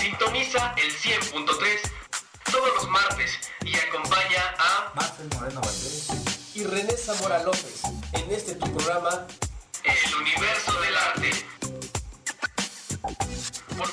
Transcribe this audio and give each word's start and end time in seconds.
Sintoniza 0.00 0.74
el 0.78 0.90
100.3 0.90 1.92
todos 2.50 2.68
los 2.74 2.88
martes 2.88 3.38
y 3.66 3.76
acompaña 3.76 4.54
a 4.58 4.92
Marcel 4.94 5.28
Moreno 5.34 5.60
Valdés. 5.60 6.08
y 6.54 6.64
René 6.64 6.96
Zamora 6.96 7.42
López 7.42 7.82
en 8.14 8.30
este 8.30 8.54
tu 8.54 8.72
programa 8.72 9.26
El 9.84 10.14
Universo 10.22 10.80
del 10.80 10.96
Arte. 10.96 11.30
Por 13.76 13.90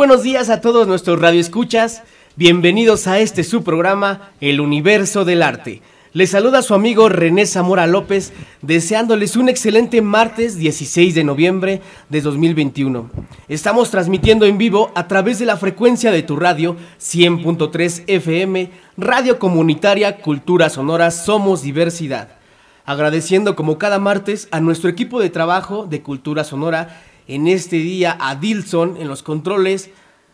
buenos 0.00 0.22
días 0.22 0.48
a 0.48 0.62
todos 0.62 0.86
nuestros 0.88 1.20
radioescuchas. 1.20 2.04
Bienvenidos 2.34 3.06
a 3.06 3.18
este 3.18 3.44
su 3.44 3.62
programa, 3.62 4.30
El 4.40 4.62
Universo 4.62 5.26
del 5.26 5.42
Arte. 5.42 5.82
Les 6.14 6.30
saluda 6.30 6.62
su 6.62 6.72
amigo 6.72 7.10
René 7.10 7.44
Zamora 7.44 7.86
López, 7.86 8.32
deseándoles 8.62 9.36
un 9.36 9.50
excelente 9.50 10.00
martes 10.00 10.56
16 10.56 11.14
de 11.14 11.22
noviembre 11.22 11.82
de 12.08 12.22
2021. 12.22 13.10
Estamos 13.48 13.90
transmitiendo 13.90 14.46
en 14.46 14.56
vivo 14.56 14.90
a 14.94 15.06
través 15.06 15.38
de 15.38 15.44
la 15.44 15.58
frecuencia 15.58 16.10
de 16.10 16.22
tu 16.22 16.36
radio 16.36 16.76
100.3 16.98 18.04
FM, 18.06 18.70
Radio 18.96 19.38
Comunitaria 19.38 20.22
Cultura 20.22 20.70
Sonora 20.70 21.10
Somos 21.10 21.60
Diversidad. 21.60 22.38
Agradeciendo 22.86 23.54
como 23.54 23.76
cada 23.76 23.98
martes 23.98 24.48
a 24.50 24.60
nuestro 24.60 24.88
equipo 24.88 25.20
de 25.20 25.28
trabajo 25.28 25.84
de 25.84 26.00
Cultura 26.00 26.42
Sonora, 26.42 27.02
en 27.30 27.46
este 27.46 27.76
día 27.76 28.18
a 28.20 28.34
Dilson 28.34 28.96
en 28.96 29.06
los 29.06 29.22
controles, 29.22 29.90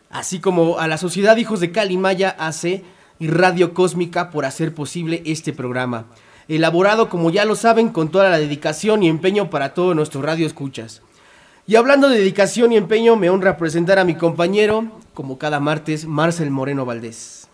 así 0.09 0.39
como 0.39 0.79
a 0.79 0.87
la 0.87 0.97
Sociedad 0.97 1.37
Hijos 1.37 1.59
de 1.59 1.71
Calimaya 1.71 2.35
AC 2.39 2.81
y 3.19 3.27
Radio 3.27 3.75
Cósmica 3.75 4.31
por 4.31 4.45
hacer 4.45 4.73
posible 4.73 5.21
este 5.25 5.53
programa. 5.53 6.07
Elaborado, 6.47 7.07
como 7.07 7.29
ya 7.29 7.45
lo 7.45 7.55
saben, 7.55 7.89
con 7.89 8.09
toda 8.09 8.31
la 8.31 8.39
dedicación 8.39 9.03
y 9.03 9.09
empeño 9.09 9.51
para 9.51 9.75
todo 9.75 9.93
nuestro 9.93 10.23
radio 10.23 10.47
escuchas. 10.47 11.03
Y 11.67 11.75
hablando 11.75 12.09
de 12.09 12.17
dedicación 12.17 12.71
y 12.71 12.77
empeño, 12.77 13.15
me 13.15 13.29
honra 13.29 13.57
presentar 13.57 13.99
a 13.99 14.05
mi 14.05 14.15
compañero, 14.15 14.85
como 15.13 15.37
cada 15.37 15.59
martes, 15.59 16.07
Marcel 16.07 16.49
Moreno 16.49 16.83
Valdés. 16.83 17.47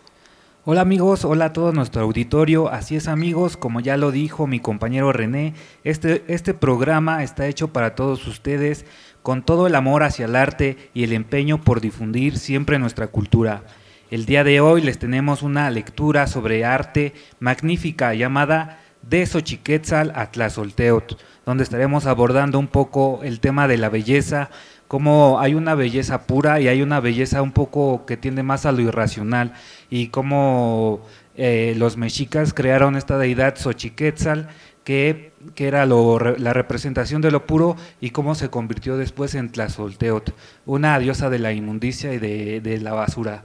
Hola 0.65 0.79
amigos, 0.79 1.25
hola 1.25 1.45
a 1.45 1.53
todo 1.53 1.73
nuestro 1.73 2.03
auditorio. 2.03 2.69
Así 2.69 2.95
es 2.95 3.09
amigos, 3.09 3.57
como 3.57 3.81
ya 3.81 3.97
lo 3.97 4.11
dijo 4.11 4.47
mi 4.47 4.61
compañero 4.61 5.11
René, 5.11 5.55
este, 5.83 6.23
este 6.27 6.53
programa 6.53 7.21
está 7.21 7.47
hecho 7.47 7.73
para 7.73 7.95
todos 7.95 8.25
ustedes 8.27 8.85
con 9.23 9.41
todo 9.41 9.65
el 9.65 9.75
amor 9.75 10.03
hacia 10.03 10.25
el 10.25 10.35
arte 10.35 10.77
y 10.93 11.03
el 11.03 11.13
empeño 11.13 11.61
por 11.61 11.81
difundir 11.81 12.37
siempre 12.37 12.77
nuestra 12.77 13.07
cultura. 13.07 13.63
El 14.11 14.25
día 14.25 14.43
de 14.43 14.59
hoy 14.59 14.81
les 14.81 14.99
tenemos 14.99 15.41
una 15.41 15.71
lectura 15.71 16.27
sobre 16.27 16.65
arte 16.65 17.13
magnífica 17.39 18.13
llamada 18.13 18.79
De 19.01 19.25
Xochiquetzal 19.25 20.11
a 20.13 20.29
Tlazolteotl, 20.29 21.15
donde 21.45 21.63
estaremos 21.63 22.05
abordando 22.05 22.59
un 22.59 22.67
poco 22.67 23.21
el 23.23 23.39
tema 23.39 23.67
de 23.67 23.77
la 23.77 23.89
belleza, 23.89 24.49
cómo 24.89 25.39
hay 25.39 25.55
una 25.55 25.73
belleza 25.73 26.27
pura 26.27 26.59
y 26.59 26.67
hay 26.67 26.81
una 26.81 26.99
belleza 26.99 27.41
un 27.41 27.53
poco 27.53 28.05
que 28.05 28.17
tiende 28.17 28.43
más 28.43 28.65
a 28.65 28.73
lo 28.73 28.81
irracional, 28.81 29.53
y 29.89 30.07
cómo 30.07 31.01
eh, 31.35 31.73
los 31.77 31.95
mexicas 31.97 32.53
crearon 32.53 32.97
esta 32.97 33.17
deidad 33.17 33.55
Xochiquetzal, 33.57 34.49
que, 34.83 35.33
que 35.55 35.67
era 35.67 35.85
lo, 35.85 36.19
la 36.19 36.53
representación 36.53 37.21
de 37.21 37.31
lo 37.31 37.45
puro 37.45 37.75
y 38.01 38.11
cómo 38.11 38.35
se 38.35 38.49
convirtió 38.49 38.97
después 38.97 39.35
en 39.35 39.49
Tlazolteotl, 39.49 40.31
una 40.65 40.97
diosa 40.99 41.29
de 41.29 41.39
la 41.39 41.53
inmundicia 41.53 42.13
y 42.13 42.19
de, 42.19 42.61
de 42.61 42.79
la 42.79 42.93
basura. 42.93 43.43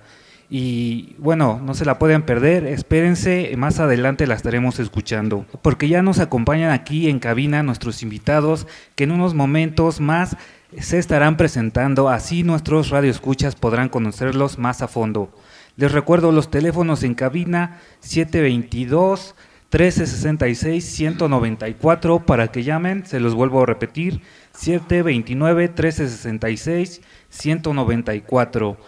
Y 0.50 1.14
bueno, 1.18 1.60
no 1.62 1.74
se 1.74 1.84
la 1.84 1.98
pueden 1.98 2.22
perder, 2.22 2.66
espérense, 2.66 3.52
más 3.58 3.80
adelante 3.80 4.26
la 4.26 4.34
estaremos 4.34 4.78
escuchando, 4.78 5.44
porque 5.60 5.88
ya 5.88 6.00
nos 6.00 6.20
acompañan 6.20 6.70
aquí 6.70 7.10
en 7.10 7.18
cabina 7.18 7.62
nuestros 7.62 8.02
invitados 8.02 8.66
que 8.94 9.04
en 9.04 9.12
unos 9.12 9.34
momentos 9.34 10.00
más 10.00 10.36
se 10.78 10.98
estarán 10.98 11.36
presentando, 11.36 12.08
así 12.08 12.44
nuestros 12.44 12.88
radioescuchas 12.88 13.56
podrán 13.56 13.90
conocerlos 13.90 14.58
más 14.58 14.80
a 14.80 14.88
fondo. 14.88 15.30
Les 15.76 15.92
recuerdo 15.92 16.32
los 16.32 16.50
teléfonos 16.50 17.02
en 17.02 17.14
cabina 17.14 17.78
722 18.00 19.34
1366 19.70 20.82
194 20.82 22.24
para 22.24 22.48
que 22.48 22.64
llamen, 22.64 23.04
se 23.04 23.20
los 23.20 23.34
vuelvo 23.34 23.62
a 23.62 23.66
repetir, 23.66 24.22
729 24.52 25.68
1366 25.68 27.02
194. 27.28 28.78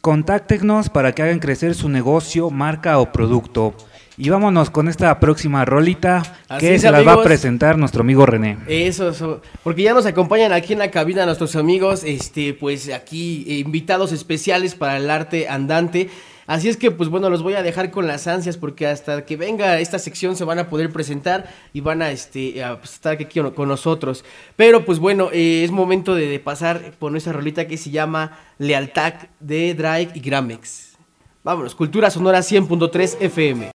Contáctenos 0.00 0.88
para 0.88 1.12
que 1.12 1.22
hagan 1.22 1.38
crecer 1.38 1.74
su 1.74 1.88
negocio, 1.88 2.50
marca 2.50 2.98
o 2.98 3.12
producto. 3.12 3.74
Y 4.16 4.30
vámonos 4.30 4.70
con 4.70 4.88
esta 4.88 5.18
próxima 5.20 5.64
rolita 5.64 6.22
Así 6.48 6.66
que 6.66 6.74
es, 6.74 6.82
se 6.82 6.90
las 6.90 7.06
va 7.06 7.14
a 7.14 7.22
presentar 7.22 7.78
nuestro 7.78 8.00
amigo 8.02 8.26
René. 8.26 8.58
Eso, 8.66 9.10
eso, 9.10 9.42
porque 9.62 9.82
ya 9.82 9.94
nos 9.94 10.06
acompañan 10.06 10.52
aquí 10.52 10.72
en 10.72 10.80
la 10.80 10.90
cabina 10.90 11.24
nuestros 11.24 11.54
amigos, 11.56 12.02
este, 12.04 12.52
pues 12.52 12.92
aquí 12.92 13.44
eh, 13.46 13.54
invitados 13.58 14.12
especiales 14.12 14.74
para 14.74 14.96
el 14.96 15.10
arte 15.10 15.48
andante. 15.48 16.10
Así 16.52 16.68
es 16.68 16.76
que, 16.76 16.90
pues 16.90 17.08
bueno, 17.08 17.30
los 17.30 17.42
voy 17.42 17.54
a 17.54 17.62
dejar 17.62 17.90
con 17.90 18.06
las 18.06 18.26
ansias 18.26 18.58
porque 18.58 18.86
hasta 18.86 19.24
que 19.24 19.38
venga 19.38 19.78
esta 19.78 19.98
sección 19.98 20.36
se 20.36 20.44
van 20.44 20.58
a 20.58 20.68
poder 20.68 20.92
presentar 20.92 21.50
y 21.72 21.80
van 21.80 22.02
a, 22.02 22.10
este, 22.10 22.62
a, 22.62 22.78
pues, 22.78 22.92
estar 22.92 23.14
aquí 23.14 23.40
con 23.40 23.68
nosotros. 23.68 24.22
Pero, 24.54 24.84
pues 24.84 24.98
bueno, 24.98 25.30
eh, 25.32 25.64
es 25.64 25.70
momento 25.70 26.14
de, 26.14 26.26
de 26.26 26.38
pasar 26.40 26.92
por 26.98 27.10
nuestra 27.10 27.32
rolita 27.32 27.66
que 27.66 27.78
se 27.78 27.88
llama 27.88 28.38
Lealtad 28.58 29.14
de 29.40 29.72
Drake 29.72 30.10
y 30.12 30.20
Gramex. 30.20 30.98
Vámonos, 31.42 31.74
Cultura 31.74 32.10
Sonora 32.10 32.40
100.3 32.40 33.16
FM. 33.20 33.70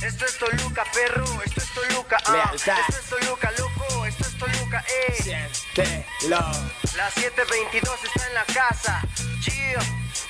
Esto 0.00 0.24
es 0.26 0.38
Toluca, 0.38 0.84
perro, 0.94 1.26
esto 1.44 1.60
es 1.60 1.74
Toluca, 1.74 2.18
ah. 2.24 2.32
Lealtad. 2.32 2.78
Esto 2.88 3.16
es 3.16 3.24
Toluca, 3.24 3.52
loco, 3.58 4.06
esto 4.06 4.22
es 4.22 4.38
Toluca, 4.38 4.84
eh. 5.08 5.22
Siéntelo. 5.24 6.38
La 6.96 7.10
722 7.10 8.04
está 8.04 8.28
en 8.28 8.34
la 8.34 8.44
casa. 8.44 9.07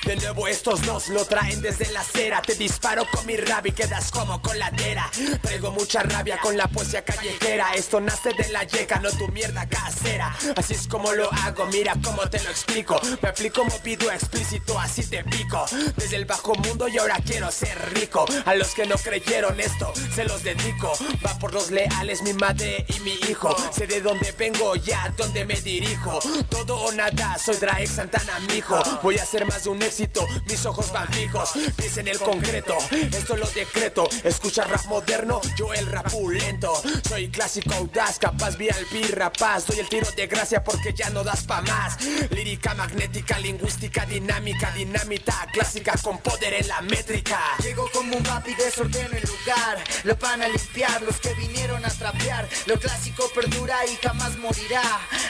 De 0.09 0.15
nuevo 0.15 0.47
estos 0.47 0.81
dos 0.87 1.09
lo 1.09 1.23
traen 1.23 1.61
desde 1.61 1.91
la 1.91 1.99
acera. 1.99 2.41
Te 2.41 2.55
disparo 2.55 3.05
con 3.11 3.23
mi 3.27 3.37
rap 3.37 3.67
y 3.67 3.71
quedas 3.73 4.09
como 4.09 4.41
coladera 4.41 5.07
Traigo 5.43 5.71
mucha 5.71 6.01
rabia 6.01 6.39
con 6.39 6.57
la 6.57 6.67
poesía 6.67 7.03
callejera. 7.05 7.73
Esto 7.75 7.99
nace 7.99 8.33
de 8.33 8.49
la 8.49 8.63
yeca, 8.63 8.99
no 8.99 9.11
tu 9.11 9.27
mierda 9.27 9.67
casera. 9.69 10.35
Así 10.55 10.73
es 10.73 10.87
como 10.87 11.13
lo 11.13 11.31
hago, 11.31 11.67
mira 11.67 11.93
cómo 12.03 12.27
te 12.27 12.41
lo 12.41 12.49
explico. 12.49 12.99
Me 13.21 13.29
aplico 13.29 13.63
movido 13.65 14.11
explícito, 14.11 14.79
así 14.79 15.05
te 15.05 15.23
pico. 15.23 15.65
Desde 15.95 16.15
el 16.15 16.25
bajo 16.25 16.55
mundo 16.55 16.87
y 16.87 16.97
ahora 16.97 17.19
quiero 17.23 17.51
ser 17.51 17.77
rico. 17.93 18.25
A 18.45 18.55
los 18.55 18.73
que 18.73 18.87
no 18.87 18.95
creyeron 18.95 19.59
esto, 19.59 19.93
se 20.15 20.23
los 20.23 20.41
dedico. 20.41 20.91
Va 21.23 21.37
por 21.37 21.53
los 21.53 21.69
leales, 21.69 22.23
mi 22.23 22.33
madre 22.33 22.83
y 22.87 22.99
mi 23.01 23.13
hijo. 23.29 23.55
Sé 23.71 23.85
de 23.85 24.01
dónde 24.01 24.31
vengo, 24.31 24.75
ya 24.75 25.13
dónde 25.15 25.45
me 25.45 25.61
dirijo. 25.61 26.19
Todo 26.49 26.77
o 26.77 26.91
nada, 26.91 27.37
soy 27.37 27.57
Drake 27.57 27.85
Santana, 27.85 28.39
mijo. 28.51 28.81
Voy 29.03 29.19
a 29.19 29.23
hacer 29.23 29.45
más 29.45 29.65
de 29.65 29.69
un 29.69 29.81
éxito, 29.83 29.98
mis 30.45 30.65
ojos 30.65 30.91
van 30.91 31.07
fijos 31.11 31.51
Piensa 31.75 31.99
en 31.99 32.07
el 32.07 32.19
concreto, 32.19 32.77
esto 32.91 33.35
lo 33.35 33.47
decreto 33.47 34.07
Escucha 34.23 34.63
rap 34.63 34.85
moderno, 34.85 35.41
yo 35.57 35.73
el 35.73 35.85
rap 35.87 36.11
lento 36.31 36.73
Soy 37.07 37.29
clásico 37.29 37.73
audaz, 37.73 38.19
capaz 38.19 38.57
VIP, 38.57 39.11
rapaz 39.13 39.67
Doy 39.67 39.79
el 39.79 39.89
tiro 39.89 40.07
de 40.15 40.27
gracia 40.27 40.63
porque 40.63 40.93
ya 40.93 41.09
no 41.09 41.23
das 41.23 41.43
pa' 41.43 41.61
más 41.61 41.97
Lírica 42.31 42.73
magnética, 42.75 43.39
lingüística, 43.39 44.05
dinámica, 44.05 44.71
dinamita 44.71 45.47
Clásica 45.51 45.95
con 46.01 46.19
poder 46.19 46.53
en 46.53 46.67
la 46.67 46.81
métrica 46.81 47.39
Llego 47.61 47.89
como 47.93 48.15
un 48.15 48.23
papi, 48.23 48.55
desordeno 48.55 49.17
el 49.17 49.23
lugar. 49.23 49.83
Lo 50.03 50.15
van 50.15 50.41
a 50.41 50.47
limpiar 50.47 51.01
los 51.01 51.19
que 51.19 51.33
vinieron 51.33 51.83
a 51.85 51.89
trapear. 51.89 52.47
Lo 52.65 52.79
clásico 52.79 53.29
perdura 53.33 53.85
y 53.85 53.95
jamás 53.97 54.37
morirá. 54.37 54.81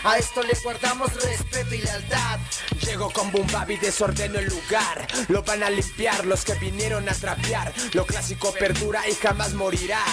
A 0.03 0.17
esto 0.17 0.43
le 0.43 0.53
guardamos 0.63 1.13
respeto 1.23 1.73
y 1.75 1.79
lealtad. 1.79 2.39
Llego 2.85 3.11
con 3.11 3.31
y 3.69 3.77
desordeno 3.77 4.39
el 4.39 4.48
lugar 4.49 5.07
Lo 5.27 5.43
van 5.43 5.63
a 5.63 5.69
limpiar 5.69 6.25
los 6.25 6.43
que 6.43 6.53
vinieron 6.55 7.07
a 7.07 7.13
trapear 7.13 7.73
Lo 7.93 8.05
clásico 8.05 8.53
perdura 8.53 9.07
y 9.07 9.13
jamás 9.15 9.53
morirá 9.53 10.03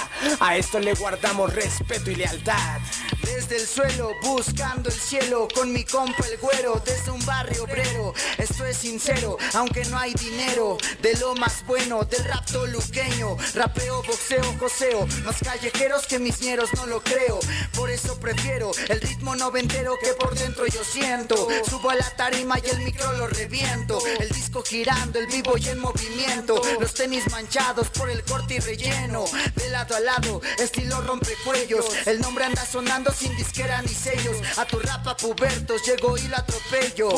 A 0.40 0.56
esto 0.56 0.78
le 0.78 0.94
guardamos 0.94 1.52
respeto 1.54 2.10
y 2.10 2.16
lealtad 2.16 2.80
Desde 3.22 3.56
el 3.56 3.66
suelo, 3.66 4.12
buscando 4.22 4.88
el 4.88 4.94
cielo, 4.94 5.48
con 5.54 5.72
mi 5.72 5.84
compa 5.84 6.24
el 6.26 6.38
güero, 6.38 6.82
desde 6.84 7.10
un 7.10 7.24
barrio 7.26 7.64
obrero. 7.64 8.14
Esto 8.38 8.64
es 8.64 8.76
sincero, 8.76 9.36
aunque 9.54 9.84
no 9.86 9.98
hay 9.98 10.12
dinero. 10.14 10.78
De 11.02 11.14
lo 11.16 11.34
más 11.34 11.64
bueno, 11.66 12.04
del 12.04 12.24
rap 12.24 12.46
toluqueño. 12.46 13.36
Rapeo, 13.54 14.02
boxeo, 14.02 14.56
joseo. 14.58 15.06
Más 15.24 15.36
callejeros 15.42 16.06
que 16.06 16.18
mis 16.18 16.40
ñeros, 16.40 16.72
no 16.74 16.86
lo 16.86 17.02
creo. 17.02 17.38
Por 17.74 17.90
eso 17.90 18.18
prefiero 18.20 18.70
el 18.88 19.00
ritmo 19.00 19.34
noventero 19.36 19.94
que 20.02 20.12
por 20.14 20.34
dentro 20.36 20.66
yo 20.66 20.82
siento. 20.84 21.48
Subo 21.68 21.90
a 21.90 21.94
la 21.94 22.10
tarima 22.16 22.58
y 22.58 22.68
el 22.70 22.78
micro 22.80 23.12
lo 23.14 23.26
reviento. 23.26 23.98
Disco 24.30 24.62
girando, 24.62 25.18
el 25.18 25.26
vivo 25.26 25.56
y 25.58 25.68
en 25.68 25.78
movimiento. 25.78 26.60
Los 26.80 26.94
tenis 26.94 27.30
manchados 27.30 27.88
por 27.90 28.10
el 28.10 28.24
corte 28.24 28.54
y 28.54 28.58
relleno. 28.58 29.24
De 29.54 29.70
lado 29.70 29.94
a 29.94 30.00
lado, 30.00 30.40
estilo 30.58 31.00
rompecuellos. 31.02 31.84
El 32.06 32.20
nombre 32.20 32.44
anda 32.44 32.64
sonando 32.64 32.96
Ando 32.96 33.12
sin 33.12 33.36
disquera 33.36 33.82
ni 33.82 33.88
sellos, 33.88 34.38
a 34.56 34.64
tu 34.64 34.78
rapa 34.78 35.14
pubertos 35.18 35.82
llego 35.84 36.16
y 36.16 36.28
la 36.28 36.38
atropello. 36.38 37.10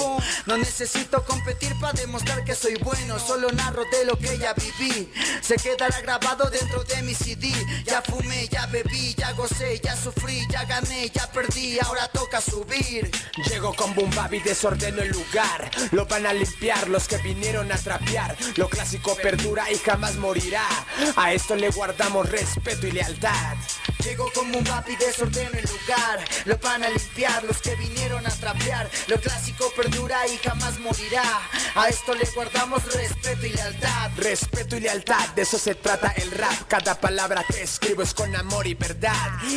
No 0.46 0.56
necesito 0.56 1.25
competir 1.25 1.72
para 1.81 1.93
demostrar 1.93 2.43
que 2.44 2.56
soy 2.56 2.75
bueno, 2.82 3.16
solo 3.20 3.49
narro 3.52 3.84
de 3.93 4.05
lo 4.05 4.19
que 4.19 4.37
ya 4.38 4.55
viví. 4.55 5.08
Se 5.40 5.55
quedará 5.55 6.00
grabado 6.00 6.50
dentro 6.50 6.82
de 6.82 7.02
mi 7.02 7.14
CD. 7.14 7.52
Ya 7.84 8.02
fumé, 8.02 8.49
ya 8.49 8.66
bebí, 8.66 9.14
ya 9.14 9.31
gocé, 9.34 9.78
ya 9.78 9.96
sufrí, 9.96 10.40
ya 10.50 10.64
gané, 10.64 11.10
ya 11.10 11.31
perdí, 11.31 11.78
ahora 11.78 12.08
toca 12.08 12.40
subir. 12.40 13.08
Llego 13.49 13.72
con 13.75 13.94
y 14.32 14.40
desordeno 14.40 15.02
el 15.02 15.10
lugar. 15.10 15.70
Lo 15.93 16.06
van 16.06 16.26
a 16.26 16.32
limpiar 16.32 16.88
los 16.98 17.06
que 17.06 17.18
vinieron 17.18 17.70
a 17.70 17.76
trapear. 17.76 18.36
Lo 18.56 18.68
clásico 18.68 19.14
perdura 19.22 19.70
y 19.70 19.76
jamás 19.76 20.16
morirá. 20.16 20.66
A 21.14 21.32
esto 21.32 21.54
le 21.54 21.70
guardamos 21.70 22.28
respeto 22.28 22.88
y 22.88 22.90
lealtad. 22.90 23.56
Llego 24.02 24.28
como 24.34 24.58
un 24.58 24.64
papi, 24.64 24.96
desordeno 24.96 25.50
el 25.58 25.64
lugar. 25.64 26.24
Lo 26.44 26.58
van 26.58 26.82
a 26.82 26.88
limpiar 26.88 27.44
los 27.44 27.60
que 27.60 27.76
vinieron 27.76 28.26
a 28.26 28.30
trapear. 28.30 28.90
Lo 29.06 29.20
clásico 29.20 29.72
perdura 29.76 30.26
y 30.26 30.38
jamás 30.38 30.80
morirá. 30.80 31.40
A 31.76 31.88
esto 31.88 32.14
le 32.14 32.24
guardamos 32.34 32.82
respeto 32.92 33.46
y 33.46 33.50
lealtad. 33.50 34.10
Respeto 34.16 34.76
y 34.76 34.80
lealtad, 34.80 35.28
de 35.36 35.42
eso 35.42 35.58
se 35.58 35.76
trata 35.76 36.12
el 36.16 36.32
rap. 36.32 36.66
Cada 36.66 37.00
palabra 37.00 37.44
que 37.48 37.62
escribo 37.62 38.02
es 38.02 38.12
con 38.12 38.34
amor 38.34 38.66
y 38.66 38.74
verdad. 38.74 39.14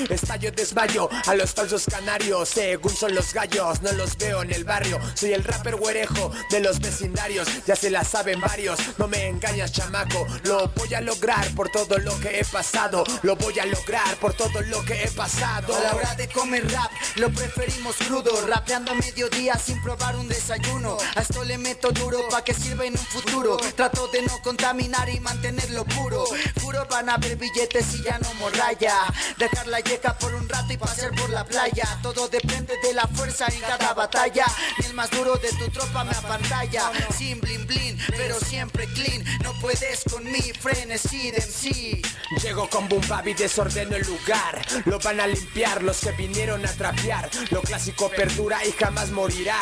Estallo, 0.10 0.52
desmayo 0.52 1.10
a 1.26 1.34
los 1.34 1.54
falsos 1.54 1.86
canarios. 1.86 2.50
Según 2.50 2.96
son 2.96 3.16
los 3.16 3.34
gallos, 3.34 3.82
no 3.82 3.92
los 3.94 4.16
veo 4.18 4.44
en 4.44 4.54
el 4.54 4.64
barrio. 4.64 5.00
Soy 5.16 5.34
el 5.34 5.44
rapper 5.44 5.78
güerejo 5.78 6.32
de 6.52 6.60
los 6.60 6.80
vecindarios. 6.80 7.31
Ya 7.66 7.76
se 7.76 7.90
la 7.90 8.04
saben 8.04 8.42
varios, 8.42 8.78
no 8.98 9.08
me 9.08 9.28
engañas, 9.28 9.72
chamaco. 9.72 10.28
Lo 10.44 10.68
voy 10.76 10.94
a 10.94 11.02
lograr 11.02 11.48
por 11.56 11.70
todo 11.70 11.98
lo 11.98 12.20
que 12.20 12.40
he 12.40 12.46
pasado. 12.46 13.04
Lo 13.22 13.36
voy 13.38 13.58
a 13.60 13.66
lograr 13.66 14.18
por 14.18 14.34
todo 14.34 14.62
lo 14.62 14.84
que 14.84 15.04
he 15.04 15.12
pasado. 15.12 15.76
A 15.76 15.80
la 15.80 15.96
hora 15.96 16.16
de 16.16 16.28
comer 16.28 16.70
rap, 16.72 16.92
lo 17.16 17.32
preferimos 17.32 17.96
crudo. 17.96 18.46
Rapeando 18.48 18.92
a 18.92 18.96
mediodía 18.96 19.56
sin 19.56 19.82
probar 19.82 20.18
un 20.18 20.28
desayuno. 20.28 20.98
A 21.16 21.22
esto 21.22 21.44
le 21.44 21.58
meto 21.58 21.92
duro 21.92 22.28
pa' 22.30 22.44
que 22.44 22.54
sirva 22.54 22.86
en 22.86 22.94
un 22.94 23.06
futuro. 23.06 23.58
Trato 23.76 24.08
de 24.08 24.24
no 24.24 24.42
contaminar 24.42 25.10
y 25.10 25.20
mantenerlo 25.20 25.86
puro. 25.86 26.26
Juro 26.62 26.86
van 26.90 27.10
a 27.10 27.18
ver 27.18 27.38
billetes 27.38 27.94
y 27.96 28.04
ya 28.04 28.20
no 28.20 28.34
morraya. 28.36 28.96
Dejar 29.38 29.68
la 29.68 29.80
yeca 29.80 30.18
por 30.18 30.34
un 30.34 30.50
rato 30.50 30.74
y 30.74 30.78
pasear 30.78 31.12
por 31.16 31.30
la 31.30 31.46
playa. 31.46 32.00
Todo 32.04 32.28
depende 32.28 32.74
de 32.84 32.94
la 32.94 33.08
fuerza 33.08 33.46
en 33.48 33.62
cada 33.62 33.94
batalla. 33.94 34.46
Ni 34.80 34.88
el 34.88 34.94
más 34.94 35.10
duro 35.12 35.36
de 35.38 35.50
tu 35.54 35.70
tropa 35.70 36.04
me 36.04 36.12
apantalla. 36.12 36.92
Sin 37.22 37.40
blin 37.40 37.68
blin, 37.68 38.00
pero 38.18 38.40
siempre 38.40 38.88
clean. 38.96 39.24
No 39.44 39.54
puedes 39.62 40.04
con 40.10 40.24
mi 40.24 40.42
frenesí 40.60 41.30
de 41.30 41.38
MC. 41.38 42.02
Llego 42.42 42.68
con 42.68 42.90
boom 42.90 43.04
y 43.26 43.34
desordeno 43.36 43.96
el 43.96 44.08
lugar. 44.08 44.60
Lo 44.86 44.98
van 44.98 45.20
a 45.20 45.28
limpiar 45.28 45.84
los 45.84 46.00
que 46.00 46.14
vinieron 46.14 46.66
a 46.66 46.72
trapear. 46.72 47.30
Lo 47.52 47.62
clásico 47.62 48.10
perdura 48.10 48.66
y 48.66 48.72
jamás 48.72 49.12
morirá. 49.12 49.60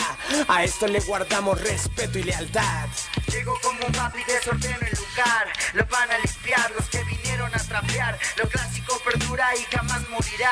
A 0.48 0.64
esto 0.64 0.88
le 0.88 1.02
guardamos 1.02 1.60
respeto 1.60 2.18
y 2.18 2.24
lealtad. 2.24 2.88
Llego 3.30 3.60
como 3.62 3.86
un 3.86 3.92
papi, 3.92 4.20
desordeno 4.26 4.78
el 4.90 4.98
lugar. 4.98 5.48
Lo 5.74 5.86
van 5.88 6.12
a 6.12 6.18
limpiar 6.18 6.72
los 6.78 6.88
que 6.88 7.04
vinieron 7.04 7.54
a 7.54 7.60
trapear. 7.60 8.18
Lo 8.38 8.48
clásico 8.48 9.02
perdura 9.04 9.54
y 9.58 9.76
jamás 9.76 10.08
morirá. 10.08 10.52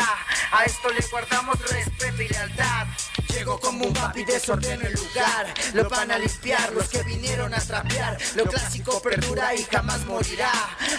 A 0.51 0.65
esto 0.65 0.89
le 0.89 1.01
guardamos 1.09 1.57
respeto 1.71 2.21
y 2.21 2.27
lealtad. 2.27 2.87
Llego 3.29 3.59
como 3.59 3.85
un 3.85 3.93
papi, 3.93 4.25
desordeno 4.25 4.87
el 4.87 4.93
lugar. 4.93 5.53
Lo 5.73 5.87
van 5.89 6.11
a 6.11 6.17
limpiar 6.17 6.73
los 6.73 6.89
que 6.89 6.96
vinieron 7.03 7.53
a 7.53 7.59
trapear. 7.59 8.17
Lo 8.35 8.45
clásico 8.45 9.01
perdura 9.01 9.53
y 9.55 9.63
jamás 9.63 10.05
morirá. 10.05 10.51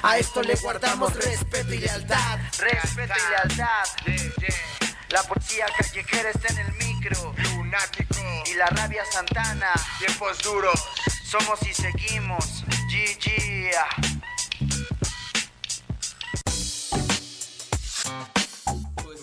A 0.03 0.19
esto 0.19 0.43
le 0.43 0.55
guardamos 0.57 1.15
respeto 1.15 1.73
y 1.75 1.79
lealtad. 1.79 2.39
Respeto 2.59 3.15
y 3.15 3.31
lealtad. 3.31 3.85
La 5.11 5.23
policía 5.23 5.67
callejera 5.77 6.31
está 6.31 6.49
en 6.53 6.59
el 6.59 6.73
micro. 6.75 7.35
Lunático, 7.55 8.15
Y 8.47 8.55
la 8.55 8.67
rabia 8.67 9.05
Santana. 9.11 9.73
tiempos 9.99 10.39
duros. 10.43 10.81
Somos 11.25 11.61
y 11.63 11.75
seguimos. 11.75 12.65
GG. 12.91 13.71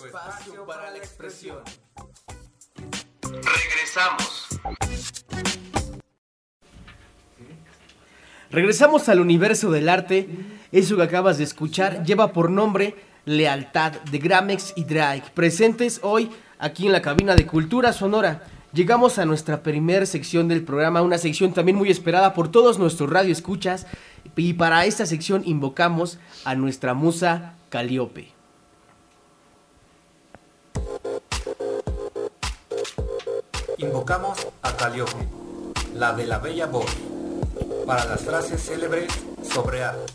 espacio 0.06 0.66
para 0.66 0.90
la 0.90 0.98
expresión. 0.98 1.62
Regresamos. 3.22 4.46
Regresamos 8.56 9.10
al 9.10 9.20
universo 9.20 9.70
del 9.70 9.86
arte. 9.86 10.30
Eso 10.72 10.96
que 10.96 11.02
acabas 11.02 11.36
de 11.36 11.44
escuchar 11.44 12.02
lleva 12.04 12.32
por 12.32 12.50
nombre 12.50 12.94
Lealtad 13.26 13.92
de 14.10 14.16
Gramex 14.16 14.72
y 14.76 14.84
Drake. 14.84 15.30
Presentes 15.34 16.00
hoy 16.02 16.30
aquí 16.58 16.86
en 16.86 16.92
la 16.92 17.02
cabina 17.02 17.34
de 17.34 17.44
Cultura 17.46 17.92
Sonora. 17.92 18.44
Llegamos 18.72 19.18
a 19.18 19.26
nuestra 19.26 19.62
primer 19.62 20.06
sección 20.06 20.48
del 20.48 20.64
programa, 20.64 21.02
una 21.02 21.18
sección 21.18 21.52
también 21.52 21.76
muy 21.76 21.90
esperada 21.90 22.32
por 22.32 22.50
todos 22.50 22.78
nuestros 22.78 23.10
radioescuchas. 23.10 23.86
Y 24.34 24.54
para 24.54 24.86
esta 24.86 25.04
sección 25.04 25.42
invocamos 25.44 26.18
a 26.46 26.54
nuestra 26.54 26.94
musa 26.94 27.56
Caliope. 27.68 28.28
Invocamos 33.76 34.46
a 34.62 34.74
Caliope, 34.78 35.28
la 35.94 36.14
de 36.14 36.26
la 36.26 36.38
bella 36.38 36.64
voz, 36.64 36.86
para 37.86 38.04
las 38.04 38.22
frases 38.22 38.60
célebres 38.60 39.06
sobre 39.42 39.84
arte. 39.84 40.12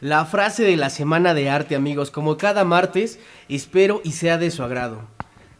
La 0.00 0.26
frase 0.26 0.64
de 0.64 0.76
la 0.76 0.90
semana 0.90 1.32
de 1.32 1.48
arte, 1.48 1.76
amigos, 1.76 2.10
como 2.10 2.36
cada 2.36 2.64
martes, 2.64 3.18
espero 3.48 4.00
y 4.04 4.12
sea 4.12 4.36
de 4.36 4.50
su 4.50 4.62
agrado. 4.62 5.02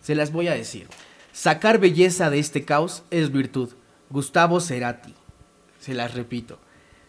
Se 0.01 0.15
las 0.15 0.33
voy 0.33 0.49
a 0.49 0.55
decir. 0.55 0.89
Sacar 1.33 1.79
belleza 1.79 2.29
de 2.29 2.41
este 2.41 2.65
caos 2.65 3.05
es 3.11 3.33
virtud. 3.33 3.71
Gustavo 4.11 4.61
Cerati. 4.61 5.15
Se 5.79 5.95
las 5.95 6.15
repito. 6.15 6.59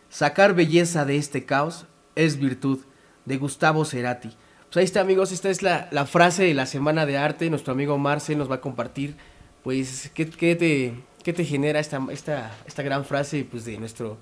Sacar 0.09 0.53
belleza 0.53 1.03
de 1.03 1.17
este 1.17 1.45
caos 1.45 1.87
es 2.15 2.37
virtud. 2.37 2.79
De 3.25 3.37
Gustavo 3.37 3.83
Cerati. 3.83 4.37
Pues 4.75 4.81
ahí 4.81 4.85
está, 4.87 4.99
amigos. 4.99 5.31
Esta 5.31 5.49
es 5.49 5.61
la, 5.61 5.87
la 5.91 6.05
frase 6.05 6.43
de 6.43 6.53
la 6.53 6.65
semana 6.65 7.05
de 7.05 7.17
arte. 7.17 7.49
Nuestro 7.49 7.71
amigo 7.71 7.97
Marce 7.97 8.35
nos 8.35 8.51
va 8.51 8.55
a 8.55 8.59
compartir. 8.59 9.15
Pues, 9.63 10.11
¿qué, 10.13 10.29
qué 10.29 10.53
te, 10.57 10.93
qué 11.23 11.31
te 11.31 11.45
genera 11.45 11.79
esta, 11.79 12.05
esta, 12.11 12.51
esta 12.67 12.83
gran 12.83 13.05
frase 13.05 13.47
pues, 13.49 13.63
de, 13.63 13.77
nuestro, 13.77 14.17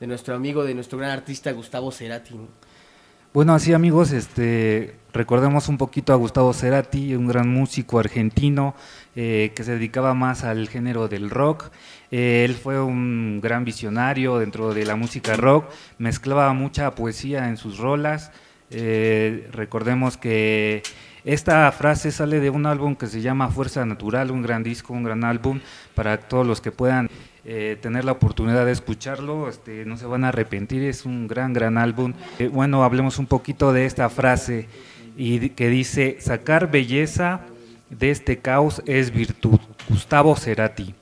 de 0.00 0.06
nuestro 0.06 0.34
amigo, 0.34 0.64
de 0.64 0.72
nuestro 0.72 0.96
gran 0.96 1.10
artista 1.10 1.52
Gustavo 1.52 1.92
Cerati? 1.92 2.36
¿no? 2.36 2.48
Bueno, 3.34 3.52
así 3.52 3.74
amigos, 3.74 4.12
este, 4.12 4.96
recordemos 5.12 5.68
un 5.68 5.76
poquito 5.76 6.14
a 6.14 6.16
Gustavo 6.16 6.54
Cerati, 6.54 7.14
un 7.14 7.28
gran 7.28 7.50
músico 7.50 7.98
argentino 7.98 8.74
eh, 9.14 9.52
que 9.54 9.62
se 9.62 9.72
dedicaba 9.72 10.14
más 10.14 10.42
al 10.42 10.70
género 10.70 11.08
del 11.08 11.28
rock. 11.28 11.70
Eh, 12.10 12.46
él 12.46 12.54
fue 12.54 12.80
un 12.80 13.42
gran 13.42 13.66
visionario 13.66 14.38
dentro 14.38 14.72
de 14.72 14.86
la 14.86 14.96
música 14.96 15.36
rock, 15.36 15.66
mezclaba 15.98 16.50
mucha 16.54 16.94
poesía 16.94 17.50
en 17.50 17.58
sus 17.58 17.76
rolas. 17.76 18.32
Eh, 18.70 19.48
recordemos 19.52 20.16
que 20.16 20.82
esta 21.24 21.70
frase 21.72 22.10
sale 22.12 22.40
de 22.40 22.50
un 22.50 22.66
álbum 22.66 22.96
que 22.96 23.06
se 23.06 23.20
llama 23.20 23.48
Fuerza 23.48 23.84
Natural, 23.84 24.30
un 24.30 24.42
gran 24.42 24.62
disco, 24.62 24.92
un 24.92 25.02
gran 25.02 25.24
álbum 25.24 25.60
para 25.94 26.18
todos 26.18 26.46
los 26.46 26.60
que 26.60 26.72
puedan 26.72 27.10
eh, 27.44 27.76
tener 27.80 28.04
la 28.04 28.12
oportunidad 28.12 28.66
de 28.66 28.72
escucharlo, 28.72 29.48
este, 29.48 29.84
no 29.84 29.96
se 29.96 30.06
van 30.06 30.24
a 30.24 30.28
arrepentir, 30.28 30.82
es 30.84 31.04
un 31.04 31.26
gran, 31.28 31.52
gran 31.52 31.78
álbum. 31.78 32.12
Eh, 32.38 32.48
bueno, 32.48 32.84
hablemos 32.84 33.18
un 33.18 33.26
poquito 33.26 33.72
de 33.72 33.86
esta 33.86 34.08
frase 34.10 34.68
y 35.16 35.50
que 35.50 35.68
dice, 35.68 36.18
sacar 36.20 36.70
belleza 36.70 37.40
de 37.90 38.10
este 38.10 38.38
caos 38.38 38.82
es 38.86 39.10
virtud. 39.10 39.58
Gustavo 39.88 40.36
Cerati. 40.36 40.94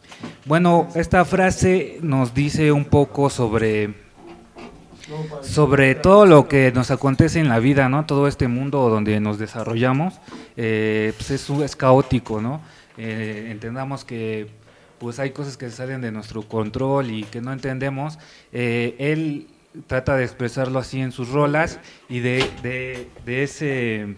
Bueno, 0.45 0.89
esta 0.95 1.25
frase 1.25 1.99
nos 2.03 2.33
dice 2.33 2.71
un 2.71 2.85
poco 2.85 3.29
sobre 3.29 4.06
sobre 5.43 5.95
todo 5.95 6.27
lo 6.27 6.49
que 6.49 6.73
nos 6.73 6.91
acontece 6.91 7.41
en 7.41 7.49
la 7.49 7.59
vida, 7.59 7.89
¿no? 7.89 8.07
Todo 8.07 8.27
este 8.27 8.49
mundo 8.49 8.89
donde 8.89 9.21
nos 9.21 9.39
desarrollamos, 9.39 10.21
eh, 10.57 11.13
pues 11.17 11.31
es, 11.31 11.77
caótico, 11.77 12.41
¿no? 12.41 12.61
Eh, 12.97 13.49
entendamos 13.51 14.05
que 14.05 14.49
pues 14.99 15.19
hay 15.19 15.31
cosas 15.31 15.57
que 15.57 15.71
salen 15.71 16.01
de 16.01 16.11
nuestro 16.11 16.43
control 16.43 17.11
y 17.11 17.25
que 17.25 17.41
no 17.41 17.53
entendemos. 17.53 18.19
Eh, 18.53 18.97
él 18.99 19.49
trata 19.87 20.17
de 20.17 20.25
expresarlo 20.25 20.79
así 20.79 21.01
en 21.01 21.13
sus 21.13 21.29
rolas 21.29 21.79
y 22.09 22.21
de, 22.21 22.49
de, 22.63 23.43
ese 23.43 24.17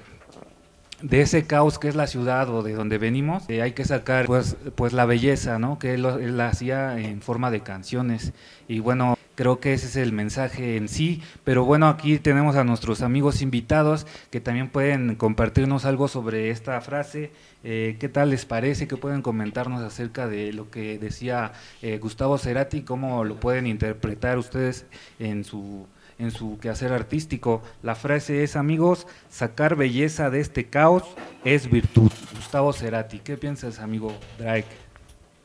de 1.03 1.21
ese 1.21 1.47
caos 1.47 1.81
que 1.81 1.89
es 1.89 1.97
la 1.97 2.07
ciudad 2.07 2.49
o 2.49 2.63
de 2.63 2.75
donde 2.75 2.99
venimos, 2.99 3.49
hay 3.49 3.73
que 3.73 3.85
sacar 3.85 4.27
pues, 4.27 4.57
pues 4.77 4.93
la 4.93 5.05
belleza, 5.05 5.59
¿no? 5.59 5.79
Que 5.79 5.95
él, 5.95 6.05
él 6.05 6.37
la 6.37 6.49
hacía 6.49 6.99
en 6.99 7.21
forma 7.21 7.51
de 7.51 7.61
canciones. 7.61 8.33
Y 8.69 8.79
bueno, 8.79 9.19
creo 9.39 9.61
que 9.61 9.73
ese 9.73 9.87
es 9.87 9.95
el 9.95 10.13
mensaje 10.13 10.77
en 10.77 10.89
sí. 10.89 11.23
Pero 11.45 11.65
bueno, 11.65 11.87
aquí 11.87 12.19
tenemos 12.19 12.57
a 12.57 12.65
nuestros 12.65 13.03
amigos 13.03 13.41
invitados 13.41 14.05
que 14.33 14.41
también 14.41 14.69
pueden 14.69 15.15
compartirnos 15.15 15.85
algo 15.85 16.09
sobre 16.09 16.51
esta 16.51 16.81
frase. 16.81 17.31
Eh, 17.63 17.97
¿Qué 18.01 18.09
tal 18.09 18.31
les 18.31 18.45
parece? 18.47 18.89
¿Qué 18.89 18.97
pueden 18.97 19.23
comentarnos 19.23 19.81
acerca 19.81 20.27
de 20.27 20.53
lo 20.53 20.73
que 20.73 20.99
decía 20.99 21.53
eh, 21.83 21.99
Gustavo 21.99 22.37
Cerati? 22.37 22.83
¿Cómo 22.83 23.23
lo 23.23 23.39
pueden 23.39 23.69
interpretar 23.69 24.39
ustedes 24.39 24.87
en 25.21 25.45
su 25.45 25.87
en 26.19 26.33
su 26.33 26.59
quehacer 26.59 26.93
artístico. 26.93 27.63
La 27.81 27.95
frase 27.95 28.43
es, 28.43 28.57
amigos, 28.57 29.07
sacar 29.31 29.77
belleza 29.77 30.31
de 30.31 30.41
este 30.41 30.65
caos 30.65 31.05
es 31.45 31.71
virtud. 31.71 32.11
Gustavo 32.35 32.73
Cerati, 32.73 33.21
¿qué 33.21 33.37
piensas, 33.37 33.79
amigo 33.79 34.13
Drake? 34.37 34.67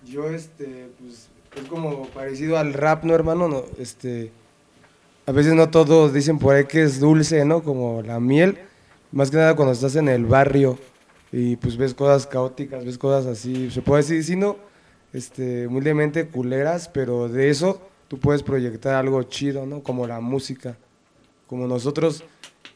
Yo, 0.03 0.31
este, 0.31 0.89
pues, 0.99 1.29
es 1.55 1.67
como 1.67 2.07
parecido 2.07 2.57
al 2.57 2.73
rap, 2.73 3.03
¿no, 3.03 3.13
hermano? 3.13 3.47
No, 3.47 3.63
este, 3.77 4.31
a 5.25 5.31
veces 5.31 5.53
no 5.53 5.69
todos 5.69 6.13
dicen 6.13 6.39
por 6.39 6.55
ahí 6.55 6.65
que 6.65 6.83
es 6.83 6.99
dulce, 6.99 7.45
¿no? 7.45 7.63
Como 7.63 8.01
la 8.01 8.19
miel. 8.19 8.57
Más 9.11 9.29
que 9.29 9.37
nada 9.37 9.55
cuando 9.55 9.73
estás 9.73 9.95
en 9.95 10.09
el 10.09 10.25
barrio 10.25 10.77
y 11.31 11.55
pues 11.55 11.77
ves 11.77 11.93
cosas 11.93 12.27
caóticas, 12.27 12.85
ves 12.85 12.97
cosas 12.97 13.25
así, 13.25 13.71
se 13.71 13.81
puede 13.81 14.03
decir, 14.03 14.23
si 14.23 14.35
no, 14.35 14.55
este, 15.13 15.67
humildemente 15.67 16.27
culeras, 16.27 16.87
pero 16.89 17.27
de 17.27 17.49
eso 17.49 17.81
tú 18.07 18.19
puedes 18.19 18.43
proyectar 18.43 18.95
algo 18.95 19.21
chido, 19.23 19.65
¿no? 19.65 19.81
Como 19.81 20.07
la 20.07 20.19
música. 20.19 20.77
Como 21.47 21.67
nosotros 21.67 22.23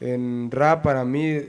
en 0.00 0.50
rap, 0.50 0.82
para 0.82 1.04
mí, 1.04 1.40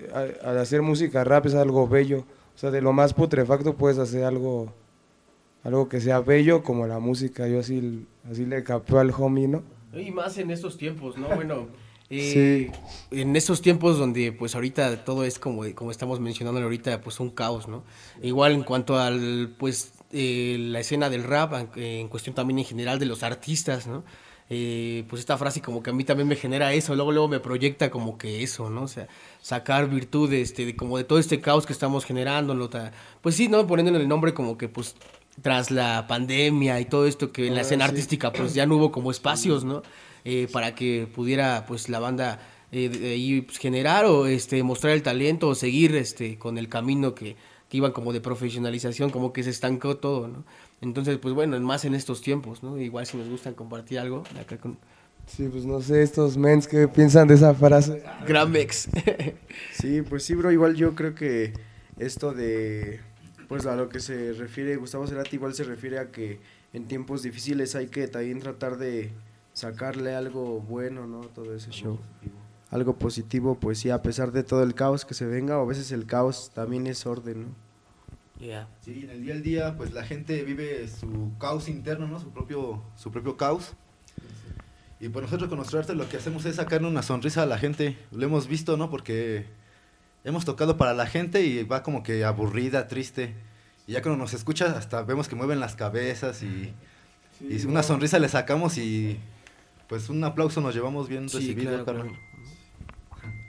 al 0.44 0.58
hacer 0.58 0.82
música 0.82 1.24
rap 1.24 1.46
es 1.46 1.56
algo 1.56 1.88
bello. 1.88 2.26
O 2.56 2.58
sea, 2.60 2.72
de 2.72 2.82
lo 2.82 2.94
más 2.94 3.14
putrefacto 3.14 3.76
puedes 3.76 3.98
hacer 4.00 4.24
algo, 4.24 4.74
algo 5.64 5.90
que 5.90 6.02
sea 6.02 6.20
bello 6.20 6.64
como 6.64 6.88
la 6.88 7.00
música. 7.00 7.48
Yo 7.48 7.60
así, 7.60 8.06
así 8.30 8.46
le 8.46 8.64
capeo 8.64 9.00
al 9.00 9.12
homie, 9.12 9.48
¿no? 9.48 9.64
Y 9.94 10.12
más 10.12 10.38
en 10.38 10.52
estos 10.52 10.78
tiempos, 10.78 11.18
¿no? 11.18 11.28
Bueno, 11.30 11.68
eh, 12.10 12.72
en 13.12 13.36
estos 13.36 13.62
tiempos 13.62 13.98
donde 13.98 14.32
pues 14.32 14.56
ahorita 14.56 15.04
todo 15.04 15.24
es 15.24 15.40
como, 15.40 15.64
como 15.76 15.92
estamos 15.92 16.20
mencionando 16.20 16.62
ahorita, 16.62 17.02
pues 17.02 17.20
un 17.20 17.30
caos, 17.30 17.68
¿no? 17.68 17.84
Igual 18.22 18.54
en 18.54 18.64
cuanto 18.64 18.98
al, 19.00 19.56
pues, 19.58 19.94
eh, 20.12 20.58
la 20.60 20.80
escena 20.80 21.10
del 21.10 21.24
rap, 21.24 21.76
en 21.76 22.08
cuestión 22.08 22.36
también 22.36 22.60
en 22.60 22.66
general 22.66 23.00
de 23.00 23.06
los 23.06 23.24
artistas, 23.24 23.88
¿no? 23.88 24.04
Eh, 24.52 25.06
pues 25.08 25.20
esta 25.20 25.38
frase 25.38 25.62
como 25.62 25.84
que 25.84 25.92
a 25.92 25.94
mí 25.94 26.04
también 26.04 26.28
me 26.28 26.36
genera 26.36 26.74
eso, 26.74 26.96
luego 26.96 27.12
luego 27.12 27.28
me 27.28 27.40
proyecta 27.40 27.92
como 27.92 28.18
que 28.18 28.42
eso, 28.42 28.72
¿no? 28.72 28.84
O 28.84 28.88
sea, 28.88 29.08
sacar 29.42 29.88
virtud 29.88 30.28
de, 30.28 30.42
este, 30.42 30.66
de 30.66 30.76
como 30.76 30.98
de 30.98 31.04
todo 31.04 31.20
este 31.20 31.40
caos 31.40 31.68
que 31.68 31.74
estamos 31.74 32.04
generando, 32.04 32.56
¿no? 32.56 32.68
pues 33.22 33.36
sí, 33.36 33.48
¿no? 33.48 33.68
Poniéndole 33.68 34.00
el 34.00 34.08
nombre 34.08 34.34
como 34.34 34.58
que 34.58 34.68
pues 34.68 34.96
tras 35.42 35.72
la 35.72 36.08
pandemia 36.08 36.80
y 36.80 36.86
todo 36.86 37.06
esto 37.06 37.32
que 37.32 37.48
en 37.48 37.54
la 37.54 37.60
ah, 37.60 37.64
escena 37.64 37.86
artística 37.86 38.32
pues 38.32 38.54
ya 38.54 38.66
no 38.66 38.76
hubo 38.76 38.92
como 38.92 39.12
espacios, 39.12 39.64
¿no? 39.64 39.82
Eh, 40.26 40.48
para 40.52 40.76
que 40.76 41.08
pudiera 41.14 41.66
pues 41.68 41.90
la 41.90 42.00
banda 42.00 42.40
eh, 42.72 43.44
pues, 43.46 43.58
generar 43.58 44.06
o 44.06 44.28
este 44.28 44.62
mostrar 44.64 44.94
el 44.94 45.02
talento 45.02 45.48
o 45.48 45.56
seguir 45.56 45.96
este 45.96 46.38
con 46.38 46.58
el 46.58 46.68
camino 46.68 47.16
que, 47.16 47.36
que 47.70 47.78
iban 47.78 47.92
como 47.92 48.12
de 48.14 48.22
profesionalización, 48.22 49.12
como 49.12 49.32
que 49.32 49.44
se 49.44 49.50
estancó 49.52 49.98
todo, 49.98 50.28
¿no? 50.28 50.44
Entonces, 50.82 51.18
pues 51.18 51.34
bueno, 51.34 51.60
más 51.60 51.86
en 51.86 51.94
estos 51.94 52.22
tiempos, 52.22 52.64
¿no? 52.64 52.78
Igual 52.80 53.06
si 53.06 53.18
nos 53.18 53.30
gustan 53.30 53.54
compartir 53.54 54.00
algo 54.00 54.24
acá 54.40 54.58
con... 54.58 54.78
Sí, 55.28 55.48
pues 55.52 55.64
no 55.66 55.80
sé, 55.82 56.02
estos 56.02 56.38
mens, 56.38 56.68
¿qué 56.68 56.88
piensan 56.88 57.28
de 57.28 57.36
esa 57.36 57.54
frase? 57.54 58.02
Gramex. 58.26 58.90
sí, 59.74 60.02
pues 60.02 60.24
sí, 60.24 60.34
bro, 60.34 60.52
igual 60.52 60.76
yo 60.76 60.96
creo 60.96 61.14
que 61.14 61.54
esto 62.00 62.34
de 62.34 63.00
pues 63.50 63.66
a 63.66 63.76
lo 63.76 63.90
que 63.90 64.00
se 64.00 64.32
refiere 64.34 64.76
Gustavo 64.78 65.08
Cerati 65.08 65.36
igual 65.36 65.56
se 65.56 65.64
refiere 65.64 65.98
a 65.98 66.12
que 66.12 66.40
en 66.72 66.88
tiempos 66.88 67.24
difíciles 67.24 67.76
hay 67.76 67.88
que 67.88 68.08
también 68.08 68.40
tratar 68.40 68.78
de 68.78 69.12
sacarle 69.54 70.14
algo 70.14 70.62
bueno, 70.62 71.08
¿no? 71.08 71.22
Todo 71.22 71.56
ese 71.56 71.72
show. 71.72 72.00
Algo 72.70 72.98
positivo, 72.98 73.56
pues 73.56 73.80
sí, 73.80 73.90
a 73.90 74.04
pesar 74.04 74.32
de 74.32 74.44
todo 74.44 74.62
el 74.62 74.76
caos 74.76 75.04
que 75.04 75.16
se 75.16 75.26
venga, 75.26 75.58
o 75.58 75.64
a 75.64 75.66
veces 75.66 75.92
el 75.92 76.06
caos 76.06 76.52
también 76.54 76.86
es 76.86 77.08
orden, 77.08 77.42
¿no? 77.42 77.48
Sí, 78.82 79.02
en 79.04 79.10
el 79.10 79.24
día 79.24 79.34
al 79.34 79.42
día, 79.42 79.76
pues 79.76 79.94
la 79.94 80.04
gente 80.04 80.44
vive 80.44 80.88
su 80.88 81.32
caos 81.40 81.68
interno, 81.68 82.08
¿no? 82.08 82.20
Su 82.20 82.30
propio, 82.30 82.84
su 82.96 83.12
propio 83.12 83.36
caos. 83.36 83.74
Y 85.00 85.10
pues 85.10 85.24
nosotros 85.24 85.50
con 85.50 85.58
nuestro 85.58 85.80
arte 85.80 85.96
lo 85.96 86.08
que 86.08 86.18
hacemos 86.18 86.46
es 86.46 86.58
sacarle 86.58 86.88
una 86.88 87.02
sonrisa 87.02 87.42
a 87.42 87.46
la 87.48 87.58
gente. 87.58 87.98
Lo 88.12 88.24
hemos 88.26 88.48
visto, 88.48 88.78
¿no? 88.78 88.92
Porque 88.92 89.46
hemos 90.24 90.46
tocado 90.46 90.78
para 90.78 90.94
la 90.94 91.08
gente 91.08 91.44
y 91.44 91.64
va 91.64 91.84
como 91.84 92.04
que 92.04 92.26
aburrida, 92.26 92.88
triste. 92.88 93.36
Y 93.88 93.94
ya 93.94 94.02
cuando 94.02 94.18
nos 94.18 94.34
escucha 94.34 94.78
hasta 94.78 95.02
vemos 95.04 95.28
que 95.28 95.36
mueven 95.36 95.60
las 95.60 95.76
cabezas 95.76 96.44
y, 96.44 96.74
una 97.66 97.84
sonrisa 97.84 98.20
le 98.20 98.28
sacamos 98.28 98.78
y 98.78 99.18
pues 99.88 100.10
un 100.10 100.24
aplauso 100.24 100.62
nos 100.62 100.76
llevamos 100.76 101.08
bien 101.08 101.30
recibido. 101.30 101.86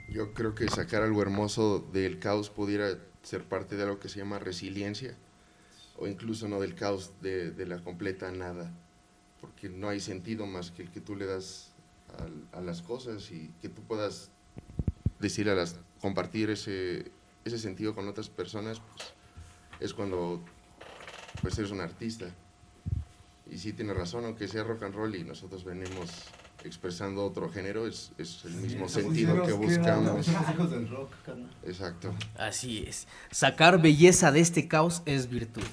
Yo 0.09 0.33
creo 0.33 0.55
que 0.55 0.67
sacar 0.69 1.03
algo 1.03 1.21
hermoso 1.21 1.79
del 1.93 2.19
caos 2.19 2.49
pudiera 2.49 2.97
ser 3.21 3.43
parte 3.43 3.75
de 3.75 3.83
algo 3.83 3.99
que 3.99 4.09
se 4.09 4.19
llama 4.19 4.39
resiliencia 4.39 5.15
o 5.97 6.07
incluso 6.07 6.47
no 6.47 6.59
del 6.59 6.73
caos 6.73 7.11
de, 7.21 7.51
de 7.51 7.65
la 7.65 7.83
completa 7.83 8.31
nada, 8.31 8.71
porque 9.39 9.69
no 9.69 9.87
hay 9.89 9.99
sentido 9.99 10.47
más 10.47 10.71
que 10.71 10.81
el 10.81 10.89
que 10.89 10.99
tú 10.99 11.15
le 11.15 11.27
das 11.27 11.73
a, 12.53 12.57
a 12.57 12.61
las 12.61 12.81
cosas 12.81 13.29
y 13.31 13.53
que 13.61 13.69
tú 13.69 13.83
puedas 13.83 14.31
decir 15.19 15.49
a 15.49 15.55
las 15.55 15.75
compartir 16.01 16.49
ese, 16.49 17.11
ese 17.45 17.57
sentido 17.57 17.95
con 17.95 18.07
otras 18.07 18.29
personas, 18.29 18.79
pues 18.79 19.13
es 19.79 19.93
cuando 19.93 20.43
pues 21.41 21.57
eres 21.57 21.71
un 21.71 21.81
artista. 21.81 22.27
Y 23.49 23.57
sí 23.57 23.73
tiene 23.73 23.93
razón, 23.93 24.25
aunque 24.25 24.47
sea 24.47 24.63
rock 24.63 24.83
and 24.83 24.95
roll 24.95 25.15
y 25.15 25.23
nosotros 25.23 25.63
venimos 25.63 26.09
expresando 26.63 27.25
otro 27.25 27.49
género, 27.49 27.87
es, 27.87 28.11
es 28.17 28.45
el 28.45 28.53
mismo 28.53 28.87
sentido 28.87 29.43
que 29.43 29.53
buscamos. 29.53 30.27
Exacto. 31.65 32.13
Así 32.37 32.83
es. 32.87 33.07
Sacar 33.31 33.81
belleza 33.81 34.31
de 34.31 34.39
este 34.39 34.67
caos 34.67 35.01
es 35.05 35.29
virtud. 35.29 35.63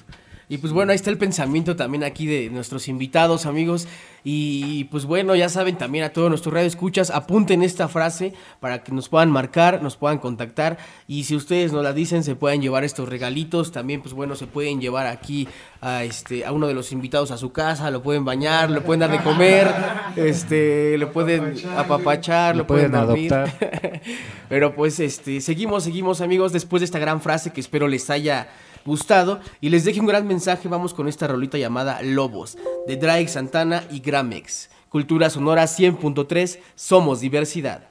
Y 0.51 0.57
pues 0.57 0.73
bueno, 0.73 0.91
ahí 0.91 0.95
está 0.95 1.11
el 1.11 1.19
pensamiento 1.19 1.75
también 1.75 2.03
aquí 2.03 2.25
de 2.25 2.49
nuestros 2.49 2.87
invitados, 2.87 3.45
amigos. 3.45 3.87
Y 4.23 4.85
pues 4.85 5.05
bueno, 5.05 5.35
ya 5.35 5.47
saben 5.47 5.77
también 5.77 6.03
a 6.03 6.09
todos 6.09 6.27
nuestros 6.27 6.51
radio 6.51 6.67
escuchas, 6.67 7.11
apunten 7.11 7.61
esta 7.61 7.87
frase 7.87 8.33
para 8.59 8.83
que 8.83 8.91
nos 8.91 9.09
puedan 9.09 9.29
marcar, 9.29 9.83
nos 9.83 9.95
puedan 9.95 10.17
contactar. 10.17 10.79
Y 11.07 11.25
si 11.25 11.35
ustedes 11.35 11.71
nos 11.71 11.83
la 11.83 11.93
dicen, 11.93 12.23
se 12.23 12.35
pueden 12.35 12.63
llevar 12.63 12.83
estos 12.83 13.07
regalitos. 13.07 13.71
También, 13.71 14.01
pues 14.01 14.15
bueno, 14.15 14.35
se 14.35 14.47
pueden 14.47 14.81
llevar 14.81 15.05
aquí 15.05 15.47
a 15.81 16.03
este 16.03 16.43
a 16.45 16.51
uno 16.51 16.67
de 16.67 16.73
los 16.73 16.91
invitados 16.91 17.29
a 17.29 17.37
su 17.37 17.51
casa, 17.51 17.91
lo 17.91 18.01
pueden 18.01 18.25
bañar, 18.25 18.71
lo 18.71 18.83
pueden 18.83 19.01
dar 19.01 19.11
de 19.11 19.21
comer, 19.21 19.71
este, 20.15 20.97
lo 20.97 21.11
pueden 21.11 21.53
apapachar, 21.77 22.55
lo, 22.55 22.65
pueden, 22.65 22.95
adoptar. 22.95 23.53
Pero 24.49 24.73
pues 24.73 24.99
este, 24.99 25.41
seguimos, 25.41 25.83
seguimos 25.83 26.21
amigos, 26.21 26.51
después 26.53 26.81
de 26.81 26.85
esta 26.85 26.97
gran 26.97 27.21
frase 27.21 27.51
que 27.51 27.61
espero 27.61 27.87
les 27.87 28.09
haya 28.09 28.49
gustado 28.89 29.39
y 29.61 29.69
les 29.69 29.85
deje 29.85 30.01
un 30.01 30.07
gran 30.07 30.27
mensaje. 30.27 30.67
Vamos 30.67 30.93
con 30.93 31.07
esta 31.07 31.27
rolita 31.27 31.57
llamada 31.57 32.01
Lobos 32.01 32.57
de 32.87 32.97
Drake 32.97 33.29
Santana 33.29 33.83
y 33.89 33.99
Gramex. 33.99 34.69
Cultura 34.89 35.29
Sonora 35.29 35.63
100.3, 35.63 36.59
somos 36.75 37.21
diversidad. 37.21 37.89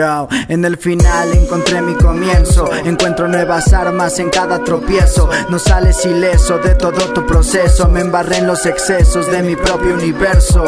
En 0.00 0.64
el 0.64 0.76
final 0.76 1.32
encontré 1.32 1.82
mi 1.82 1.94
comienzo. 1.94 2.70
Encuentro 2.84 3.26
nuevas 3.26 3.72
armas 3.72 4.20
en 4.20 4.30
cada 4.30 4.62
tropiezo. 4.62 5.28
No 5.48 5.58
sales 5.58 6.04
ileso 6.06 6.58
de 6.58 6.76
todo 6.76 7.12
tu 7.12 7.26
proceso. 7.26 7.88
Me 7.88 8.02
embarré 8.02 8.36
en 8.36 8.46
los 8.46 8.64
excesos 8.64 9.28
de 9.28 9.42
mi 9.42 9.56
propio 9.56 9.94
universo. 9.94 10.62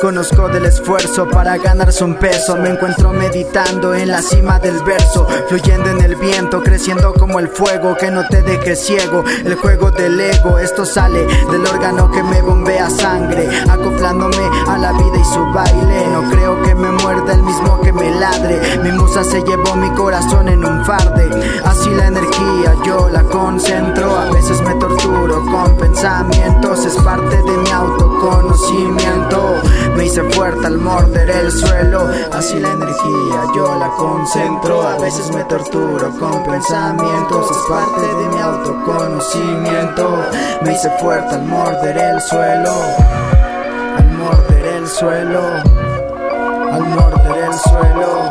Conozco 0.00 0.48
del 0.48 0.64
esfuerzo 0.64 1.28
para 1.28 1.58
ganarse 1.58 2.04
un 2.04 2.14
peso. 2.14 2.56
Me 2.56 2.70
encuentro 2.70 3.12
meditando 3.12 3.94
en 3.94 4.08
la 4.08 4.22
cima 4.22 4.58
del 4.58 4.82
verso. 4.82 5.26
Fluyendo 5.48 5.90
en 5.90 6.00
el 6.00 6.16
viento, 6.16 6.62
creciendo 6.62 7.12
como 7.12 7.40
el 7.40 7.48
fuego. 7.48 7.96
Que 7.96 8.10
no 8.10 8.26
te 8.28 8.40
deje 8.40 8.76
ciego. 8.76 9.24
El 9.44 9.56
juego 9.56 9.90
del 9.90 10.18
ego. 10.18 10.58
Esto 10.58 10.86
sale 10.86 11.26
del 11.50 11.66
órgano 11.66 12.10
que 12.10 12.22
me 12.22 12.40
bombea 12.40 12.88
sangre. 12.88 13.46
Acoplándome 13.68 14.48
a 14.68 14.78
la 14.78 14.92
vida 14.92 15.18
y 15.20 15.34
su 15.34 15.44
baile. 15.52 16.06
No 16.12 16.30
creo 16.30 16.62
que 16.62 16.74
me 16.74 16.90
muerda 16.92 17.34
el 17.34 17.42
mismo 17.42 17.80
que 17.82 17.92
me 17.92 18.10
ladre. 18.18 18.53
Mi 18.82 18.92
musa 18.92 19.24
se 19.24 19.42
llevó 19.42 19.76
mi 19.76 19.90
corazón 19.90 20.48
en 20.48 20.64
un 20.64 20.84
farde. 20.84 21.28
Así 21.64 21.90
la 21.90 22.06
energía 22.06 22.74
yo 22.84 23.08
la 23.08 23.22
concentro. 23.24 24.16
A 24.16 24.30
veces 24.30 24.60
me 24.62 24.74
torturo 24.74 25.44
con 25.46 25.76
pensamientos. 25.76 26.84
Es 26.84 26.96
parte 26.96 27.36
de 27.36 27.56
mi 27.56 27.70
autoconocimiento. 27.70 29.62
Me 29.96 30.06
hice 30.06 30.22
fuerte 30.30 30.66
al 30.66 30.78
morder 30.78 31.30
el 31.30 31.50
suelo. 31.50 32.08
Así 32.32 32.58
la 32.58 32.72
energía 32.72 33.42
yo 33.54 33.74
la 33.78 33.88
concentro. 33.96 34.82
A 34.82 34.98
veces 34.98 35.30
me 35.32 35.44
torturo 35.44 36.10
con 36.18 36.42
pensamientos. 36.44 37.50
Es 37.50 37.56
parte 37.68 38.00
de 38.00 38.28
mi 38.28 38.40
autoconocimiento. 38.40 40.16
Me 40.62 40.72
hice 40.72 40.90
fuerte 40.98 41.34
al 41.34 41.44
morder 41.44 41.96
el 41.96 42.20
suelo. 42.20 42.72
Al 43.98 44.10
morder 44.12 44.66
el 44.66 44.88
suelo. 44.88 45.40
Al 46.72 46.82
morder 46.82 47.44
el 47.44 47.54
suelo. 47.54 48.23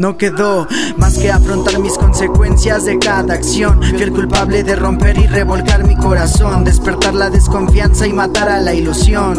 No 0.00 0.16
quedó 0.16 0.66
más 0.96 1.18
que 1.18 1.30
afrontar 1.30 1.78
mis 1.78 1.98
consecuencias 2.20 2.84
de 2.84 2.98
cada 2.98 3.32
acción. 3.32 3.80
Fui 3.82 4.02
el 4.02 4.12
culpable 4.12 4.62
de 4.62 4.76
romper 4.76 5.16
y 5.16 5.26
revolcar 5.26 5.84
mi 5.84 5.96
corazón, 5.96 6.64
despertar 6.64 7.14
la 7.14 7.30
desconfianza 7.30 8.06
y 8.06 8.12
matar 8.12 8.50
a 8.50 8.60
la 8.60 8.74
ilusión. 8.74 9.38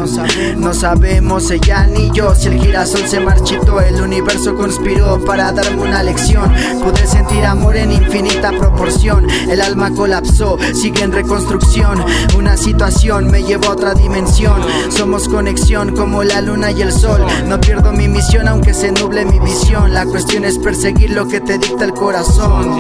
No 0.58 0.74
sabemos 0.74 1.52
ella 1.52 1.86
ni 1.86 2.10
yo 2.10 2.34
si 2.34 2.48
el 2.48 2.60
girasol 2.60 3.08
se 3.08 3.20
marchitó, 3.20 3.80
el 3.82 4.02
universo 4.02 4.56
conspiró 4.56 5.24
para 5.24 5.52
darme 5.52 5.84
una 5.84 6.02
lección. 6.02 6.52
Pude 6.84 7.06
sentir 7.06 7.46
amor 7.46 7.76
en 7.76 7.92
infinita 7.92 8.50
proporción, 8.50 9.28
el 9.30 9.62
alma 9.62 9.92
colapsó, 9.94 10.58
sigue 10.74 11.04
en 11.04 11.12
reconstrucción. 11.12 12.04
Una 12.36 12.58
situación 12.58 13.30
me 13.30 13.44
llevó 13.44 13.68
a 13.68 13.74
otra 13.74 13.94
dimensión. 13.94 14.60
Somos 14.90 15.30
conexión 15.30 15.96
como 15.96 16.24
la 16.24 16.42
luna 16.42 16.72
y 16.72 16.82
el 16.82 16.92
sol. 16.92 17.24
No 17.46 17.62
pierdo 17.62 17.92
mi 17.92 18.08
misión 18.08 18.48
aunque 18.48 18.74
se 18.74 18.92
nuble 18.92 19.24
mi 19.26 19.40
visión. 19.40 19.94
La 19.94 20.08
cuestión 20.08 20.46
es 20.46 20.58
perseguir 20.58 21.12
lo 21.12 21.28
que 21.28 21.42
te 21.42 21.60
dicta 21.60 21.86
el 21.86 21.94
corazón. 21.94 22.71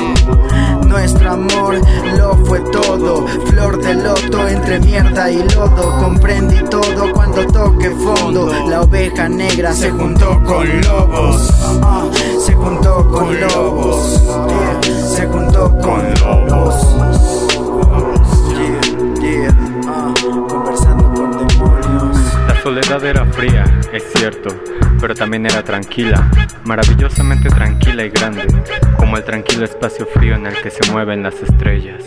Nuestro 0.88 1.32
amor 1.32 1.80
lo 2.18 2.36
fue 2.46 2.60
todo, 2.72 3.26
flor 3.46 3.82
de 3.82 3.96
loto 3.96 4.48
entre 4.48 4.80
mierda 4.80 5.32
y 5.32 5.38
lodo. 5.50 5.98
Comprendí 6.00 6.60
todo 6.70 7.12
cuando 7.14 7.46
toque 7.48 7.90
fondo. 7.92 8.52
La 8.70 8.82
oveja 8.82 9.30
negra 9.30 9.74
se 9.74 9.90
juntó 9.92 10.42
con 10.44 10.68
lobos, 10.82 11.54
se 12.46 12.54
juntó 12.54 13.08
con 13.10 13.40
lobos, 13.40 14.22
se 15.16 15.26
juntó 15.28 15.78
con 15.80 16.14
lobos. 16.22 16.76
Yeah, 19.22 19.54
yeah, 19.54 20.14
conversando 20.48 21.14
con 21.14 21.32
demonios. 21.48 22.18
La 22.48 22.62
soledad 22.62 23.06
era 23.06 23.26
fría, 23.26 23.64
es 23.94 24.04
cierto, 24.14 24.50
pero 25.02 25.16
también 25.16 25.48
era 25.48 25.64
tranquila, 25.64 26.30
maravillosamente 26.64 27.50
tranquila 27.50 28.06
y 28.06 28.10
grande, 28.10 28.46
como 28.98 29.18
el 29.18 29.24
tranquilo 29.24 29.66
espacio 29.66 30.06
frío 30.06 30.36
en 30.36 30.46
el 30.46 30.62
que 30.62 30.70
se 30.70 30.92
mueven 30.92 31.24
las 31.24 31.42
estrellas. 31.42 32.06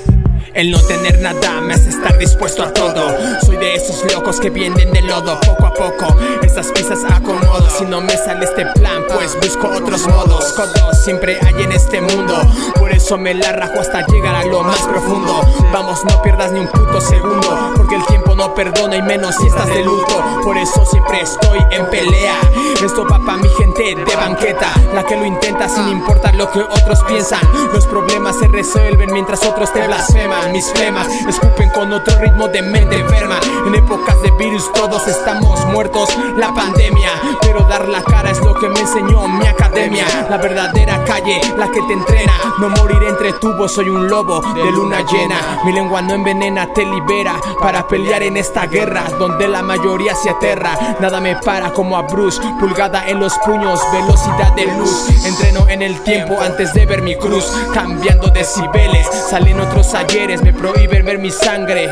El 0.53 0.71
no 0.71 0.79
tener 0.81 1.19
nada 1.21 1.61
me 1.61 1.75
hace 1.75 1.89
estar 1.89 2.19
dispuesto 2.19 2.63
a 2.63 2.73
todo. 2.73 3.17
Soy 3.45 3.57
de 3.57 3.75
esos 3.75 4.05
locos 4.13 4.39
que 4.39 4.51
vienen 4.51 4.93
de 4.93 5.03
lodo 5.03 5.39
poco 5.41 5.67
a 5.67 5.75
poco. 5.75 6.17
Estas 6.43 6.69
piezas 6.73 7.01
acomodo. 7.05 7.69
Si 7.71 7.85
no 7.85 8.01
me 8.01 8.17
sale 8.17 8.45
este 8.45 8.67
plan, 8.67 9.05
pues 9.13 9.37
busco 9.41 9.69
otros 9.69 10.07
modos. 10.07 10.53
Codos 10.53 11.03
siempre 11.03 11.39
hay 11.45 11.63
en 11.63 11.73
este 11.73 12.01
mundo. 12.01 12.35
Por 12.79 12.93
eso 12.93 13.17
me 13.19 13.35
la 13.35 13.53
rajo 13.53 13.81
hasta 13.81 14.07
llegar 14.07 14.35
a 14.35 14.45
lo 14.45 14.63
más 14.63 14.81
profundo. 14.83 15.41
Vamos, 15.73 16.05
no 16.05 16.23
pierdas 16.23 16.53
ni 16.53 16.61
un 16.61 16.69
puto 16.69 17.01
segundo. 17.01 17.73
Porque 17.77 17.97
el 17.97 18.07
tiempo 18.07 18.35
no 18.35 18.55
perdona 18.55 18.97
y 18.97 19.03
menos 19.03 19.35
si 19.37 19.47
estás 19.47 19.69
de 19.69 19.85
luto. 19.85 20.41
Por 20.43 20.57
eso 20.57 20.85
siempre 20.87 21.21
estoy 21.21 21.59
en 21.71 21.89
pelea. 21.91 22.39
Esto 22.85 23.05
va 23.05 23.19
pa' 23.25 23.37
mi 23.37 23.49
gente 23.49 23.95
de 23.95 24.17
banqueta. 24.17 24.69
La 24.95 25.05
que 25.05 25.17
lo 25.17 25.25
intenta 25.25 25.69
sin 25.69 25.89
importar 25.89 26.35
lo 26.35 26.51
que 26.51 26.61
otros 26.61 27.03
piensan. 27.05 27.41
Los 27.73 27.87
problemas 27.87 28.39
se 28.39 28.47
resuelven 28.49 29.13
mientras 29.13 29.45
otros 29.45 29.73
te 29.73 29.87
blasfeman. 29.87 30.34
Mis 30.53 30.71
flemas 30.73 31.09
escupen 31.29 31.71
con 31.71 31.93
otro 31.93 32.19
ritmo 32.19 32.49
de 32.49 32.63
mente 32.63 32.99
enferma. 32.99 33.41
En 33.67 33.75
épocas 33.75 34.21
de 34.23 34.31
virus 34.33 34.73
todos 34.73 35.07
estamos 35.09 35.65
muertos. 35.67 36.09
La 36.37 36.53
pandemia, 36.55 37.11
pero 37.41 37.61
dar 37.61 37.89
la 37.89 38.03
cara 38.03 38.31
es 38.31 38.41
lo 38.41 38.55
que 38.55 38.69
me 38.69 38.81
enseñó 38.81 39.27
mi 39.27 39.47
academia. 39.47 40.07
La 40.29 40.37
verdadera 40.37 41.03
calle, 41.05 41.41
la 41.57 41.71
que 41.71 41.81
te 41.83 41.93
entrena. 41.93 42.33
No 42.59 42.69
morir 42.69 43.03
entre 43.09 43.33
tubos, 43.35 43.73
soy 43.73 43.89
un 43.89 44.09
lobo 44.09 44.41
de 44.55 44.71
luna 44.71 45.01
llena. 45.11 45.41
Mi 45.65 45.73
lengua 45.73 46.03
no 46.03 46.15
envenena, 46.15 46.73
te 46.73 46.85
libera 46.85 47.35
para 47.61 47.89
pelear 47.89 48.23
en 48.23 48.37
esta 48.37 48.67
guerra 48.67 49.05
donde 49.19 49.49
la 49.49 49.63
mayoría 49.63 50.15
se 50.15 50.31
aterra. 50.31 50.79
Nada 51.01 51.21
me 51.21 51.37
para 51.37 51.73
como 51.73 51.97
a 51.97 52.03
Bruce, 52.03 52.41
pulgada 52.61 53.09
en 53.09 53.19
los 53.19 53.37
puños, 53.39 53.81
velocidad 53.93 54.53
de 54.55 54.67
luz. 54.67 55.09
Entreno 55.25 55.69
en 55.69 55.83
el 55.83 56.01
tiempo 56.03 56.41
antes 56.41 56.73
de 56.75 56.87
ver 56.87 57.03
mi 57.03 57.17
cruz, 57.17 57.45
cambiando 57.73 58.29
decibeles. 58.29 59.07
Salen 59.31 59.61
otros 59.61 59.95
me 60.27 60.55
prohíben 60.55 61.05
ver 61.05 61.19
mi 61.19 61.31
sangre. 61.31 61.91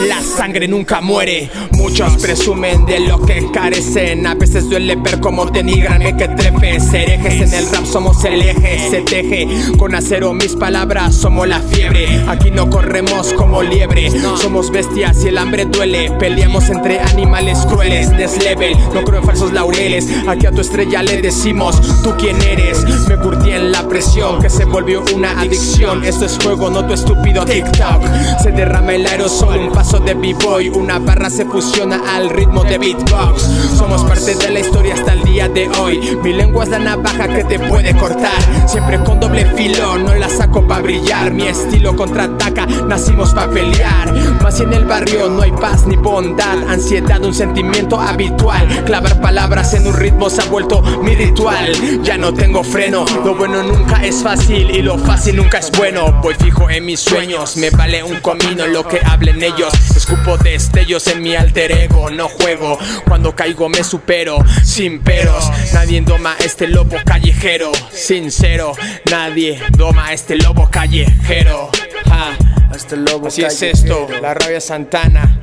La 0.00 0.20
sangre 0.20 0.66
nunca 0.66 1.00
muere. 1.00 1.50
Muchos 1.72 2.16
presumen 2.16 2.84
de 2.86 3.00
lo 3.00 3.20
que 3.24 3.46
carecen. 3.52 4.26
A 4.26 4.34
veces 4.34 4.68
duele 4.68 4.96
ver 4.96 5.20
cómo 5.20 5.46
denigran 5.46 6.00
que 6.16 6.28
trepes. 6.28 6.92
Herejes 6.92 7.52
en 7.52 7.54
el 7.54 7.70
rap 7.70 7.84
somos 7.84 8.24
el 8.24 8.42
eje. 8.42 8.90
Se 8.90 9.02
teje 9.02 9.46
con 9.78 9.94
acero 9.94 10.32
mis 10.32 10.56
palabras. 10.56 11.14
Somos 11.14 11.46
la 11.46 11.60
fiebre. 11.60 12.24
Aquí 12.26 12.50
no 12.50 12.68
corremos 12.68 13.32
como 13.34 13.62
liebre. 13.62 14.10
Somos 14.40 14.70
bestias 14.70 15.24
y 15.24 15.28
el 15.28 15.38
hambre 15.38 15.66
duele. 15.66 16.10
Peleamos 16.18 16.68
entre 16.70 16.98
animales 16.98 17.58
crueles. 17.66 18.10
Next 18.10 18.42
level. 18.42 18.76
No 18.94 19.04
creo 19.04 19.20
en 19.20 19.26
falsos 19.26 19.52
laureles. 19.52 20.08
Aquí 20.26 20.46
a 20.46 20.50
tu 20.50 20.62
estrella 20.62 21.02
le 21.02 21.22
decimos: 21.22 21.80
¿Tú 22.02 22.12
quién 22.18 22.40
eres? 22.42 22.84
Me 23.08 23.16
curtí 23.18 23.50
en 23.50 23.70
la 23.70 23.86
presión 23.88 24.40
que 24.40 24.50
se 24.50 24.64
volvió 24.64 25.04
una 25.14 25.38
adicción. 25.40 26.04
Esto 26.04 26.26
es 26.26 26.38
fuego, 26.38 26.70
no 26.70 26.84
tu 26.84 26.94
estúpido 26.94 27.44
TikTok. 27.44 28.02
Se 28.42 28.50
derrama 28.50 28.94
el 28.94 29.06
aerosol. 29.06 29.70
Paso 29.82 29.98
de 29.98 30.14
b-boy, 30.14 30.68
una 30.68 31.00
barra 31.00 31.28
se 31.28 31.44
fusiona 31.44 32.00
al 32.14 32.30
ritmo 32.30 32.62
de 32.62 32.78
beatbox. 32.78 33.42
Somos 33.76 34.04
parte 34.04 34.36
de 34.36 34.50
la 34.50 34.60
historia 34.60 34.94
hasta 34.94 35.12
el 35.12 35.24
día 35.24 35.48
de 35.48 35.68
hoy. 35.70 35.98
Mi 36.22 36.32
lengua 36.32 36.62
es 36.62 36.70
la 36.70 36.78
navaja 36.78 37.26
que 37.26 37.42
te 37.42 37.58
puede 37.58 37.92
cortar. 37.96 38.68
Siempre 38.68 39.02
con 39.02 39.18
doble 39.18 39.44
filo, 39.56 39.98
no 39.98 40.14
la 40.14 40.28
saco 40.28 40.64
para 40.68 40.82
brillar. 40.82 41.32
Mi 41.32 41.48
estilo 41.48 41.96
contraataca, 41.96 42.64
nacimos 42.66 43.34
para 43.34 43.50
pelear. 43.50 44.14
Más 44.40 44.60
en 44.60 44.72
el 44.72 44.84
barrio 44.84 45.28
no 45.28 45.42
hay 45.42 45.50
paz 45.50 45.84
ni 45.84 45.96
bondad, 45.96 46.62
ansiedad, 46.68 47.20
un 47.24 47.34
sentimiento 47.34 48.00
habitual. 48.00 48.84
Clavar 48.84 49.20
palabras 49.20 49.74
en 49.74 49.88
un 49.88 49.96
ritmo 49.96 50.30
se 50.30 50.42
ha 50.42 50.44
vuelto 50.44 50.80
mi 51.02 51.16
ritual. 51.16 51.72
Ya 52.04 52.16
no 52.16 52.32
tengo 52.32 52.62
freno, 52.62 53.04
lo 53.24 53.34
bueno 53.34 53.64
nunca 53.64 54.04
es 54.04 54.22
fácil 54.22 54.70
y 54.70 54.80
lo 54.80 54.96
fácil 54.96 55.34
nunca 55.34 55.58
es 55.58 55.72
bueno. 55.72 56.20
Voy 56.22 56.34
fijo 56.34 56.70
en 56.70 56.86
mis 56.86 57.00
sueños, 57.00 57.56
me 57.56 57.70
vale 57.70 58.04
un 58.04 58.20
comino 58.20 58.64
lo 58.68 58.86
que 58.86 59.00
hablen 59.04 59.42
ellos. 59.42 59.71
Escupo 59.96 60.36
destellos 60.36 61.06
en 61.06 61.22
mi 61.22 61.34
alter 61.36 61.72
ego, 61.72 62.10
no 62.10 62.28
juego. 62.28 62.78
Cuando 63.06 63.34
caigo 63.34 63.68
me 63.68 63.82
supero, 63.84 64.38
sin 64.64 65.00
peros. 65.00 65.50
Nadie 65.72 66.00
doma 66.00 66.36
este 66.44 66.66
lobo 66.68 66.96
callejero. 67.04 67.72
Sincero, 67.90 68.72
nadie 69.10 69.60
doma 69.76 70.12
este 70.12 70.36
lobo 70.36 70.68
callejero. 70.70 71.70
Ja, 72.06 72.36
Este 72.74 72.96
lobo 72.96 73.28
Así 73.28 73.42
es 73.42 73.62
esto, 73.62 74.08
la 74.20 74.34
rabia 74.34 74.60
Santana. 74.60 75.38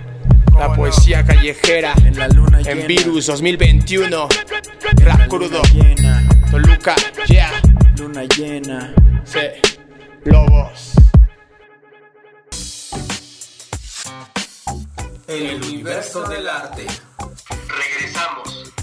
La 0.57 0.73
poesía 0.73 1.23
callejera 1.23 1.93
En 2.03 2.17
la 2.19 2.27
luna 2.27 2.59
en. 2.65 2.85
Virus 2.85 3.27
2021. 3.27 4.27
Rap 4.97 5.27
crudo, 5.27 5.61
llena, 5.73 6.27
Toluca, 6.51 6.95
yeah, 7.27 7.51
luna 7.97 8.23
llena. 8.25 8.93
sí, 9.23 9.39
lobos. 10.25 10.88
El 15.29 15.63
universo 15.63 16.23
del 16.27 16.47
arte. 16.49 16.87
Regresamos. 17.67 18.73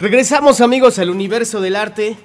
Regresamos 0.00 0.60
amigos 0.60 0.98
al 0.98 1.10
universo 1.10 1.60
del 1.60 1.76
arte 1.76 2.16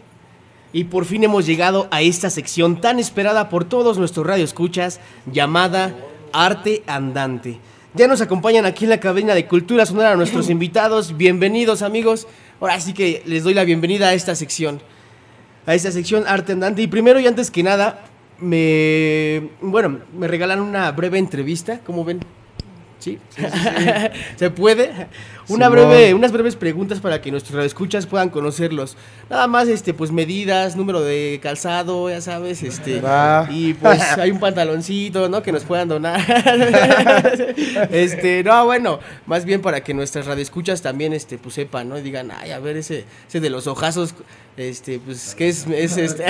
y 0.73 0.85
por 0.85 1.05
fin 1.05 1.23
hemos 1.23 1.45
llegado 1.45 1.87
a 1.91 2.01
esta 2.01 2.31
sección 2.31 2.81
tan 2.81 2.97
esperada 2.97 3.49
por 3.49 3.65
todos 3.65 3.99
nuestros 3.99 4.25
radioescuchas 4.25 4.99
llamada 5.31 5.95
Arte 6.33 6.81
Andante. 6.87 7.59
Ya 7.93 8.07
nos 8.07 8.19
acompañan 8.19 8.65
aquí 8.65 8.83
en 8.83 8.89
la 8.89 8.99
cabina 8.99 9.33
de 9.35 9.47
Cultura 9.47 9.85
Sonora 9.85 10.15
nuestros 10.15 10.49
invitados. 10.49 11.15
Bienvenidos 11.15 11.83
amigos. 11.83 12.27
Ahora 12.59 12.79
sí 12.79 12.93
que 12.93 13.21
les 13.25 13.43
doy 13.43 13.53
la 13.53 13.63
bienvenida 13.63 14.09
a 14.09 14.13
esta 14.13 14.35
sección. 14.35 14.81
A 15.65 15.75
esta 15.75 15.91
sección 15.91 16.23
Arte 16.27 16.53
Andante. 16.53 16.81
Y 16.81 16.87
primero 16.87 17.19
y 17.19 17.27
antes 17.27 17.51
que 17.51 17.63
nada, 17.63 18.05
me... 18.39 19.49
Bueno, 19.61 19.99
me 20.17 20.27
regalan 20.27 20.61
una 20.61 20.91
breve 20.91 21.17
entrevista. 21.17 21.79
¿Cómo 21.85 22.05
ven? 22.05 22.19
¿Sí? 23.05 23.19
¿Se 24.35 24.49
puede? 24.49 24.91
Una 25.47 25.69
breve, 25.69 26.15
unas 26.15 26.31
breves 26.31 26.55
preguntas 26.55 26.99
para 26.99 27.21
que 27.21 27.29
nuestros 27.29 27.53
radioescuchas 27.53 28.07
puedan 28.07 28.31
conocerlos. 28.31 28.97
Nada 29.29 29.45
más, 29.45 29.67
este, 29.67 29.93
pues 29.93 30.11
medidas, 30.11 30.75
número 30.75 31.01
de 31.01 31.39
calzado, 31.43 32.09
ya 32.09 32.19
sabes, 32.19 32.63
este. 32.63 33.01
Va. 33.01 33.47
Y 33.51 33.75
pues 33.75 34.01
hay 34.17 34.31
un 34.31 34.39
pantaloncito, 34.39 35.29
¿no? 35.29 35.43
Que 35.43 35.51
nos 35.51 35.65
puedan 35.65 35.87
donar. 35.87 36.19
este, 37.91 38.43
no, 38.43 38.65
bueno, 38.65 38.99
más 39.27 39.45
bien 39.45 39.61
para 39.61 39.83
que 39.83 39.93
nuestras 39.93 40.25
radioescuchas 40.25 40.81
también, 40.81 41.13
este, 41.13 41.37
pues 41.37 41.53
sepan, 41.53 41.87
¿no? 41.87 41.99
Y 41.99 42.01
digan, 42.01 42.31
ay, 42.35 42.49
a 42.49 42.59
ver, 42.59 42.75
ese, 42.75 43.05
ese 43.27 43.39
de 43.39 43.51
los 43.51 43.67
ojazos, 43.67 44.15
este, 44.57 44.97
pues, 44.97 45.35
¿qué 45.35 45.49
es? 45.49 45.67
Es 45.67 45.97
este, 45.97 46.25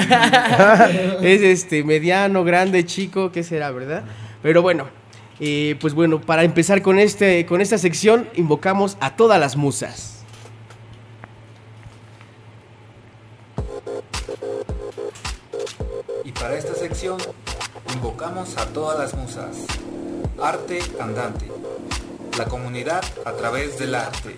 es 1.22 1.42
este, 1.42 1.86
mediano, 1.86 2.44
grande, 2.44 2.86
chico, 2.86 3.32
¿qué 3.32 3.44
será, 3.44 3.72
verdad? 3.72 4.04
Pero 4.44 4.62
bueno, 4.62 4.90
eh, 5.40 5.76
pues 5.82 5.94
bueno, 5.94 6.22
para 6.22 6.44
empezar 6.44 6.82
con, 6.82 6.98
este, 6.98 7.46
con 7.46 7.60
esta 7.60 7.78
sección, 7.78 8.30
invocamos 8.36 8.98
a 9.02 9.16
todas 9.16 9.40
las 9.40 9.58
musas. 9.58 10.24
Y 16.24 16.32
para 16.32 16.58
esta 16.58 16.74
sección 16.74 17.18
invocamos 17.94 18.58
a 18.58 18.66
todas 18.68 18.98
las 18.98 19.14
musas. 19.14 19.66
Arte 20.42 20.80
andante. 21.00 21.48
La 22.38 22.46
comunidad 22.46 23.04
a 23.26 23.34
través 23.34 23.78
del 23.78 23.96
arte. 23.96 24.38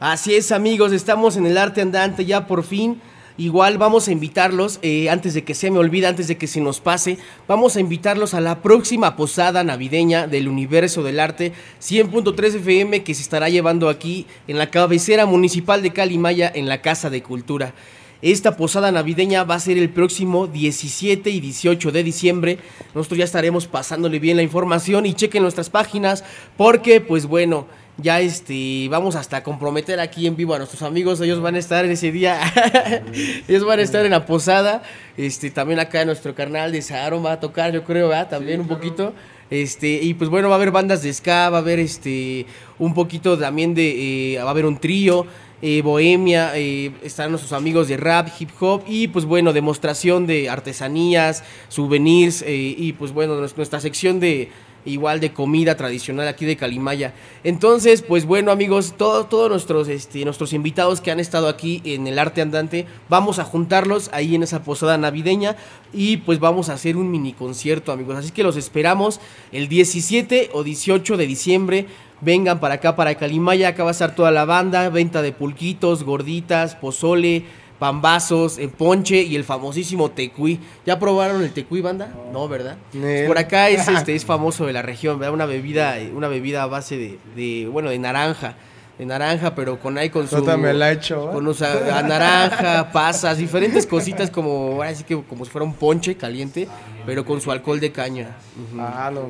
Así 0.00 0.34
es 0.36 0.52
amigos, 0.52 0.92
estamos 0.92 1.36
en 1.36 1.46
el 1.46 1.58
arte 1.58 1.80
andante 1.80 2.24
ya 2.24 2.46
por 2.46 2.62
fin. 2.62 3.00
Igual 3.40 3.78
vamos 3.78 4.08
a 4.08 4.10
invitarlos, 4.10 4.80
eh, 4.82 5.10
antes 5.10 5.32
de 5.32 5.44
que 5.44 5.54
se 5.54 5.70
me 5.70 5.78
olvide, 5.78 6.08
antes 6.08 6.26
de 6.26 6.36
que 6.36 6.48
se 6.48 6.60
nos 6.60 6.80
pase, 6.80 7.18
vamos 7.46 7.76
a 7.76 7.80
invitarlos 7.80 8.34
a 8.34 8.40
la 8.40 8.62
próxima 8.62 9.14
posada 9.14 9.62
navideña 9.62 10.26
del 10.26 10.48
Universo 10.48 11.04
del 11.04 11.20
Arte 11.20 11.52
100.3 11.80 12.56
FM 12.56 13.04
que 13.04 13.14
se 13.14 13.22
estará 13.22 13.48
llevando 13.48 13.90
aquí 13.90 14.26
en 14.48 14.58
la 14.58 14.72
cabecera 14.72 15.24
municipal 15.24 15.82
de 15.82 15.92
Calimaya 15.92 16.50
en 16.52 16.68
la 16.68 16.82
Casa 16.82 17.10
de 17.10 17.22
Cultura. 17.22 17.74
Esta 18.22 18.56
posada 18.56 18.90
navideña 18.90 19.44
va 19.44 19.54
a 19.54 19.60
ser 19.60 19.78
el 19.78 19.90
próximo 19.90 20.48
17 20.48 21.30
y 21.30 21.38
18 21.38 21.92
de 21.92 22.02
diciembre. 22.02 22.58
Nosotros 22.92 23.18
ya 23.18 23.24
estaremos 23.24 23.68
pasándole 23.68 24.18
bien 24.18 24.36
la 24.36 24.42
información 24.42 25.06
y 25.06 25.14
chequen 25.14 25.44
nuestras 25.44 25.70
páginas 25.70 26.24
porque 26.56 27.00
pues 27.00 27.26
bueno, 27.26 27.68
ya 28.00 28.20
este 28.20 28.86
vamos 28.88 29.16
hasta 29.16 29.42
comprometer 29.42 29.98
aquí 30.00 30.26
en 30.26 30.36
vivo 30.36 30.54
a 30.54 30.58
nuestros 30.58 30.82
amigos, 30.82 31.20
ellos 31.20 31.40
van 31.40 31.56
a 31.56 31.58
estar 31.58 31.84
en 31.84 31.90
ese 31.90 32.12
día, 32.12 32.40
ellos 33.48 33.64
van 33.64 33.80
a 33.80 33.82
estar 33.82 34.04
en 34.04 34.12
la 34.12 34.24
posada, 34.24 34.82
este 35.16 35.50
también 35.50 35.80
acá 35.80 36.04
nuestro 36.04 36.34
carnal 36.34 36.72
de 36.72 36.80
Saharo 36.82 37.20
va 37.22 37.32
a 37.32 37.40
tocar, 37.40 37.72
yo 37.72 37.84
creo, 37.84 38.08
¿verdad? 38.08 38.28
También 38.28 38.60
un 38.60 38.68
poquito. 38.68 39.12
Este, 39.50 40.00
y 40.02 40.12
pues 40.12 40.28
bueno, 40.28 40.48
va 40.50 40.56
a 40.56 40.58
haber 40.58 40.70
bandas 40.70 41.02
de 41.02 41.10
ska, 41.12 41.48
va 41.48 41.56
a 41.56 41.60
haber 41.60 41.78
este 41.78 42.44
un 42.78 42.92
poquito 42.92 43.38
también 43.38 43.74
de 43.74 44.34
eh, 44.34 44.38
va 44.38 44.48
a 44.48 44.50
haber 44.50 44.66
un 44.66 44.76
trío, 44.78 45.24
eh, 45.62 45.80
bohemia, 45.80 46.52
eh, 46.54 46.92
están 47.02 47.30
nuestros 47.30 47.54
amigos 47.54 47.88
de 47.88 47.96
rap, 47.96 48.28
hip 48.38 48.50
hop 48.60 48.82
y 48.86 49.08
pues 49.08 49.24
bueno, 49.24 49.54
demostración 49.54 50.26
de 50.26 50.50
artesanías, 50.50 51.44
souvenirs 51.70 52.42
eh, 52.42 52.54
y 52.76 52.92
pues 52.92 53.12
bueno, 53.12 53.40
nues- 53.40 53.56
nuestra 53.56 53.80
sección 53.80 54.20
de 54.20 54.50
igual 54.88 55.20
de 55.20 55.32
comida 55.32 55.76
tradicional 55.76 56.26
aquí 56.26 56.44
de 56.46 56.56
Calimaya. 56.56 57.14
Entonces, 57.44 58.02
pues 58.02 58.24
bueno 58.24 58.50
amigos, 58.50 58.94
todo- 58.96 59.26
todos 59.26 59.48
nuestros, 59.50 59.88
este, 59.88 60.24
nuestros 60.24 60.52
invitados 60.52 61.00
que 61.00 61.10
han 61.10 61.20
estado 61.20 61.48
aquí 61.48 61.80
en 61.84 62.06
el 62.06 62.18
Arte 62.18 62.40
Andante, 62.40 62.86
vamos 63.08 63.38
a 63.38 63.44
juntarlos 63.44 64.10
ahí 64.12 64.34
en 64.34 64.42
esa 64.42 64.62
posada 64.62 64.98
navideña 64.98 65.56
y 65.92 66.18
pues 66.18 66.40
vamos 66.40 66.68
a 66.68 66.74
hacer 66.74 66.96
un 66.96 67.10
mini 67.10 67.32
concierto 67.32 67.92
amigos. 67.92 68.16
Así 68.16 68.30
que 68.32 68.42
los 68.42 68.56
esperamos 68.56 69.20
el 69.52 69.68
17 69.68 70.50
o 70.52 70.64
18 70.64 71.16
de 71.16 71.26
diciembre. 71.26 71.86
Vengan 72.20 72.58
para 72.58 72.74
acá, 72.74 72.96
para 72.96 73.14
Calimaya, 73.14 73.68
acá 73.68 73.84
va 73.84 73.90
a 73.90 73.92
estar 73.92 74.16
toda 74.16 74.32
la 74.32 74.44
banda, 74.44 74.88
venta 74.88 75.22
de 75.22 75.30
pulquitos, 75.30 76.02
gorditas, 76.02 76.74
pozole, 76.74 77.44
pambazos, 77.78 78.58
eh, 78.58 78.68
ponche 78.68 79.22
y 79.22 79.36
el 79.36 79.44
famosísimo 79.44 80.10
tecuí. 80.10 80.60
¿Ya 80.84 80.98
probaron 80.98 81.42
el 81.42 81.52
tecuí, 81.52 81.80
banda? 81.80 82.12
No, 82.32 82.48
¿verdad? 82.48 82.76
Nel. 82.92 83.26
Por 83.26 83.38
acá 83.38 83.68
es, 83.68 83.86
este, 83.88 84.14
es 84.14 84.24
famoso 84.24 84.66
de 84.66 84.72
la 84.72 84.82
región, 84.82 85.18
¿verdad? 85.18 85.34
Una 85.34 85.46
bebida, 85.46 85.96
una 86.14 86.28
bebida 86.28 86.64
a 86.64 86.66
base 86.66 86.96
de, 86.96 87.18
de, 87.36 87.68
bueno, 87.68 87.90
de 87.90 87.98
naranja. 87.98 88.56
De 88.98 89.06
naranja, 89.06 89.54
pero 89.54 89.78
con 89.78 89.96
ahí 89.96 90.10
con 90.10 90.26
su... 90.26 90.42
Me 90.58 90.74
la 90.74 90.90
he 90.90 90.94
hecho, 90.94 91.30
¿eh? 91.30 91.32
Con 91.32 91.46
a 91.48 92.02
naranja, 92.02 92.90
pasas, 92.92 93.38
diferentes 93.38 93.86
cositas 93.86 94.28
como, 94.28 94.72
ahora 94.72 94.92
sí 94.92 95.04
que 95.04 95.22
como 95.22 95.44
si 95.44 95.52
fuera 95.52 95.64
un 95.64 95.74
ponche 95.74 96.16
caliente, 96.16 96.66
pero 97.06 97.24
con 97.24 97.40
su 97.40 97.52
alcohol 97.52 97.78
de 97.78 97.92
caña. 97.92 98.36
Ah, 98.76 99.08
no. 99.14 99.28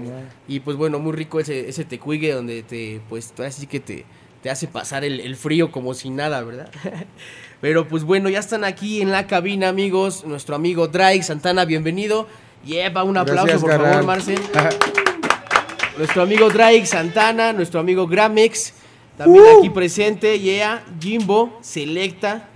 Y 0.49 0.61
pues 0.61 0.79
bueno, 0.79 0.99
muy 0.99 1.13
rico 1.13 1.39
ese, 1.39 1.69
ese 1.69 1.85
tecuigue 1.85 2.33
donde 2.33 2.63
te, 2.63 3.03
pues 3.11 3.31
así 3.41 3.67
que 3.67 3.79
te, 3.79 4.07
te 4.43 4.51
hace 4.51 4.67
pasar 4.69 5.05
el, 5.05 5.21
el 5.21 5.37
frío 5.37 5.71
como 5.73 5.95
si 5.95 6.11
nada, 6.11 6.43
¿verdad? 6.43 6.71
Pero 7.61 7.89
pues 7.89 8.05
bueno, 8.05 8.29
ya 8.29 8.39
están 8.39 8.63
aquí 8.65 9.01
en 9.03 9.11
la 9.11 9.27
cabina, 9.27 9.69
amigos. 9.69 10.25
Nuestro 10.25 10.55
amigo 10.55 10.87
Drake 10.89 11.23
Santana, 11.23 11.65
bienvenido. 11.65 12.29
Lleva 12.65 13.03
un 13.03 13.17
aplauso, 13.17 13.43
Gracias, 13.45 13.61
por 13.61 13.71
carnal. 13.71 13.91
favor, 13.91 14.07
Marcel. 14.07 14.39
Nuestro 15.99 16.23
amigo 16.23 16.49
Drake 16.49 16.87
Santana, 16.87 17.53
nuestro 17.53 17.81
amigo 17.81 18.07
Gramex, 18.07 18.73
también 19.17 19.45
Uh. 19.45 19.59
aquí 19.59 19.71
presente. 19.71 20.39
Yeah, 20.39 20.85
Jimbo, 21.01 21.59
Selecta 21.61 22.49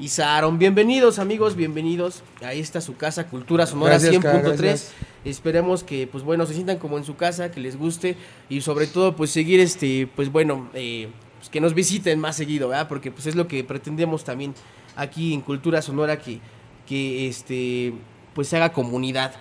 y 0.00 0.08
Saaron. 0.08 0.58
Bienvenidos, 0.58 1.18
amigos, 1.18 1.56
bienvenidos. 1.56 2.22
Ahí 2.42 2.58
está 2.60 2.80
su 2.80 2.96
casa, 2.96 3.26
Cultura 3.28 3.66
Sonora 3.66 3.98
Gracias, 3.98 4.22
cara, 4.22 4.40
100.3. 4.42 4.56
gracias. 4.56 4.92
Esperemos 5.26 5.84
que, 5.84 6.06
pues 6.06 6.24
bueno, 6.24 6.46
se 6.46 6.54
sientan 6.54 6.78
como 6.78 6.96
en 6.96 7.04
su 7.04 7.16
casa, 7.16 7.50
que 7.50 7.60
les 7.60 7.76
guste 7.76 8.16
y 8.48 8.62
sobre 8.62 8.86
todo, 8.86 9.14
pues 9.14 9.30
seguir, 9.30 9.60
este, 9.60 10.08
pues 10.16 10.32
bueno, 10.32 10.70
eh, 10.72 11.08
pues, 11.46 11.50
que 11.52 11.60
nos 11.60 11.74
visiten 11.74 12.18
más 12.18 12.34
seguido, 12.36 12.68
¿verdad? 12.68 12.88
Porque 12.88 13.12
pues 13.12 13.26
es 13.26 13.36
lo 13.36 13.46
que 13.46 13.62
pretendemos 13.62 14.24
también 14.24 14.52
aquí 14.96 15.32
en 15.32 15.40
Cultura 15.40 15.80
Sonora, 15.80 16.18
que, 16.18 16.40
que 16.86 17.28
este, 17.28 17.92
pues 18.34 18.48
se 18.48 18.56
haga 18.56 18.72
comunidad. 18.72 19.32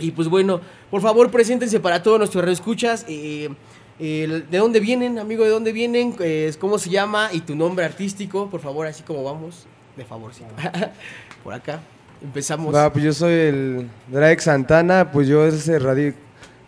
Y 0.00 0.10
pues 0.10 0.26
bueno, 0.28 0.60
por 0.90 1.00
favor, 1.00 1.30
preséntense 1.30 1.78
para 1.80 2.02
todos 2.02 2.18
nuestros 2.18 2.44
reescuchas. 2.44 3.04
Eh, 3.08 3.48
eh, 4.00 4.42
¿De 4.50 4.58
dónde 4.58 4.80
vienen, 4.80 5.18
amigo? 5.18 5.44
¿De 5.44 5.50
dónde 5.50 5.72
vienen? 5.72 6.14
Eh, 6.20 6.52
¿Cómo 6.58 6.78
se 6.78 6.90
llama? 6.90 7.30
Y 7.32 7.40
tu 7.40 7.54
nombre 7.54 7.84
artístico, 7.84 8.48
por 8.50 8.60
favor, 8.60 8.86
así 8.86 9.02
como 9.04 9.22
vamos. 9.24 9.66
De 9.96 10.04
favorcito. 10.04 10.46
por 11.44 11.54
acá. 11.54 11.80
Empezamos. 12.22 12.74
Va, 12.74 12.92
pues 12.92 13.04
yo 13.04 13.12
soy 13.12 13.32
el 13.32 13.88
Drake 14.08 14.40
Santana, 14.40 15.10
pues 15.12 15.28
yo 15.28 15.44
ese 15.46 15.78
radi- 15.80 16.14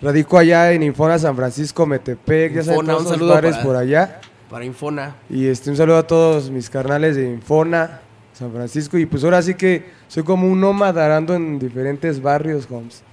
radico 0.00 0.38
allá 0.38 0.70
en 0.72 0.82
Infona, 0.84 1.18
San 1.18 1.34
Francisco, 1.34 1.86
Metepec, 1.86 2.54
ya 2.54 2.62
saben, 2.62 2.80
Infona, 2.80 2.98
todos 2.98 3.08
saludo 3.10 3.34
bares 3.34 3.52
para- 3.56 3.64
por 3.64 3.76
allá. 3.76 4.20
Para 4.50 4.64
Infona. 4.64 5.14
Y 5.30 5.46
este, 5.46 5.70
un 5.70 5.76
saludo 5.76 5.98
a 5.98 6.06
todos 6.06 6.50
mis 6.50 6.68
carnales 6.68 7.14
de 7.14 7.30
Infona, 7.30 8.00
San 8.32 8.52
Francisco. 8.52 8.98
Y 8.98 9.06
pues 9.06 9.22
ahora 9.22 9.40
sí 9.42 9.54
que 9.54 9.84
soy 10.08 10.24
como 10.24 10.48
un 10.48 10.60
nómada 10.60 11.06
arando 11.06 11.34
en 11.34 11.58
diferentes 11.60 12.20
barrios, 12.20 12.66
Holmes. 12.68 13.04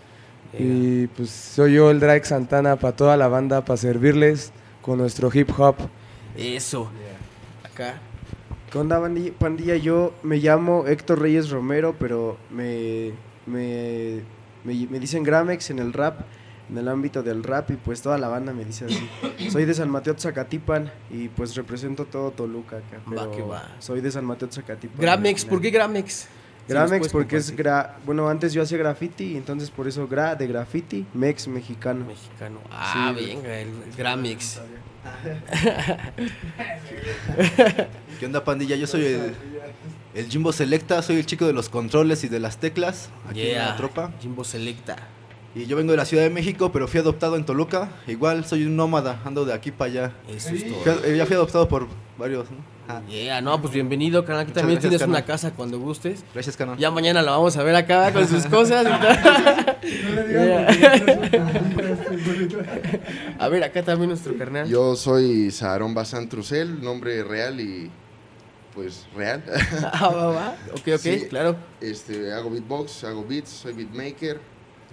Y 0.58 1.06
pues 1.08 1.30
soy 1.30 1.74
yo 1.74 1.92
el 1.92 2.00
Drake 2.00 2.26
Santana 2.26 2.78
para 2.78 2.96
toda 2.96 3.16
la 3.18 3.28
banda, 3.28 3.64
para 3.64 3.78
servirles 3.78 4.52
con 4.82 4.98
nuestro 4.98 5.30
hip 5.32 5.50
hop. 5.60 5.76
Eso. 6.36 6.90
Acá. 7.64 8.00
¿Qué 8.72 8.78
onda, 8.80 9.00
pandilla? 9.38 9.76
Yo 9.76 10.14
me 10.24 10.38
llamo 10.38 10.88
Héctor 10.88 11.22
Reyes 11.22 11.52
Romero, 11.52 11.96
pero 12.00 12.38
me, 12.50 13.12
me, 13.46 14.22
me, 14.64 14.88
me 14.88 15.00
dicen 15.00 15.24
Gramex 15.24 15.70
en 15.70 15.80
el 15.80 15.94
rap, 15.94 16.22
en 16.70 16.78
el 16.78 16.88
ámbito 16.88 17.24
del 17.24 17.44
rap, 17.44 17.72
y 17.72 17.76
pues 17.76 18.02
toda 18.02 18.18
la 18.18 18.28
banda 18.28 18.54
me 18.54 18.66
dice 18.66 18.86
así. 18.86 19.50
Soy 19.50 19.66
de 19.66 19.74
San 19.74 19.90
Mateo 19.90 20.16
Zacatipan 20.18 20.92
y 21.10 21.28
pues 21.30 21.56
represento 21.56 22.06
todo 22.06 22.32
Toluca 22.32 22.78
acá. 22.78 23.00
Va 23.10 23.32
que 23.32 23.42
va. 23.42 23.68
Soy 23.80 24.02
de 24.02 24.12
San 24.12 24.26
Mateo 24.26 24.50
Zacatipan. 24.52 25.00
Gramex, 25.00 25.46
¿por 25.46 25.62
qué 25.62 25.70
Gramex? 25.70 26.28
Si 26.68 26.74
Gramex 26.74 26.98
puedes 27.00 27.12
porque 27.14 27.38
es 27.38 27.56
gra... 27.56 27.98
Bueno, 28.06 28.28
antes 28.28 28.52
yo 28.52 28.62
hacía 28.62 28.78
graffiti, 28.78 29.38
entonces 29.38 29.72
por 29.72 29.88
eso 29.88 30.06
gra 30.06 30.36
de 30.36 30.48
graffiti, 30.48 31.06
mex 31.14 31.48
mexicano. 31.48 32.04
Mexicano. 32.06 32.60
Ah, 32.70 33.14
Sí. 33.18 33.26
venga, 33.26 33.58
el 33.60 33.70
Gramex. 33.98 34.60
¿Qué 38.20 38.26
onda, 38.26 38.44
pandilla? 38.44 38.76
Yo 38.76 38.88
soy 38.88 39.06
el, 39.06 39.34
el 40.16 40.28
Jimbo 40.28 40.52
Selecta, 40.52 41.02
soy 41.02 41.18
el 41.18 41.26
chico 41.26 41.46
de 41.46 41.54
los 41.54 41.70
controles 41.70 42.24
y 42.24 42.28
de 42.28 42.40
las 42.40 42.58
teclas 42.58 43.10
aquí 43.30 43.42
en 43.52 43.58
la 43.60 43.78
tropa. 43.78 44.12
Jimbo 44.22 44.44
Selecta. 44.44 44.98
Y 45.58 45.66
yo 45.66 45.76
vengo 45.76 45.90
de 45.92 45.98
la 45.98 46.06
Ciudad 46.06 46.22
de 46.22 46.30
México, 46.30 46.72
pero 46.72 46.88
fui 46.88 47.00
adoptado 47.00 47.36
en 47.36 47.44
Toluca. 47.44 47.90
Igual 48.06 48.46
soy 48.46 48.66
un 48.66 48.76
nómada, 48.76 49.20
ando 49.26 49.44
de 49.44 49.54
aquí 49.54 49.72
para 49.72 49.90
allá. 49.90 50.12
Eso 50.30 50.50
es 50.54 50.68
todo. 50.68 50.76
Fui 50.84 51.12
eh, 51.12 51.18
ya 51.18 51.26
fui 51.26 51.36
adoptado 51.36 51.68
por 51.68 51.88
varios, 52.16 52.52
¿no? 52.52 52.58
Ah, 52.88 53.02
Yeah, 53.10 53.42
no, 53.42 53.60
pues 53.60 53.74
bienvenido, 53.74 54.24
canal. 54.24 54.42
Aquí 54.42 54.52
Muchas 54.52 54.62
también 54.62 54.80
gracias, 54.80 55.00
tienes 55.00 55.08
una 55.10 55.26
casa 55.26 55.52
cuando 55.54 55.80
gustes. 55.80 56.24
Gracias, 56.32 56.56
canal. 56.56 56.78
Ya 56.78 56.92
mañana 56.92 57.24
la 57.24 57.32
vamos 57.32 57.58
a 57.58 57.64
ver 57.64 57.76
acá 57.76 58.14
con 58.14 58.28
sus 58.28 58.46
cosas. 58.52 58.86
Yeah. 60.30 60.68
a 63.40 63.48
ver, 63.50 63.64
acá 63.64 63.82
también 63.82 64.10
nuestro 64.10 64.38
carnal. 64.38 64.68
Yo 64.70 64.96
soy 64.96 65.50
Saarón 65.50 65.96
Bazán 65.96 66.30
Trucel, 66.30 66.82
nombre 66.84 67.24
real 67.24 67.60
y 67.60 67.90
pues 68.76 69.08
real. 69.16 69.44
Ah, 69.92 70.10
va, 70.10 70.28
va. 70.28 70.56
Ok, 70.74 70.88
ok, 70.94 71.00
Sí, 71.00 71.26
claro. 71.30 71.56
Este, 71.82 72.32
hago 72.32 72.52
beatbox, 72.52 73.04
hago 73.06 73.26
beats, 73.28 73.50
soy 73.50 73.74
beatmaker. 73.74 74.40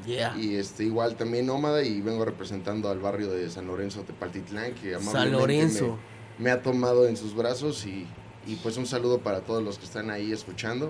Yeah. 0.06 0.36
Y 0.38 0.56
este, 0.56 0.84
igual 0.84 1.16
también 1.16 1.46
nómada 1.46 1.82
y 1.82 2.00
vengo 2.00 2.24
representando 2.24 2.90
al 2.90 3.00
barrio 3.00 3.30
de 3.30 3.48
San 3.50 3.66
Lorenzo 3.66 4.02
Tepaltitlán, 4.02 4.74
que 4.74 4.94
amablemente 4.94 5.38
Lorenzo. 5.38 5.98
Me, 6.38 6.44
me 6.44 6.50
ha 6.50 6.62
tomado 6.62 7.06
en 7.08 7.16
sus 7.16 7.34
brazos 7.34 7.86
y, 7.86 8.06
y 8.46 8.56
pues 8.56 8.76
un 8.76 8.86
saludo 8.86 9.20
para 9.20 9.40
todos 9.40 9.62
los 9.62 9.78
que 9.78 9.84
están 9.84 10.10
ahí 10.10 10.32
escuchando. 10.32 10.88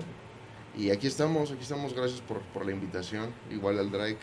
Y 0.77 0.89
aquí 0.89 1.07
estamos, 1.07 1.51
aquí 1.51 1.61
estamos, 1.61 1.93
gracias 1.93 2.19
por, 2.21 2.41
por 2.53 2.65
la 2.65 2.71
invitación, 2.73 3.33
igual 3.49 3.79
al 3.79 3.91
Drake. 3.91 4.19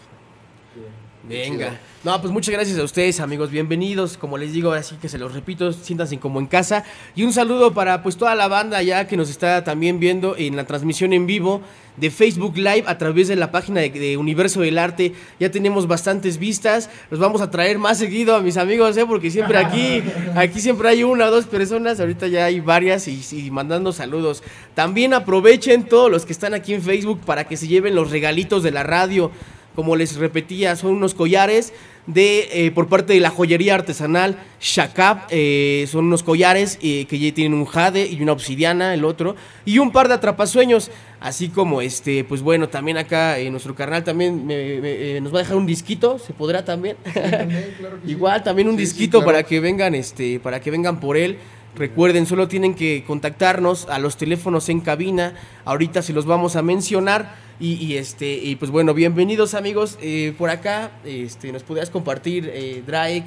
Venga. 1.29 1.79
No, 2.03 2.21
pues 2.21 2.33
muchas 2.33 2.53
gracias 2.53 2.77
a 2.79 2.83
ustedes, 2.83 3.21
amigos. 3.21 3.51
Bienvenidos. 3.51 4.17
Como 4.17 4.37
les 4.37 4.53
digo, 4.53 4.73
así 4.73 4.97
que 4.97 5.09
se 5.09 5.19
los 5.19 5.33
repito, 5.33 5.73
siéntanse 5.73 6.19
como 6.19 6.41
en 6.41 6.47
casa. 6.47 6.85
Y 7.15 7.23
un 7.23 7.33
saludo 7.33 7.73
para 7.73 8.03
pues 8.03 8.17
toda 8.17 8.35
la 8.35 8.49
banda 8.49 8.83
ya 8.83 9.07
que 9.07 9.17
nos 9.17 9.31
está 9.31 9.63
también 9.63 10.01
viendo 10.01 10.37
en 10.37 10.57
la 10.57 10.65
transmisión 10.65 11.13
en 11.13 11.27
vivo 11.27 11.63
de 11.97 12.11
Facebook 12.11 12.57
Live 12.57 12.85
a 12.87 12.99
través 12.99 13.29
de 13.29 13.37
la 13.37 13.53
página 13.53 13.83
de, 13.83 13.91
de 13.91 14.17
Universo 14.17 14.63
del 14.63 14.79
Arte. 14.79 15.15
Ya 15.39 15.53
tenemos 15.53 15.87
bastantes 15.87 16.39
vistas. 16.39 16.91
Los 17.09 17.21
vamos 17.21 17.41
a 17.41 17.53
traer 17.53 17.79
más 17.79 17.99
seguido 17.99 18.35
a 18.35 18.41
mis 18.41 18.57
amigos, 18.57 18.97
¿eh? 18.97 19.07
porque 19.07 19.31
siempre 19.31 19.59
aquí, 19.59 20.03
aquí 20.35 20.61
siempre 20.61 20.89
hay 20.89 21.05
una 21.05 21.27
o 21.27 21.31
dos 21.31 21.47
personas. 21.47 22.01
Ahorita 22.01 22.27
ya 22.27 22.47
hay 22.47 22.59
varias 22.59 23.07
y, 23.07 23.23
y 23.31 23.49
mandando 23.53 23.93
saludos. 23.93 24.43
También 24.75 25.15
aprovechen 25.15 25.85
todos 25.85 26.11
los 26.11 26.27
que 26.27 26.33
están 26.33 26.53
aquí 26.53 26.75
en 26.75 26.83
Facebook 26.83 27.21
para 27.25 27.45
que 27.45 27.57
se 27.57 27.69
lleven 27.69 27.95
los 27.95 28.11
regalitos 28.11 28.65
de 28.65 28.73
la 28.73 28.83
radio 28.83 29.31
como 29.75 29.97
les 29.97 30.17
repetía, 30.17 30.77
son 30.77 30.93
unos 30.93 31.15
collares 31.15 31.73
de 32.07 32.49
eh, 32.67 32.71
por 32.73 32.89
parte 32.89 33.13
de 33.13 33.21
la 33.21 33.31
joyería 33.31 33.75
artesanal 33.77 34.37
Shakab. 34.61 35.27
eh, 35.31 35.87
son 35.89 36.07
unos 36.07 36.23
collares 36.25 36.79
eh, 36.83 37.07
que 37.09 37.19
ya 37.19 37.33
tienen 37.33 37.55
un 37.57 37.65
jade 37.65 38.07
y 38.07 38.21
una 38.21 38.33
obsidiana, 38.33 38.93
el 38.93 39.05
otro, 39.05 39.37
y 39.65 39.79
un 39.79 39.93
par 39.93 40.09
de 40.09 40.15
atrapasueños. 40.15 40.91
Así 41.21 41.49
como 41.49 41.81
este, 41.81 42.25
pues 42.25 42.43
bueno, 42.43 42.69
también 42.69 42.97
acá 42.99 43.39
eh, 43.39 43.49
nuestro 43.53 43.77
carnal 43.77 44.03
también 44.03 44.45
me- 44.45 44.81
me- 44.81 45.21
nos 45.21 45.33
va 45.33 45.39
a 45.39 45.43
dejar 45.43 45.57
un 45.57 45.67
disquito, 45.67 46.19
¿se 46.19 46.33
podrá 46.33 46.65
también? 46.65 46.97
Igual 48.07 48.43
también 48.43 48.69
un 48.69 48.75
Sí, 48.77 48.87
sí, 48.87 48.93
disquito 48.93 49.19
claro. 49.19 49.27
para 49.27 49.43
que 49.45 49.61
vengan, 49.61 49.95
este, 49.95 50.41
para 50.41 50.61
que 50.61 50.71
vengan 50.71 50.99
por 50.99 51.17
él. 51.17 51.39
Recuerden, 51.75 52.27
solo 52.27 52.49
tienen 52.49 52.75
que 52.75 53.03
contactarnos 53.07 53.89
a 53.89 53.99
los 53.99 54.19
teléfonos 54.19 54.69
en 54.69 54.81
cabina. 54.81 55.35
Ahorita 55.65 56.03
se 56.03 56.13
los 56.13 56.27
vamos 56.27 56.57
a 56.57 56.63
mencionar. 56.63 57.35
Y, 57.59 57.75
y, 57.75 57.97
este, 57.97 58.35
y 58.35 58.57
pues 58.57 58.71
bueno, 58.71 58.93
bienvenidos 58.93 59.55
amigos. 59.55 59.99
Eh, 60.03 60.35
por 60.37 60.51
acá, 60.51 60.91
este, 61.05 61.51
nos 61.53 61.63
podrías 61.63 61.89
compartir 61.91 62.51
eh, 62.53 62.83
Drake, 62.87 63.25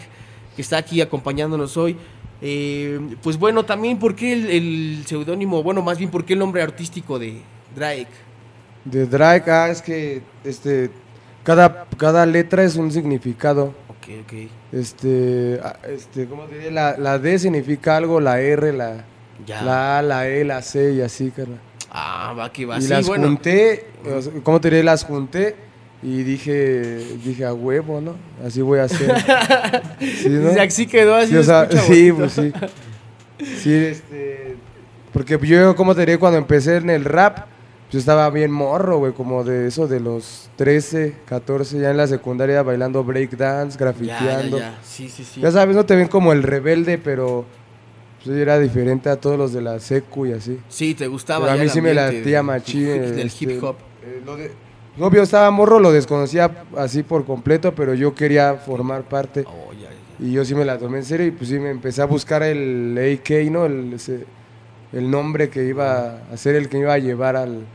que 0.55 0.61
está 0.61 0.77
aquí 0.77 1.01
acompañándonos 1.01 1.75
hoy. 1.77 1.97
Eh, 2.41 2.99
pues 3.23 3.37
bueno, 3.39 3.63
también, 3.65 3.97
¿por 3.97 4.15
qué 4.15 4.33
el, 4.33 4.49
el 4.51 5.05
seudónimo? 5.07 5.63
Bueno, 5.63 5.81
más 5.81 5.97
bien, 5.97 6.11
¿por 6.11 6.25
qué 6.25 6.33
el 6.33 6.39
nombre 6.39 6.61
artístico 6.61 7.17
de 7.17 7.41
Drake? 7.75 8.07
De 8.83 9.07
Drake, 9.07 9.49
ah, 9.49 9.69
es 9.69 9.81
que 9.81 10.21
este, 10.43 10.91
cada, 11.43 11.87
cada 11.97 12.25
letra 12.25 12.63
es 12.63 12.75
un 12.75 12.91
significado. 12.91 13.73
Ok, 13.87 14.09
ok. 14.21 14.33
Este, 14.75 15.59
ah, 15.63 15.77
este, 15.89 16.25
¿cómo 16.27 16.43
te 16.43 16.57
diré? 16.57 16.71
La, 16.71 16.97
la 16.97 17.17
D 17.17 17.39
significa 17.39 17.95
algo, 17.95 18.19
la 18.19 18.41
R, 18.41 18.73
la, 18.73 19.05
Ya. 19.47 19.61
la 19.61 19.99
A, 19.99 20.01
la 20.01 20.27
E, 20.27 20.43
la 20.43 20.61
C 20.61 20.91
y 20.93 21.01
así, 21.01 21.31
carnal. 21.31 21.59
Ah, 21.89 22.33
va 22.37 22.51
que 22.51 22.65
va. 22.65 22.77
Y 22.77 22.81
Sí, 22.81 22.87
las 22.89 23.07
bueno. 23.07 23.27
junté, 23.27 23.85
¿cómo 24.43 24.59
te 24.59 24.69
diré? 24.69 24.83
Las 24.83 25.05
junté 25.05 25.55
y 26.03 26.23
dije, 26.23 26.97
dije 27.23 27.45
a 27.45 27.53
huevo, 27.53 28.01
¿no? 28.01 28.15
Así 28.45 28.61
voy 28.61 28.79
a 28.79 28.83
hacer. 28.83 29.13
Sí, 29.99 30.59
así 30.59 30.87
quedó, 30.87 31.15
así 31.15 31.29
Sí, 31.31 31.37
o 31.37 31.43
sea, 31.43 31.69
sí, 31.71 32.11
pues 32.11 32.33
sí. 32.33 32.51
Sí, 33.39 33.73
este, 33.73 34.55
porque 35.13 35.39
yo, 35.41 35.73
como 35.75 35.95
te 35.95 36.01
diré, 36.01 36.17
cuando 36.17 36.37
empecé 36.37 36.77
en 36.77 36.89
el 36.89 37.05
rap, 37.05 37.47
yo 37.95 37.99
estaba 37.99 38.29
bien 38.29 38.51
morro, 38.51 38.97
güey, 38.97 39.13
como 39.13 39.45
de 39.45 39.67
eso, 39.67 39.87
de 39.87 40.01
los 40.01 40.49
13, 40.57 41.15
14, 41.25 41.79
ya 41.79 41.91
en 41.91 41.95
la 41.95 42.07
secundaria 42.07 42.61
bailando 42.61 43.05
breakdance, 43.05 43.77
Ya, 43.77 43.79
ya, 43.79 43.85
grafiteando. 43.85 44.57
ya. 44.59 44.77
Sí, 44.83 45.07
sí, 45.07 45.23
sí. 45.23 45.39
Ya 45.39 45.49
sabes, 45.49 45.77
no 45.77 45.85
te 45.85 45.95
ven 45.95 46.09
como 46.09 46.33
el 46.33 46.43
rebelde, 46.43 46.97
pero 46.97 47.45
pues, 48.21 48.35
era 48.37 48.59
diferente 48.59 49.07
a 49.09 49.15
todos 49.15 49.37
los 49.37 49.53
de 49.53 49.61
la 49.61 49.79
secu 49.79 50.25
y 50.25 50.33
así. 50.33 50.59
Sí, 50.67 50.93
te 50.93 51.07
gustaba. 51.07 51.45
Pero 51.45 51.57
a 51.57 51.63
mí 51.63 51.69
sí 51.69 51.79
me 51.79 51.91
ambiente 51.91 52.17
latía 52.19 52.37
del- 52.39 52.45
machín. 52.45 52.85
Del 53.15 53.27
este, 53.27 53.45
hip 53.53 53.63
hop. 53.63 53.75
eh, 54.03 54.21
lo 54.25 54.35
de- 54.35 54.51
no, 54.97 55.09
yo 55.09 55.23
estaba 55.23 55.49
morro, 55.51 55.79
lo 55.79 55.93
desconocía 55.93 56.65
así 56.77 57.01
por 57.01 57.25
completo, 57.25 57.73
pero 57.75 57.93
yo 57.93 58.13
quería 58.13 58.55
formar 58.55 59.03
parte. 59.03 59.45
Oh, 59.47 59.71
ya, 59.73 59.89
ya. 59.89 60.25
Y 60.25 60.33
yo 60.33 60.43
sí 60.43 60.53
me 60.53 60.65
la 60.65 60.77
tomé 60.77 60.97
en 60.97 61.05
serio 61.05 61.25
y 61.27 61.31
pues 61.31 61.49
sí 61.49 61.59
me 61.59 61.69
empecé 61.69 62.01
a 62.01 62.05
buscar 62.05 62.43
el 62.43 62.97
AK, 62.97 63.49
¿no? 63.49 63.65
El, 63.65 63.93
ese- 63.93 64.25
el 64.91 65.09
nombre 65.09 65.49
que 65.49 65.63
iba 65.65 66.19
a 66.31 66.37
ser 66.37 66.55
el 66.55 66.67
que 66.69 66.77
me 66.77 66.83
iba 66.83 66.93
a 66.93 66.97
llevar 66.99 67.35
al... 67.37 67.65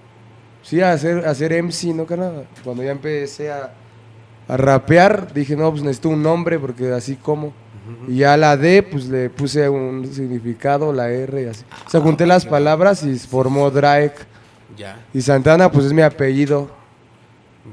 Sí, 0.62 0.80
a 0.80 0.92
hacer, 0.92 1.26
a 1.26 1.30
hacer 1.30 1.52
MC, 1.52 1.94
¿no, 1.94 2.06
carnal? 2.06 2.46
Cuando 2.62 2.82
ya 2.82 2.90
empecé 2.90 3.50
a, 3.50 3.72
a 4.46 4.56
rapear, 4.56 5.32
dije, 5.32 5.56
no, 5.56 5.70
pues 5.70 5.82
necesito 5.82 6.10
un 6.10 6.22
nombre 6.22 6.58
porque 6.58 6.92
así 6.92 7.16
como... 7.16 7.52
Y 8.06 8.18
ya 8.18 8.36
la 8.36 8.56
D, 8.56 8.82
pues 8.84 9.06
le 9.08 9.30
puse 9.30 9.68
un 9.68 10.06
significado, 10.12 10.92
la 10.92 11.10
R 11.10 11.42
y 11.42 11.46
así. 11.46 11.64
O 11.86 11.90
sea, 11.90 12.00
junté 12.00 12.24
las 12.24 12.46
palabras 12.46 13.02
y 13.02 13.18
formó 13.18 13.68
Drake. 13.70 14.14
Ya. 14.76 15.04
Y 15.12 15.20
Santana, 15.22 15.72
pues 15.72 15.86
es 15.86 15.92
mi 15.92 16.02
apellido. 16.02 16.70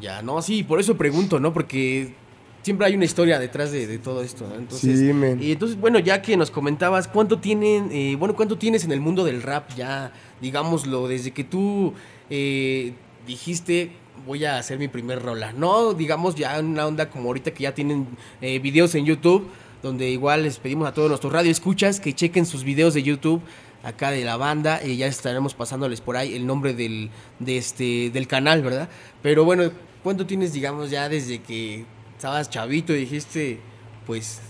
Ya, 0.02 0.22
no, 0.22 0.42
sí, 0.42 0.64
por 0.64 0.80
eso 0.80 0.98
pregunto, 0.98 1.40
¿no? 1.40 1.54
Porque 1.54 2.16
siempre 2.62 2.88
hay 2.88 2.96
una 2.96 3.06
historia 3.06 3.40
detrás 3.40 3.72
de, 3.72 3.86
de 3.88 4.00
todo 4.00 4.22
esto, 4.22 4.48
¿no? 4.48 4.56
Entonces, 4.56 5.00
Sí, 5.00 5.14
men. 5.14 5.42
Y 5.42 5.52
entonces, 5.52 5.80
bueno, 5.80 6.00
ya 6.00 6.22
que 6.22 6.36
nos 6.36 6.52
comentabas, 6.52 7.08
¿cuánto 7.08 7.40
tienen, 7.40 7.90
eh, 7.92 8.16
bueno, 8.18 8.36
cuánto 8.36 8.58
tienes 8.58 8.84
en 8.86 8.92
el 8.92 9.00
mundo 9.02 9.24
del 9.24 9.42
rap 9.44 9.70
ya, 9.76 10.12
digámoslo, 10.42 11.08
desde 11.08 11.32
que 11.32 11.44
tú 11.44 11.94
eh, 12.30 12.94
dijiste 13.26 13.92
voy 14.26 14.46
a 14.46 14.58
hacer 14.58 14.80
mi 14.80 14.88
primer 14.88 15.22
rola? 15.22 15.54
No, 15.54 15.94
digamos 15.94 16.36
ya 16.36 16.58
en 16.58 16.68
una 16.68 16.88
onda 16.88 17.10
como 17.10 17.30
ahorita 17.30 17.52
que 17.52 17.64
ya 17.64 17.74
tienen 17.74 18.08
eh, 18.42 18.60
videos 18.60 18.96
en 18.96 19.06
YouTube, 19.06 19.48
donde 19.84 20.10
igual 20.10 20.44
les 20.44 20.58
pedimos 20.60 20.88
a 20.88 20.94
todos 20.94 21.10
nuestros 21.10 21.32
radioescuchas 21.32 22.00
que 22.00 22.14
chequen 22.14 22.46
sus 22.46 22.64
videos 22.64 22.94
de 22.94 23.04
YouTube 23.04 23.42
acá 23.84 24.12
de 24.12 24.26
la 24.26 24.38
banda 24.38 24.82
y 24.84 24.98
ya 24.98 25.08
estaremos 25.08 25.54
pasándoles 25.54 26.02
por 26.02 26.18
ahí 26.18 26.36
el 26.36 26.46
nombre 26.46 26.74
del, 26.74 27.10
de 27.40 27.58
este, 27.58 28.10
del 28.10 28.28
canal, 28.28 28.62
¿verdad? 28.62 28.90
Pero 29.22 29.46
bueno, 29.46 29.72
¿cuánto 30.04 30.26
tienes, 30.26 30.54
digamos, 30.54 30.90
ya 30.90 31.08
desde 31.08 31.40
que 31.40 31.86
estabas 32.16 32.50
chavito 32.50 32.94
y 32.94 33.00
dijiste, 33.02 33.60
pues, 34.06 34.42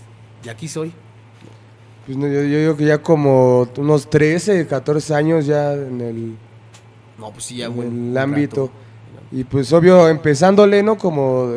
de 0.42 0.50
aquí 0.50 0.66
soy? 0.66 0.92
Pues 2.06 2.16
no, 2.16 2.26
yo, 2.26 2.42
yo 2.42 2.58
digo 2.58 2.76
que 2.76 2.86
ya 2.86 2.98
como 2.98 3.68
unos 3.76 4.08
13, 4.08 4.66
14 4.66 5.14
años 5.14 5.46
ya 5.46 5.74
en 5.74 6.00
el... 6.00 6.47
No, 7.18 7.30
pues 7.32 7.44
sí, 7.44 7.56
ya 7.56 7.66
en 7.66 7.76
buen- 7.76 8.10
el 8.10 8.18
ámbito. 8.18 8.66
rato. 8.66 8.72
Y 9.30 9.44
pues 9.44 9.72
obvio, 9.72 10.08
empezándole, 10.08 10.82
¿no? 10.82 10.96
Como, 10.96 11.48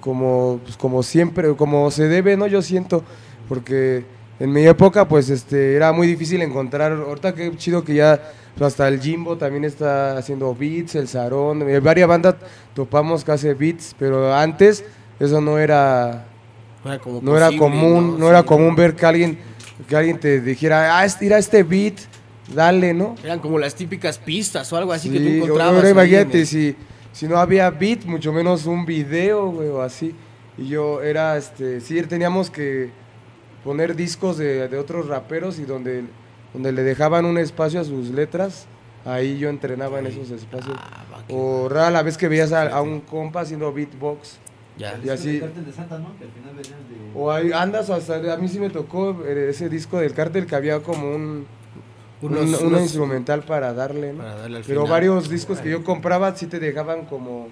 como, 0.00 0.60
pues, 0.62 0.76
como 0.76 1.02
siempre, 1.02 1.54
como 1.56 1.90
se 1.90 2.06
debe, 2.06 2.36
¿no? 2.36 2.46
Yo 2.46 2.62
siento, 2.62 3.02
porque 3.48 4.04
en 4.38 4.52
mi 4.52 4.64
época, 4.66 5.08
pues, 5.08 5.28
este, 5.30 5.74
era 5.74 5.92
muy 5.92 6.06
difícil 6.06 6.40
encontrar, 6.42 6.92
ahorita 6.92 7.34
qué 7.34 7.50
chido 7.56 7.82
que 7.82 7.94
ya, 7.94 8.20
pues, 8.56 8.68
hasta 8.72 8.86
el 8.88 9.00
Jimbo 9.00 9.36
también 9.36 9.64
está 9.64 10.16
haciendo 10.18 10.54
beats, 10.54 10.94
el 10.94 11.08
Sarón, 11.08 11.68
eh, 11.68 11.80
varias 11.80 12.06
bandas 12.08 12.36
topamos 12.74 13.24
que 13.24 13.32
hace 13.32 13.54
beats, 13.54 13.94
pero 13.98 14.32
antes 14.34 14.84
eso 15.18 15.40
no 15.40 15.58
era, 15.58 16.26
No 16.84 16.92
era, 16.92 17.00
como 17.00 17.20
no 17.22 17.36
era 17.36 17.46
posible, 17.46 17.58
común, 17.58 18.20
no, 18.20 18.28
era 18.28 18.42
común 18.44 18.76
ver 18.76 18.94
que 18.94 19.04
alguien, 19.06 19.38
que 19.88 19.96
alguien 19.96 20.20
te 20.20 20.40
dijera, 20.40 21.00
ah, 21.00 21.06
mira 21.20 21.38
este 21.38 21.64
beat, 21.64 21.94
dale, 22.54 22.94
¿no? 22.94 23.14
Eran 23.24 23.38
como 23.40 23.58
las 23.58 23.74
típicas 23.74 24.18
pistas 24.18 24.72
o 24.72 24.76
algo 24.76 24.92
así 24.92 25.10
que 25.10 25.18
tú 25.20 25.28
encontrabas. 25.44 25.74
ahora 25.76 25.90
imagínate, 25.90 26.40
el- 26.40 26.46
si, 26.46 26.76
si 27.12 27.26
no 27.28 27.38
había 27.38 27.70
beat, 27.70 28.04
mucho 28.04 28.32
menos 28.32 28.66
un 28.66 28.84
video, 28.86 29.50
güey, 29.50 29.68
o 29.68 29.82
así. 29.82 30.14
Y 30.58 30.68
yo 30.68 31.02
era, 31.02 31.36
este, 31.36 31.80
sí, 31.80 32.00
teníamos 32.02 32.50
que 32.50 32.90
poner 33.64 33.94
discos 33.96 34.38
de, 34.38 34.68
de 34.68 34.78
otros 34.78 35.08
raperos 35.08 35.58
y 35.58 35.64
donde, 35.64 36.04
donde 36.52 36.72
le 36.72 36.82
dejaban 36.82 37.24
un 37.24 37.36
espacio 37.36 37.80
a 37.80 37.84
sus 37.84 38.10
letras, 38.10 38.66
ahí 39.04 39.38
yo 39.38 39.48
entrenaba 39.48 39.98
en 39.98 40.06
esos 40.06 40.30
espacios. 40.30 40.76
Ah, 40.78 41.04
O 41.28 41.68
rara 41.68 41.90
la 41.90 42.02
vez 42.02 42.16
que 42.16 42.28
veías 42.28 42.52
a, 42.52 42.68
a 42.68 42.80
un 42.80 43.00
compa 43.00 43.40
haciendo 43.40 43.72
beatbox. 43.72 44.38
Ya. 44.78 44.98
Y 45.02 45.08
así. 45.08 45.38
de 45.38 45.72
Santa, 45.74 45.98
¿no? 45.98 46.16
Que 46.18 46.24
al 46.24 46.30
final 46.32 46.54
venían 46.54 46.78
de... 46.88 47.18
O 47.18 47.30
ahí 47.32 47.50
andas 47.52 47.88
hasta, 47.90 48.32
a 48.32 48.36
mí 48.36 48.46
sí 48.46 48.58
me 48.60 48.68
tocó 48.70 49.22
eh, 49.26 49.48
ese 49.50 49.68
disco 49.70 49.98
del 49.98 50.12
cártel 50.12 50.46
que 50.46 50.54
había 50.54 50.80
como 50.80 51.14
un, 51.14 51.46
Unos- 52.22 52.60
un- 52.62 52.68
una 52.68 52.80
instrumental 52.80 53.42
para 53.42 53.72
darle, 53.74 54.12
¿no? 54.12 54.18
para 54.18 54.36
darle 54.36 54.56
al 54.58 54.64
Pero 54.64 54.82
final. 54.82 54.90
varios 54.90 55.28
discos 55.28 55.60
que 55.60 55.70
yo 55.70 55.84
compraba 55.84 56.34
sí 56.34 56.46
te 56.46 56.58
dejaban 56.58 57.04
como 57.06 57.48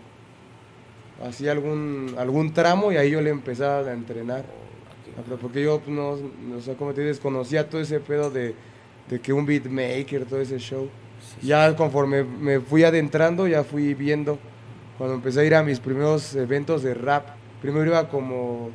así 1.26 1.48
algún 1.48 2.14
algún 2.18 2.52
tramo 2.52 2.90
y 2.92 2.96
ahí 2.96 3.10
yo 3.10 3.20
le 3.20 3.30
empezaba 3.30 3.88
a 3.88 3.92
entrenar. 3.92 4.44
Porque 5.40 5.62
yo 5.62 5.78
pues, 5.80 5.94
no, 5.94 6.16
no 6.48 6.60
sé 6.60 6.74
cómo 6.74 6.92
te 6.92 7.02
desconocía 7.02 7.68
todo 7.68 7.80
ese 7.80 8.00
pedo 8.00 8.30
de, 8.30 8.54
de 9.08 9.20
que 9.20 9.32
un 9.32 9.46
beatmaker, 9.46 10.24
todo 10.24 10.40
ese 10.40 10.58
show. 10.58 10.88
Ya 11.40 11.74
conforme 11.76 12.24
me 12.24 12.58
fui 12.60 12.82
adentrando, 12.84 13.46
ya 13.46 13.62
fui 13.64 13.94
viendo. 13.94 14.38
Cuando 14.98 15.14
empecé 15.14 15.40
a 15.40 15.44
ir 15.44 15.54
a 15.54 15.62
mis 15.62 15.78
primeros 15.78 16.34
eventos 16.34 16.82
de 16.82 16.94
rap, 16.94 17.28
primero 17.62 17.84
iba 17.86 18.08
como, 18.08 18.70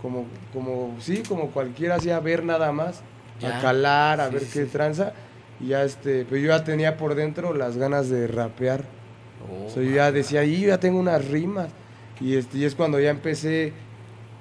como, 0.00 0.24
como, 0.52 0.94
sí, 1.00 1.22
como 1.28 1.50
cualquiera 1.50 1.96
hacía, 1.96 2.16
a 2.16 2.20
ver 2.20 2.42
nada 2.44 2.72
más, 2.72 3.02
Ya. 3.40 3.58
a 3.58 3.60
calar, 3.62 4.20
a 4.20 4.28
Sí, 4.28 4.34
ver 4.34 4.42
sí, 4.44 4.50
qué 4.52 4.64
tranza. 4.66 5.12
Y 5.60 5.68
ya 5.68 5.84
este, 5.84 6.24
pero 6.24 6.36
yo 6.40 6.48
ya 6.48 6.64
tenía 6.64 6.96
por 6.96 7.14
dentro 7.14 7.54
las 7.54 7.76
ganas 7.76 8.08
de 8.08 8.26
rapear. 8.26 8.84
Oh, 9.50 9.66
O 9.66 9.70
sea, 9.70 9.82
yo 9.82 9.90
ya 9.90 10.12
decía, 10.12 10.44
y 10.44 10.60
yo 10.62 10.68
ya 10.68 10.80
tengo 10.80 10.98
unas 10.98 11.24
rimas. 11.28 11.68
Y, 12.20 12.36
este, 12.36 12.58
y 12.58 12.64
es 12.64 12.74
cuando 12.74 12.98
ya 13.00 13.10
empecé, 13.10 13.72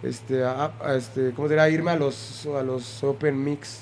este, 0.04 0.44
a, 0.44 0.72
a, 0.82 0.96
este, 0.96 1.32
¿cómo 1.32 1.48
dirá? 1.50 1.70
Irme 1.70 1.92
a 1.92 1.96
los, 1.96 2.46
a 2.48 2.64
los 2.64 3.04
open 3.04 3.44
mix, 3.44 3.82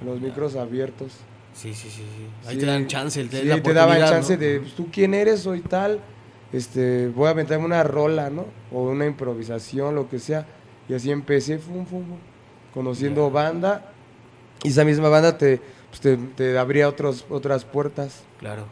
a 0.00 0.04
los 0.04 0.20
micros 0.20 0.56
abiertos. 0.56 1.12
Sí, 1.52 1.72
sí, 1.74 1.88
sí. 1.88 2.02
sí. 2.02 2.48
Ahí 2.48 2.54
Sí, 2.54 2.60
te 2.60 2.66
dan 2.66 2.86
chance, 2.88 3.24
te 3.24 3.40
sí, 3.40 3.46
la 3.46 3.62
te 3.62 3.72
daban 3.72 3.98
chance 4.00 4.34
¿no? 4.34 4.40
de, 4.40 4.60
pues, 4.60 4.74
¿tú 4.74 4.88
quién 4.92 5.14
eres? 5.14 5.40
Soy 5.40 5.60
tal. 5.60 6.00
este, 6.52 7.08
voy 7.08 7.26
a 7.26 7.30
aventarme 7.30 7.64
una 7.64 7.82
rola, 7.84 8.30
¿no? 8.30 8.46
O 8.72 8.82
una 8.90 9.06
improvisación, 9.06 9.94
lo 9.94 10.08
que 10.08 10.18
sea. 10.18 10.46
Y 10.88 10.94
así 10.94 11.10
empecé, 11.10 11.58
fum, 11.58 11.86
fum, 11.86 12.04
fum, 12.04 12.18
conociendo 12.72 13.30
banda. 13.30 13.92
Y 14.62 14.68
esa 14.68 14.84
misma 14.84 15.08
banda 15.08 15.36
te, 15.36 15.60
pues, 15.90 16.00
te, 16.00 16.16
te 16.16 16.58
abría 16.58 16.88
otros, 16.88 17.26
otras 17.28 17.64
puertas. 17.64 18.22
Claro. 18.38 18.64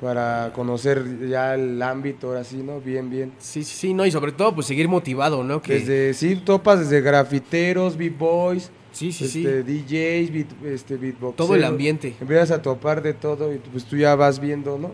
Para 0.00 0.52
conocer 0.54 1.26
ya 1.28 1.54
el 1.54 1.80
ámbito, 1.80 2.28
ahora 2.28 2.44
sí, 2.44 2.56
¿no? 2.58 2.80
Bien, 2.80 3.08
bien. 3.08 3.32
Sí, 3.38 3.64
sí, 3.64 3.74
sí, 3.76 3.94
no, 3.94 4.04
y 4.04 4.10
sobre 4.10 4.32
todo, 4.32 4.54
pues 4.54 4.66
seguir 4.66 4.88
motivado, 4.88 5.42
¿no? 5.42 5.62
Que... 5.62 5.74
Desde, 5.80 6.12
sí, 6.12 6.36
topas 6.36 6.80
desde 6.80 7.00
grafiteros, 7.00 7.96
b-boys, 7.96 8.70
Sí, 8.92 9.10
sí, 9.12 9.26
sí. 9.28 9.46
este, 9.46 9.62
DJs, 9.62 10.32
beat, 10.32 10.64
este, 10.66 10.96
beatboxeros. 10.96 11.36
Todo 11.36 11.54
el 11.54 11.64
ambiente. 11.64 12.14
Empiezas 12.20 12.50
a 12.50 12.62
topar 12.62 13.02
de 13.02 13.12
todo 13.14 13.52
y 13.54 13.58
pues 13.58 13.84
tú 13.84 13.96
ya 13.96 14.14
vas 14.14 14.38
viendo, 14.38 14.78
¿no? 14.78 14.90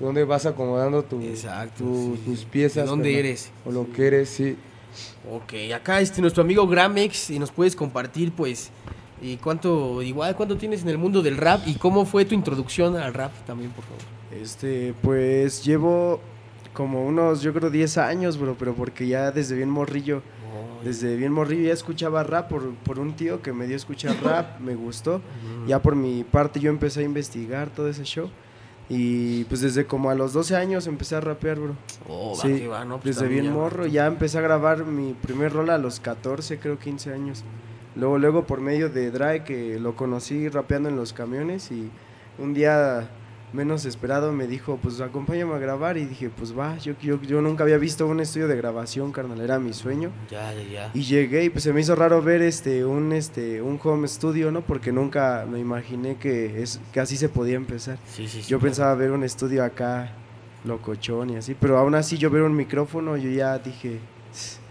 Dónde 0.00 0.22
vas 0.24 0.46
acomodando 0.46 1.02
tu, 1.04 1.20
Exacto, 1.22 1.82
tu- 1.82 2.16
sí. 2.16 2.22
tus 2.24 2.44
piezas. 2.44 2.84
¿De 2.84 2.90
dónde 2.90 3.12
¿no? 3.12 3.18
eres? 3.18 3.50
O 3.66 3.72
lo 3.72 3.90
que 3.92 4.06
eres, 4.06 4.28
sí. 4.28 4.56
Ok, 5.32 5.52
acá 5.74 6.00
este 6.00 6.20
nuestro 6.20 6.42
amigo 6.44 6.66
Gramex 6.68 7.30
y 7.30 7.38
nos 7.40 7.50
puedes 7.50 7.74
compartir 7.74 8.30
pues 8.32 8.70
y 9.20 9.36
cuánto 9.36 10.02
igual 10.02 10.36
cuánto 10.36 10.56
tienes 10.56 10.82
en 10.82 10.88
el 10.88 10.98
mundo 10.98 11.22
del 11.22 11.36
rap 11.36 11.66
y 11.66 11.74
cómo 11.74 12.04
fue 12.04 12.24
tu 12.24 12.34
introducción 12.34 12.96
al 12.96 13.14
rap 13.14 13.32
también, 13.46 13.70
por 13.72 13.84
favor. 13.84 14.02
Este, 14.30 14.94
pues 15.02 15.64
llevo 15.64 16.20
como 16.72 17.04
unos, 17.04 17.42
yo 17.42 17.52
creo 17.52 17.70
10 17.70 17.98
años, 17.98 18.38
bro, 18.38 18.54
pero 18.58 18.74
porque 18.74 19.06
ya 19.06 19.32
desde 19.32 19.56
bien 19.56 19.70
morrillo, 19.70 20.22
desde 20.84 21.16
bien 21.16 21.32
morrillo 21.32 21.66
ya 21.68 21.72
escuchaba 21.72 22.22
rap 22.22 22.48
por, 22.48 22.72
por 22.76 22.98
un 22.98 23.14
tío 23.14 23.42
que 23.42 23.52
me 23.52 23.66
dio 23.66 23.74
a 23.74 23.78
escuchar 23.78 24.16
rap, 24.22 24.60
me 24.60 24.74
gustó. 24.74 25.20
Ya 25.66 25.82
por 25.82 25.96
mi 25.96 26.24
parte 26.24 26.60
yo 26.60 26.70
empecé 26.70 27.00
a 27.00 27.02
investigar 27.02 27.70
todo 27.70 27.88
ese 27.88 28.04
show. 28.04 28.30
Y 28.90 29.44
pues 29.44 29.60
desde 29.60 29.84
como 29.84 30.08
a 30.08 30.14
los 30.14 30.32
12 30.32 30.56
años 30.56 30.86
empecé 30.86 31.14
a 31.16 31.20
rapear, 31.20 31.58
bro. 31.58 31.74
Oh, 32.08 32.34
va 32.34 32.42
Sí, 32.42 32.60
que 32.60 32.68
va, 32.68 32.84
¿no? 32.86 32.98
Pues 33.00 33.16
desde 33.16 33.28
bien 33.28 33.46
ya 33.46 33.50
morro, 33.50 33.86
ya 33.86 34.06
empecé 34.06 34.38
a 34.38 34.40
grabar 34.40 34.86
mi 34.86 35.12
primer 35.12 35.52
rol 35.52 35.68
a 35.68 35.76
los 35.76 36.00
14, 36.00 36.58
creo 36.58 36.78
15 36.78 37.12
años. 37.12 37.44
Luego, 37.98 38.18
luego 38.18 38.46
por 38.46 38.60
medio 38.60 38.88
de 38.88 39.10
Dry, 39.10 39.40
que 39.40 39.78
lo 39.80 39.96
conocí 39.96 40.48
rapeando 40.48 40.88
en 40.88 40.96
los 40.96 41.12
camiones 41.12 41.72
y 41.72 41.90
un 42.38 42.54
día 42.54 43.10
menos 43.52 43.84
esperado 43.86 44.30
me 44.32 44.46
dijo, 44.46 44.78
pues 44.80 45.00
acompáñame 45.00 45.54
a 45.54 45.58
grabar 45.58 45.96
y 45.96 46.04
dije, 46.04 46.30
pues 46.30 46.56
va, 46.56 46.76
yo, 46.78 46.92
yo, 47.00 47.20
yo 47.22 47.40
nunca 47.40 47.64
había 47.64 47.78
visto 47.78 48.06
un 48.06 48.20
estudio 48.20 48.46
de 48.46 48.56
grabación, 48.56 49.10
carnal, 49.10 49.40
era 49.40 49.58
mi 49.58 49.72
sueño. 49.72 50.10
Ya, 50.30 50.52
ya, 50.52 50.62
ya. 50.62 50.90
Y 50.94 51.02
llegué 51.02 51.44
y 51.44 51.50
pues 51.50 51.64
se 51.64 51.72
me 51.72 51.80
hizo 51.80 51.94
raro 51.96 52.22
ver 52.22 52.42
este 52.42 52.84
un 52.84 53.12
este 53.12 53.62
un 53.62 53.80
home 53.82 54.06
studio, 54.06 54.52
¿no? 54.52 54.60
Porque 54.60 54.92
nunca 54.92 55.46
me 55.50 55.58
imaginé 55.58 56.16
que 56.16 56.62
es 56.62 56.80
que 56.92 57.00
así 57.00 57.16
se 57.16 57.28
podía 57.28 57.56
empezar. 57.56 57.98
Sí, 58.06 58.28
sí, 58.28 58.42
sí, 58.42 58.48
yo 58.48 58.58
claro. 58.58 58.60
pensaba 58.60 58.94
ver 58.94 59.10
un 59.10 59.24
estudio 59.24 59.64
acá 59.64 60.12
locochón 60.64 61.30
y 61.30 61.36
así, 61.36 61.56
pero 61.58 61.78
aún 61.78 61.94
así 61.94 62.18
yo 62.18 62.30
ver 62.30 62.42
un 62.42 62.54
micrófono, 62.54 63.16
yo 63.16 63.30
ya 63.30 63.58
dije, 63.58 63.98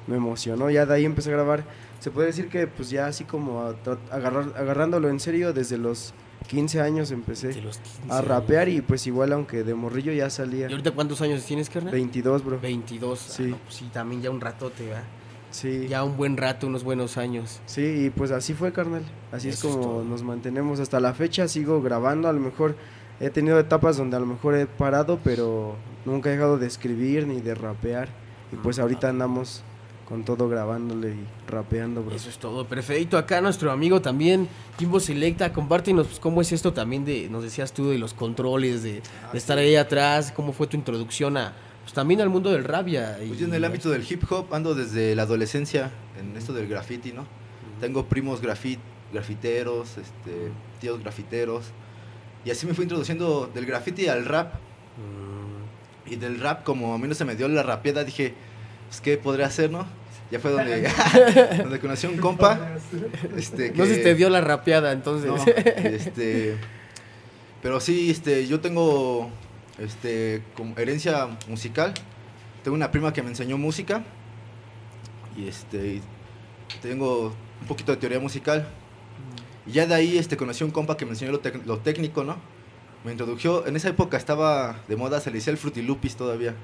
me 0.06 0.16
emocionó, 0.16 0.70
ya 0.70 0.86
de 0.86 0.94
ahí 0.94 1.06
empecé 1.06 1.30
a 1.30 1.34
grabar. 1.34 1.64
Se 2.00 2.12
puede 2.12 2.28
decir 2.28 2.48
que 2.50 2.68
pues 2.68 2.90
ya 2.90 3.08
así 3.08 3.24
como 3.24 3.62
a 3.62 3.76
agarrar- 4.12 4.54
agarrándolo 4.58 5.10
en 5.10 5.20
serio 5.20 5.54
desde 5.54 5.78
los 5.78 6.14
15 6.48 6.80
años 6.82 7.12
empecé 7.12 7.60
a 8.10 8.22
rapear 8.22 8.70
y 8.70 8.82
pues 8.82 9.06
igual 9.08 9.34
aunque 9.34 9.64
de 9.64 9.74
morrillo 9.74 10.14
ya 10.14 10.30
salía. 10.30 10.68
¿Y 10.70 10.72
ahorita 10.72 10.92
cuántos 10.92 11.22
años 11.22 11.44
tienes, 11.46 11.70
carnal? 11.70 11.92
22, 11.92 12.46
bro. 12.46 12.60
22. 12.60 13.20
Sí. 13.20 13.44
Sí. 13.50 13.56
sí, 13.70 13.90
también 13.92 14.22
ya 14.22 14.30
un 14.30 14.40
ratote, 14.40 14.90
¿va? 14.92 15.02
Sí. 15.50 15.88
Ya 15.90 16.04
un 16.04 16.16
buen 16.18 16.38
rato, 16.38 16.68
unos 16.68 16.84
buenos 16.84 17.18
años. 17.18 17.62
Sí, 17.66 18.06
y 18.06 18.10
pues 18.10 18.32
así 18.32 18.54
fue, 18.54 18.72
carnal. 18.72 19.04
Así 19.32 19.50
Eso 19.50 19.70
es 19.70 19.76
como 19.76 20.04
nos 20.04 20.22
mantenemos 20.24 20.80
hasta 20.80 21.00
la 21.00 21.14
fecha. 21.14 21.48
Sigo 21.48 21.82
grabando, 21.82 22.28
a 22.30 22.34
lo 22.34 22.40
mejor 22.40 22.76
he 23.20 23.30
tenido 23.30 23.60
etapas 23.60 23.98
donde 23.98 24.16
a 24.18 24.20
lo 24.20 24.26
mejor 24.28 24.56
he 24.56 24.68
parado, 24.68 25.20
pero 25.24 25.76
nunca 26.06 26.30
he 26.30 26.34
dejado 26.34 26.58
de 26.58 26.68
escribir 26.68 27.26
ni 27.28 27.42
de 27.42 27.56
rapear. 27.56 28.10
Y 28.54 28.56
pues 28.58 28.78
ahorita 28.80 29.10
andamos 29.10 29.64
con 30.08 30.24
todo 30.24 30.48
grabándole 30.48 31.10
y 31.10 31.50
rapeando, 31.52 32.02
bro. 32.02 32.16
Eso 32.16 32.30
es 32.30 32.38
todo, 32.38 32.66
perfecto. 32.66 33.18
Acá 33.18 33.42
nuestro 33.42 33.72
amigo 33.72 34.02
también, 34.02 34.48
Jimbo 34.80 35.00
Selecta, 35.02 35.52
compártenos 35.52 36.08
pues, 36.08 36.20
cómo 36.20 36.40
es 36.42 36.52
esto 36.54 36.72
también 36.72 37.04
de, 37.04 37.30
nos 37.30 37.44
decías 37.44 37.74
tú, 37.74 37.90
de 37.90 37.98
los 37.98 38.14
controles, 38.14 38.84
de, 38.84 39.02
de 39.32 39.38
estar 39.38 39.58
ahí 39.58 39.76
atrás, 39.76 40.32
cómo 40.34 40.54
fue 40.54 40.68
tu 40.68 40.78
introducción 40.78 41.36
a, 41.36 41.54
pues 41.84 41.94
también 41.94 42.22
al 42.22 42.30
mundo 42.30 42.52
del 42.52 42.64
y- 42.64 43.28
Pues 43.28 43.40
yo 43.40 43.48
en 43.48 43.54
el 43.54 43.66
ámbito 43.66 43.90
del 43.90 44.06
hip 44.10 44.24
hop 44.32 44.54
ando 44.54 44.76
desde 44.76 45.14
la 45.14 45.24
adolescencia 45.24 45.92
en 46.18 46.38
esto 46.38 46.54
del 46.54 46.68
graffiti, 46.70 47.12
¿no? 47.12 47.26
Tengo 47.82 48.06
primos 48.06 48.42
grafit, 48.42 48.80
grafiteros, 49.12 49.98
este, 49.98 50.52
tíos 50.80 51.02
grafiteros. 51.02 51.66
Y 52.46 52.52
así 52.52 52.66
me 52.66 52.74
fui 52.74 52.84
introduciendo 52.84 53.52
del 53.54 53.66
graffiti 53.66 54.08
al 54.08 54.26
rap. 54.26 54.54
Y 56.10 56.16
del 56.16 56.40
rap, 56.40 56.64
como 56.64 56.94
a 56.94 56.98
mí 56.98 57.08
no 57.08 57.14
se 57.14 57.26
me 57.26 57.36
dio 57.36 57.48
la 57.50 57.62
rapieda, 57.64 58.06
dije, 58.06 58.34
pues, 58.88 59.02
¿qué 59.02 59.18
podría 59.18 59.48
hacer, 59.48 59.72
no? 59.72 59.86
Ya 60.32 60.40
fue 60.40 60.52
donde, 60.52 60.90
donde 61.58 61.80
conocí 61.80 62.08
a 62.08 62.10
un 62.10 62.18
compa. 62.18 62.76
Este, 63.38 63.72
No 63.72 63.86
se 63.86 63.98
que- 63.98 64.04
te 64.04 64.16
dio 64.16 64.30
la 64.30 64.42
rapeada, 64.42 64.92
entonces. 64.92 65.30
no, 65.30 65.38
este, 65.46 66.56
pero 67.62 67.80
sí, 67.80 68.10
este, 68.12 68.46
yo 68.48 68.60
tengo 68.60 69.30
este, 69.80 70.42
como 70.56 70.78
herencia 70.78 71.28
musical. 71.48 71.94
Tengo 72.64 72.76
una 72.76 72.92
prima 72.92 73.14
que 73.14 73.22
me 73.24 73.30
enseñó 73.30 73.58
música. 73.58 74.04
Y 75.38 75.48
este, 75.48 76.02
tengo 76.82 77.34
un 77.62 77.68
poquito 77.68 77.92
de 77.94 77.98
teoría 77.98 78.20
musical. 78.20 78.68
Y 79.66 79.72
ya 79.74 79.86
de 79.86 79.96
ahí 79.96 80.18
este, 80.18 80.36
conocí 80.38 80.64
a 80.64 80.68
un 80.68 80.72
compa 80.72 80.98
que 80.98 81.06
me 81.06 81.12
enseñó 81.12 81.32
lo, 81.32 81.42
lo 81.66 81.78
técnico, 81.80 82.24
¿no? 82.24 82.36
Me 83.06 83.12
introdujo, 83.12 83.66
en 83.68 83.76
esa 83.76 83.90
época 83.90 84.18
estaba 84.18 84.82
de 84.88 84.96
moda, 84.96 85.22
se 85.22 85.30
le 85.30 85.36
decía 85.38 85.52
el 85.52 85.58
Frutilupis 85.58 86.16
todavía. 86.16 86.56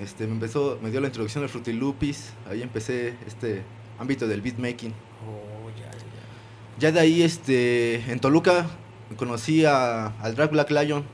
Este, 0.00 0.26
me 0.26 0.34
empezó, 0.34 0.78
me 0.82 0.90
dio 0.90 1.00
la 1.00 1.08
introducción 1.08 1.42
al 1.42 1.50
Frutilupis, 1.50 2.32
ahí 2.48 2.62
empecé 2.62 3.14
este 3.26 3.62
ámbito 3.98 4.26
del 4.28 4.40
beatmaking. 4.40 4.92
Oh, 5.26 5.68
ya, 5.78 5.90
ya. 5.90 5.98
Ya 6.78 6.92
de 6.92 7.00
ahí, 7.00 7.22
este, 7.22 7.96
en 8.10 8.20
Toluca, 8.20 8.66
conocí 9.16 9.64
a, 9.64 10.06
al 10.20 10.34
Drag 10.36 10.50
Black 10.50 10.70
Lion. 10.70 11.04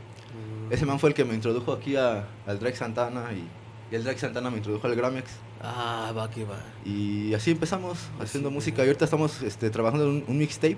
Ese 0.70 0.84
man 0.86 0.98
fue 0.98 1.10
el 1.10 1.14
que 1.14 1.24
me 1.24 1.34
introdujo 1.34 1.72
aquí 1.72 1.96
a- 1.96 2.26
al 2.46 2.58
Drag 2.58 2.74
Santana 2.76 3.26
y, 3.32 3.92
y 3.92 3.96
el 3.96 4.04
Drag 4.04 4.18
Santana 4.18 4.50
me 4.50 4.58
introdujo 4.58 4.86
al 4.86 4.94
Gramex. 4.96 5.30
Ah, 5.62 6.12
va 6.16 6.28
que 6.30 6.44
va. 6.44 6.58
Y 6.84 7.32
así 7.32 7.52
empezamos 7.52 7.98
haciendo 8.20 8.50
música 8.50 8.82
y 8.82 8.86
ahorita 8.88 9.04
estamos 9.06 9.40
este, 9.42 9.70
trabajando 9.70 10.04
en 10.04 10.10
un, 10.16 10.24
un 10.28 10.38
mixtape 10.38 10.76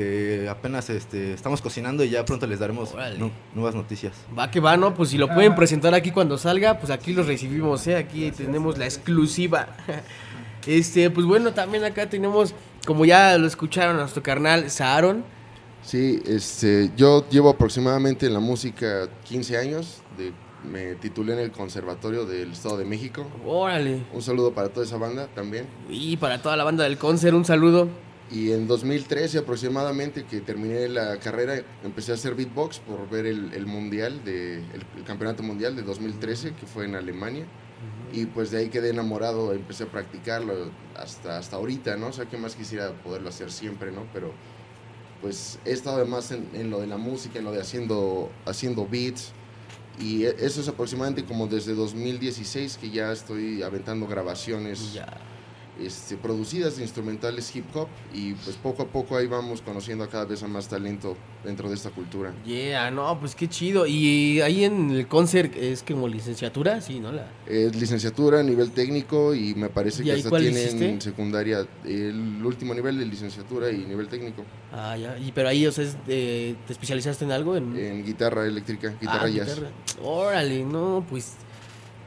que 0.00 0.48
apenas 0.48 0.88
este, 0.88 1.34
estamos 1.34 1.60
cocinando 1.60 2.02
y 2.04 2.08
ya 2.10 2.24
pronto 2.24 2.46
les 2.46 2.58
daremos 2.58 2.94
nu- 3.18 3.30
nuevas 3.54 3.74
noticias. 3.74 4.14
Va 4.38 4.50
que 4.50 4.58
va, 4.58 4.76
¿no? 4.78 4.94
Pues 4.94 5.10
si 5.10 5.18
lo 5.18 5.28
pueden 5.28 5.54
presentar 5.54 5.92
aquí 5.94 6.10
cuando 6.10 6.38
salga, 6.38 6.78
pues 6.78 6.90
aquí 6.90 7.12
los 7.12 7.26
recibimos, 7.26 7.86
¿eh? 7.86 7.96
Aquí 7.96 8.30
tenemos 8.30 8.78
la 8.78 8.84
exclusiva. 8.86 9.68
Este, 10.66 11.08
pues 11.08 11.26
bueno, 11.26 11.54
también 11.54 11.84
acá 11.84 12.08
tenemos, 12.10 12.54
como 12.86 13.06
ya 13.06 13.38
lo 13.38 13.46
escucharon, 13.46 13.96
a 13.96 14.00
nuestro 14.00 14.22
carnal 14.22 14.70
Saaron. 14.70 15.24
Sí, 15.82 16.22
este, 16.26 16.90
yo 16.98 17.26
llevo 17.30 17.48
aproximadamente 17.48 18.26
en 18.26 18.34
la 18.34 18.40
música 18.40 19.08
15 19.24 19.56
años. 19.56 20.02
de- 20.18 20.32
me 20.62 20.96
titulé 20.96 21.32
en 21.32 21.38
el 21.38 21.50
Conservatorio 21.50 22.26
del 22.26 22.52
Estado 22.52 22.76
de 22.76 22.84
México. 22.84 23.26
Órale. 23.46 24.02
Un 24.12 24.20
saludo 24.20 24.52
para 24.52 24.68
toda 24.68 24.84
esa 24.84 24.98
banda 24.98 25.26
también. 25.34 25.64
Y 25.88 26.18
para 26.18 26.42
toda 26.42 26.54
la 26.58 26.64
banda 26.64 26.84
del 26.84 26.98
concert, 26.98 27.34
un 27.34 27.46
saludo. 27.46 27.88
Y 28.32 28.52
en 28.52 28.68
2013 28.68 29.38
aproximadamente 29.38 30.24
que 30.24 30.40
terminé 30.40 30.88
la 30.88 31.18
carrera, 31.18 31.62
empecé 31.82 32.12
a 32.12 32.14
hacer 32.14 32.34
beatbox 32.36 32.78
por 32.78 33.08
ver 33.10 33.26
el, 33.26 33.52
el 33.54 33.66
mundial, 33.66 34.24
de, 34.24 34.58
el, 34.58 34.84
el 34.96 35.04
campeonato 35.04 35.42
mundial 35.42 35.74
de 35.74 35.82
2013 35.82 36.54
que 36.54 36.66
fue 36.66 36.84
en 36.84 36.94
Alemania. 36.94 37.44
Y 38.12 38.26
pues 38.26 38.50
de 38.50 38.58
ahí 38.58 38.68
quedé 38.68 38.90
enamorado, 38.90 39.52
empecé 39.52 39.84
a 39.84 39.86
practicarlo 39.86 40.70
hasta, 40.96 41.38
hasta 41.38 41.56
ahorita, 41.56 41.96
¿no? 41.96 42.08
O 42.08 42.12
sea, 42.12 42.26
que 42.26 42.36
más 42.36 42.54
quisiera 42.54 42.92
poderlo 43.02 43.28
hacer 43.30 43.50
siempre, 43.50 43.90
¿no? 43.90 44.04
Pero 44.12 44.32
pues 45.20 45.58
he 45.64 45.72
estado 45.72 45.96
además 45.96 46.30
en, 46.30 46.48
en 46.54 46.70
lo 46.70 46.80
de 46.80 46.86
la 46.86 46.98
música, 46.98 47.38
en 47.38 47.44
lo 47.44 47.52
de 47.52 47.60
haciendo, 47.60 48.30
haciendo 48.46 48.86
beats. 48.86 49.32
Y 49.98 50.24
e- 50.24 50.36
eso 50.40 50.60
es 50.60 50.68
aproximadamente 50.68 51.24
como 51.24 51.46
desde 51.46 51.74
2016 51.74 52.78
que 52.78 52.90
ya 52.90 53.12
estoy 53.12 53.62
aventando 53.62 54.06
grabaciones 54.06 54.92
este, 55.80 56.16
producidas 56.16 56.76
de 56.76 56.82
instrumentales 56.82 57.54
hip 57.56 57.64
hop 57.74 57.88
y 58.12 58.34
pues 58.34 58.56
poco 58.56 58.82
a 58.82 58.86
poco 58.86 59.16
ahí 59.16 59.26
vamos 59.26 59.62
conociendo 59.62 60.04
a 60.04 60.08
cada 60.08 60.24
vez 60.26 60.42
a 60.42 60.48
más 60.48 60.68
talento 60.68 61.16
dentro 61.44 61.68
de 61.68 61.74
esta 61.74 61.90
cultura. 61.90 62.32
Yeah, 62.44 62.90
no, 62.90 63.18
pues 63.18 63.34
qué 63.34 63.48
chido. 63.48 63.86
Y 63.86 64.40
ahí 64.42 64.64
en 64.64 64.90
el 64.90 65.06
concert 65.08 65.54
es 65.56 65.82
como 65.82 66.06
licenciatura, 66.08 66.80
sí, 66.80 67.00
¿no? 67.00 67.12
La... 67.12 67.26
Es 67.46 67.74
licenciatura, 67.76 68.42
nivel 68.42 68.72
técnico 68.72 69.34
y 69.34 69.54
me 69.54 69.68
parece 69.70 70.02
¿Y 70.02 70.06
que 70.06 70.12
hasta 70.12 70.28
tienen 70.30 70.52
hiciste? 70.52 71.00
secundaria, 71.00 71.66
el 71.84 72.44
último 72.44 72.74
nivel 72.74 72.98
de 72.98 73.06
licenciatura 73.06 73.70
y 73.70 73.78
nivel 73.78 74.08
técnico. 74.08 74.44
Ah, 74.72 74.96
ya. 74.96 75.16
Y 75.18 75.32
pero 75.32 75.48
ahí, 75.48 75.66
o 75.66 75.72
sea, 75.72 75.84
es 75.84 75.94
de- 76.06 76.56
¿te 76.66 76.72
especializaste 76.72 77.24
en 77.24 77.32
algo? 77.32 77.56
En, 77.56 77.76
En 77.76 78.04
guitarra 78.04 78.46
eléctrica, 78.46 78.94
guitarra 79.00 79.24
Ah, 79.24 79.28
jazz. 79.28 79.48
guitarra. 79.56 79.70
Órale, 80.02 80.64
no, 80.64 81.04
pues 81.08 81.32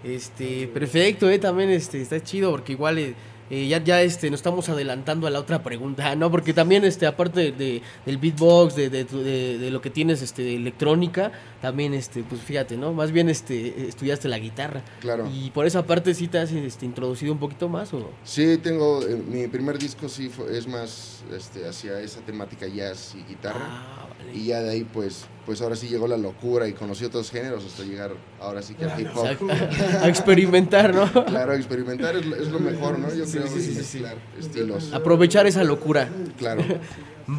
este, 0.04 0.68
perfecto, 0.68 1.30
eh, 1.30 1.40
también 1.40 1.70
este 1.70 2.02
está 2.02 2.22
chido 2.22 2.52
porque 2.52 2.74
igual 2.74 2.98
eh, 3.00 3.16
eh, 3.56 3.68
ya, 3.68 3.84
ya 3.84 4.02
este, 4.02 4.30
nos 4.32 4.40
estamos 4.40 4.68
adelantando 4.70 5.28
a 5.28 5.30
la 5.30 5.40
otra 5.40 5.62
pregunta, 5.62 6.16
¿no? 6.16 6.32
Porque 6.32 6.54
también, 6.54 6.84
este, 6.86 7.06
aparte 7.06 7.52
de, 7.52 7.82
del 8.06 8.18
beatbox, 8.18 8.76
de, 8.76 8.90
de, 8.90 9.04
de- 9.04 9.58
de 9.60 9.70
lo 9.72 9.80
que 9.82 9.90
tienes 9.90 10.22
este, 10.22 10.42
de 10.42 10.56
electrónica, 10.56 11.32
también, 11.62 11.94
este, 11.94 12.24
pues 12.24 12.42
fíjate, 12.42 12.78
¿no? 12.78 12.94
Más 12.94 13.12
bien 13.12 13.30
este, 13.30 13.88
estudiaste 13.88 14.28
la 14.28 14.40
guitarra. 14.40 14.82
Claro. 15.02 15.30
Y 15.34 15.52
por 15.52 15.66
esa 15.66 15.86
parte 15.86 16.14
sí 16.14 16.28
te 16.28 16.40
has 16.40 16.52
este, 16.52 16.86
introducido 16.86 17.32
un 17.34 17.40
poquito 17.40 17.70
más, 17.70 17.94
¿o? 17.94 18.10
Sí, 18.24 18.58
tengo, 18.58 19.02
eh, 19.06 19.16
mi 19.16 19.48
primer 19.48 19.78
disco 19.78 20.10
sí 20.10 20.30
fue- 20.30 20.58
es 20.58 20.68
más 20.68 21.24
este, 21.36 21.68
hacia 21.68 22.00
esa 22.02 22.22
temática 22.22 22.68
jazz 22.68 23.14
y 23.16 23.24
guitarra. 23.30 23.60
Ah, 23.64 24.08
Y 24.34 24.46
ya 24.46 24.62
de 24.62 24.70
ahí, 24.72 24.84
pues, 24.84 25.26
pues 25.46 25.62
ahora 25.62 25.76
sí 25.76 25.88
llegó 25.88 26.08
la 26.08 26.18
locura 26.18 26.68
y 26.68 26.74
conocí 26.74 27.06
otros 27.06 27.30
géneros 27.32 27.66
hasta 27.66 27.84
llegar 27.84 28.12
ahora 28.40 28.62
sí 28.62 28.74
que 28.76 28.86
al 28.86 29.00
hip 29.00 29.08
hop. 29.16 29.26
A- 29.50 30.06
a 30.06 30.08
experimentar, 30.10 30.94
¿no? 30.94 31.12
Claro, 31.26 31.54
experimentar 31.54 32.16
es, 32.16 32.26
lo- 32.26 32.36
es 32.36 32.48
lo 32.50 32.60
mejor, 32.60 33.00
¿no? 33.00 33.14
Yo 33.14 33.26
Sí, 33.26 33.34
creo 33.38 33.48
sí, 33.48 33.54
que 33.56 33.60
sí, 33.62 33.76
sí, 33.76 33.84
sí. 33.84 34.00
mezclar 34.00 34.18
estilos. 34.40 34.94
Aprovechar 34.94 35.46
esa 35.48 35.64
locura. 35.64 36.10
Claro. 36.38 36.64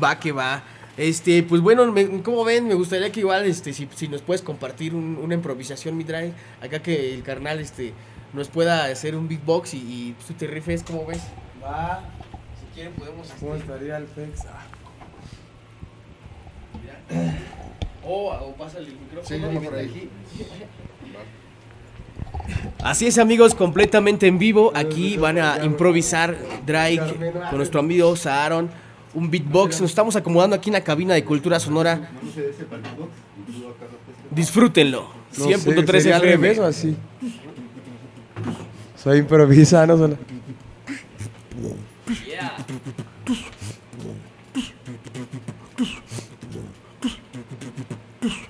Va 0.02 0.18
que 0.18 0.32
va. 0.32 0.62
Este, 0.96 1.42
pues 1.42 1.60
bueno, 1.60 1.90
me- 1.90 2.22
como 2.22 2.44
ven, 2.44 2.68
me 2.68 2.74
gustaría 2.74 3.10
que 3.10 3.20
igual, 3.20 3.44
este, 3.46 3.72
si, 3.72 3.88
si 3.96 4.06
nos 4.08 4.22
puedes 4.22 4.42
compartir 4.42 4.94
un- 4.94 5.16
una 5.20 5.34
improvisación, 5.34 5.96
mi 5.96 6.04
drive, 6.04 6.32
acá 6.62 6.80
que 6.80 7.12
el 7.14 7.22
carnal, 7.24 7.58
este, 7.58 7.92
nos 8.32 8.48
pueda 8.48 8.84
hacer 8.84 9.16
un 9.16 9.26
beatbox 9.28 9.74
y, 9.74 9.78
y 9.78 10.16
tú 10.26 10.34
te 10.34 10.46
rifes, 10.46 10.82
¿cómo 10.84 11.04
ves? 11.06 11.20
Va. 11.62 12.04
Si 12.60 12.74
quieren 12.74 12.92
podemos... 12.92 13.28
¿Cómo 13.40 13.54
este, 13.56 13.72
estaría 13.72 13.96
el 13.96 14.06
Fex? 14.06 14.40
Ah, 14.46 14.66
O, 18.06 18.30
o 18.32 18.52
pásale 18.54 18.88
el 18.88 18.94
micrófono. 18.98 19.26
Sí, 19.26 19.34
y 19.34 19.40
vamos 19.40 19.54
ven 19.62 19.70
por 19.70 19.78
ahí. 19.78 19.86
aquí. 19.88 20.08
Así 22.82 23.06
es 23.06 23.18
amigos, 23.18 23.54
completamente 23.54 24.26
en 24.26 24.38
vivo. 24.38 24.72
Aquí 24.74 25.16
van 25.16 25.38
a 25.38 25.64
improvisar 25.64 26.36
Drake 26.66 27.00
con 27.48 27.56
nuestro 27.56 27.80
amigo 27.80 28.14
Saaron. 28.16 28.68
Un 29.14 29.30
beatbox. 29.30 29.80
Nos 29.80 29.90
estamos 29.90 30.16
acomodando 30.16 30.56
aquí 30.56 30.68
en 30.70 30.74
la 30.74 30.82
cabina 30.84 31.14
de 31.14 31.24
Cultura 31.24 31.58
Sonora. 31.60 32.10
Disfrútenlo. 34.30 35.08
no 35.38 35.44
sé, 35.44 35.54
100.3 35.54 35.86
¿sería 35.86 36.16
al 36.16 36.24
FM. 36.24 36.42
revés 36.48 36.58
o 36.58 36.64
así? 36.64 36.96
Soy 38.96 39.18
improvisa, 39.18 39.86
no 39.86 39.96
solo. 39.96 40.18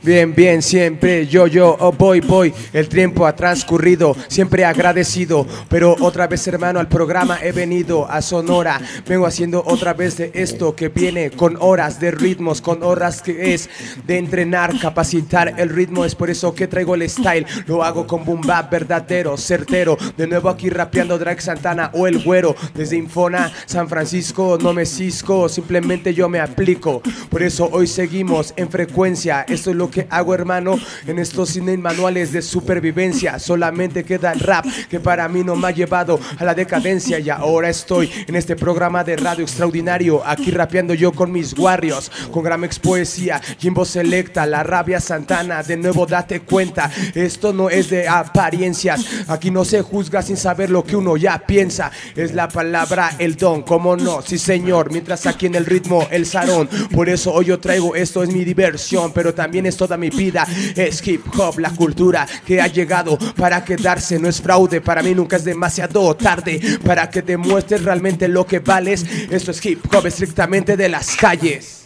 Bien, 0.04 0.34
bien, 0.34 0.60
siempre 0.60 1.26
yo, 1.26 1.46
yo, 1.46 1.78
oh, 1.80 1.90
voy, 1.90 2.20
voy. 2.20 2.52
El 2.74 2.90
tiempo 2.90 3.26
ha 3.26 3.34
transcurrido, 3.34 4.14
siempre 4.28 4.62
agradecido. 4.66 5.46
Pero 5.70 5.96
otra 5.98 6.26
vez, 6.26 6.46
hermano, 6.46 6.78
al 6.78 6.88
programa 6.88 7.38
he 7.42 7.52
venido 7.52 8.06
a 8.10 8.20
Sonora. 8.20 8.78
Vengo 9.08 9.24
haciendo 9.24 9.64
otra 9.66 9.94
vez 9.94 10.18
de 10.18 10.30
esto 10.34 10.76
que 10.76 10.90
viene 10.90 11.30
con 11.30 11.56
horas 11.58 12.00
de 12.00 12.10
ritmos, 12.10 12.60
con 12.60 12.82
horas 12.82 13.22
que 13.22 13.54
es 13.54 13.70
de 14.06 14.18
entrenar, 14.18 14.78
capacitar 14.78 15.54
el 15.56 15.70
ritmo. 15.70 16.04
Es 16.04 16.14
por 16.14 16.28
eso 16.28 16.54
que 16.54 16.68
traigo 16.68 16.96
el 16.96 17.08
style. 17.08 17.46
Lo 17.66 17.82
hago 17.82 18.06
con 18.06 18.26
boom 18.26 18.42
bap 18.42 18.70
verdadero, 18.70 19.38
certero. 19.38 19.96
De 20.18 20.26
nuevo 20.26 20.50
aquí 20.50 20.68
rapeando 20.68 21.18
Drake 21.18 21.40
Santana 21.40 21.90
o 21.94 22.06
el 22.06 22.22
güero. 22.22 22.54
Desde 22.74 22.98
Infona, 22.98 23.50
San 23.64 23.88
Francisco, 23.88 24.58
no 24.60 24.74
me 24.74 24.84
cisco, 24.84 25.48
simplemente 25.48 26.12
yo 26.12 26.28
me 26.28 26.40
aplico. 26.40 27.00
Por 27.30 27.42
eso 27.42 27.70
hoy 27.72 27.86
seguimos 27.86 28.52
en 28.58 28.68
frecuencia. 28.68 29.46
Esto 29.48 29.70
es 29.70 29.76
lo 29.76 29.93
que 29.94 30.06
hago, 30.10 30.34
hermano, 30.34 30.76
en 31.06 31.20
estos 31.20 31.50
cine 31.50 31.78
manuales 31.78 32.32
de 32.32 32.42
supervivencia. 32.42 33.38
Solamente 33.38 34.02
queda 34.02 34.32
el 34.32 34.40
rap 34.40 34.66
que 34.90 34.98
para 34.98 35.28
mí 35.28 35.44
no 35.44 35.54
me 35.54 35.68
ha 35.68 35.70
llevado 35.70 36.18
a 36.36 36.44
la 36.44 36.52
decadencia. 36.52 37.20
Y 37.20 37.30
ahora 37.30 37.70
estoy 37.70 38.10
en 38.26 38.34
este 38.34 38.56
programa 38.56 39.04
de 39.04 39.16
radio 39.16 39.44
extraordinario. 39.44 40.20
Aquí 40.26 40.50
rapeando 40.50 40.94
yo 40.94 41.12
con 41.12 41.30
mis 41.30 41.56
warriors, 41.56 42.10
con 42.32 42.42
Gramex 42.42 42.80
Poesía, 42.80 43.40
Jimbo 43.58 43.84
Selecta, 43.84 44.46
La 44.46 44.64
Rabia 44.64 45.00
Santana. 45.00 45.62
De 45.62 45.76
nuevo, 45.76 46.06
date 46.06 46.40
cuenta, 46.40 46.90
esto 47.14 47.52
no 47.52 47.70
es 47.70 47.88
de 47.88 48.08
apariencias. 48.08 49.04
Aquí 49.28 49.52
no 49.52 49.64
se 49.64 49.80
juzga 49.82 50.22
sin 50.22 50.36
saber 50.36 50.70
lo 50.70 50.82
que 50.82 50.96
uno 50.96 51.16
ya 51.16 51.38
piensa. 51.46 51.92
Es 52.16 52.34
la 52.34 52.48
palabra, 52.48 53.12
el 53.20 53.36
don, 53.36 53.62
como 53.62 53.96
no, 53.96 54.22
sí 54.22 54.38
señor. 54.38 54.90
Mientras 54.90 55.24
aquí 55.26 55.46
en 55.46 55.54
el 55.54 55.66
ritmo, 55.66 56.08
el 56.10 56.26
sarón. 56.26 56.68
Por 56.92 57.08
eso 57.08 57.32
hoy 57.32 57.44
yo 57.44 57.60
traigo 57.60 57.94
esto, 57.94 58.24
es 58.24 58.30
mi 58.30 58.44
diversión, 58.44 59.12
pero 59.12 59.32
también 59.32 59.66
es 59.66 59.76
toda 59.84 59.98
mi 59.98 60.08
vida. 60.08 60.46
Es 60.74 61.06
hip 61.06 61.26
hop, 61.38 61.58
la 61.58 61.70
cultura 61.70 62.26
que 62.46 62.60
ha 62.60 62.68
llegado 62.68 63.18
para 63.36 63.62
quedarse. 63.62 64.18
No 64.18 64.28
es 64.28 64.40
fraude, 64.40 64.80
para 64.80 65.02
mí 65.02 65.14
nunca 65.14 65.36
es 65.36 65.44
demasiado 65.44 66.14
tarde 66.16 66.78
para 66.84 67.10
que 67.10 67.20
demuestres 67.20 67.84
realmente 67.84 68.26
lo 68.26 68.46
que 68.46 68.60
vales. 68.60 69.04
Esto 69.30 69.50
es 69.50 69.64
hip 69.66 69.84
hop 69.94 70.06
estrictamente 70.06 70.76
de 70.76 70.88
las 70.88 71.14
calles. 71.16 71.84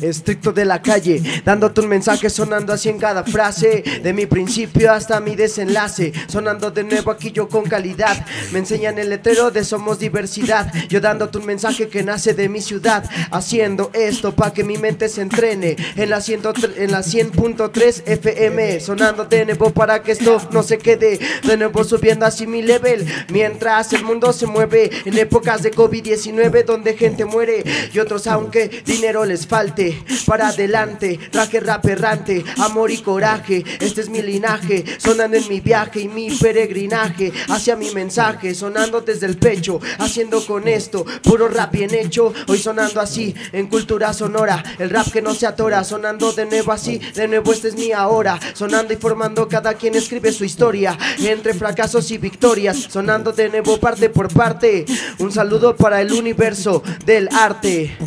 Estricto 0.00 0.52
de 0.52 0.64
la 0.64 0.82
calle, 0.82 1.22
dándote 1.44 1.80
un 1.80 1.88
mensaje 1.88 2.28
sonando 2.28 2.72
así 2.72 2.88
en 2.88 2.98
cada 2.98 3.22
frase, 3.22 3.84
de 4.02 4.12
mi 4.12 4.26
principio 4.26 4.90
hasta 4.92 5.20
mi 5.20 5.36
desenlace, 5.36 6.12
sonando 6.26 6.70
de 6.70 6.82
nuevo 6.82 7.10
aquí 7.10 7.30
yo 7.30 7.48
con 7.48 7.64
calidad. 7.64 8.26
Me 8.52 8.58
enseñan 8.58 8.98
el 8.98 9.10
letrero 9.10 9.50
de 9.50 9.64
somos 9.64 9.98
diversidad, 9.98 10.72
yo 10.88 11.00
dándote 11.00 11.38
un 11.38 11.46
mensaje 11.46 11.88
que 11.88 12.02
nace 12.02 12.34
de 12.34 12.48
mi 12.48 12.60
ciudad, 12.60 13.08
haciendo 13.30 13.90
esto 13.94 14.34
para 14.34 14.52
que 14.52 14.64
mi 14.64 14.76
mente 14.78 15.08
se 15.08 15.22
entrene. 15.22 15.76
En 15.94 16.10
la 16.10 16.18
100.3 16.18 16.72
en 16.76 16.90
la 16.90 17.00
100.3 17.00 18.02
FM, 18.06 18.80
sonando 18.80 19.24
de 19.24 19.44
nuevo 19.44 19.70
para 19.70 20.02
que 20.02 20.12
esto 20.12 20.40
no 20.50 20.62
se 20.62 20.78
quede, 20.78 21.20
de 21.42 21.56
nuevo 21.56 21.84
subiendo 21.84 22.26
así 22.26 22.46
mi 22.46 22.62
level, 22.62 23.06
mientras 23.30 23.92
el 23.92 24.02
mundo 24.04 24.32
se 24.32 24.46
mueve 24.46 24.90
en 25.04 25.16
épocas 25.18 25.62
de 25.62 25.70
COVID-19 25.70 26.64
donde 26.64 26.96
gente 26.96 27.24
muere 27.24 27.62
y 27.92 27.98
otros 27.98 28.26
aunque 28.26 28.82
dinero 28.84 29.24
les 29.24 29.46
falte 29.52 30.02
para 30.24 30.48
adelante, 30.48 31.18
traje 31.30 31.60
rap 31.60 31.84
errante, 31.84 32.42
amor 32.56 32.90
y 32.90 32.96
coraje, 33.02 33.62
este 33.80 34.00
es 34.00 34.08
mi 34.08 34.22
linaje, 34.22 34.82
sonando 34.96 35.36
en 35.36 35.46
mi 35.46 35.60
viaje 35.60 36.00
y 36.00 36.08
mi 36.08 36.30
peregrinaje 36.30 37.30
hacia 37.50 37.76
mi 37.76 37.90
mensaje, 37.90 38.54
sonando 38.54 39.02
desde 39.02 39.26
el 39.26 39.36
pecho, 39.36 39.78
haciendo 39.98 40.46
con 40.46 40.68
esto 40.68 41.04
puro 41.22 41.48
rap 41.48 41.70
bien 41.70 41.94
hecho, 41.94 42.32
hoy 42.48 42.56
sonando 42.56 42.98
así 42.98 43.34
en 43.52 43.66
cultura 43.66 44.14
sonora, 44.14 44.64
el 44.78 44.88
rap 44.88 45.12
que 45.12 45.20
no 45.20 45.34
se 45.34 45.46
atora, 45.46 45.84
sonando 45.84 46.32
de 46.32 46.46
nuevo 46.46 46.72
así, 46.72 46.98
de 47.14 47.28
nuevo 47.28 47.52
este 47.52 47.68
es 47.68 47.74
mi 47.74 47.92
ahora, 47.92 48.40
sonando 48.54 48.94
y 48.94 48.96
formando 48.96 49.48
cada 49.48 49.74
quien 49.74 49.94
escribe 49.96 50.32
su 50.32 50.46
historia, 50.46 50.96
entre 51.18 51.52
fracasos 51.52 52.10
y 52.10 52.16
victorias, 52.16 52.78
sonando 52.88 53.32
de 53.32 53.50
nuevo 53.50 53.78
parte 53.78 54.08
por 54.08 54.32
parte, 54.32 54.86
un 55.18 55.30
saludo 55.30 55.76
para 55.76 56.00
el 56.00 56.10
universo 56.10 56.82
del 57.04 57.28
arte. 57.30 57.98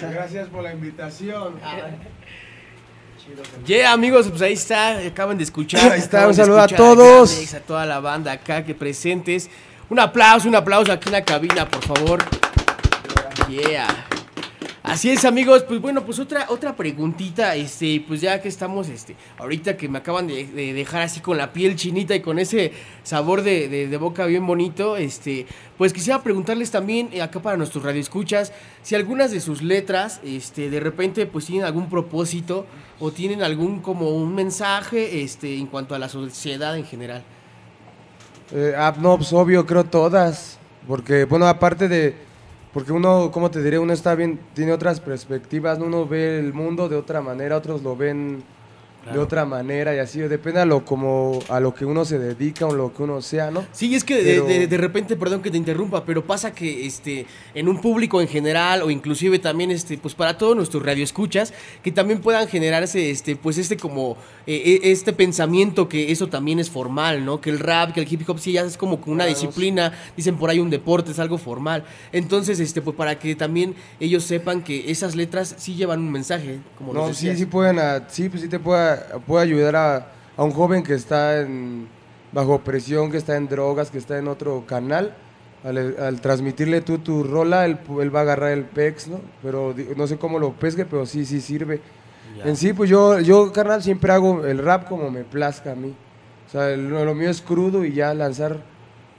Gracias 0.00 0.48
por 0.48 0.62
la 0.62 0.72
invitación. 0.72 1.54
Yeah, 3.66 3.92
amigos, 3.92 4.28
pues 4.28 4.40
ahí 4.40 4.54
está, 4.54 4.98
acaban 4.98 5.36
de 5.36 5.44
escuchar. 5.44 5.92
Ahí 5.92 5.98
está, 5.98 6.26
un 6.26 6.34
saludo 6.34 6.60
a 6.60 6.68
todos. 6.68 7.54
A 7.54 7.60
toda 7.60 7.84
la 7.84 8.00
banda 8.00 8.32
acá 8.32 8.64
que 8.64 8.74
presentes. 8.74 9.50
Un 9.90 9.98
aplauso, 10.00 10.48
un 10.48 10.54
aplauso 10.54 10.92
aquí 10.92 11.08
en 11.08 11.12
la 11.12 11.24
cabina, 11.24 11.68
por 11.68 11.82
favor. 11.82 12.24
Yeah. 13.48 13.86
Así 14.88 15.10
es, 15.10 15.24
amigos. 15.24 15.64
Pues 15.64 15.80
bueno, 15.80 16.04
pues 16.04 16.18
otra, 16.18 16.46
otra 16.48 16.74
preguntita, 16.74 17.54
este, 17.56 18.02
pues 18.06 18.20
ya 18.20 18.40
que 18.40 18.48
estamos, 18.48 18.88
este, 18.88 19.16
ahorita 19.38 19.76
que 19.76 19.88
me 19.88 19.98
acaban 19.98 20.26
de, 20.26 20.46
de 20.46 20.72
dejar 20.72 21.02
así 21.02 21.20
con 21.20 21.36
la 21.36 21.52
piel 21.52 21.76
chinita 21.76 22.14
y 22.14 22.20
con 22.20 22.38
ese 22.38 22.72
sabor 23.02 23.42
de, 23.42 23.68
de- 23.68 23.88
de 23.88 23.96
boca 23.98 24.24
bien 24.26 24.46
bonito, 24.46 24.96
este, 24.96 25.46
pues 25.76 25.92
quisiera 25.92 26.22
preguntarles 26.22 26.70
también, 26.70 27.10
eh, 27.12 27.20
acá 27.22 27.40
para 27.40 27.56
nuestros 27.56 27.84
radioescuchas, 27.84 28.52
si 28.82 28.94
algunas 28.94 29.30
de 29.30 29.40
sus 29.40 29.62
letras, 29.62 30.20
este, 30.24 30.70
de 30.70 30.80
repente, 30.80 31.26
pues 31.26 31.44
tienen 31.46 31.64
algún 31.66 31.88
propósito 31.90 32.64
o 32.98 33.10
tienen 33.12 33.42
algún 33.42 33.80
como 33.80 34.08
un 34.10 34.34
mensaje, 34.34 35.22
este, 35.22 35.56
en 35.58 35.66
cuanto 35.66 35.94
a 35.94 35.98
la 35.98 36.08
sociedad 36.08 36.76
en 36.76 36.84
general. 36.86 37.22
Eh, 38.52 38.72
ah, 38.76 38.94
no, 38.98 39.16
pues 39.18 39.32
obvio, 39.34 39.66
creo 39.66 39.84
todas. 39.84 40.58
Porque, 40.86 41.24
bueno, 41.24 41.46
aparte 41.46 41.86
de. 41.88 42.27
Porque 42.72 42.92
uno, 42.92 43.30
¿cómo 43.32 43.50
te 43.50 43.62
diré? 43.62 43.78
Uno 43.78 43.92
está 43.92 44.14
bien, 44.14 44.38
tiene 44.54 44.72
otras 44.72 45.00
perspectivas, 45.00 45.78
¿no? 45.78 45.86
uno 45.86 46.06
ve 46.06 46.38
el 46.38 46.52
mundo 46.52 46.88
de 46.88 46.96
otra 46.96 47.22
manera, 47.22 47.56
otros 47.56 47.82
lo 47.82 47.96
ven 47.96 48.42
de 49.12 49.18
otra 49.18 49.46
manera 49.46 49.94
y 49.94 49.98
así, 50.00 50.20
depende 50.20 50.60
a 50.60 50.66
lo, 50.66 50.84
como, 50.84 51.38
a 51.48 51.60
lo 51.60 51.72
que 51.72 51.86
uno 51.86 52.04
se 52.04 52.18
dedica 52.18 52.66
o 52.66 52.74
lo 52.74 52.92
que 52.92 53.02
uno 53.04 53.22
sea, 53.22 53.50
¿no? 53.50 53.64
Sí, 53.72 53.94
es 53.94 54.04
que 54.04 54.16
de- 54.22 54.34
Pero- 54.34 54.44
de, 54.46 54.66
de 54.66 54.76
repente, 54.76 55.16
perdón 55.16 55.40
que 55.40 55.50
te 55.50 55.56
interrumpa, 55.56 56.04
pero 56.04 56.26
pasa 56.26 56.52
que 56.52 56.84
este 56.84 57.24
en 57.54 57.68
un 57.68 57.80
público 57.80 58.20
en 58.20 58.28
general 58.28 58.82
o 58.82 58.90
inclusive 58.90 59.38
también 59.38 59.70
este 59.70 59.96
pues 59.96 60.14
para 60.14 60.36
todos 60.36 60.54
nuestros 60.56 60.82
radioescuchas 60.84 61.54
que 61.82 61.90
también 61.90 62.20
puedan 62.20 62.48
generarse 62.48 63.10
este 63.10 63.34
pues 63.34 63.56
este 63.56 63.78
como 63.78 64.18
eh, 64.46 64.80
este 64.82 65.14
pensamiento 65.14 65.88
que 65.88 66.12
eso 66.12 66.26
también 66.28 66.58
es 66.58 66.68
formal, 66.68 67.24
¿no? 67.24 67.40
Que 67.40 67.48
el 67.48 67.60
rap, 67.60 67.92
que 67.94 68.00
el 68.02 68.12
hip 68.12 68.28
hop 68.28 68.38
sí 68.38 68.52
ya 68.52 68.62
es 68.62 68.76
como 68.76 68.96
una 69.06 69.24
Claro. 69.24 69.30
disciplina, 69.30 69.92
dicen 70.18 70.36
por 70.36 70.50
ahí 70.50 70.58
un 70.58 70.68
deporte, 70.70 71.12
es 71.12 71.18
algo 71.18 71.38
formal. 71.38 71.82
Entonces, 72.12 72.60
este 72.60 72.82
pues 72.82 72.94
para 72.94 73.18
que 73.18 73.34
también 73.34 73.74
ellos 74.00 74.24
sepan 74.24 74.62
que 74.62 74.90
esas 74.90 75.14
letras 75.16 75.54
sí 75.56 75.74
llevan 75.76 76.00
un 76.00 76.10
mensaje, 76.12 76.58
como 76.76 76.92
No, 76.92 77.14
sí, 77.14 77.34
sí 77.34 77.46
pueden, 77.46 77.78
a- 77.78 78.06
sí, 78.10 78.28
pues 78.28 78.42
sí 78.42 78.48
te 78.48 78.58
puede, 78.96 79.20
puede 79.26 79.44
ayudar 79.44 79.76
a, 79.76 80.06
a 80.36 80.42
un 80.44 80.50
joven 80.52 80.82
que 80.82 80.94
está 80.94 81.40
en, 81.40 81.88
bajo 82.32 82.58
presión, 82.60 83.10
que 83.10 83.16
está 83.16 83.36
en 83.36 83.48
drogas, 83.48 83.90
que 83.90 83.98
está 83.98 84.18
en 84.18 84.28
otro 84.28 84.64
canal, 84.66 85.14
al, 85.64 85.96
al 85.98 86.20
transmitirle 86.20 86.80
tú 86.80 86.98
tu 86.98 87.22
rola, 87.24 87.64
él, 87.66 87.78
él 88.00 88.14
va 88.14 88.20
a 88.20 88.22
agarrar 88.22 88.52
el 88.52 88.64
pex, 88.64 89.08
¿no? 89.08 89.20
Pero 89.42 89.74
no 89.96 90.06
sé 90.06 90.16
cómo 90.16 90.38
lo 90.38 90.52
pesque, 90.52 90.84
pero 90.84 91.04
sí, 91.06 91.24
sí 91.24 91.40
sirve. 91.40 91.80
Ya. 92.36 92.44
En 92.48 92.56
sí, 92.56 92.72
pues 92.72 92.88
yo, 92.90 93.18
yo, 93.20 93.52
carnal, 93.52 93.82
siempre 93.82 94.12
hago 94.12 94.44
el 94.46 94.58
rap 94.58 94.88
como 94.88 95.10
me 95.10 95.24
plazca 95.24 95.72
a 95.72 95.74
mí. 95.74 95.94
O 96.46 96.50
sea, 96.50 96.70
el- 96.70 96.88
lo, 96.88 97.14
mío 97.14 97.28
es 97.30 97.40
crudo 97.42 97.84
y 97.84 97.92
ya 97.92 98.14
lanzar, 98.14 98.58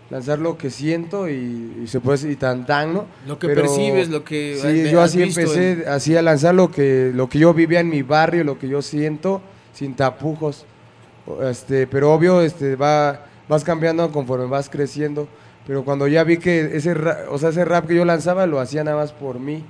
lanzar 0.09 0.39
lo 0.39 0.57
que 0.57 0.69
siento 0.69 1.27
y, 1.27 1.81
y 1.83 1.87
se 1.87 1.99
puede 1.99 2.17
decir, 2.19 2.31
y 2.31 2.35
tan 2.37 2.65
tan, 2.65 2.93
¿no? 2.93 3.05
Lo 3.27 3.37
que 3.37 3.49
percibes, 3.49 4.09
lo 4.09 4.23
que 4.23 4.57
Sí, 4.61 4.67
has- 4.85 4.91
yo 4.91 5.01
así 5.01 5.21
empecé, 5.21 5.85
así 5.87 6.15
a 6.15 6.21
lanzar 6.21 6.55
lo 6.55 6.71
que, 6.71 7.11
lo 7.13 7.27
que 7.27 7.39
yo 7.39 7.53
vivía 7.53 7.81
en 7.81 7.89
mi 7.89 8.01
barrio, 8.03 8.43
lo 8.43 8.57
que 8.57 8.67
yo 8.69 8.81
siento, 8.81 9.41
sin 9.73 9.95
tapujos. 9.95 10.65
Este, 11.43 11.85
pero 11.87 12.13
obvio, 12.13 12.41
este, 12.41 12.75
va, 12.75 13.25
vas 13.47 13.63
cambiando 13.63 14.11
conforme 14.11 14.45
vas 14.45 14.69
creciendo. 14.69 15.27
Pero 15.67 15.83
cuando 15.83 16.07
ya 16.07 16.23
vi 16.23 16.37
que 16.37 16.75
ese, 16.75 16.93
ra- 16.95 17.25
o 17.29 17.37
sea, 17.37 17.49
ese 17.49 17.63
rap 17.65 17.85
que 17.87 17.95
yo 17.95 18.05
lanzaba 18.05 18.47
lo 18.47 18.59
hacía 18.59 18.83
nada 18.83 18.97
más 18.97 19.11
por 19.11 19.39
mí. 19.39 19.63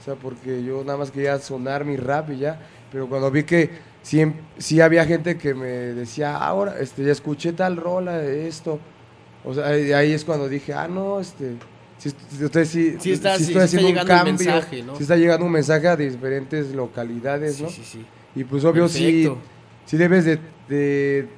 O 0.00 0.04
sea, 0.04 0.14
porque 0.14 0.62
yo 0.62 0.84
nada 0.84 0.98
más 0.98 1.10
quería 1.10 1.38
sonar 1.38 1.84
mi 1.84 1.96
rap 1.96 2.30
y 2.30 2.38
ya. 2.38 2.60
Pero 2.92 3.08
cuando 3.08 3.30
vi 3.30 3.42
que 3.42 3.70
sí, 4.02 4.20
em- 4.20 4.34
sí 4.58 4.80
había 4.80 5.04
gente 5.04 5.36
que 5.36 5.52
me 5.54 5.66
decía, 5.68 6.36
"Ah, 6.36 6.46
ahora, 6.46 6.76
este, 6.78 7.02
ya 7.04 7.12
escuché 7.12 7.52
tal 7.52 7.76
rola 7.76 8.18
de 8.18 8.46
esto. 8.48 8.78
O 9.44 9.52
sea, 9.54 9.66
ahí, 9.66 10.12
es 10.12 10.24
cuando 10.24 10.48
dije, 10.48 10.72
ah, 10.74 10.86
no, 10.86 11.18
este, 11.20 11.54
si, 11.98 12.10
si 12.10 12.44
usted 12.44 12.64
sí, 12.64 12.96
Sí 13.00 13.12
está- 13.12 13.36
sí- 13.36 13.44
está 13.52 13.64
haciendo 13.64 13.88
un 13.88 13.94
llegando 13.94 14.12
el 14.12 14.18
cambio, 14.18 14.52
mensaje, 14.52 14.82
¿no? 14.82 14.96
sí 14.96 15.02
está 15.02 15.16
llegando 15.16 15.46
un 15.46 15.52
mensaje 15.52 15.88
a 15.88 15.96
diferentes 15.96 16.72
localidades, 16.74 17.60
¿no? 17.60 17.68
Sí, 17.70 17.82
sí, 17.82 17.98
sí. 17.98 18.06
Y 18.34 18.44
pues 18.44 18.64
obvio 18.64 18.88
sí, 18.88 19.24
Perfecto. 19.24 19.38
sí 19.86 19.96
debes 19.96 20.24
de, 20.24 20.38
de, 20.68 21.28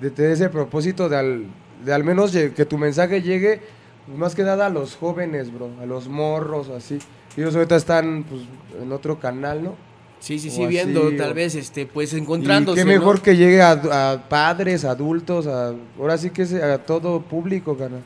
de 0.00 0.10
tener 0.10 0.30
ese 0.32 0.48
propósito 0.48 1.08
de 1.08 1.16
al, 1.16 1.44
de 1.84 1.92
al 1.92 2.02
menos 2.04 2.32
que 2.32 2.64
tu 2.64 2.78
mensaje 2.78 3.20
llegue 3.22 3.60
pues, 4.06 4.18
más 4.18 4.34
que 4.34 4.42
nada 4.42 4.66
a 4.66 4.70
los 4.70 4.96
jóvenes, 4.96 5.52
bro, 5.52 5.70
a 5.80 5.86
los 5.86 6.08
morros, 6.08 6.68
así. 6.70 6.98
Ellos 7.36 7.54
ahorita 7.54 7.76
están 7.76 8.24
pues, 8.28 8.42
en 8.82 8.90
otro 8.92 9.20
canal, 9.20 9.62
¿no? 9.62 9.74
Sí, 10.18 10.38
sí, 10.38 10.48
O 10.48 10.52
sí, 10.52 10.66
viendo, 10.66 11.06
así, 11.08 11.16
tal 11.16 11.30
o- 11.30 11.34
vez, 11.34 11.54
este, 11.54 11.86
pues 11.86 12.12
y 12.12 12.18
encontrándose. 12.18 12.78
qué 12.78 12.84
mejor 12.84 13.16
¿no? 13.16 13.22
que 13.22 13.36
llegue 13.36 13.62
a, 13.62 13.72
a 14.12 14.28
padres, 14.28 14.84
adultos, 14.84 15.46
a, 15.46 15.74
ahora 15.98 16.18
sí 16.18 16.30
que 16.30 16.44
sea 16.44 16.74
a 16.74 16.78
todo 16.78 17.20
público, 17.22 17.76
carnal. 17.76 18.02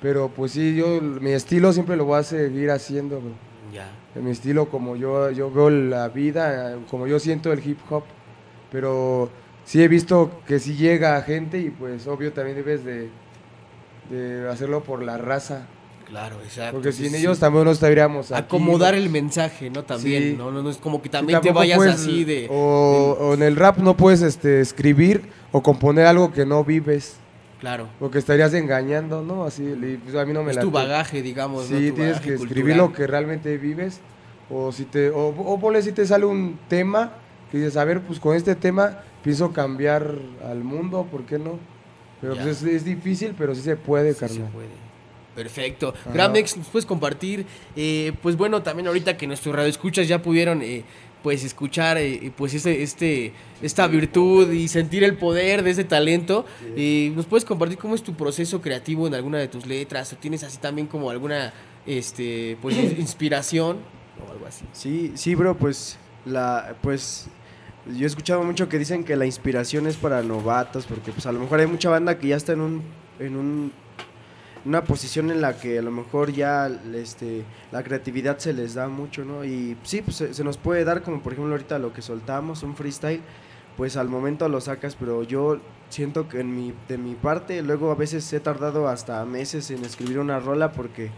Pero 0.00 0.28
pues 0.28 0.52
sí, 0.52 0.74
yo 0.76 1.00
mi 1.00 1.30
estilo 1.30 1.72
siempre 1.72 1.96
lo 1.96 2.04
voy 2.04 2.18
a 2.18 2.22
seguir 2.22 2.70
haciendo, 2.70 3.20
bro. 3.20 3.30
Ya. 3.72 3.88
Mi 4.22 4.30
estilo 4.30 4.68
como 4.68 4.96
yo, 4.96 5.30
yo 5.30 5.50
veo 5.50 5.70
la 5.70 6.08
vida, 6.08 6.78
como 6.90 7.06
yo 7.06 7.18
siento 7.18 7.52
el 7.52 7.66
hip 7.66 7.78
hop. 7.90 8.04
Pero 8.70 9.30
sí 9.64 9.82
he 9.82 9.88
visto 9.88 10.40
que 10.46 10.58
sí 10.58 10.74
llega 10.74 11.16
a 11.16 11.22
gente 11.22 11.58
y 11.58 11.70
pues 11.70 12.06
obvio 12.06 12.32
también 12.32 12.56
debes 12.56 12.84
de, 12.84 13.10
de 14.10 14.48
hacerlo 14.48 14.82
por 14.82 15.02
la 15.02 15.18
raza. 15.18 15.66
Claro, 16.06 16.36
exacto. 16.44 16.76
Porque 16.76 16.92
sin 16.92 17.10
sí, 17.10 17.16
ellos 17.16 17.36
sí. 17.36 17.40
también 17.40 17.64
no 17.64 17.72
estaríamos 17.72 18.30
aquí. 18.30 18.44
Acomodar 18.44 18.94
el 18.94 19.10
mensaje, 19.10 19.70
¿no? 19.70 19.82
También, 19.82 20.22
Sí. 20.22 20.34
¿no? 20.38 20.52
No, 20.52 20.62
no 20.62 20.70
es 20.70 20.76
como 20.76 21.02
que 21.02 21.08
también 21.08 21.40
te 21.40 21.50
vayas 21.50 21.76
puedes, 21.78 21.94
así 21.96 22.24
de... 22.24 22.46
O, 22.48 23.16
o 23.20 23.34
en 23.34 23.42
el 23.42 23.56
rap 23.56 23.78
no 23.78 23.96
puedes 23.96 24.22
este, 24.22 24.60
escribir 24.60 25.28
o 25.50 25.62
componer 25.62 26.06
algo 26.06 26.32
que 26.32 26.46
no 26.46 26.62
vives. 26.64 27.16
Claro. 27.60 27.88
Porque 27.98 28.18
estarías 28.18 28.52
engañando, 28.54 29.22
¿no? 29.22 29.44
Así, 29.44 29.62
pues, 30.04 30.14
a 30.14 30.24
mí 30.26 30.32
no 30.32 30.42
me 30.42 30.52
Es 30.52 30.60
tu 30.60 30.70
bagaje, 30.70 31.22
digamos, 31.22 31.66
Sí, 31.66 31.74
¿no? 31.74 31.88
Tu 31.88 31.94
tienes 31.94 32.20
que 32.20 32.34
escribir 32.34 32.76
lo 32.76 32.92
que 32.92 33.06
realmente 33.06 33.56
vives. 33.56 34.00
O 34.50 34.70
si 34.72 34.84
te, 34.84 35.10
o, 35.10 35.28
o 35.28 35.58
ponle 35.58 35.82
si 35.82 35.92
te 35.92 36.06
sale 36.06 36.24
un 36.24 36.58
tema 36.68 37.12
que 37.50 37.58
dices, 37.58 37.76
a 37.76 37.84
ver, 37.84 38.00
pues 38.02 38.20
con 38.20 38.36
este 38.36 38.54
tema 38.54 39.00
pienso 39.22 39.52
cambiar 39.52 40.14
al 40.48 40.62
mundo, 40.62 41.06
¿por 41.10 41.24
qué 41.24 41.38
no? 41.38 41.58
Pero 42.20 42.34
pues 42.34 42.46
es, 42.46 42.62
es 42.62 42.84
difícil, 42.84 43.34
pero 43.36 43.54
sí 43.54 43.62
se 43.62 43.76
puede, 43.76 44.14
Sí 44.14 44.28
se 44.28 44.40
puede. 44.40 44.86
Perfecto. 45.34 45.92
Gramex, 46.14 46.56
¿nos 46.56 46.68
puedes 46.68 46.86
compartir? 46.86 47.44
Eh, 47.76 48.14
pues 48.22 48.36
bueno, 48.36 48.62
también 48.62 48.86
ahorita 48.86 49.18
que 49.18 49.26
nuestros 49.26 49.54
radioescuchas 49.54 50.08
ya 50.08 50.22
pudieron 50.22 50.62
eh, 50.62 50.82
pues 51.26 51.42
escuchar 51.42 51.98
eh, 51.98 52.30
pues 52.36 52.54
este, 52.54 52.84
este, 52.84 53.32
esta 53.60 53.88
virtud 53.88 54.48
y 54.52 54.68
sentir 54.68 55.02
el 55.02 55.16
poder 55.16 55.64
de 55.64 55.72
ese 55.72 55.82
talento. 55.82 56.46
eh, 56.76 57.12
¿Nos 57.16 57.26
puedes 57.26 57.44
compartir 57.44 57.78
cómo 57.78 57.96
es 57.96 58.02
tu 58.04 58.14
proceso 58.14 58.62
creativo 58.62 59.08
en 59.08 59.14
alguna 59.14 59.38
de 59.38 59.48
tus 59.48 59.66
letras? 59.66 60.12
¿O 60.12 60.16
tienes 60.18 60.44
así 60.44 60.58
también 60.58 60.86
como 60.86 61.10
alguna 61.10 61.52
este, 61.84 62.56
pues, 62.62 62.76
inspiración 63.00 63.78
o 64.24 64.30
algo 64.30 64.46
así? 64.46 64.66
Sí, 64.72 65.14
sí, 65.16 65.34
bro, 65.34 65.58
pues 65.58 65.98
la 66.24 66.76
pues 66.80 67.26
yo 67.86 68.04
he 68.04 68.06
escuchado 68.06 68.44
mucho 68.44 68.68
que 68.68 68.78
dicen 68.78 69.02
que 69.02 69.16
la 69.16 69.26
inspiración 69.26 69.88
es 69.88 69.96
para 69.96 70.22
novatos 70.22 70.86
porque 70.86 71.10
pues 71.10 71.26
a 71.26 71.32
lo 71.32 71.40
mejor 71.40 71.58
hay 71.58 71.66
mucha 71.66 71.90
banda 71.90 72.16
que 72.20 72.28
ya 72.28 72.36
está 72.36 72.52
en 72.52 72.60
un 72.60 72.82
en 73.18 73.34
un 73.34 73.72
una 74.66 74.84
posición 74.84 75.30
en 75.30 75.40
la 75.40 75.56
que 75.56 75.78
a 75.78 75.82
lo 75.82 75.92
mejor 75.92 76.32
ya 76.32 76.68
este 76.94 77.44
la 77.70 77.84
creatividad 77.84 78.38
se 78.38 78.52
les 78.52 78.74
da 78.74 78.88
mucho, 78.88 79.24
¿no? 79.24 79.44
Y 79.44 79.76
sí, 79.84 80.02
pues 80.02 80.16
se, 80.16 80.44
nos 80.44 80.58
puede 80.58 80.84
dar 80.84 81.02
como 81.02 81.22
por 81.22 81.32
ejemplo 81.32 81.52
ahorita 81.52 81.78
lo 81.78 81.92
que 81.92 82.02
soltamos, 82.02 82.62
un 82.64 82.74
freestyle, 82.74 83.20
pues 83.76 83.96
al 83.96 84.08
momento 84.08 84.48
lo 84.48 84.60
sacas, 84.60 84.96
pero 84.96 85.22
yo 85.22 85.58
siento 85.88 86.28
que 86.28 86.40
en 86.40 86.54
mi 86.54 86.74
de 86.88 86.98
mi 86.98 87.14
parte 87.14 87.62
luego 87.62 87.92
a 87.92 87.94
veces 87.94 88.30
he 88.32 88.40
tardado 88.40 88.88
hasta 88.88 89.24
meses 89.24 89.70
en 89.70 89.84
escribir 89.84 90.18
una 90.18 90.40
rola 90.40 90.72
porque 90.72 91.10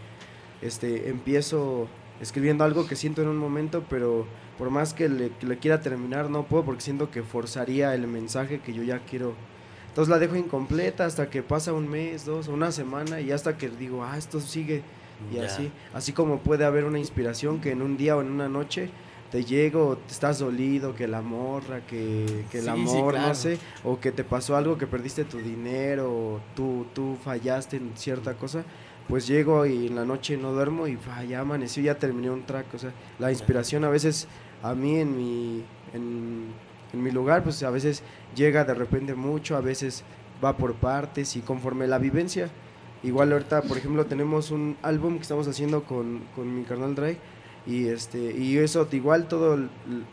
este, 0.61 1.09
empiezo 1.09 1.87
escribiendo 2.21 2.63
algo 2.63 2.85
que 2.85 2.95
siento 2.95 3.21
en 3.21 3.29
un 3.29 3.37
momento, 3.37 3.83
pero 3.89 4.27
por 4.57 4.69
más 4.69 4.93
que 4.93 5.09
le, 5.09 5.29
que 5.31 5.47
le 5.47 5.57
quiera 5.57 5.81
terminar, 5.81 6.29
no 6.29 6.43
puedo 6.43 6.65
porque 6.65 6.81
siento 6.81 7.09
que 7.09 7.23
forzaría 7.23 7.95
el 7.95 8.05
mensaje 8.07 8.59
que 8.59 8.73
yo 8.73 8.83
ya 8.83 8.99
quiero. 8.99 9.33
Entonces 9.89 10.09
la 10.09 10.19
dejo 10.19 10.35
incompleta 10.35 11.05
hasta 11.05 11.29
que 11.29 11.43
pasa 11.43 11.73
un 11.73 11.89
mes, 11.89 12.25
dos, 12.25 12.47
una 12.47 12.71
semana 12.71 13.19
y 13.21 13.31
hasta 13.31 13.57
que 13.57 13.69
digo, 13.69 14.03
ah, 14.03 14.17
esto 14.17 14.39
sigue. 14.39 14.81
Y 15.33 15.39
así, 15.39 15.69
así 15.93 16.13
como 16.13 16.39
puede 16.39 16.63
haber 16.63 16.85
una 16.85 16.97
inspiración 16.97 17.59
que 17.59 17.71
en 17.71 17.81
un 17.81 17.97
día 17.97 18.15
o 18.15 18.21
en 18.21 18.31
una 18.31 18.47
noche 18.47 18.89
te 19.31 19.43
llego, 19.43 19.97
te 20.07 20.13
estás 20.13 20.39
dolido, 20.39 20.95
que 20.95 21.07
la 21.07 21.21
morra, 21.21 21.81
que, 21.85 22.45
que 22.49 22.59
el 22.59 22.63
Sí, 22.65 22.71
sí, 22.87 22.97
amor, 22.97 23.13
claro. 23.13 23.27
no 23.27 23.35
sé, 23.35 23.57
o 23.83 23.99
que 23.99 24.11
te 24.11 24.23
pasó 24.23 24.55
algo, 24.55 24.77
que 24.77 24.87
perdiste 24.87 25.25
tu 25.25 25.37
dinero, 25.37 26.09
o 26.09 26.39
tú, 26.55 26.85
tú 26.93 27.17
fallaste 27.23 27.77
en 27.77 27.91
cierta 27.95 28.33
cosa, 28.35 28.63
pues 29.07 29.27
llego 29.27 29.65
y 29.65 29.87
en 29.87 29.95
la 29.95 30.05
noche 30.05 30.37
no 30.37 30.53
duermo 30.53 30.87
y 30.87 30.97
ya 31.27 31.41
amaneció, 31.41 31.83
ya 31.83 31.99
terminé 31.99 32.29
un 32.31 32.43
track, 32.45 32.73
o 32.73 32.79
sea, 32.79 32.91
la 33.19 33.29
inspiración 33.31 33.83
a 33.83 33.89
veces 33.89 34.27
a 34.63 34.73
mí 34.73 34.97
en 34.99 35.15
mi, 35.17 35.63
en, 35.93 36.47
en 36.93 37.03
mi 37.03 37.11
lugar, 37.11 37.43
pues 37.43 37.61
a 37.63 37.69
veces 37.69 38.03
llega 38.35 38.63
de 38.63 38.73
repente 38.73 39.15
mucho, 39.15 39.55
a 39.55 39.61
veces 39.61 40.03
va 40.43 40.57
por 40.57 40.75
partes 40.75 41.35
y 41.35 41.41
conforme 41.41 41.87
la 41.87 41.97
vivencia, 41.97 42.49
igual 43.03 43.31
ahorita, 43.31 43.61
por 43.63 43.77
ejemplo, 43.77 44.05
tenemos 44.05 44.51
un 44.51 44.77
álbum 44.81 45.15
que 45.15 45.23
estamos 45.23 45.47
haciendo 45.47 45.83
con, 45.83 46.21
con 46.35 46.53
mi 46.53 46.63
carnal 46.63 46.95
Dre, 46.95 47.17
y 47.65 47.87
este 47.87 48.35
y 48.37 48.57
eso 48.57 48.87
igual 48.91 49.27
todo 49.27 49.69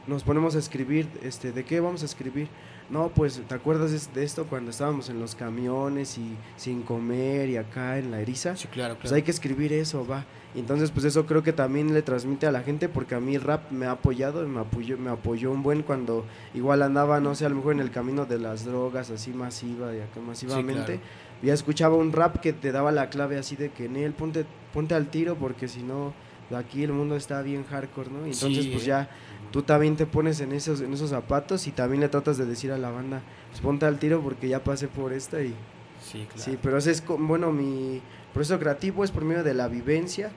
nos 0.06 0.24
ponemos 0.24 0.56
a 0.56 0.58
escribir 0.58 1.08
este 1.22 1.52
de 1.52 1.64
qué 1.64 1.80
vamos 1.80 2.02
a 2.02 2.04
escribir 2.04 2.48
no 2.90 3.08
pues 3.08 3.40
te 3.46 3.54
acuerdas 3.54 4.12
de, 4.14 4.24
esto 4.24 4.46
cuando 4.46 4.70
estábamos 4.70 5.08
en 5.08 5.18
los 5.18 5.34
camiones 5.34 6.18
y 6.18 6.36
sin 6.56 6.82
comer 6.82 7.48
y 7.48 7.56
acá 7.56 7.98
en 7.98 8.10
la 8.10 8.20
eriza 8.20 8.56
Sí, 8.56 8.68
claro, 8.68 8.94
pues 8.94 9.02
claro. 9.02 9.16
hay 9.16 9.22
que 9.22 9.30
escribir 9.30 9.72
eso 9.72 10.06
va 10.06 10.24
Y 10.56 10.60
entonces 10.60 10.90
pues 10.90 11.04
eso 11.04 11.26
creo 11.26 11.42
que 11.42 11.52
también 11.52 11.92
le 11.92 12.02
transmite 12.02 12.46
a 12.46 12.50
la 12.50 12.62
gente 12.62 12.88
porque 12.88 13.14
a 13.14 13.20
mí 13.20 13.34
el 13.34 13.42
rap 13.42 13.70
me 13.70 13.86
ha 13.86 13.92
apoyado 13.92 14.42
y 14.42 14.48
me 14.48 14.60
apoyó 14.60 14.96
me 14.96 15.10
apoyó 15.10 15.50
un 15.50 15.62
buen 15.62 15.82
cuando 15.82 16.24
igual 16.54 16.82
andaba 16.82 17.20
no 17.20 17.34
sé 17.34 17.44
a 17.44 17.50
lo 17.50 17.56
mejor 17.56 17.74
en 17.74 17.80
el 17.80 17.90
camino 17.90 18.24
de 18.24 18.38
las 18.38 18.64
drogas 18.64 19.10
así 19.10 19.32
masiva 19.32 19.94
y 19.94 20.00
acá 20.00 20.20
masivamente 20.26 20.84
claro. 20.84 21.00
ya 21.42 21.52
escuchaba 21.52 21.96
un 21.96 22.10
rap 22.10 22.40
que 22.40 22.54
te 22.54 22.72
daba 22.72 22.90
la 22.90 23.10
clave 23.10 23.36
así 23.36 23.54
de 23.54 23.70
que 23.70 23.88
Nel 23.90 24.14
ponte 24.14 24.46
ponte 24.72 24.94
al 24.94 25.08
tiro 25.08 25.36
porque 25.36 25.68
si 25.68 25.82
no 25.82 26.14
aquí 26.54 26.84
el 26.84 26.92
mundo 26.92 27.16
está 27.16 27.42
bien 27.42 27.64
hardcore, 27.64 28.10
¿no? 28.10 28.26
Y 28.26 28.30
Entonces, 28.30 28.64
Sí, 28.64 28.70
pues 28.70 28.84
eh. 28.84 28.88
ya 28.88 29.10
tú 29.50 29.62
también 29.62 29.96
te 29.96 30.06
pones 30.06 30.40
en 30.40 30.52
esos, 30.52 30.80
en 30.80 30.92
esos 30.92 31.10
zapatos 31.10 31.66
y 31.66 31.72
también 31.72 32.00
le 32.00 32.08
tratas 32.08 32.36
de 32.38 32.46
decir 32.46 32.72
a 32.72 32.78
la 32.78 32.90
banda, 32.90 33.22
pues 33.50 33.60
ponte 33.60 33.86
al 33.86 33.98
tiro 33.98 34.20
porque 34.20 34.48
ya 34.48 34.62
pasé 34.62 34.88
por 34.88 35.12
esta 35.12 35.40
y... 35.42 35.54
Sí, 36.02 36.26
claro. 36.28 36.42
Sí, 36.42 36.58
pero 36.62 36.78
ese 36.78 36.92
es, 36.92 37.02
bueno, 37.06 37.50
mi 37.52 38.00
proceso 38.32 38.58
creativo 38.58 39.02
es 39.02 39.10
por 39.10 39.24
medio 39.24 39.42
de 39.42 39.54
la 39.54 39.66
vivencia 39.66 40.30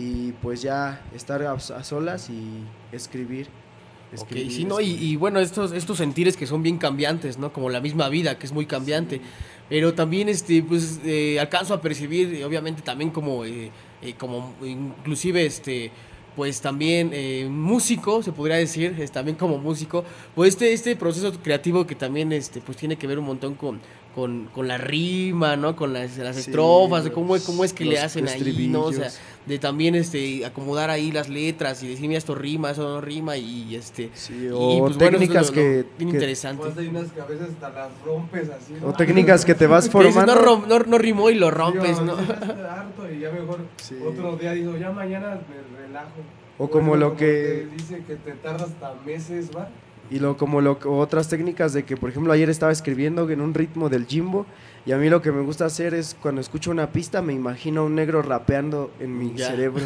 y 0.00 0.32
pues 0.40 0.62
ya 0.62 1.02
estar 1.14 1.42
a, 1.42 1.52
a 1.52 1.84
solas 1.84 2.30
y 2.30 2.64
escribir. 2.96 3.48
Escribir, 4.12 4.50
sí, 4.50 4.64
¿no? 4.64 4.80
Y, 4.80 5.14
bueno, 5.16 5.38
estos, 5.38 5.70
estos 5.72 5.98
sentires 5.98 6.36
que 6.36 6.44
son 6.46 6.62
bien 6.64 6.78
cambiantes, 6.78 7.38
¿no? 7.38 7.52
Como 7.52 7.70
la 7.70 7.80
misma 7.80 8.08
vida, 8.08 8.38
que 8.38 8.46
es 8.46 8.52
muy 8.52 8.66
cambiante. 8.66 9.20
Pero 9.68 9.94
también, 9.94 10.28
este, 10.28 10.62
pues, 10.64 10.98
eh, 11.04 11.38
alcanzo 11.38 11.74
a 11.74 11.80
percibir, 11.80 12.34
eh, 12.34 12.44
obviamente, 12.44 12.82
también 12.82 13.10
como, 13.10 13.44
eh, 13.44 13.70
eh, 14.02 14.14
como 14.18 14.52
inclusive, 14.64 15.46
este, 15.46 15.92
pues 16.34 16.60
también 16.60 17.10
eh, 17.12 17.46
músico, 17.48 18.20
se 18.24 18.32
podría 18.32 18.56
decir, 18.56 18.96
es 18.98 19.12
también 19.12 19.36
como 19.36 19.58
músico, 19.58 20.04
pues 20.34 20.54
este, 20.54 20.72
este 20.72 20.96
proceso 20.96 21.32
creativo 21.40 21.86
que 21.86 21.94
también, 21.94 22.32
este, 22.32 22.60
pues 22.60 22.78
tiene 22.78 22.96
que 22.96 23.06
ver 23.06 23.18
un 23.20 23.26
montón 23.26 23.54
con, 23.54 23.78
con, 24.16 24.46
con 24.52 24.66
la 24.66 24.76
rima, 24.76 25.54
¿no? 25.56 25.76
Con 25.76 25.92
las, 25.92 26.16
las 26.18 26.34
Sí, 26.34 26.42
estrofas, 26.50 27.04
de 27.04 27.12
cómo, 27.12 27.34
los- 27.34 27.44
cómo 27.44 27.62
es 27.62 27.72
que 27.72 27.84
le 27.84 27.92
los 27.94 28.00
hacen 28.04 28.26
ahí, 28.26 28.66
¿no? 28.68 28.82
O 28.86 28.92
sea. 28.92 29.10
De 29.46 29.58
también 29.58 29.94
este 29.94 30.44
acomodar 30.44 30.90
ahí 30.90 31.10
las 31.12 31.28
letras 31.28 31.82
y 31.82 31.88
decir, 31.88 32.06
mira, 32.08 32.18
esto 32.18 32.34
rima, 32.34 32.70
eso 32.70 32.82
no 32.88 33.00
rima 33.00 33.36
y 33.36 33.74
este... 33.74 34.10
y, 34.28 34.48
o 34.52 34.80
pues, 34.80 34.96
bueno, 34.96 34.96
eso 34.96 34.98
técnicas 34.98 35.50
es 35.50 35.56
lo- 35.56 35.62
lo 35.62 35.68
que- 35.68 35.84
bien 35.98 36.10
que- 36.10 36.16
interesante. 36.16 36.62
Pues 36.62 36.78
hay 36.78 36.86
unas 36.88 37.10
que 37.12 37.20
a 37.20 37.24
veces 37.24 37.48
hasta 37.48 37.70
las 37.70 37.88
rompes 38.04 38.50
así. 38.50 38.74
¿no? 38.80 38.88
O 38.88 38.92
técnicas 38.92 39.44
que 39.44 39.54
te 39.54 39.66
vas 39.66 39.88
Que 39.88 39.98
dices, 39.98 40.14
formando. 40.14 40.34
no, 40.34 40.40
rom- 40.42 40.66
no, 40.68 40.78
no 40.80 40.98
rimó 40.98 41.30
y 41.30 41.34
lo 41.36 41.50
rompes, 41.50 42.00
¿no? 42.02 42.16
sí, 42.18 42.24
ya 42.28 42.34
estoy 42.34 42.60
harto 42.60 43.12
y 43.12 43.18
ya 43.20 43.30
mejor 43.32 43.60
otro 44.06 44.36
día 44.36 44.52
digo, 44.52 44.76
ya 44.76 44.90
mañana 44.90 45.40
me 45.48 45.86
relajo. 45.86 46.10
O 46.58 46.66
Por 46.68 46.70
como 46.70 46.96
lo 46.96 47.16
que- 47.16 47.66
te 47.70 47.76
dice 47.76 48.02
que 48.06 48.16
te 48.16 48.32
tarda 48.32 48.64
hasta 48.66 48.94
meses, 49.06 49.50
¿va? 49.56 49.68
Y 50.10 50.18
lo, 50.18 50.36
como 50.36 50.60
lo, 50.60 50.76
otras 50.84 51.28
técnicas 51.28 51.72
de 51.72 51.84
que, 51.84 51.96
por 51.96 52.10
ejemplo, 52.10 52.32
ayer 52.32 52.50
estaba 52.50 52.72
escribiendo 52.72 53.30
en 53.30 53.40
un 53.40 53.54
ritmo 53.54 53.88
del 53.88 54.06
Jimbo 54.06 54.44
y 54.86 54.92
a 54.92 54.96
mí 54.96 55.10
lo 55.10 55.20
que 55.20 55.30
me 55.30 55.42
gusta 55.42 55.66
hacer 55.66 55.92
es 55.92 56.16
cuando 56.20 56.40
escucho 56.40 56.70
una 56.70 56.90
pista 56.90 57.20
me 57.20 57.34
imagino 57.34 57.82
a 57.82 57.84
un 57.84 57.94
negro 57.94 58.22
rapeando 58.22 58.90
en 58.98 59.18
mi 59.18 59.36
cerebro. 59.36 59.84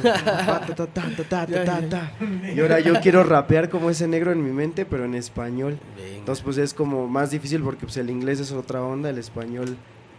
y 2.55 2.61
ahora 2.61 2.79
yo 2.81 3.01
quiero 3.01 3.25
rapear 3.25 3.69
como 3.69 3.91
ese 3.91 4.07
negro 4.07 4.31
en 4.31 4.45
mi 4.45 4.53
mente, 4.53 4.87
pero 4.87 5.05
en 5.05 5.15
español. 5.15 5.79
Entonces 6.17 6.45
pues 6.45 6.59
es 6.59 6.75
como 6.75 7.09
más 7.09 7.31
difícil 7.33 7.63
porque 7.63 7.87
pues 7.87 7.97
el 7.97 8.09
inglés 8.09 8.39
es 8.39 8.53
otra 8.53 8.83
onda, 8.83 9.11
el 9.11 9.19
español 9.19 9.77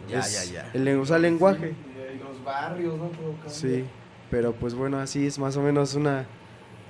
ya, 0.08 0.20
es 0.20 0.52
ya, 0.52 0.70
el 0.74 0.84
lenguaje. 0.84 1.70
Sí, 1.70 2.20
los 2.22 2.44
barrios, 2.44 2.98
¿no? 2.98 3.10
Sí, 3.46 3.84
pero 4.30 4.52
pues 4.52 4.74
bueno, 4.74 4.98
así 4.98 5.26
es 5.26 5.38
más 5.38 5.56
o 5.56 5.62
menos 5.62 5.94
una 5.94 6.26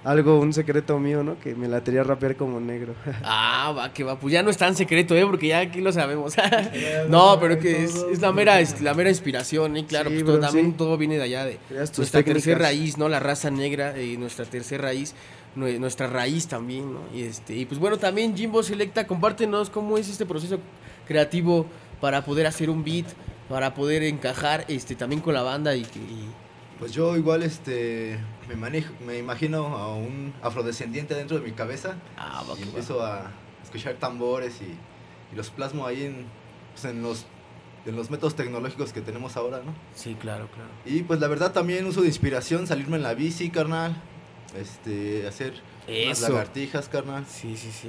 algo, 0.07 0.39
un 0.39 0.53
secreto 0.53 0.99
mío, 0.99 1.23
¿no? 1.25 1.39
Que 1.41 1.55
me 1.55 1.67
latería 1.69 2.03
rapear 2.05 2.37
como 2.37 2.61
negro. 2.61 2.95
Ah, 3.25 3.73
va, 3.77 3.93
que 3.93 4.05
va. 4.05 4.19
Pues 4.19 4.33
ya 4.33 4.43
no 4.43 4.51
es 4.51 4.57
tan 4.57 4.77
secreto, 4.77 5.15
¿eh? 5.17 5.27
Porque 5.27 5.49
ya 5.49 5.59
aquí 5.59 5.81
lo 5.81 5.93
sabemos. 5.93 6.35
no, 7.09 7.39
pero 7.41 7.59
que 7.59 7.85
es, 7.85 7.97
es 8.13 8.21
la, 8.21 8.31
mera, 8.33 8.61
es 8.61 8.81
la 8.81 8.95
mera 8.95 9.11
inspiración, 9.11 9.77
¿eh? 9.77 9.85
Claro, 9.87 10.11
Sí, 10.11 10.15
pues 10.17 10.25
bro, 10.25 10.33
todo, 10.35 10.43
también 10.47 10.67
sí. 10.69 10.75
todo 10.79 10.97
viene 10.97 11.17
de 11.17 11.23
allá, 11.25 11.45
de 11.45 11.59
nuestra 11.97 12.23
tercera 12.23 12.59
raíz, 12.59 12.97
¿no? 12.99 13.09
La 13.09 13.19
raza 13.21 13.51
negra, 13.51 13.95
eh, 13.97 14.17
nuestra 14.17 14.45
tercera 14.45 14.85
raíz, 14.85 15.15
nue- 15.57 15.79
nuestra 15.81 16.07
raíz 16.07 16.47
también, 16.47 16.93
¿no? 16.95 17.01
Y, 17.13 17.23
este, 17.23 17.55
y 17.57 17.65
pues 17.67 17.81
bueno, 17.81 17.99
también 17.99 18.37
Jimbo 18.37 18.63
Selecta, 18.63 19.07
compártenos 19.07 19.71
cómo 19.71 19.99
es 19.99 20.09
este 20.09 20.25
proceso 20.27 20.59
creativo 21.09 21.67
para 22.01 22.25
poder 22.25 22.47
hacer 22.47 22.71
un 22.71 22.85
beat, 22.85 23.07
para 23.49 23.75
poder 23.75 24.03
encajar 24.05 24.65
este 24.69 24.95
también 24.95 25.21
con 25.21 25.35
la 25.35 25.43
banda 25.43 25.75
y 25.75 25.83
que... 25.83 25.99
y- 25.99 26.46
Pues 26.79 26.93
yo 26.93 27.17
igual 27.17 27.43
este 27.43 28.19
me 28.49 28.55
manejo, 28.55 28.93
me 29.07 29.19
imagino 29.19 29.67
a 29.77 29.95
un 29.95 30.35
afrodescendiente 30.43 31.15
dentro 31.15 31.39
de 31.39 31.45
mi 31.45 31.53
cabeza 31.53 31.97
Ah, 32.19 32.45
y 32.59 32.63
empiezo 32.63 33.03
a 33.05 33.31
escuchar 33.63 33.95
tambores 33.95 34.61
y, 34.61 34.75
y 35.33 35.37
los 35.37 35.51
plasmo 35.51 35.87
ahí 35.87 36.05
en, 36.05 36.27
pues, 36.75 36.85
en 36.85 37.03
los 37.03 37.27
en 37.87 37.95
los 37.95 38.11
métodos 38.11 38.35
tecnológicos 38.35 38.93
que 38.93 39.01
tenemos 39.01 39.37
ahora, 39.37 39.59
¿no? 39.65 39.73
Sí, 39.95 40.17
claro, 40.21 40.49
claro. 40.53 40.69
Y 40.85 41.05
pues 41.05 41.21
la 41.21 41.29
verdad 41.29 41.53
también 41.53 41.87
uso 41.87 42.01
de 42.03 42.09
inspiración 42.09 42.67
salirme 42.67 42.97
en 42.97 43.05
la 43.05 43.15
bici, 43.15 43.49
carnal. 43.49 43.97
Este, 44.61 45.27
hacer 45.29 45.55
Eso. 45.87 46.29
lagartijas, 46.29 46.89
carnal. 46.89 47.25
Sí, 47.29 47.57
sí, 47.57 47.71
sí. 47.71 47.89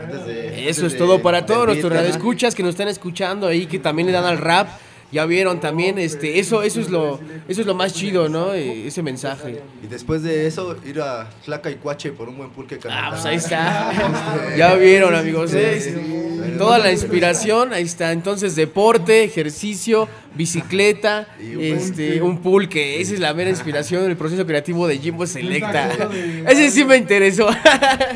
Antes 0.00 0.24
de- 0.26 0.46
Eso 0.68 0.82
antes 0.82 0.82
es 0.84 0.92
de- 0.92 0.98
todo 0.98 1.20
para 1.20 1.44
todos 1.46 1.66
nuestros 1.66 1.92
radioescuchas 1.92 2.54
que 2.54 2.62
nos 2.62 2.70
están 2.70 2.86
escuchando 2.88 3.48
ahí, 3.48 3.66
que 3.66 3.78
también 3.80 4.06
le 4.06 4.12
dan 4.12 4.24
al 4.24 4.38
rap. 4.38 4.68
Ya 5.12 5.24
vieron 5.24 5.60
también, 5.60 5.98
este, 5.98 6.40
eso, 6.40 6.62
eso 6.62 6.80
es 6.80 6.90
lo, 6.90 7.20
eso 7.48 7.60
es 7.60 7.66
lo 7.66 7.74
más 7.74 7.94
chido, 7.94 8.28
¿no? 8.28 8.54
Eh, 8.54 8.88
Ese 8.88 9.02
mensaje. 9.02 9.62
Y 9.82 9.86
después 9.86 10.22
de 10.22 10.46
eso, 10.46 10.76
ir 10.84 11.00
a 11.00 11.28
Tlaca 11.44 11.70
y 11.70 11.76
Cuache 11.76 12.10
por 12.10 12.28
un 12.28 12.36
buen 12.36 12.50
pulque. 12.50 12.78
Ah, 12.90 13.08
pues 13.10 13.24
ahí 13.24 13.36
está. 13.36 13.92
Ya 14.56 14.74
vieron, 14.74 15.14
amigos. 15.14 15.52
¿eh? 15.54 16.54
Toda 16.58 16.78
la 16.78 16.90
inspiración, 16.90 17.72
ahí 17.72 17.84
está. 17.84 18.12
Entonces, 18.12 18.56
deporte, 18.56 19.22
ejercicio, 19.24 20.08
bicicleta, 20.34 21.28
este, 21.40 22.20
un 22.22 22.38
pulque. 22.38 23.00
Esa 23.00 23.14
es 23.14 23.20
la 23.20 23.32
mera 23.34 23.50
inspiración 23.50 24.04
del 24.04 24.16
proceso 24.16 24.46
creativo 24.46 24.88
de 24.88 24.98
Jimbo 24.98 25.26
Selecta. 25.26 26.08
Ese 26.48 26.70
sí 26.70 26.84
me 26.84 26.96
interesó. 26.96 27.48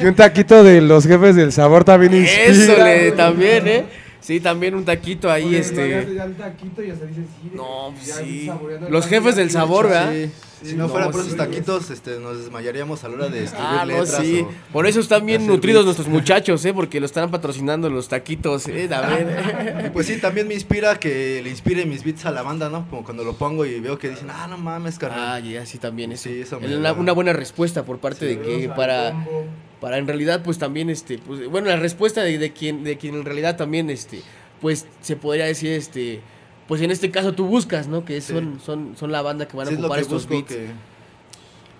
Y 0.00 0.06
un 0.06 0.14
taquito 0.14 0.64
de 0.64 0.80
los 0.80 1.06
jefes 1.06 1.36
del 1.36 1.52
sabor 1.52 1.84
también 1.84 2.14
inspira. 2.14 2.44
Eso 2.44 2.84
le, 2.84 3.12
también, 3.12 3.68
¿eh? 3.68 3.84
Sí, 4.20 4.38
también 4.40 4.74
un 4.74 4.84
taquito 4.84 5.30
ahí, 5.30 5.54
este. 5.54 6.04
ya 6.14 6.24
el 6.24 6.36
taquito 6.36 6.82
y 6.82 6.90
hasta 6.90 7.06
dices, 7.06 7.24
sí, 7.42 7.50
No, 7.54 7.94
ya 8.04 8.14
sí. 8.16 8.48
el 8.86 8.92
Los 8.92 9.06
jefes 9.06 9.34
del 9.36 9.50
sabor, 9.50 9.88
¿verdad? 9.88 10.12
Sí. 10.12 10.30
Si 10.62 10.76
no 10.76 10.84
No, 10.84 10.88
fuera 10.90 11.06
por 11.10 11.22
sí. 11.22 11.28
esos 11.28 11.38
taquitos, 11.38 11.88
este, 11.88 12.18
nos 12.20 12.36
desmayaríamos 12.36 13.02
a 13.02 13.08
la 13.08 13.14
hora 13.14 13.28
de 13.30 13.44
escribir 13.44 13.66
Ah, 13.66 13.86
no, 13.86 13.98
letras. 14.02 14.20
sí. 14.22 14.40
o- 14.46 14.72
Por 14.74 14.86
eso 14.86 15.00
están 15.00 15.24
bien 15.24 15.46
nutridos 15.46 15.86
beats. 15.86 15.96
nuestros 15.96 16.08
muchachos, 16.08 16.62
¿eh? 16.66 16.74
Porque 16.74 17.00
lo 17.00 17.06
están 17.06 17.30
patrocinando 17.30 17.88
los 17.88 18.08
taquitos, 18.08 18.68
¿eh? 18.68 18.86
También. 18.86 19.26
Y 19.86 19.88
pues 19.90 20.06
sí, 20.06 20.18
también 20.20 20.46
me 20.46 20.52
inspira 20.52 20.98
que 21.00 21.40
le 21.42 21.48
inspire 21.48 21.86
mis 21.86 22.04
beats 22.04 22.26
a 22.26 22.30
la 22.30 22.42
banda, 22.42 22.68
¿no? 22.68 22.86
Como 22.90 23.04
cuando 23.04 23.24
lo 23.24 23.36
pongo 23.36 23.64
y 23.64 23.80
veo 23.80 23.98
que 23.98 24.10
dicen, 24.10 24.28
ah, 24.30 24.46
no 24.50 24.58
mames, 24.58 24.98
carnal. 24.98 25.18
Ah, 25.18 25.40
ya, 25.40 25.64
sí, 25.64 25.78
también 25.78 26.12
eso. 26.12 26.24
Sí, 26.28 26.42
eso 26.42 26.60
me 26.60 26.66
una, 26.76 26.92
da- 26.92 27.00
una 27.00 27.12
buena 27.12 27.32
respuesta 27.32 27.84
por 27.86 27.98
parte 27.98 28.28
Sí, 28.28 28.36
de 28.36 28.42
que 28.42 28.68
para, 28.68 29.12
combo. 29.12 29.44
Para 29.80 29.98
en 29.98 30.06
realidad, 30.06 30.42
pues 30.42 30.58
también, 30.58 30.90
este, 30.90 31.18
pues, 31.18 31.48
bueno, 31.48 31.68
la 31.68 31.76
respuesta 31.76 32.22
de, 32.22 32.38
de 32.38 32.52
quien, 32.52 32.84
de 32.84 32.98
quien 32.98 33.14
en 33.14 33.24
realidad 33.24 33.56
también, 33.56 33.90
este, 33.90 34.22
pues 34.60 34.86
se 35.00 35.16
podría 35.16 35.46
decir, 35.46 35.72
este, 35.72 36.20
pues 36.68 36.82
en 36.82 36.90
este 36.90 37.10
caso 37.10 37.32
tú 37.32 37.46
buscas, 37.46 37.88
¿no? 37.88 38.04
Que 38.04 38.20
son, 38.20 38.60
son, 38.64 38.96
son 38.96 39.10
la 39.10 39.22
banda 39.22 39.48
que 39.48 39.56
van 39.56 39.66
a 39.66 39.70
es 39.70 39.78
lo 39.78 39.86
ocupar 39.86 39.98
que 39.98 40.02
estos 40.02 40.28
beats. 40.28 40.46
que, 40.46 40.68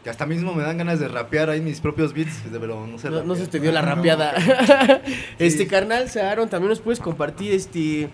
que 0.03 0.11
hasta 0.11 0.27
mismo 0.27 0.55
me 0.55 0.63
dan 0.63 0.79
ganas 0.79 0.99
de 0.99 1.09
rapear 1.09 1.51
ahí 1.51 1.61
mis 1.61 1.81
propios 1.81 2.15
beats, 2.15 2.43
pero 2.51 2.87
no 2.87 2.99
sé 2.99 3.11
No, 3.11 3.35
se 3.37 3.47
te 3.47 3.61
dio 3.61 3.71
la 3.71 3.83
rapeada. 3.83 4.35
Este 5.39 5.67
carnal, 5.67 6.09
Aaron, 6.19 6.49
también 6.49 6.71
nos 6.71 6.81
puedes 6.81 7.01
compartir 7.01 7.53
este 7.53 8.09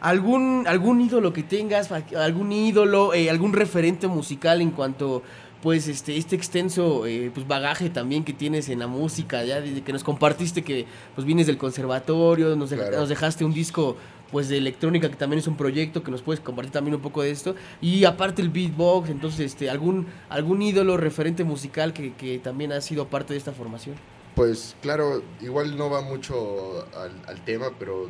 algún 0.00 0.64
algún 0.66 1.00
ídolo 1.00 1.32
que 1.32 1.42
tengas, 1.42 1.90
algún 1.92 2.50
ídolo, 2.52 3.12
eh, 3.14 3.28
algún 3.28 3.52
referente 3.52 4.06
musical 4.08 4.60
en 4.60 4.70
cuanto 4.70 5.22
pues 5.62 5.86
este 5.88 6.16
este 6.16 6.34
extenso 6.36 7.06
eh, 7.06 7.30
pues 7.32 7.46
bagaje 7.46 7.88
también 7.88 8.24
que 8.24 8.32
tienes 8.32 8.68
en 8.68 8.80
la 8.80 8.86
música, 8.88 9.44
ya 9.44 9.60
desde 9.60 9.82
que 9.82 9.92
nos 9.92 10.02
compartiste 10.04 10.62
que 10.62 10.86
pues 11.14 11.24
vienes 11.26 11.46
del 11.46 11.56
conservatorio, 11.58 12.56
nos, 12.56 12.70
Claro. 12.72 12.98
nos 12.98 13.08
dejaste 13.08 13.44
un 13.44 13.54
disco 13.54 13.96
pues 14.32 14.48
de 14.48 14.56
electrónica 14.58 15.08
que 15.10 15.16
también 15.16 15.38
es 15.40 15.46
un 15.46 15.56
proyecto 15.56 16.02
que 16.02 16.10
nos 16.10 16.22
puedes 16.22 16.40
compartir 16.40 16.72
también 16.72 16.94
un 16.96 17.02
poco 17.02 17.22
de 17.22 17.30
esto 17.30 17.54
y 17.80 18.04
aparte 18.04 18.42
el 18.42 18.48
beatbox, 18.48 19.10
entonces 19.10 19.40
este 19.40 19.70
algún 19.70 20.06
algún 20.28 20.62
ídolo 20.62 20.96
referente 20.96 21.44
musical 21.44 21.92
que, 21.92 22.14
que 22.14 22.38
también 22.38 22.72
ha 22.72 22.80
sido 22.80 23.06
parte 23.08 23.34
de 23.34 23.38
esta 23.38 23.52
formación. 23.52 23.94
Pues 24.34 24.74
claro, 24.80 25.22
igual 25.42 25.76
no 25.76 25.90
va 25.90 26.00
mucho 26.00 26.86
al, 26.96 27.12
al 27.28 27.44
tema, 27.44 27.66
pero 27.78 28.08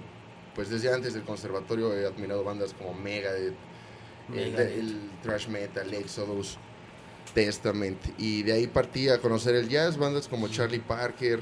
pues 0.55 0.71
desde 0.71 0.93
antes 0.95 1.15
del 1.15 1.25
conservatorio 1.25 1.93
he 1.93 2.07
admirado 2.07 2.45
bandas 2.45 2.73
como 2.75 2.95
Megadeth, 2.95 3.55
el, 4.33 4.35
Megadeth. 4.37 4.79
el 4.79 5.11
thrash 5.23 5.49
metal, 5.49 5.93
Exodus, 5.93 6.57
Testament, 7.35 7.99
y 8.19 8.43
de 8.43 8.53
ahí 8.53 8.67
partí 8.67 9.09
a 9.09 9.19
conocer 9.21 9.55
el 9.55 9.69
jazz, 9.69 9.97
bandas 9.97 10.29
como 10.29 10.49
Charlie 10.49 10.81
Parker, 10.81 11.41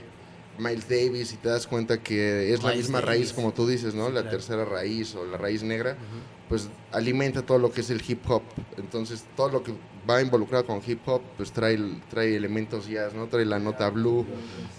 Miles 0.59 0.89
Davis, 0.89 1.33
y 1.33 1.37
te 1.37 1.49
das 1.49 1.67
cuenta 1.67 2.03
que 2.03 2.53
es 2.53 2.63
la 2.63 2.71
Miles 2.71 2.85
misma 2.87 3.01
Davis. 3.01 3.09
raíz 3.09 3.33
como 3.33 3.53
tú 3.53 3.67
dices, 3.67 3.95
¿no? 3.95 4.09
Sí, 4.09 4.13
la 4.13 4.21
claro. 4.23 4.37
tercera 4.37 4.65
raíz 4.65 5.15
o 5.15 5.25
la 5.25 5.39
raíz 5.39 5.63
negra, 5.63 5.97
pues 6.49 6.69
alimenta 6.93 7.43
todo 7.43 7.59
lo 7.59 7.73
que 7.73 7.81
es 7.81 7.91
el 7.91 8.03
hip 8.07 8.29
hop. 8.29 8.43
Entonces 8.77 9.25
todo 9.37 9.49
lo 9.49 9.63
que 9.63 9.73
va 10.09 10.21
involucrado 10.21 10.67
con 10.67 10.83
hip 10.87 11.01
hop, 11.07 11.23
pues 11.37 11.53
trae, 11.53 11.79
trae 12.11 12.37
elementos 12.37 12.87
jazz, 12.89 13.15
¿no? 13.15 13.27
Trae 13.29 13.45
la 13.47 13.59
nota 13.59 13.89
blue, 13.91 14.27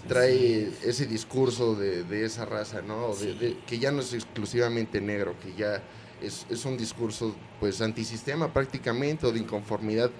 trae 0.08 0.70
ese 0.84 1.06
discurso 1.06 1.74
de, 1.74 2.04
de 2.04 2.24
esa 2.24 2.44
raza, 2.44 2.82
¿no? 2.82 3.14
De- 3.14 3.34
de- 3.34 3.56
que 3.66 3.78
ya 3.78 3.90
no 3.90 4.00
es 4.02 4.12
exclusivamente 4.12 5.00
negro, 5.00 5.34
que 5.42 5.54
ya 5.54 5.82
es, 6.20 6.46
es 6.50 6.64
un 6.64 6.76
discurso 6.76 7.34
pues 7.60 7.80
antisistema 7.80 8.52
prácticamente 8.52 9.26
o 9.26 9.32
de 9.32 9.38
inconformidad 9.40 10.10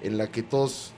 en 0.00 0.18
la 0.18 0.30
que 0.30 0.42
todos 0.42 0.94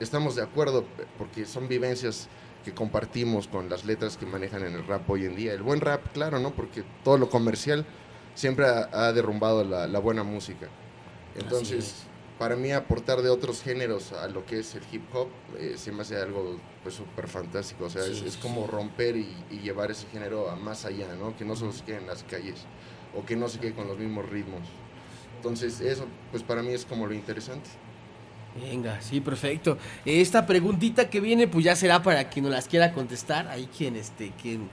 estamos 0.00 0.34
de 0.36 0.42
acuerdo 0.42 0.86
porque 1.18 1.46
son 1.46 1.68
vivencias 1.68 2.28
que 2.64 2.74
compartimos 2.74 3.48
con 3.48 3.68
las 3.68 3.84
letras 3.84 4.16
que 4.16 4.26
manejan 4.26 4.64
en 4.64 4.74
el 4.74 4.86
rap 4.86 5.08
hoy 5.10 5.24
en 5.24 5.36
día. 5.36 5.52
El 5.52 5.62
buen 5.62 5.80
rap, 5.80 6.08
claro, 6.12 6.38
¿no? 6.40 6.54
Porque 6.54 6.84
todo 7.04 7.18
lo 7.18 7.28
comercial 7.30 7.86
siempre 8.34 8.66
ha, 8.66 8.88
ha 8.92 9.12
derrumbado 9.12 9.64
la, 9.64 9.86
la 9.86 9.98
buena 10.00 10.24
música. 10.24 10.68
Entonces, 11.34 11.84
es. 11.84 12.10
para 12.38 12.56
mí 12.56 12.72
aportar 12.72 13.22
de 13.22 13.30
otros 13.30 13.62
géneros 13.62 14.12
a 14.12 14.28
lo 14.28 14.44
que 14.46 14.58
es 14.60 14.74
el 14.74 14.84
hip 14.90 15.04
hop 15.14 15.36
eh, 15.58 15.74
se 15.78 15.92
me 15.92 16.02
hace 16.02 16.16
algo 16.16 16.60
pues 16.82 16.94
súper 16.96 17.28
fantástico. 17.28 17.84
O 17.84 17.90
sea, 17.90 18.06
es, 18.06 18.18
Sí, 18.18 18.26
es 18.26 18.36
sí, 18.36 18.38
como 18.38 18.66
romper 18.66 19.16
y, 19.16 19.46
y 19.50 19.60
llevar 19.60 19.90
ese 19.90 20.06
género 20.08 20.50
a 20.50 20.56
más 20.56 20.84
allá, 20.84 21.14
¿no? 21.16 21.36
Que 21.36 21.44
no 21.44 21.56
solo 21.56 21.72
se 21.72 21.84
quede 21.84 21.98
en 21.98 22.06
las 22.06 22.24
calles 22.24 22.68
o 23.12 23.24
que 23.24 23.36
no 23.36 23.48
se 23.48 23.60
quede 23.60 23.74
con 23.74 23.86
los 23.88 23.98
mismos 23.98 24.28
ritmos. 24.28 24.80
Entonces, 25.36 25.80
eso 25.80 26.14
pues 26.30 26.42
para 26.42 26.62
mí 26.62 26.72
es 26.72 26.84
como 26.86 27.06
lo 27.06 27.14
interesante. 27.14 27.70
Venga, 28.62 29.00
sí, 29.00 29.20
perfecto. 29.20 29.76
Esta 30.04 30.46
preguntita 30.46 31.08
que 31.10 31.20
viene, 31.20 31.46
pues 31.48 31.64
ya 31.64 31.76
será 31.76 32.02
para 32.02 32.28
quien 32.28 32.44
nos 32.44 32.52
las 32.54 32.66
quiera 32.68 32.92
contestar. 32.92 33.48
Ahí 33.48 33.68
quien, 33.76 33.96
este, 33.96 34.32
quien, 34.40 34.68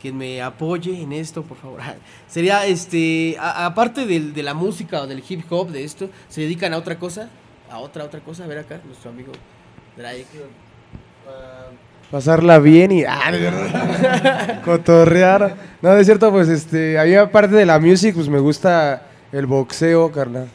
quien 0.00 0.16
me 0.16 0.42
apoye 0.42 1.00
en 1.02 1.12
esto, 1.12 1.42
por 1.42 1.56
favor. 1.56 1.80
Sería, 2.28 2.66
este, 2.66 3.36
a- 3.38 3.66
aparte 3.66 4.06
del- 4.06 4.34
de 4.34 4.42
la 4.42 4.54
música 4.54 5.02
o 5.02 5.06
del 5.06 5.22
hip 5.28 5.44
hop, 5.50 5.68
de 5.70 5.84
esto, 5.84 6.10
¿se 6.28 6.40
dedican 6.42 6.72
a 6.74 6.78
otra 6.78 6.98
cosa? 6.98 7.28
¿A 7.70 7.78
otra, 7.78 8.04
otra 8.04 8.20
cosa? 8.20 8.44
A 8.44 8.46
ver 8.46 8.58
acá, 8.58 8.80
nuestro 8.86 9.10
amigo 9.10 9.32
Drake. 9.96 10.26
Ah, 11.28 11.66
pasarla 12.10 12.58
bien 12.58 12.90
y 12.92 13.04
ah, 13.04 14.60
cotorrear. 14.64 15.56
No, 15.82 15.94
de 15.94 16.04
cierto, 16.04 16.30
pues 16.30 16.48
este, 16.48 16.98
a 16.98 17.04
mí 17.04 17.14
aparte 17.14 17.54
de 17.54 17.66
la 17.66 17.78
music, 17.78 18.14
pues 18.14 18.28
me 18.28 18.38
gusta 18.40 19.02
el 19.32 19.46
boxeo, 19.46 20.10
carnal. 20.10 20.48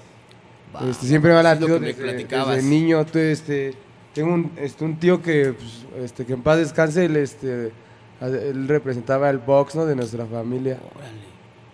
Este, 0.89 1.07
siempre 1.07 1.32
latido 1.43 1.80
que 1.80 1.80
me 1.80 1.88
desde, 1.88 2.63
niño. 2.63 2.99
este, 3.32 3.74
tengo 4.13 4.34
un, 4.34 4.51
este, 4.57 4.84
un 4.86 4.97
tío 4.99 5.21
que, 5.21 5.53
pues, 5.53 5.86
este, 6.05 6.26
que 6.26 6.34
en 6.34 6.41
paz 6.41 6.57
descanse, 6.57 7.05
él, 7.05 7.15
este, 7.17 7.71
él 8.21 8.67
representaba 8.67 9.30
el 9.30 9.38
box, 9.39 9.76
¿no? 9.76 9.86
De 9.86 9.95
nuestra 9.95 10.26
familia. 10.26 10.78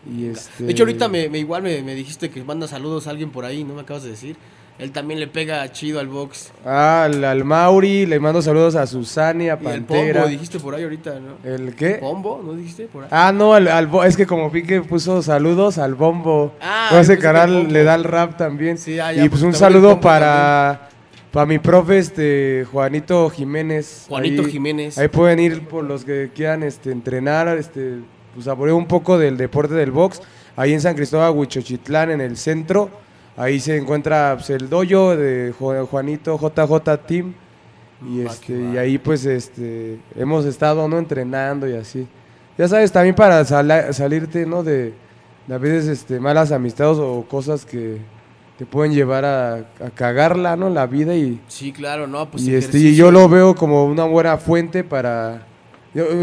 Y 0.09 0.27
este... 0.27 0.63
De 0.63 0.71
hecho, 0.71 0.83
ahorita 0.83 1.07
me, 1.09 1.29
me- 1.29 1.39
igual 1.39 1.61
me, 1.61 1.81
me 1.83 1.93
dijiste 1.93 2.29
que 2.29 2.43
manda 2.43 2.67
saludos 2.67 3.07
a 3.07 3.09
alguien 3.11 3.31
por 3.31 3.45
ahí, 3.45 3.63
¿no 3.63 3.73
me 3.73 3.81
acabas 3.81 4.03
de 4.03 4.09
decir? 4.11 4.37
Él 4.79 4.91
también 4.91 5.19
le 5.19 5.27
pega 5.27 5.69
chido 5.73 5.99
al 5.99 6.07
box. 6.07 6.51
Ah, 6.65 7.03
al, 7.03 7.23
al 7.25 7.43
Mauri, 7.43 8.05
le 8.05 8.17
mando 8.19 8.41
saludos 8.41 8.75
a 8.75 8.87
Susani, 8.87 9.45
a 9.49 9.59
Y 9.61 9.67
el 9.67 9.83
Pantera. 9.83 10.21
pombo, 10.21 10.29
dijiste 10.31 10.57
por 10.59 10.73
ahí 10.73 10.83
ahorita, 10.83 11.19
¿no? 11.19 11.49
¿El 11.49 11.75
qué? 11.75 11.95
¿Pombo? 11.95 12.41
¿No 12.43 12.53
dijiste 12.53 12.85
por 12.85 13.03
ahí? 13.03 13.09
Ah, 13.11 13.33
no, 13.33 13.53
al, 13.53 13.67
al 13.67 13.87
bo- 13.87 14.05
es 14.05 14.15
que 14.15 14.25
como 14.25 14.49
vi 14.49 14.63
que 14.63 14.81
puso 14.81 15.21
saludos 15.21 15.77
al 15.77 15.95
bombo. 15.95 16.53
Ah, 16.61 16.89
yo 16.93 16.99
ese 16.99 17.17
canal 17.19 17.71
le 17.73 17.83
da 17.83 17.95
el 17.95 18.05
rap 18.05 18.37
también. 18.37 18.77
ah, 18.79 19.11
ya, 19.11 19.13
y 19.13 19.19
pues 19.27 19.31
pues 19.31 19.43
un 19.43 19.53
saludo 19.53 19.99
para, 19.99 20.87
para 21.31 21.45
mi 21.45 21.59
profe, 21.59 21.97
este, 21.97 22.65
Juanito 22.71 23.29
Jiménez. 23.29 24.05
Juanito 24.07 24.45
Jiménez. 24.45 24.97
Ahí 24.97 25.09
pueden 25.09 25.39
ir 25.39 25.67
por 25.67 25.83
los 25.83 26.05
que 26.05 26.31
quieran 26.33 26.63
este, 26.63 26.91
entrenar, 26.93 27.49
este, 27.57 27.95
pues 28.33 28.45
saborear 28.45 28.75
un 28.77 28.87
poco 28.87 29.17
del 29.17 29.35
deporte 29.35 29.73
del 29.73 29.91
box. 29.91 30.21
Ahí 30.55 30.71
en 30.73 30.79
San 30.79 30.95
Cristóbal, 30.95 31.31
Huichochitlán, 31.31 32.11
en 32.11 32.21
el 32.21 32.37
centro. 32.37 32.89
Ahí 33.37 33.59
se 33.59 33.77
encuentra 33.77 34.33
pues, 34.35 34.49
el 34.49 34.69
dojo 34.69 35.15
de 35.15 35.53
Ju- 35.53 35.85
Juanito 35.87 36.37
JJ 36.37 36.97
Team. 37.07 37.33
Y, 38.07 38.21
este, 38.21 38.53
y 38.73 38.77
ahí 38.77 38.97
pues 38.97 39.25
este, 39.25 39.99
hemos 40.15 40.45
estado 40.45 40.87
¿no? 40.87 40.97
entrenando 40.97 41.67
y 41.67 41.73
así. 41.75 42.07
Ya 42.57 42.67
sabes, 42.67 42.91
también 42.91 43.15
para 43.15 43.43
salirte 43.45 44.45
¿no? 44.45 44.63
de, 44.63 44.93
de 45.47 45.53
a 45.55 45.57
veces 45.57 45.87
este, 45.87 46.19
malas 46.19 46.51
amistades 46.51 46.97
o 46.97 47.25
cosas 47.29 47.65
que 47.65 47.97
te 48.57 48.65
pueden 48.65 48.93
llevar 48.93 49.23
a, 49.25 49.55
a 49.55 49.89
cagarla, 49.95 50.57
¿no? 50.57 50.69
La 50.69 50.85
vida 50.85 51.15
y, 51.15 51.39
Sí, 51.47 51.71
claro, 51.71 52.07
no, 52.07 52.29
pues 52.29 52.43
y, 52.43 52.53
este, 52.55 52.77
y 52.77 52.95
yo 52.95 53.09
lo 53.11 53.29
veo 53.29 53.55
como 53.55 53.85
una 53.85 54.03
buena 54.03 54.37
fuente 54.37 54.83
para, 54.83 55.45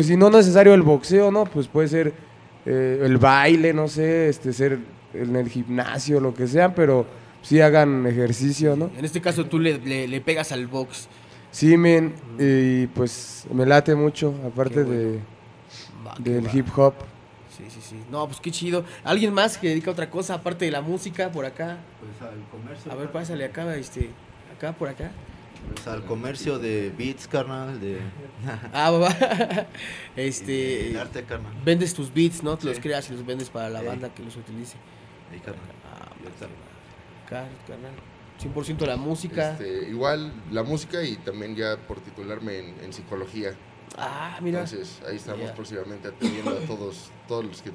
si 0.02 0.16
no 0.18 0.28
necesario 0.28 0.74
el 0.74 0.82
boxeo, 0.82 1.30
¿no? 1.30 1.44
Pues 1.46 1.66
puede 1.66 1.88
ser 1.88 2.12
eh, 2.66 3.00
el 3.02 3.16
baile, 3.16 3.72
no 3.72 3.88
sé, 3.88 4.28
este, 4.28 4.52
ser 4.52 4.78
en 5.22 5.36
el 5.36 5.48
gimnasio, 5.48 6.20
lo 6.20 6.34
que 6.34 6.46
sea, 6.46 6.74
pero 6.74 7.06
sí 7.42 7.60
hagan 7.60 8.06
ejercicio, 8.06 8.76
¿no? 8.76 8.90
En 8.96 9.04
este 9.04 9.20
caso 9.20 9.46
tú 9.46 9.58
le, 9.58 9.78
le- 9.78 10.08
le 10.08 10.20
pegas 10.20 10.52
al 10.52 10.66
box. 10.66 11.08
Sí, 11.50 11.76
men, 11.76 12.14
y 12.38 12.86
pues 12.88 13.46
me 13.52 13.64
late 13.66 13.94
mucho, 13.94 14.34
aparte 14.46 14.84
de 14.84 15.20
del 16.18 16.46
hip 16.54 16.66
hop. 16.76 16.94
Sí, 17.56 17.64
sí, 17.70 17.80
sí. 17.80 17.96
No, 18.10 18.26
pues 18.26 18.38
qué 18.40 18.50
chido. 18.50 18.84
¿Alguien 19.02 19.32
más 19.32 19.56
que 19.56 19.68
dedica 19.68 19.90
a 19.90 19.92
otra 19.92 20.10
cosa 20.10 20.34
aparte 20.34 20.66
de 20.66 20.70
la 20.70 20.82
música 20.82 21.30
por 21.32 21.46
acá? 21.46 21.78
Pues 22.00 22.30
al 22.30 22.38
comercio. 22.50 22.92
A 22.92 22.94
ver, 22.94 23.10
pásale 23.10 23.44
acá, 23.46 23.74
este, 23.76 24.10
acá, 24.54 24.72
por 24.72 24.88
acá. 24.90 25.10
Pues 25.74 25.86
al 25.88 26.04
comercio 26.04 26.58
de 26.58 26.92
beats, 26.96 27.26
carnal, 27.26 27.80
de... 27.80 27.98
Ah, 28.74 28.90
va, 28.90 28.98
va. 28.98 29.16
Este. 30.16 30.90
El 30.90 30.98
arte, 30.98 31.22
carnal. 31.24 31.52
Vendes 31.64 31.94
tus 31.94 32.12
beats, 32.12 32.42
¿no? 32.42 32.56
Te 32.56 32.66
los 32.66 32.78
creas 32.78 33.08
y 33.10 33.14
los 33.14 33.24
vendes 33.24 33.48
para 33.48 33.68
la 33.70 33.80
Sí. 33.80 33.86
banda 33.86 34.08
que 34.14 34.22
los 34.22 34.36
utilice. 34.36 34.76
Ahí, 35.36 35.40
carnal. 35.40 35.64
Ah, 35.92 36.12
Ya 36.22 36.30
está. 36.30 36.46
Acá, 37.26 37.48
carnal. 37.66 37.92
100% 38.40 38.86
la 38.86 38.96
música. 38.96 39.52
Este, 39.52 39.88
igual 39.88 40.32
la 40.50 40.62
música 40.62 41.02
y 41.02 41.16
también 41.16 41.56
ya 41.56 41.76
por 41.76 42.00
titularme 42.00 42.58
en, 42.58 42.84
en 42.84 42.92
psicología. 42.92 43.54
Ah, 43.96 44.38
mira. 44.42 44.60
Entonces 44.60 45.00
ahí 45.08 45.16
estamos 45.16 45.50
próximamente 45.52 46.08
atendiendo 46.08 46.52
a 46.56 46.60
todos, 46.66 47.10
todos 47.28 47.44
los 47.44 47.62
que 47.62 47.70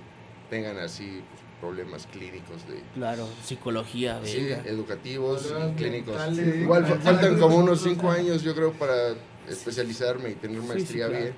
tengan 0.49 0.77
así 0.77 1.23
pues, 1.31 1.41
problemas 1.59 2.05
clínicos 2.07 2.67
de 2.67 2.81
Claro, 2.93 3.27
psicología, 3.43 4.19
sí, 4.23 4.43
venga. 4.43 4.61
educativos 4.69 5.45
y 5.47 5.75
clínicos. 5.75 6.15
mentales. 6.15 6.55
Igual 6.61 6.85
fa- 6.85 6.95
faltan 6.97 7.39
como 7.39 7.55
unos 7.57 7.81
cinco 7.81 8.11
años 8.11 8.43
yo 8.43 8.53
creo 8.53 8.71
para 8.73 9.15
especializarme 9.47 10.29
y 10.31 10.35
tener 10.35 10.61
Sí, 10.61 10.67
maestría 10.67 11.05
sí, 11.05 11.09
claro. 11.11 11.23
bien. 11.23 11.35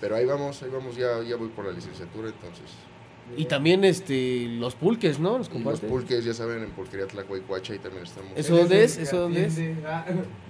Pero 0.00 0.16
ahí 0.16 0.26
vamos, 0.26 0.62
ahí 0.62 0.70
vamos, 0.70 0.94
ya, 0.96 1.22
ya 1.22 1.36
voy 1.36 1.48
por 1.48 1.64
la 1.64 1.72
licenciatura 1.72 2.28
entonces. 2.28 2.66
Y 3.36 3.44
también 3.44 3.84
este 3.84 4.46
los 4.48 4.74
pulques, 4.74 5.18
¿no? 5.18 5.38
Los 5.38 5.48
los 5.52 5.80
pulques, 5.80 6.24
ya 6.24 6.34
saben, 6.34 6.62
en 6.62 6.70
Pulquería 6.70 7.06
Tlacuaycuacha 7.06 7.74
y 7.74 7.78
también 7.78 8.04
estamos. 8.04 8.30
¿Eso 8.36 8.56
dónde 8.56 8.82
es? 8.84 8.96
¿Eso 8.96 9.20
dónde 9.20 9.46
es? 9.46 9.58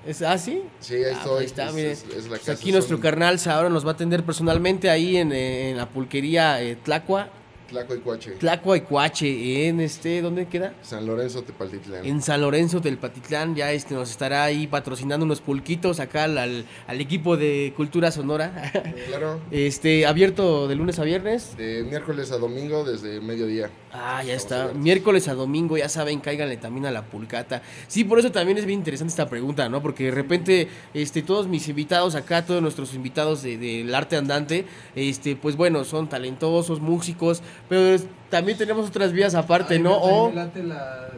¿Es 0.06 0.22
ah, 0.22 0.38
sí? 0.38 0.62
Sí, 0.80 0.94
ahí 0.94 1.02
Ah, 1.06 1.18
estoy. 1.18 1.38
ahí 1.40 1.44
está, 1.46 1.68
es- 1.70 1.76
es- 1.76 2.04
es 2.16 2.22
la 2.24 2.28
Pues 2.30 2.40
casa, 2.40 2.52
aquí 2.52 2.72
nuestro 2.72 2.96
son- 2.96 3.02
carnal 3.02 3.38
ahora 3.46 3.68
nos 3.68 3.84
va 3.84 3.90
a 3.90 3.94
atender 3.94 4.22
personalmente 4.24 4.88
ahí 4.88 5.16
en, 5.16 5.32
eh, 5.32 5.70
en 5.70 5.76
la 5.76 5.88
pulquería 5.88 6.62
eh, 6.62 6.76
Tlacua, 6.76 7.28
Tlacuaycuache. 7.68 8.30
Tlacua 8.32 8.76
y 8.78 8.80
Cuache, 8.80 9.68
en 9.68 9.80
este, 9.80 10.22
¿dónde 10.22 10.46
queda? 10.46 10.74
San 10.82 11.06
Lorenzo, 11.06 11.42
Tepaltitlán. 11.42 12.04
En 12.06 12.22
San 12.22 12.40
Lorenzo 12.40 12.80
del 12.80 12.96
Patitlán, 12.96 13.54
ya 13.54 13.72
este 13.72 13.94
nos 13.94 14.10
estará 14.10 14.44
ahí 14.44 14.66
patrocinando 14.66 15.26
unos 15.26 15.40
pulquitos 15.42 16.00
acá 16.00 16.24
al, 16.24 16.38
al- 16.38 16.64
al 16.86 17.00
equipo 17.00 17.36
de 17.36 17.72
Cultura 17.76 18.10
Sonora. 18.10 18.72
Claro. 19.08 19.40
Este, 19.50 20.06
abierto 20.06 20.66
de 20.68 20.74
lunes 20.76 20.98
a 20.98 21.04
viernes. 21.04 21.56
De 21.56 21.82
miércoles 21.84 22.32
a 22.32 22.38
domingo 22.38 22.84
desde 22.84 23.20
mediodía. 23.20 23.70
Ah, 23.92 24.22
ya 24.24 24.34
Estamos 24.34 24.42
está. 24.42 24.54
abiertos. 24.62 24.82
Miércoles 24.82 25.28
a 25.28 25.34
domingo, 25.34 25.76
ya 25.76 25.88
saben, 25.88 26.20
cáiganle 26.20 26.56
también 26.56 26.86
a 26.86 26.90
la 26.90 27.02
pulcata. 27.04 27.62
Sí, 27.86 28.04
por 28.04 28.18
eso 28.18 28.32
también 28.32 28.56
es 28.58 28.64
bien 28.66 28.78
interesante 28.80 29.10
esta 29.10 29.28
pregunta, 29.28 29.68
¿no? 29.68 29.82
Porque 29.82 30.04
de 30.04 30.10
repente, 30.12 30.68
este, 30.94 31.22
todos 31.22 31.48
mis 31.48 31.68
invitados 31.68 32.14
acá, 32.14 32.44
todos 32.46 32.62
nuestros 32.62 32.94
invitados 32.94 33.42
de- 33.42 33.58
del 33.58 33.94
arte 33.94 34.16
andante, 34.16 34.64
este, 34.94 35.36
pues 35.36 35.56
bueno, 35.56 35.84
son 35.84 36.08
talentosos, 36.08 36.80
músicos, 36.80 37.42
pero 37.68 38.02
también 38.28 38.58
tenemos 38.58 38.88
otras 38.88 39.12
vías 39.12 39.34
aparte, 39.34 39.78
¿no? 39.78 39.96
O. 39.96 40.32
la 40.32 41.08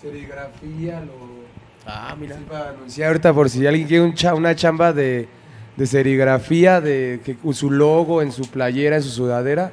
serigrafía, 0.00 1.00
lo... 1.00 1.12
Ah, 1.86 2.16
mira. 2.18 2.36
Sí, 2.86 3.02
ahorita 3.02 3.32
por 3.34 3.50
si 3.50 3.66
alguien 3.66 3.86
quiere 3.86 4.02
un 4.04 4.14
cha- 4.14 4.34
una 4.34 4.54
chamba 4.54 4.92
de, 4.92 5.28
de 5.76 5.86
serigrafía, 5.86 6.80
de 6.80 7.20
que 7.24 7.36
su 7.52 7.70
logo 7.70 8.22
en 8.22 8.32
su 8.32 8.50
playera, 8.50 8.96
en 8.96 9.02
su 9.02 9.10
sudadera. 9.10 9.72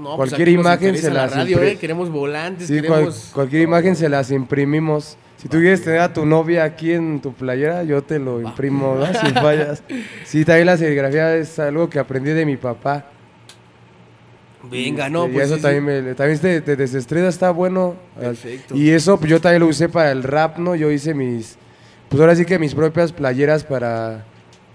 No, 0.00 0.16
pues 0.16 0.30
cualquier 0.30 0.48
nos 0.56 0.60
imagen 0.64 0.96
se 0.96 1.10
la 1.10 1.22
las 1.22 1.34
radio, 1.34 1.58
impri- 1.58 1.68
¿eh? 1.72 1.76
Queremos 1.78 2.10
volantes, 2.10 2.68
Sí, 2.68 2.78
cual- 2.80 2.92
queremos. 3.00 3.30
cualquier 3.34 3.62
imagen 3.62 3.96
se 3.96 4.08
las 4.08 4.30
imprimimos. 4.30 5.16
Si 5.36 5.48
tú 5.48 5.58
quieres 5.58 5.82
tener 5.84 6.00
a 6.00 6.12
tu 6.12 6.24
novia 6.26 6.64
aquí 6.64 6.92
en 6.92 7.20
tu 7.20 7.32
playera, 7.32 7.82
yo 7.84 8.02
te 8.02 8.18
lo 8.18 8.40
imprimo, 8.40 8.94
¿no? 8.96 9.06
Sin 9.06 9.34
fallas. 9.34 9.82
Sí, 10.24 10.44
también 10.44 10.66
la 10.66 10.76
serigrafía 10.76 11.34
es 11.36 11.58
algo 11.58 11.88
que 11.90 11.98
aprendí 11.98 12.30
de 12.30 12.44
mi 12.46 12.56
papá. 12.56 13.06
Venga, 14.70 15.08
Y, 15.08 15.10
no, 15.10 15.24
este, 15.24 15.32
y 15.32 15.34
pues. 15.34 15.46
eso 15.46 15.56
sí, 15.56 15.62
también, 15.62 15.82
sí. 15.82 16.08
me, 16.08 16.14
también 16.14 16.38
te, 16.38 16.60
te 16.60 16.76
desestresa, 16.76 17.28
está 17.28 17.50
bueno. 17.50 17.96
Perfecto. 18.18 18.74
Y 18.76 18.90
eso 18.90 19.18
pues, 19.18 19.30
yo 19.30 19.40
también 19.40 19.60
lo 19.60 19.68
usé 19.68 19.88
para 19.88 20.10
el 20.12 20.22
rap, 20.22 20.58
¿no? 20.58 20.74
Yo 20.74 20.90
hice 20.90 21.14
mis, 21.14 21.56
pues 22.08 22.20
ahora 22.20 22.34
sí 22.34 22.44
que 22.44 22.58
mis 22.58 22.74
propias 22.74 23.12
playeras 23.12 23.64
para 23.64 24.24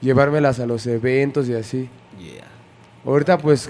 llevármelas 0.02 0.60
a 0.60 0.66
los 0.66 0.86
eventos 0.88 1.48
y 1.50 1.54
así. 1.54 1.89
Yeah. 2.20 2.48
Ahorita 3.06 3.38
pues, 3.38 3.70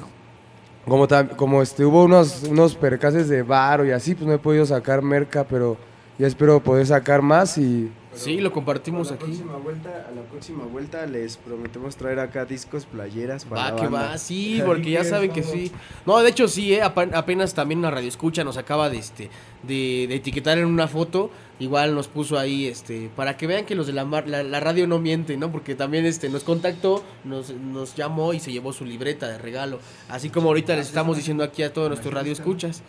como, 0.85 1.07
como 1.35 1.61
este, 1.61 1.85
hubo 1.85 2.03
unos, 2.03 2.43
unos 2.43 2.75
percaces 2.75 3.29
de 3.29 3.41
varo 3.41 3.85
y 3.85 3.91
así, 3.91 4.15
pues 4.15 4.27
no 4.27 4.33
he 4.33 4.39
podido 4.39 4.65
sacar 4.65 5.01
merca, 5.01 5.45
pero 5.45 5.77
ya 6.17 6.27
espero 6.27 6.61
poder 6.63 6.85
sacar 6.87 7.21
más 7.21 7.57
y... 7.57 7.91
Sí, 8.15 8.37
lo 8.41 8.51
compartimos 8.53 9.07
a 9.07 9.15
la 9.15 9.15
aquí. 9.15 9.25
Próxima 9.25 9.57
vuelta, 9.57 9.89
a 10.07 10.11
la 10.11 10.21
próxima 10.29 10.63
vuelta 10.65 11.05
les 11.07 11.37
prometemos 11.37 11.95
traer 11.95 12.19
acá 12.19 12.45
discos, 12.45 12.85
playeras 12.85 13.43
para 13.45 13.59
Va 13.63 13.69
la 13.71 13.75
que 13.75 13.81
banda. 13.87 14.09
va, 14.09 14.17
sí, 14.19 14.61
porque 14.67 14.91
ya 14.91 15.03
saben 15.03 15.31
que 15.31 15.41
sí. 15.41 15.71
No, 16.05 16.19
de 16.19 16.29
hecho 16.29 16.47
sí, 16.47 16.75
eh, 16.75 16.83
apenas 16.83 17.55
también 17.55 17.79
una 17.79 17.89
radio 17.89 18.07
escucha 18.07 18.43
nos 18.43 18.57
acaba 18.57 18.91
de 18.91 18.97
este 18.99 19.31
de, 19.63 20.05
de 20.07 20.13
etiquetar 20.15 20.59
en 20.59 20.65
una 20.65 20.87
foto, 20.87 21.31
igual 21.59 21.95
nos 21.95 22.07
puso 22.07 22.37
ahí 22.37 22.67
este 22.67 23.09
para 23.15 23.35
que 23.35 23.47
vean 23.47 23.65
que 23.65 23.73
los 23.73 23.87
de 23.87 23.93
la, 23.93 24.05
mar- 24.05 24.27
la, 24.27 24.43
la 24.43 24.59
radio 24.59 24.85
no 24.85 24.99
mienten, 24.99 25.39
¿no? 25.39 25.51
Porque 25.51 25.73
también 25.73 26.05
este 26.05 26.29
nos 26.29 26.43
contactó, 26.43 27.03
nos, 27.23 27.49
nos 27.51 27.95
llamó 27.95 28.35
y 28.35 28.39
se 28.39 28.51
llevó 28.51 28.73
su 28.73 28.85
libreta 28.85 29.27
de 29.27 29.39
regalo, 29.39 29.79
así 30.07 30.29
como 30.29 30.49
ahorita 30.49 30.75
les 30.75 30.85
estamos 30.85 31.17
diciendo 31.17 31.43
aquí 31.43 31.63
a 31.63 31.73
todos 31.73 31.87
nuestros 31.89 32.13
radio 32.13 32.31
escuchas. 32.31 32.83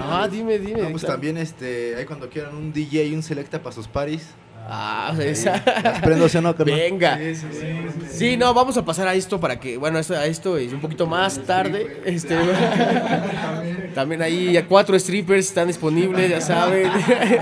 Ah, 0.00 0.28
dime, 0.30 0.58
dime. 0.58 0.82
No, 0.82 0.90
pues 0.90 1.02
claro. 1.02 1.14
también, 1.14 1.36
este, 1.38 1.96
ahí 1.96 2.04
cuando 2.04 2.28
quieran 2.28 2.54
un 2.56 2.72
DJ 2.72 3.06
y 3.06 3.14
un 3.14 3.22
selecta 3.22 3.60
para 3.62 3.74
sus 3.74 3.88
paris. 3.88 4.26
Ah, 4.70 5.14
Ahí, 5.18 5.28
esa. 5.28 5.62
las 5.82 6.00
prendo, 6.02 6.28
¿sí 6.28 6.36
o 6.36 6.42
no, 6.42 6.54
carnal? 6.54 6.76
Venga. 6.76 7.18
Sí, 8.10 8.36
no, 8.36 8.52
vamos 8.52 8.76
a 8.76 8.84
pasar 8.84 9.08
a 9.08 9.14
esto 9.14 9.40
para 9.40 9.58
que, 9.58 9.78
bueno, 9.78 9.98
esto, 9.98 10.14
a 10.14 10.26
esto 10.26 10.58
es 10.58 10.72
un 10.74 10.80
poquito 10.80 11.06
más 11.06 11.38
tarde. 11.46 12.02
Este, 12.04 12.36
también 13.94 14.20
ahí 14.20 14.52
ya 14.52 14.66
cuatro 14.66 14.98
strippers 14.98 15.46
están 15.46 15.68
disponibles, 15.68 16.28
ya 16.28 16.40
saben. 16.42 16.90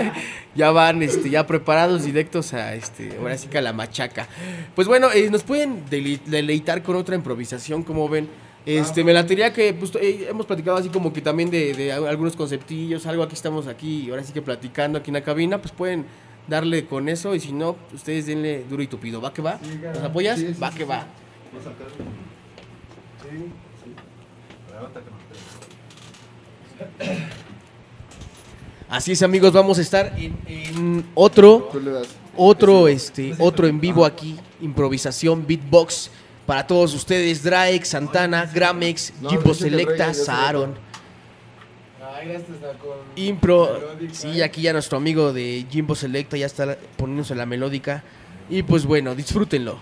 ya 0.55 0.71
van, 0.71 1.03
este, 1.03 1.29
ya 1.29 1.45
preparados 1.45 2.05
directos 2.05 2.53
a, 2.53 2.73
este, 2.75 3.17
ahora 3.19 3.37
sí 3.37 3.47
que 3.49 3.57
a 3.57 3.61
la 3.61 3.73
machaca. 3.73 4.27
Pues 4.73 4.87
bueno, 4.87 5.11
eh, 5.13 5.29
nos 5.29 5.43
pueden 5.43 5.85
dele- 5.89 6.21
deleitar 6.25 6.81
con 6.81 6.95
otra 6.95 7.15
improvisación, 7.15 7.83
como 7.83 8.07
ven. 8.07 8.29
Este, 8.67 9.01
me 9.01 9.13
latería 9.13 9.53
que 9.53 9.73
pues, 9.73 9.95
eh, 9.95 10.27
hemos 10.29 10.45
platicado 10.45 10.75
así 10.75 10.89
como 10.89 11.13
que 11.13 11.21
también 11.21 11.49
de, 11.49 11.73
de 11.73 11.93
algunos 11.93 12.35
conceptillos, 12.35 13.05
algo 13.05 13.23
aquí 13.23 13.33
estamos 13.33 13.65
aquí, 13.65 14.09
ahora 14.09 14.21
sí 14.25 14.33
que 14.33 14.41
platicando 14.41 14.99
aquí 14.99 15.09
en 15.09 15.13
la 15.13 15.23
cabina, 15.23 15.61
pues 15.61 15.71
pueden 15.71 16.05
darle 16.49 16.85
con 16.85 17.07
eso 17.07 17.33
y 17.33 17.39
si 17.39 17.53
no, 17.53 17.77
ustedes 17.93 18.25
denle 18.25 18.65
duro 18.69 18.83
y 18.83 18.87
tupido. 18.87 19.21
¿Va 19.21 19.31
que 19.31 19.41
va? 19.41 19.57
¿Nos 19.93 20.03
apoyas? 20.03 20.41
Va 20.61 20.71
que 20.71 20.83
va. 20.83 21.07
Así 28.89 29.13
es 29.13 29.23
amigos, 29.23 29.53
vamos 29.53 29.79
a 29.79 29.81
estar 29.81 30.13
en, 30.17 30.37
en 30.45 31.05
otro, 31.15 31.71
otro, 32.35 32.89
este, 32.89 33.33
otro 33.39 33.65
en 33.65 33.79
vivo 33.79 34.03
aquí, 34.03 34.37
improvisación, 34.59 35.47
beatbox, 35.47 36.11
para 36.47 36.65
todos 36.65 36.95
ustedes, 36.95 37.43
Drake, 37.43 37.83
Santana, 37.85 38.49
Gramex, 38.51 39.13
Jimbo 39.29 39.53
Selecta, 39.53 40.13
Saron. 40.13 40.75
Impro, 43.17 43.69
sí, 44.13 44.41
aquí 44.41 44.61
ya 44.61 44.71
nuestro 44.73 44.97
amigo 44.97 45.33
de 45.33 45.65
Jimbo 45.69 45.93
Selecta 45.93 46.37
ya 46.37 46.45
está 46.45 46.77
poniéndose 46.95 47.35
la 47.35 47.45
melódica. 47.45 48.01
Y 48.49 48.63
pues 48.63 48.85
bueno, 48.85 49.13
disfrútenlo. 49.13 49.77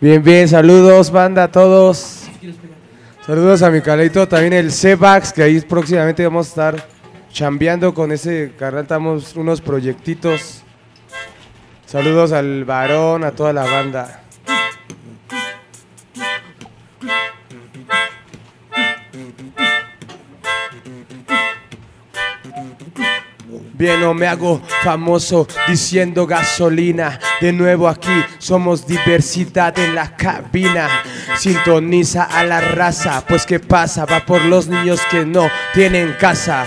Bien, 0.00 0.24
bien, 0.24 0.48
saludos, 0.48 1.10
banda, 1.10 1.44
a 1.44 1.52
todos. 1.52 2.22
Saludos 3.26 3.62
a 3.62 3.70
mi 3.70 3.82
calito, 3.82 4.26
también 4.26 4.54
el 4.54 4.72
Cebax, 4.72 5.32
que 5.32 5.42
ahí 5.42 5.60
próximamente 5.60 6.24
vamos 6.24 6.46
a 6.46 6.48
estar 6.48 6.88
chambeando 7.30 7.92
con 7.92 8.10
ese 8.12 8.52
carnal, 8.58 8.82
estamos 8.82 9.36
unos 9.36 9.60
proyectitos. 9.60 10.62
Saludos 11.92 12.32
al 12.32 12.64
varón, 12.64 13.22
a 13.22 13.32
toda 13.32 13.52
la 13.52 13.64
banda. 13.64 14.22
Bien, 23.74 24.00
no 24.00 24.14
me 24.14 24.26
hago 24.26 24.62
famoso 24.82 25.46
diciendo 25.68 26.26
gasolina. 26.26 27.20
De 27.42 27.52
nuevo 27.52 27.86
aquí 27.86 28.24
somos 28.38 28.86
diversidad 28.86 29.78
en 29.78 29.94
la 29.94 30.16
cabina. 30.16 30.88
Sintoniza 31.36 32.22
a 32.22 32.42
la 32.44 32.62
raza, 32.62 33.22
pues 33.28 33.44
qué 33.44 33.60
pasa, 33.60 34.06
va 34.06 34.24
por 34.24 34.42
los 34.46 34.66
niños 34.66 34.98
que 35.10 35.26
no 35.26 35.46
tienen 35.74 36.16
casa. 36.18 36.64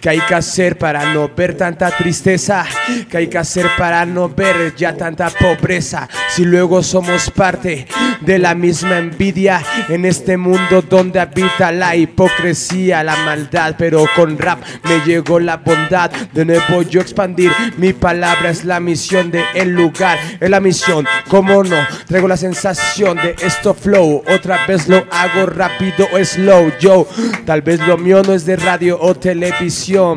¿Qué 0.00 0.10
hay 0.10 0.20
que 0.20 0.34
hacer 0.34 0.78
para 0.78 1.12
no 1.12 1.30
ver 1.34 1.56
tanta 1.56 1.90
tristeza? 1.90 2.64
¿Qué 3.08 3.16
hay 3.16 3.26
que 3.28 3.38
hacer 3.38 3.66
para 3.76 4.04
no 4.04 4.28
ver 4.28 4.74
ya 4.76 4.96
tanta 4.96 5.30
pobreza? 5.30 6.08
Si 6.30 6.44
luego 6.44 6.82
somos 6.82 7.30
parte 7.30 7.86
de 8.20 8.38
la 8.38 8.54
misma 8.54 8.98
envidia 8.98 9.62
en 9.88 10.04
este 10.04 10.36
mundo 10.36 10.82
donde 10.82 11.20
habita 11.20 11.72
la 11.72 11.96
hipocresía, 11.96 13.02
la 13.02 13.16
maldad, 13.16 13.74
pero 13.78 14.04
con 14.14 14.38
rap 14.38 14.62
me 14.84 15.00
llegó 15.04 15.40
la 15.40 15.58
bondad. 15.58 16.10
De 16.32 16.44
nuevo 16.44 16.82
yo 16.82 17.00
expandir 17.00 17.52
mi 17.76 17.92
palabra 17.92 18.50
es 18.50 18.64
la 18.64 18.80
misión 18.80 19.30
de 19.30 19.44
el 19.54 19.70
lugar, 19.70 20.18
es 20.40 20.50
la 20.50 20.60
misión, 20.60 21.06
cómo 21.28 21.62
no, 21.62 21.76
traigo 22.06 22.28
la 22.28 22.36
sensación 22.36 23.16
de 23.16 23.34
esto 23.42 23.74
flow, 23.74 24.22
otra 24.28 24.66
vez 24.66 24.88
lo 24.88 25.04
hago 25.10 25.46
rápido 25.46 26.06
o 26.12 26.24
slow, 26.24 26.72
yo, 26.80 27.06
tal 27.44 27.62
vez 27.62 27.80
lo 27.86 27.96
mío 27.98 28.22
no 28.22 28.32
es 28.32 28.46
de 28.46 28.56
radio 28.56 28.98
o 29.00 29.14
televisión, 29.14 29.63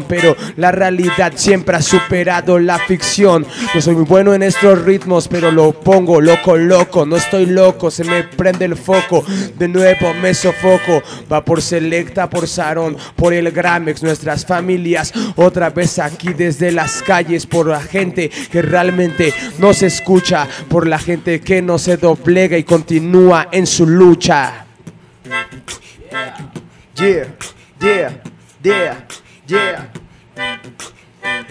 pero 0.08 0.36
la 0.58 0.72
realidad 0.72 1.34
siempre 1.36 1.78
ha 1.78 1.82
superado 1.82 2.60
la 2.60 2.78
ficción. 2.80 3.46
Yo 3.74 3.82
soy 3.82 3.96
muy 3.96 4.06
bueno 4.06 4.34
en 4.34 4.44
estos 4.44 4.82
ritmos, 4.84 5.28
pero 5.28 5.52
lo 5.52 5.72
pongo, 5.72 6.20
lo 6.20 6.42
coloco, 6.42 7.06
no 7.06 7.16
estoy 7.16 7.46
loco, 7.46 7.90
se 7.90 8.04
me 8.04 8.24
prende 8.24 8.66
el 8.66 8.76
foco, 8.76 9.24
de 9.58 9.68
nuevo 9.68 10.14
me 10.22 10.34
sofoco, 10.34 11.02
va 11.32 11.44
por 11.44 11.62
Selecta, 11.62 12.30
por 12.30 12.48
Sarón, 12.48 12.98
por 13.16 13.34
el 13.34 13.52
Gramex, 13.52 14.04
nuestras 14.04 14.46
familias, 14.46 15.14
otra 15.36 15.70
vez 15.70 16.00
aquí 16.00 16.34
desde 16.34 16.72
las 16.72 17.02
calles, 17.02 17.46
por 17.46 17.68
la 17.68 17.82
gente 17.82 18.30
que 18.52 18.62
realmente 18.62 19.34
no 19.60 19.74
se 19.74 19.88
escucha, 19.88 20.48
por 20.70 20.88
la 20.88 21.00
gente 21.00 21.40
que 21.42 21.62
no 21.62 21.78
se 21.78 21.98
doblega 21.98 22.58
y 22.58 22.64
continúa 22.64 23.48
en 23.52 23.66
su 23.66 23.86
lucha. 23.86 24.66
Yeah, 26.96 27.28
yeah, 27.80 28.10
yeah, 28.64 29.08
yeah. 29.48 29.88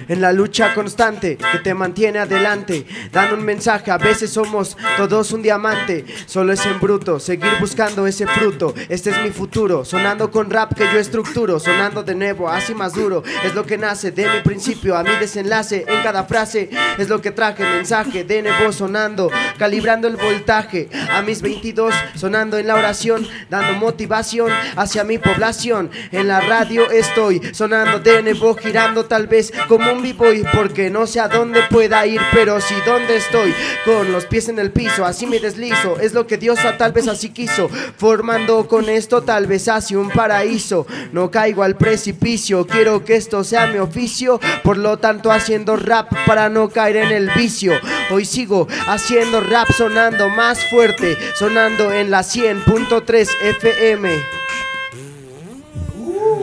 En 0.09 0.21
la 0.21 0.33
lucha 0.33 0.75
constante 0.75 1.37
que 1.37 1.59
te 1.59 1.75
mantiene 1.75 2.21
adelante, 2.21 2.87
dando 3.13 3.37
un 3.37 3.45
mensaje, 3.45 3.91
a 3.91 3.99
veces 3.99 4.31
somos 4.31 4.77
todos 4.97 5.33
un 5.33 5.43
diamante, 5.43 6.05
solo 6.27 6.53
es 6.53 6.65
en 6.67 6.79
bruto, 6.81 7.19
seguir 7.19 7.53
buscando 7.61 8.07
ese 8.07 8.27
fruto, 8.27 8.75
este 8.89 9.11
es 9.11 9.23
mi 9.23 9.31
futuro, 9.31 9.85
sonando 9.85 10.31
con 10.31 10.51
rap 10.51 10.75
que 10.75 10.85
yo 10.85 10.99
estructuro, 10.99 11.59
sonando 11.59 12.03
de 12.03 12.15
nuevo, 12.15 12.49
así 12.49 12.75
más 12.75 12.93
duro, 12.93 13.23
es 13.45 13.55
lo 13.55 13.65
que 13.65 13.79
nace 13.79 14.13
de 14.13 14.29
mi 14.29 14.41
principio 14.43 14.97
a 14.97 15.03
mi 15.03 15.17
desenlace, 15.17 15.85
en 15.87 16.03
cada 16.03 16.25
frase. 16.25 16.71
Es 16.99 17.09
lo 17.09 17.21
que 17.21 17.31
traje, 17.31 17.65
mensaje 17.65 18.25
de 18.25 18.43
nuevo 18.43 18.73
sonando, 18.73 19.31
calibrando 19.59 20.09
el 20.09 20.17
voltaje, 20.17 20.89
a 21.11 21.23
mis 21.23 21.43
22 21.43 21.95
sonando 22.15 22.59
en 22.59 22.67
la 22.67 22.75
oración, 22.75 23.27
dando 23.51 23.79
motivación 23.79 24.51
hacia 24.77 25.05
mi 25.05 25.19
población, 25.19 25.91
en 26.13 26.29
la 26.29 26.41
radio 26.41 26.91
estoy 26.91 27.41
sonando 27.53 27.99
de 27.99 28.23
nuevo, 28.23 28.55
girando 28.55 29.05
tal 29.05 29.27
vez 29.27 29.53
como 29.69 29.93
un 29.93 30.03
b-boy 30.03 30.45
porque 30.55 30.91
no 30.91 31.07
sé 31.07 31.21
a 31.21 31.29
dónde 31.29 31.63
pueda 31.71 32.07
ir, 32.07 32.21
pero 32.33 32.61
sí 32.61 32.75
dónde 32.85 33.17
estoy, 33.17 33.55
con 33.85 34.13
los 34.13 34.25
pies 34.27 34.49
en 34.49 34.59
el 34.59 34.71
piso, 34.71 35.05
así 35.05 35.27
me 35.27 35.39
deslizo, 35.39 35.99
es 36.01 36.13
lo 36.15 36.27
que 36.27 36.37
Dios 36.37 36.59
a- 36.65 36.77
tal 36.77 36.93
vez 36.93 37.09
así 37.09 37.31
quiso, 37.31 37.69
formando 37.97 38.67
con 38.69 38.89
esto 38.89 39.23
tal 39.23 39.47
vez 39.47 39.69
hacia 39.69 39.99
un 39.99 40.11
paraíso, 40.11 40.87
no 41.13 41.31
caigo 41.31 41.63
al 41.63 41.77
precipicio, 41.77 42.67
quiero 42.67 43.05
que 43.05 43.17
esto 43.17 43.45
sea 43.45 43.67
mi 43.67 43.79
oficio, 43.79 44.41
por 44.63 44.77
lo 44.77 44.99
tanto 44.99 45.31
haciendo 45.33 45.77
rap 45.77 46.13
para 46.27 46.49
no 46.49 46.69
caer 46.69 46.97
en 46.97 47.13
el 47.13 47.31
vicio, 47.31 47.73
hoy 48.11 48.25
sigo 48.25 48.69
haciendo 48.87 49.41
rap 49.41 49.71
sonando 49.73 50.29
más 50.29 50.65
fuerte, 50.71 51.17
sonando 51.35 51.93
en 51.93 52.11
la 52.11 52.21
100.3 52.23 53.29
FM. 53.43 54.11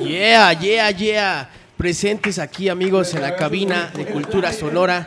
Yeah, 0.03 0.53
yeah, 0.53 0.91
yeah. 0.91 1.49
Presentes 1.83 2.39
aquí, 2.39 2.69
amigos, 2.69 3.13
en 3.13 3.23
la 3.23 3.35
cabina 3.35 3.91
de 3.93 4.05
Cultura 4.05 4.53
Sonora. 4.53 5.05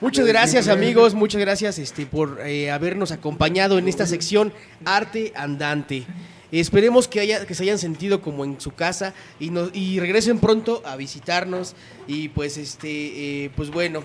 Muchas 0.00 0.26
gracias, 0.26 0.68
amigos. 0.68 1.12
Muchas 1.12 1.38
gracias 1.38 1.78
este, 1.78 2.06
por 2.06 2.40
eh, 2.46 2.70
habernos 2.70 3.12
acompañado 3.12 3.76
en 3.76 3.88
esta 3.88 4.06
sección 4.06 4.50
Arte 4.86 5.34
Andante. 5.36 6.06
Esperemos 6.50 7.08
que, 7.08 7.20
haya, 7.20 7.44
que 7.44 7.54
se 7.54 7.64
hayan 7.64 7.76
sentido 7.76 8.22
como 8.22 8.46
en 8.46 8.58
su 8.58 8.70
casa 8.70 9.12
y, 9.38 9.50
nos, 9.50 9.68
y 9.74 10.00
regresen 10.00 10.38
pronto 10.38 10.82
a 10.86 10.96
visitarnos. 10.96 11.74
Y 12.06 12.30
pues, 12.30 12.56
este, 12.56 13.44
eh, 13.44 13.50
pues 13.54 13.68
bueno, 13.70 14.02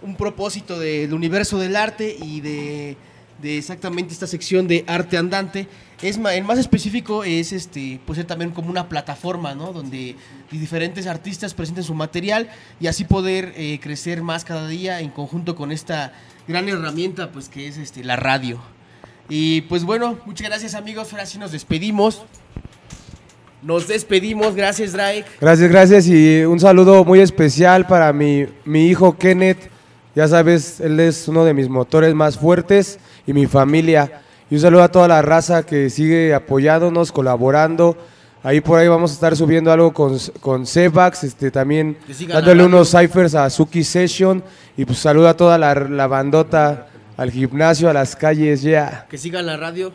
un 0.00 0.16
propósito 0.16 0.78
del 0.78 1.12
universo 1.12 1.58
del 1.58 1.76
arte 1.76 2.16
y 2.18 2.40
de, 2.40 2.96
de 3.42 3.58
exactamente 3.58 4.12
esta 4.12 4.26
sección 4.26 4.66
de 4.66 4.84
arte 4.86 5.16
andante. 5.16 5.68
Es 6.02 6.18
ma- 6.18 6.34
el 6.34 6.44
más 6.44 6.58
específico 6.58 7.24
es 7.24 7.52
este, 7.52 8.00
puede 8.06 8.20
ser 8.20 8.26
también 8.26 8.50
como 8.50 8.68
una 8.70 8.88
plataforma, 8.88 9.54
¿no? 9.54 9.72
Donde 9.72 10.16
diferentes 10.50 11.06
artistas 11.06 11.54
presenten 11.54 11.84
su 11.84 11.94
material 11.94 12.48
y 12.80 12.86
así 12.86 13.04
poder 13.04 13.52
eh, 13.56 13.78
crecer 13.82 14.22
más 14.22 14.44
cada 14.44 14.68
día 14.68 15.00
en 15.00 15.10
conjunto 15.10 15.54
con 15.56 15.72
esta 15.72 16.12
gran 16.48 16.68
herramienta, 16.68 17.30
pues 17.32 17.48
que 17.48 17.66
es 17.68 17.76
este, 17.78 18.04
la 18.04 18.16
radio. 18.16 18.60
Y 19.28 19.62
pues 19.62 19.84
bueno, 19.84 20.18
muchas 20.26 20.48
gracias 20.48 20.74
amigos, 20.74 21.12
ahora 21.12 21.26
sí 21.26 21.38
nos 21.38 21.52
despedimos. 21.52 22.22
Nos 23.62 23.88
despedimos, 23.88 24.54
gracias 24.54 24.92
Drake. 24.92 25.24
Gracias, 25.40 25.70
gracias 25.70 26.06
y 26.08 26.44
un 26.44 26.60
saludo 26.60 27.04
muy 27.04 27.20
especial 27.20 27.86
para 27.86 28.12
mi, 28.12 28.46
mi 28.64 28.86
hijo 28.86 29.16
Kenneth. 29.16 29.70
Ya 30.16 30.26
sabes, 30.26 30.80
él 30.80 30.98
es 30.98 31.28
uno 31.28 31.44
de 31.44 31.52
mis 31.52 31.68
motores 31.68 32.14
más 32.14 32.38
fuertes 32.38 32.98
y 33.26 33.34
mi 33.34 33.44
familia. 33.44 34.22
Y 34.48 34.54
un 34.54 34.62
saludo 34.62 34.82
a 34.82 34.90
toda 34.90 35.06
la 35.08 35.20
raza 35.20 35.62
que 35.62 35.90
sigue 35.90 36.32
apoyándonos, 36.32 37.12
colaborando. 37.12 37.98
Ahí 38.42 38.62
por 38.62 38.78
ahí 38.78 38.88
vamos 38.88 39.10
a 39.10 39.14
estar 39.14 39.36
subiendo 39.36 39.70
algo 39.70 39.92
con, 39.92 40.16
con 40.40 40.66
Cebax, 40.66 41.22
este, 41.24 41.50
también 41.50 41.98
dándole 42.28 42.64
unos 42.64 42.92
ciphers 42.92 43.34
a 43.34 43.50
Suki 43.50 43.84
Session. 43.84 44.42
Y 44.74 44.86
pues 44.86 45.00
saludo 45.00 45.28
a 45.28 45.36
toda 45.36 45.58
la, 45.58 45.74
la 45.74 46.06
bandota, 46.06 46.86
al 47.18 47.30
gimnasio, 47.30 47.90
a 47.90 47.92
las 47.92 48.16
calles, 48.16 48.62
ya. 48.62 49.04
Que 49.10 49.18
sigan 49.18 49.44
la 49.44 49.58
radio. 49.58 49.92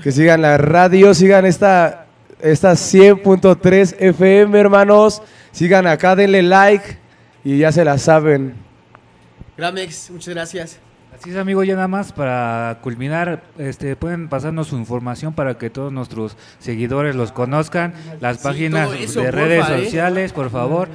Que 0.00 0.12
sigan 0.12 0.40
la 0.40 0.56
radio, 0.56 1.14
sigan 1.14 1.46
esta, 1.46 2.06
esta 2.40 2.74
100.3 2.74 3.96
FM, 3.98 4.56
hermanos. 4.56 5.20
Sigan 5.50 5.88
acá, 5.88 6.14
denle 6.14 6.44
like 6.44 6.96
y 7.42 7.58
ya 7.58 7.72
se 7.72 7.84
la 7.84 7.98
saben. 7.98 8.63
Gramex, 9.56 10.10
muchas 10.10 10.34
gracias. 10.34 10.78
Así 11.16 11.30
es, 11.30 11.36
amigo, 11.36 11.62
ya 11.62 11.76
nada 11.76 11.86
más 11.86 12.12
para 12.12 12.78
culminar, 12.82 13.44
este, 13.56 13.94
pueden 13.94 14.28
pasarnos 14.28 14.66
su 14.66 14.76
información 14.76 15.32
para 15.32 15.56
que 15.56 15.70
todos 15.70 15.92
nuestros 15.92 16.36
seguidores 16.58 17.14
los 17.14 17.30
conozcan, 17.30 17.94
las 18.20 18.38
páginas 18.38 18.90
eso, 18.98 19.20
de 19.20 19.26
porfa, 19.26 19.44
redes 19.46 19.70
¿eh? 19.70 19.84
sociales, 19.84 20.32
por 20.32 20.50
favor. 20.50 20.88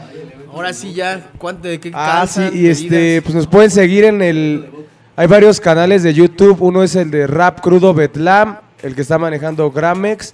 Ahora 0.52 0.74
sí 0.74 0.94
ya, 0.94 1.30
¿cuánto 1.38 1.70
de 1.70 1.80
qué 1.80 1.92
Ah, 1.94 2.26
sí, 2.28 2.50
y 2.54 2.68
este, 2.68 3.22
pues 3.22 3.34
nos 3.34 3.48
pueden 3.48 3.72
seguir 3.72 4.04
en 4.04 4.22
el... 4.22 4.70
Hay 5.16 5.28
varios 5.28 5.62
canales 5.62 6.04
de 6.04 6.14
YouTube, 6.14 6.62
uno 6.62 6.84
es 6.84 6.98
el 6.98 7.12
de 7.12 7.26
Rap 7.26 7.62
Crudo 7.62 7.94
Betlam, 7.94 8.58
el 8.84 8.96
que 8.96 9.02
está 9.02 9.18
manejando 9.18 9.72
Gramex. 9.72 10.34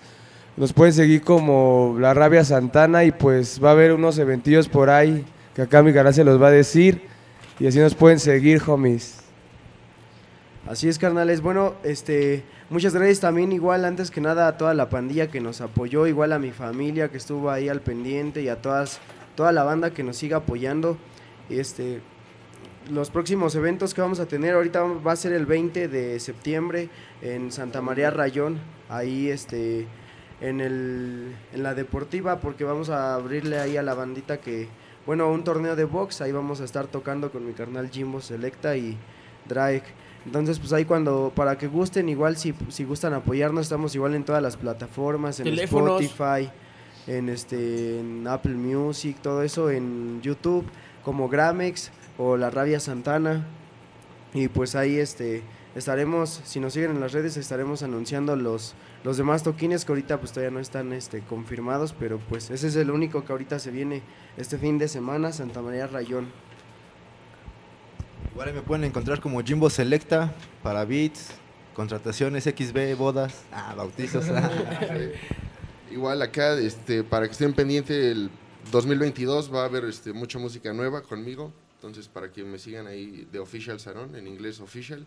Nos 0.58 0.74
pueden 0.74 0.94
seguir 0.94 1.22
como 1.22 1.96
La 2.00 2.16
Rabia 2.16 2.44
Santana 2.44 3.04
y 3.04 3.12
pues 3.12 3.64
va 3.64 3.70
a 3.70 3.72
haber 3.74 3.94
unos 3.94 4.18
eventillos 4.18 4.68
por 4.68 4.90
ahí 4.90 5.26
que 5.56 5.62
acá 5.62 5.84
mi 5.84 5.94
canal 5.94 6.14
se 6.14 6.24
los 6.24 6.42
va 6.42 6.48
a 6.48 6.52
decir. 6.52 7.15
Y 7.58 7.68
así 7.68 7.80
nos 7.80 7.96
pueden 7.96 8.20
seguir, 8.20 8.62
homies. 8.68 9.22
Así 10.68 10.90
es, 10.90 11.00
carnales. 11.00 11.40
Bueno, 11.40 11.76
este, 11.84 12.44
muchas 12.70 12.94
gracias 12.94 13.22
también, 13.22 13.54
igual, 13.54 13.86
antes 13.86 14.12
que 14.12 14.20
nada, 14.20 14.48
a 14.48 14.58
toda 14.58 14.74
la 14.74 14.90
pandilla 14.90 15.28
que 15.28 15.40
nos 15.40 15.62
apoyó, 15.62 16.06
igual 16.06 16.34
a 16.34 16.40
mi 16.40 16.52
familia 16.52 17.10
que 17.10 17.18
estuvo 17.18 17.50
ahí 17.50 17.70
al 17.70 17.80
pendiente 17.80 18.42
y 18.42 18.50
a 18.50 18.62
todas, 18.62 19.00
toda 19.36 19.54
la 19.54 19.64
banda 19.64 19.92
que 19.92 20.04
nos 20.04 20.18
siga 20.18 20.38
apoyando. 20.38 20.98
Este, 21.50 22.02
los 22.92 23.10
próximos 23.10 23.56
eventos 23.56 23.94
que 23.94 24.02
vamos 24.02 24.20
a 24.20 24.26
tener, 24.26 24.56
ahorita 24.56 24.82
va 24.82 25.14
a 25.14 25.16
ser 25.16 25.32
el 25.32 25.46
20 25.46 25.88
de 25.88 26.20
septiembre 26.20 26.90
en 27.22 27.54
Santa 27.54 27.82
María 27.82 28.12
Rayón, 28.12 28.60
ahí 28.90 29.30
este, 29.30 29.88
en, 30.42 30.60
el, 30.60 31.34
en 31.54 31.64
la 31.64 31.74
deportiva, 31.74 32.42
porque 32.42 32.66
vamos 32.66 32.90
a 32.90 33.16
abrirle 33.16 33.60
ahí 33.60 33.78
a 33.78 33.82
la 33.84 33.94
bandita 33.94 34.42
que, 34.42 34.68
bueno, 35.06 35.32
un 35.32 35.44
torneo 35.44 35.76
de 35.76 35.86
box, 35.86 36.22
ahí 36.22 36.32
vamos 36.32 36.62
a 36.62 36.66
estar 36.66 36.88
tocando 36.88 37.32
con 37.32 37.46
mi 37.46 37.54
carnal 37.54 37.90
Jimbo 37.90 38.22
Selecta 38.22 38.76
y 38.76 38.98
Drake. 39.48 39.86
Entonces, 40.26 40.58
pues 40.58 40.74
ahí 40.74 40.86
cuando, 40.86 41.32
para 41.36 41.58
que 41.58 41.68
gusten, 41.68 42.10
igual 42.10 42.36
si, 42.38 42.56
si 42.70 42.84
gustan 42.84 43.14
apoyarnos, 43.14 43.68
estamos 43.68 43.94
igual 43.94 44.16
en 44.16 44.24
todas 44.24 44.42
las 44.42 44.58
plataformas, 44.58 45.40
en 45.40 45.46
Teléfonos. 45.46 46.02
Spotify, 46.02 46.50
en 47.06 47.30
este, 47.30 48.00
en 48.00 48.28
Apple 48.28 48.56
Music, 48.56 49.18
todo 49.22 49.44
eso, 49.44 49.70
en 49.70 50.22
YouTube, 50.22 50.66
como 51.04 51.30
Gramex 51.30 51.92
o 52.18 52.38
La 52.38 52.50
Rabia 52.50 52.80
Santana. 52.80 53.46
Y 54.34 54.48
pues 54.48 54.76
ahí 54.76 54.98
este 54.98 55.44
estaremos, 55.76 56.42
si 56.46 56.60
nos 56.60 56.74
siguen 56.74 56.92
en 56.92 57.00
las 57.00 57.12
redes, 57.12 57.38
estaremos 57.38 57.84
anunciando 57.84 58.36
los, 58.36 58.74
los 59.04 59.18
demás 59.18 59.44
toquines 59.44 59.86
que 59.86 59.92
ahorita 59.92 60.20
pues 60.20 60.32
todavía 60.32 60.52
no 60.52 60.60
están 60.60 60.94
este, 60.94 61.20
confirmados, 61.22 61.94
pero 61.98 62.18
pues 62.18 62.50
ese 62.50 62.68
es 62.68 62.76
el 62.78 62.90
único 62.90 63.26
que 63.26 63.32
ahorita 63.32 63.60
se 63.60 63.72
viene 63.72 64.02
este 64.38 64.58
fin 64.58 64.78
de 64.78 64.88
semana, 64.88 65.32
Santa 65.32 65.62
María 65.62 65.88
Rayón. 65.88 66.28
Igual 68.32 68.54
me 68.54 68.62
pueden 68.62 68.86
encontrar 68.86 69.22
como 69.22 69.42
Jimbo 69.44 69.70
Selecta 69.70 70.34
para 70.64 70.84
beats, 70.86 71.32
contrataciones, 71.74 72.46
XB, 72.46 72.98
bodas, 72.98 73.44
ah, 73.52 73.76
bautizos. 73.76 74.26
ah. 74.30 74.50
Igual 75.92 76.22
acá, 76.22 76.58
este, 76.58 77.04
para 77.04 77.28
que 77.28 77.34
estén 77.34 77.54
pendientes, 77.54 77.96
el 77.96 78.30
2022 78.72 79.54
va 79.54 79.62
a 79.62 79.66
haber 79.66 79.86
este, 79.86 80.12
mucha 80.12 80.40
música 80.40 80.74
nueva 80.74 81.02
conmigo. 81.02 81.54
Entonces, 81.76 82.08
para 82.08 82.32
que 82.32 82.44
me 82.44 82.58
sigan 82.58 82.88
ahí 82.88 83.28
de 83.32 83.40
Official 83.40 83.80
Sarón, 83.80 84.16
en 84.16 84.28
inglés 84.28 84.60
Official, 84.60 85.06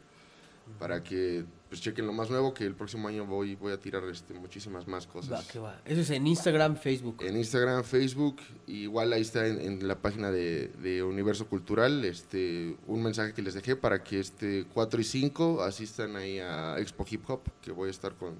para 0.78 1.02
que 1.02 1.44
pues 1.68 1.82
chequen 1.82 2.06
lo 2.06 2.12
más 2.12 2.30
nuevo, 2.30 2.54
que 2.54 2.64
el 2.64 2.74
próximo 2.74 3.08
año 3.08 3.26
voy, 3.26 3.54
voy 3.54 3.72
a 3.72 3.78
tirar 3.78 4.02
este, 4.04 4.32
muchísimas 4.32 4.86
más 4.86 5.06
cosas. 5.06 5.32
Va, 5.32 5.46
que 5.46 5.58
va. 5.58 5.80
Eso 5.84 6.00
es 6.00 6.10
en 6.10 6.26
Instagram, 6.26 6.76
Facebook. 6.76 7.22
En 7.22 7.36
Instagram, 7.36 7.84
Facebook, 7.84 8.36
igual 8.66 9.12
ahí 9.12 9.20
está 9.20 9.46
en, 9.46 9.60
en 9.60 9.86
la 9.86 10.00
página 10.00 10.30
de, 10.30 10.68
de 10.82 11.02
Universo 11.02 11.46
Cultural, 11.46 12.04
este, 12.04 12.76
un 12.86 13.02
mensaje 13.02 13.34
que 13.34 13.42
les 13.42 13.54
dejé 13.54 13.76
para 13.76 14.02
que 14.02 14.18
este 14.18 14.64
4 14.72 15.00
y 15.00 15.04
5 15.04 15.62
asistan 15.62 16.16
ahí 16.16 16.38
a 16.38 16.78
Expo 16.78 17.04
Hip 17.08 17.28
Hop, 17.28 17.42
que 17.60 17.70
voy 17.70 17.88
a 17.88 17.90
estar 17.90 18.14
con, 18.14 18.34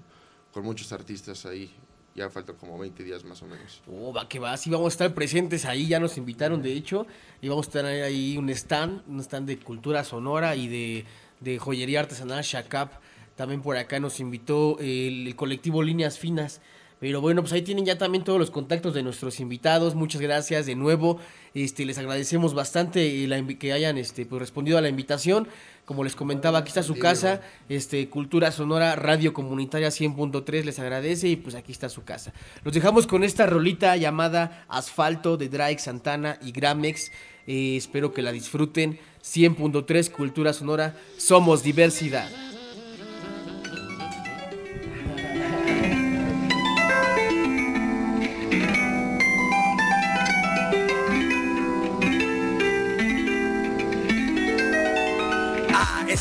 con 0.53 0.65
muchos 0.65 0.91
artistas 0.93 1.45
ahí. 1.45 1.71
Ya 2.15 2.29
faltan 2.31 2.57
como 2.57 2.77
20 2.79 3.05
días 3.05 3.25
más 3.25 3.41
o 3.43 3.47
menos. 3.47 3.81
Oh, 3.87 4.13
va 4.13 4.29
que 4.29 4.41
va, 4.41 4.57
sí 4.57 4.71
vamos 4.71 4.87
a 4.87 4.89
estar 4.89 5.15
presentes 5.15 5.65
ahí, 5.65 5.87
ya 5.87 6.01
nos 6.01 6.17
invitaron 6.19 6.61
de 6.63 6.73
hecho, 6.73 7.07
y 7.41 7.49
vamos 7.49 7.69
a 7.69 7.71
tener 7.71 8.03
ahí 8.03 8.37
un 8.37 8.49
stand, 8.51 9.03
un 9.07 9.21
stand 9.21 9.47
de 9.47 9.61
cultura 9.61 10.03
sonora 10.03 10.57
y 10.57 10.67
de, 10.67 11.05
de 11.41 11.59
joyería 11.59 12.01
artesanal 12.01 12.43
Shakap. 12.43 13.01
También 13.37 13.63
por 13.63 13.77
acá 13.77 14.01
nos 14.01 14.21
invitó 14.21 14.79
el, 14.81 15.27
el 15.27 15.37
colectivo 15.37 15.83
Líneas 15.83 16.19
Finas. 16.19 16.61
Pero 17.01 17.21
bueno, 17.21 17.43
pues 17.43 17.53
ahí 17.53 17.63
tienen 17.63 17.85
ya 17.85 17.97
también 17.97 18.25
todos 18.25 18.41
los 18.41 18.51
contactos 18.51 18.93
de 18.93 19.05
nuestros 19.05 19.39
invitados. 19.39 19.95
Muchas 19.95 20.21
gracias 20.21 20.67
de 20.67 20.75
nuevo. 20.75 21.19
Este, 21.55 21.85
les 21.85 21.97
agradecemos 21.97 22.55
bastante 22.55 23.27
la 23.29 23.41
que 23.47 23.73
hayan 23.73 23.99
este, 23.99 24.27
pues, 24.27 24.41
respondido 24.41 24.79
a 24.79 24.81
la 24.81 24.89
invitación. 24.89 25.47
Como 25.85 26.03
les 26.03 26.17
comentaba, 26.17 26.59
aquí 26.59 26.69
está 26.69 26.83
su 26.83 26.99
casa, 26.99 27.41
este, 27.69 28.11
Cultura 28.11 28.53
Sonora 28.53 28.95
Radio 28.95 29.33
Comunitaria 29.33 29.89
100.3 29.89 30.65
les 30.65 30.79
agradece 30.81 31.29
y 31.29 31.37
pues 31.37 31.55
aquí 31.55 31.73
está 31.73 31.89
su 31.89 32.05
casa. 32.05 32.35
Los 32.63 32.75
dejamos 32.75 33.07
con 33.07 33.25
esta 33.25 33.47
rolita 33.47 33.97
llamada 33.97 34.67
Asfalto 34.69 35.39
de 35.39 35.49
Drake 35.49 35.79
Santana 35.79 36.39
y 36.43 36.53
Gramex. 36.53 37.11
Eh, 37.47 37.77
espero 37.77 38.13
que 38.13 38.21
la 38.21 38.33
disfruten. 38.33 38.99
100.3 39.35 40.11
Cultura 40.11 40.53
Sonora, 40.53 40.97
somos 41.19 41.63
diversidad. 41.63 42.48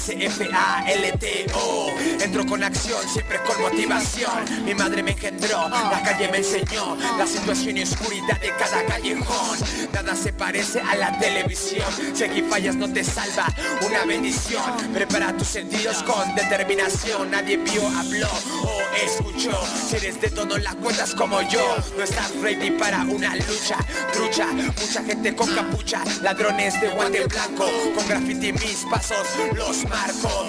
A-S-F-A-L-T-O 0.07 1.87
Entro 2.21 2.45
con 2.45 2.63
acción, 2.63 3.01
siempre 3.07 3.39
con 3.43 3.61
motivación. 3.61 4.65
Mi 4.65 4.73
madre 4.73 5.03
me 5.03 5.11
engendró, 5.11 5.69
la 5.69 6.01
calle 6.03 6.29
me 6.29 6.37
enseñó. 6.37 6.95
La 7.17 7.27
situación 7.27 7.77
y 7.77 7.83
oscuridad 7.83 8.39
de 8.39 8.51
cada 8.57 8.85
callejón. 8.85 9.57
Nada 9.93 10.15
se 10.15 10.33
parece 10.33 10.81
a 10.81 10.95
la 10.95 11.17
televisión. 11.19 11.85
Si 12.13 12.23
aquí 12.23 12.41
fallas 12.41 12.75
no 12.75 12.91
te 12.91 13.03
salva 13.03 13.47
una 13.85 14.05
bendición. 14.05 14.63
Prepara 14.93 15.35
tus 15.35 15.47
sentidos 15.47 16.03
con 16.03 16.35
determinación. 16.35 17.31
Nadie 17.31 17.57
vio, 17.57 17.87
habló 17.87 18.29
o 18.63 18.81
escuchó. 19.05 19.59
Si 19.89 19.97
eres 19.97 20.19
de 20.21 20.29
todo 20.29 20.57
la 20.57 20.73
cuentas 20.75 21.13
como 21.13 21.41
yo. 21.43 21.77
No 21.97 22.03
estás 22.03 22.35
ready 22.41 22.71
para 22.71 23.01
una 23.01 23.35
lucha 23.35 23.77
Trucha, 24.13 24.47
mucha 24.53 25.03
gente 25.03 25.35
con 25.35 25.53
capucha. 25.53 26.03
Ladrones 26.21 26.79
de 26.81 26.89
guante 26.89 27.25
blanco. 27.25 27.65
Con 27.95 28.07
graffiti 28.07 28.53
mis 28.53 28.85
pasos 28.89 29.27
los 29.55 29.83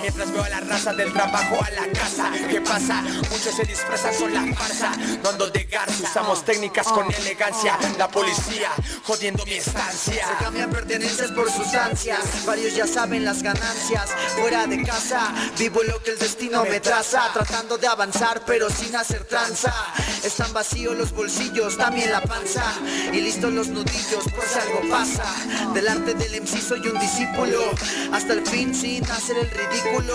Mientras 0.00 0.32
veo 0.32 0.42
a 0.42 0.48
la 0.48 0.60
raza 0.60 0.92
del 0.92 1.12
trabajo 1.12 1.58
a 1.62 1.70
la 1.70 1.86
casa. 1.92 2.30
¿Qué 2.48 2.60
pasa? 2.60 3.02
Muchos 3.30 3.54
se 3.54 3.64
disfrazan, 3.64 4.14
son 4.14 4.32
la 4.32 4.56
farsa. 4.56 4.92
No 5.22 5.30
ando 5.30 5.48
de 5.50 5.64
garza, 5.64 6.04
usamos 6.04 6.44
técnicas 6.44 6.86
con 6.88 7.12
elegancia. 7.12 7.78
La 7.98 8.08
policía 8.08 8.70
jodiendo 9.04 9.44
mi 9.44 9.54
estancia. 9.54 10.26
Se 10.26 10.44
cambian 10.44 10.70
pertenencias 10.70 11.30
por 11.32 11.50
sustancias. 11.50 12.20
Varios 12.46 12.74
ya 12.74 12.86
saben 12.86 13.24
las 13.24 13.42
ganancias. 13.42 14.10
Fuera 14.38 14.66
de 14.66 14.82
casa 14.82 15.32
Vivo 15.58 15.82
lo 15.82 16.02
que 16.02 16.12
el 16.12 16.18
destino 16.18 16.64
me 16.64 16.80
traza. 16.80 17.30
Tratando 17.32 17.78
de 17.78 17.86
avanzar 17.86 18.42
pero 18.46 18.70
sin 18.70 18.94
hacer 18.96 19.24
tranza. 19.24 19.74
Están 20.24 20.52
vacíos 20.52 20.96
los 20.96 21.12
bolsillos, 21.12 21.76
también 21.76 22.10
la 22.12 22.20
panza. 22.22 22.64
Y 23.12 23.20
listos 23.20 23.52
los 23.52 23.68
nudillos 23.68 24.24
si 24.24 24.58
algo 24.58 24.88
pasa. 24.90 25.24
Del 25.74 25.88
arte 25.88 26.14
del 26.14 26.42
MC 26.42 26.60
soy 26.60 26.86
un 26.86 26.98
discípulo. 26.98 27.60
Hasta 28.12 28.32
el 28.34 28.46
fin 28.46 28.74
sin 28.74 29.04
hacer 29.10 29.37
el 29.38 29.50
ridículo. 29.50 30.14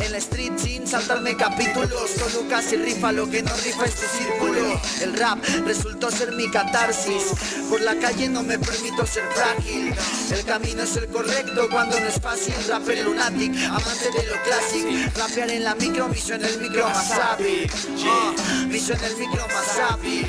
En 0.00 0.12
la 0.12 0.18
street 0.18 0.52
sin 0.56 0.86
saltarme 0.86 1.36
capítulos. 1.36 2.10
Solo 2.10 2.48
casi 2.48 2.76
rifa 2.76 3.12
lo 3.12 3.28
que 3.28 3.42
no 3.42 3.54
rifa 3.56 3.84
es 3.84 3.94
tu 3.94 4.06
círculo. 4.18 4.80
El 5.00 5.16
rap 5.16 5.38
resultó 5.64 6.10
ser 6.10 6.32
mi 6.32 6.50
catarsis. 6.50 7.24
Por 7.68 7.80
la 7.80 7.94
calle 7.96 8.28
no 8.28 8.42
me 8.42 8.58
permito 8.58 9.06
ser 9.06 9.24
frágil. 9.34 9.94
El 10.30 10.44
camino 10.44 10.82
es 10.82 10.96
el 10.96 11.06
correcto 11.08 11.68
cuando 11.70 11.98
no 11.98 12.06
es 12.06 12.20
fácil. 12.20 12.54
Rapper 12.68 13.04
lunatic, 13.04 13.54
amante 13.64 14.10
de 14.16 14.26
lo 14.26 14.42
clásico. 14.42 15.18
Rapear 15.18 15.50
en 15.50 15.64
la 15.64 15.74
micro, 15.74 16.08
viso 16.08 16.34
en 16.34 16.44
el 16.44 16.60
micro 16.60 16.88
más 16.88 17.10
hábil. 17.12 17.70
Uh, 17.96 18.34
en 18.76 19.04
el 19.04 19.16
micro 19.16 19.46
más 19.48 19.78
hábil 19.90 20.28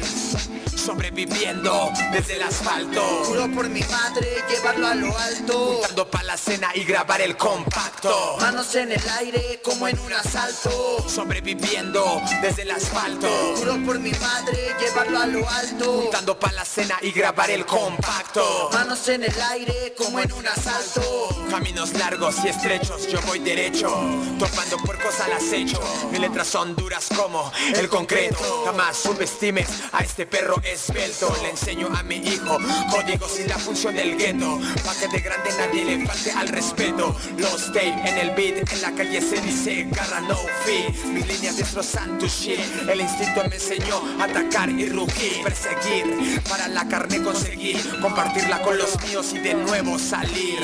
Sobreviviendo 0.88 1.92
desde 2.14 2.38
el 2.38 2.44
asfalto. 2.44 3.02
Juro 3.26 3.52
por 3.54 3.68
mi 3.68 3.82
madre 3.82 4.42
llevarlo 4.50 4.88
a 4.88 4.96
lo 4.96 5.18
alto. 5.18 5.74
Juntando 5.74 6.10
pa' 6.10 6.24
la 6.24 6.38
cena 6.38 6.70
y 6.74 6.86
grabar 6.86 7.20
el 7.20 7.36
compacto. 7.36 8.38
Manos 8.40 8.74
en 8.74 8.94
el 8.94 9.10
aire 9.20 9.60
como 9.62 9.90
en 9.90 10.00
un 10.00 10.14
asalto. 10.14 11.04
Sobreviviendo 11.10 12.22
desde 12.42 12.62
el 12.62 12.72
asfalto. 12.72 13.28
Juro 13.58 13.86
por 13.86 14.00
mi 14.00 14.12
madre 14.12 14.74
llevarlo 14.80 15.20
a 15.20 15.28
lo 15.28 15.50
alto. 15.50 16.04
Juntando 16.04 16.40
pa' 16.40 16.54
la 16.54 16.64
cena 16.64 16.98
y 17.02 17.12
grabar 17.12 17.52
el 17.52 17.66
compacto. 17.66 18.70
Manos 18.72 19.10
en 19.10 19.26
el 19.26 19.42
aire 19.42 19.94
como 19.98 20.22
en 20.22 20.32
un 20.32 20.48
asalto. 20.48 21.02
Caminos 21.50 21.92
largos 21.96 22.36
y 22.46 22.48
estrechos, 22.48 23.08
yo 23.08 23.20
voy 23.24 23.40
derecho. 23.40 23.90
Topando 24.40 24.78
puercos 24.78 25.20
al 25.20 25.34
acecho. 25.34 25.82
Mis 26.12 26.22
letras 26.22 26.48
son 26.48 26.78
duras 26.78 27.10
como 27.14 27.52
el 27.76 27.90
concreto. 27.90 28.64
Jamás 28.64 28.96
subestimes 28.96 29.68
a 29.92 30.00
este 30.02 30.26
perro 30.26 30.56
esbelto 30.78 31.34
Le 31.42 31.50
enseño 31.50 31.88
a 31.96 32.04
mi 32.04 32.18
hijo 32.18 32.58
códigos 32.92 33.40
y 33.40 33.48
la 33.48 33.58
función 33.58 33.96
del 33.96 34.16
gueto 34.18 34.60
Pa' 34.86 34.94
que 34.96 35.08
de 35.08 35.20
grande 35.20 35.50
nadie 35.58 35.86
le 35.86 36.06
falte 36.06 36.32
al 36.32 36.48
respeto. 36.48 37.16
Los 37.38 37.74
day 37.74 37.90
en 38.06 38.18
el 38.18 38.30
beat, 38.36 38.72
en 38.72 38.82
la 38.82 38.92
calle 38.92 39.22
se 39.22 39.42
dice 39.42 39.88
garra 39.92 40.22
no 40.22 40.38
fee 40.64 40.94
Mis 41.12 41.28
líneas 41.28 41.58
destrozan 41.58 42.18
tu 42.18 42.28
shit. 42.28 42.60
El 42.88 43.02
instinto 43.02 43.42
me 43.50 43.56
enseñó 43.56 44.02
atacar 44.22 44.70
y 44.70 44.90
rugir 44.90 45.44
Perseguir, 45.44 46.42
para 46.50 46.68
la 46.68 46.88
carne 46.88 47.22
conseguir 47.22 47.78
Compartirla 48.00 48.62
con 48.62 48.78
los 48.78 49.02
míos 49.04 49.34
y 49.34 49.40
de 49.40 49.54
nuevo 49.56 49.98
salir. 49.98 50.58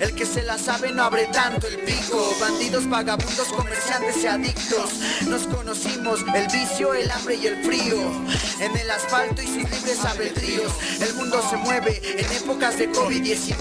El 0.00 0.14
que 0.14 0.26
se 0.26 0.42
la 0.42 0.58
sabe 0.58 0.92
no 0.92 1.04
abre 1.04 1.26
tanto 1.26 1.66
el 1.66 1.78
pico. 1.78 2.34
Bandidos, 2.40 2.88
vagabundos, 2.88 3.48
comerciantes 3.48 4.22
y 4.22 4.26
adictos. 4.26 4.90
Nos 5.26 5.46
conocimos, 5.46 6.20
el 6.34 6.46
vicio, 6.48 6.94
el 6.94 7.10
hambre 7.10 7.36
y 7.36 7.46
el 7.46 7.64
frío 7.64 7.96
en 8.60 8.76
el 8.76 8.90
asfalto 8.90 9.42
y 9.42 9.46
sus 9.46 9.70
libres 9.70 10.04
albedríos. 10.04 10.72
El 11.00 11.14
mundo 11.14 11.44
se 11.48 11.56
mueve 11.56 12.00
en 12.04 12.32
épocas 12.32 12.78
de 12.78 12.90
COVID-19, 12.90 13.56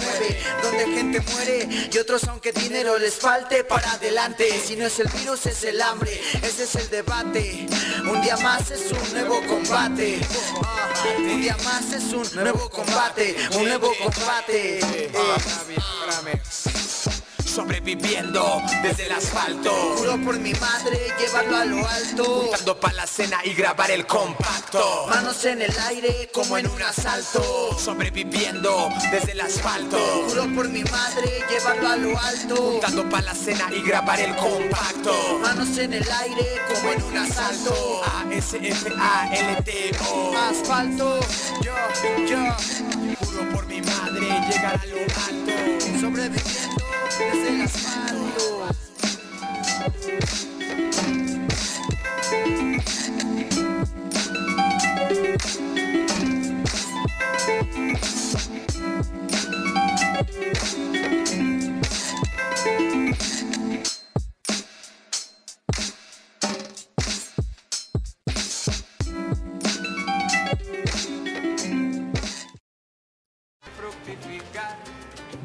donde 0.63 0.85
gente 0.93 1.19
muere 1.19 1.89
y 1.91 1.97
otros 1.97 2.23
aunque 2.25 2.51
dinero 2.51 2.97
les 2.97 3.15
falte 3.15 3.63
para 3.63 3.91
adelante. 3.93 4.47
Si 4.65 4.75
no 4.75 4.85
es 4.85 4.99
el 4.99 5.07
virus 5.09 5.45
es 5.45 5.63
el 5.63 5.81
hambre, 5.81 6.19
ese 6.41 6.63
es 6.63 6.75
el 6.75 6.89
debate. 6.89 7.67
Un 8.09 8.21
día 8.21 8.37
más 8.37 8.71
es 8.71 8.91
un 8.91 9.13
nuevo 9.13 9.41
combate. 9.47 10.19
Ah, 10.63 10.93
un 11.17 11.41
día 11.41 11.57
más 11.63 11.91
es 11.93 12.13
un 12.13 12.27
nuevo 12.35 12.69
combate, 12.69 13.35
un 13.55 13.65
nuevo 13.65 13.91
combate. 14.03 15.11
Sobreviviendo 17.55 18.61
desde 18.83 19.05
el 19.05 19.13
asfalto. 19.13 19.71
Juro 19.97 20.17
por 20.25 20.37
mi 20.37 20.51
madre 20.55 21.07
llevarlo 21.17 21.55
a 21.55 21.63
lo 21.63 21.87
alto. 21.87 22.23
Juntando 22.25 22.77
pa' 22.77 22.91
la 22.91 23.07
cena 23.07 23.39
y 23.45 23.53
grabar 23.53 23.91
el 23.91 24.05
compacto. 24.05 25.07
Manos 25.09 25.45
en 25.45 25.61
el 25.61 25.73
aire 25.87 26.29
como 26.33 26.57
en 26.57 26.67
un 26.67 26.81
asalto. 26.81 27.79
Sobreviviendo 27.79 28.89
desde 29.09 29.31
el 29.31 29.39
asfalto. 29.39 29.97
Juro 30.27 30.53
por 30.53 30.67
mi 30.67 30.83
madre 30.83 31.45
llevarlo 31.49 31.87
a 31.87 31.95
lo 31.95 32.19
alto. 32.19 32.55
Juntando 32.55 33.09
pa' 33.09 33.21
la 33.21 33.33
cena 33.33 33.69
y 33.73 33.81
grabar 33.83 34.19
el 34.19 34.35
compacto. 34.35 35.39
Manos 35.41 35.77
en 35.77 35.93
el 35.93 36.11
aire 36.11 36.59
como 36.67 36.91
en 36.91 37.03
un 37.03 37.17
asalto. 37.17 38.01
A-S-F-A-L-T-O. 38.17 38.97
Asfalto, 40.37 41.21
yo, 41.63 41.73
yo. 42.27 42.53
Juro 43.21 43.49
por 43.53 43.65
mi 43.67 43.79
madre 43.81 44.27
llegar 44.49 44.77
a 44.77 44.85
lo 44.87 44.97
alto. 44.99 45.53
Sobreviviendo 46.01 46.84
desde 47.19 47.49
el 47.49 47.61
asfalto. 47.61 48.05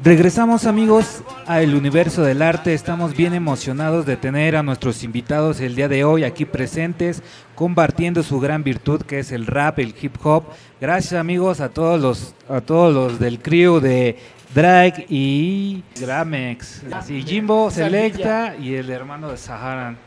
Regresamos 0.03 0.65
amigos 0.65 1.21
a 1.45 1.61
El 1.61 1.75
Universo 1.75 2.23
del 2.23 2.41
Arte, 2.41 2.73
estamos 2.73 3.15
bien 3.15 3.35
emocionados 3.35 4.07
de 4.07 4.17
tener 4.17 4.55
a 4.55 4.63
nuestros 4.63 5.03
invitados 5.03 5.59
el 5.59 5.75
día 5.75 5.87
de 5.87 6.03
hoy 6.03 6.23
aquí 6.23 6.45
presentes, 6.45 7.21
compartiendo 7.53 8.23
su 8.23 8.39
gran 8.39 8.63
virtud 8.63 9.03
que 9.03 9.19
es 9.19 9.31
el 9.31 9.45
rap, 9.45 9.77
el 9.77 9.93
hip 10.01 10.15
hop. 10.23 10.45
Gracias 10.79 11.13
amigos 11.13 11.59
a 11.59 11.69
todos 11.69 12.01
los, 12.01 12.33
a 12.49 12.61
todos 12.61 12.91
los 12.91 13.19
del 13.19 13.43
crew 13.43 13.79
de 13.79 14.17
Drag 14.55 15.05
y 15.07 15.83
Gramex, 15.99 16.83
así 16.91 17.21
Jimbo, 17.21 17.69
Selecta 17.69 18.55
y 18.57 18.73
el 18.73 18.89
hermano 18.89 19.29
de 19.29 19.37
Saharan. 19.37 19.99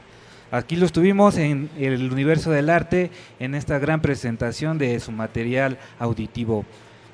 Aquí 0.51 0.75
los 0.75 0.91
tuvimos 0.91 1.37
en 1.37 1.71
el 1.79 2.13
Universo 2.13 2.51
del 2.51 2.69
Arte 2.69 3.13
en 3.39 3.55
esta 3.55 3.79
gran 3.79 4.01
presentación 4.01 4.77
de 4.77 4.99
su 4.99 5.13
material 5.13 5.79
auditivo. 6.01 6.65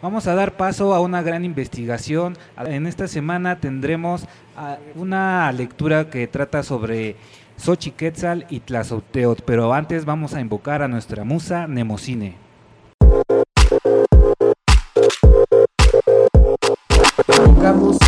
Vamos 0.02 0.26
a 0.26 0.34
dar 0.34 0.56
paso 0.56 0.94
a 0.94 1.00
una 1.00 1.20
gran 1.20 1.44
investigación. 1.44 2.36
En 2.56 2.86
esta 2.86 3.06
semana 3.06 3.60
tendremos 3.60 4.24
ah, 4.56 4.78
una 4.94 5.52
lectura 5.52 6.08
que 6.08 6.26
trata 6.26 6.62
sobre 6.62 7.16
Xochiquetzal 7.58 8.46
y 8.48 8.60
Tlazotteotl, 8.60 9.42
pero 9.44 9.74
antes 9.74 10.06
vamos 10.06 10.32
a 10.32 10.40
invocar 10.40 10.82
a 10.82 10.88
nuestra 10.88 11.24
musa 11.24 11.66
Nemocine. 11.66 12.36
Invocamos 17.46 17.98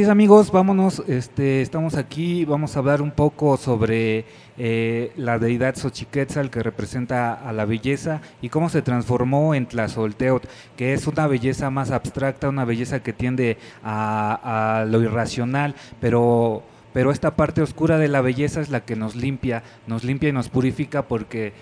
Así 0.00 0.06
es 0.06 0.08
amigos, 0.10 0.50
vámonos, 0.50 1.02
este, 1.08 1.60
estamos 1.60 1.94
aquí, 1.94 2.46
vamos 2.46 2.74
a 2.74 2.78
hablar 2.78 3.02
un 3.02 3.10
poco 3.10 3.58
sobre 3.58 4.24
eh, 4.56 5.12
la 5.18 5.38
deidad 5.38 5.76
Xochiquetzal 5.76 6.48
que 6.48 6.62
representa 6.62 7.34
a 7.34 7.52
la 7.52 7.66
belleza 7.66 8.22
y 8.40 8.48
cómo 8.48 8.70
se 8.70 8.80
transformó 8.80 9.54
en 9.54 9.66
Tlazolteotl, 9.66 10.48
que 10.74 10.94
es 10.94 11.06
una 11.06 11.26
belleza 11.26 11.68
más 11.68 11.90
abstracta, 11.90 12.48
una 12.48 12.64
belleza 12.64 13.02
que 13.02 13.12
tiende 13.12 13.58
a, 13.84 14.78
a 14.80 14.84
lo 14.86 15.02
irracional, 15.02 15.74
pero, 16.00 16.62
pero 16.94 17.10
esta 17.10 17.36
parte 17.36 17.60
oscura 17.60 17.98
de 17.98 18.08
la 18.08 18.22
belleza 18.22 18.62
es 18.62 18.70
la 18.70 18.80
que 18.86 18.96
nos 18.96 19.16
limpia, 19.16 19.62
nos 19.86 20.02
limpia 20.02 20.30
y 20.30 20.32
nos 20.32 20.48
purifica 20.48 21.08
porque 21.08 21.52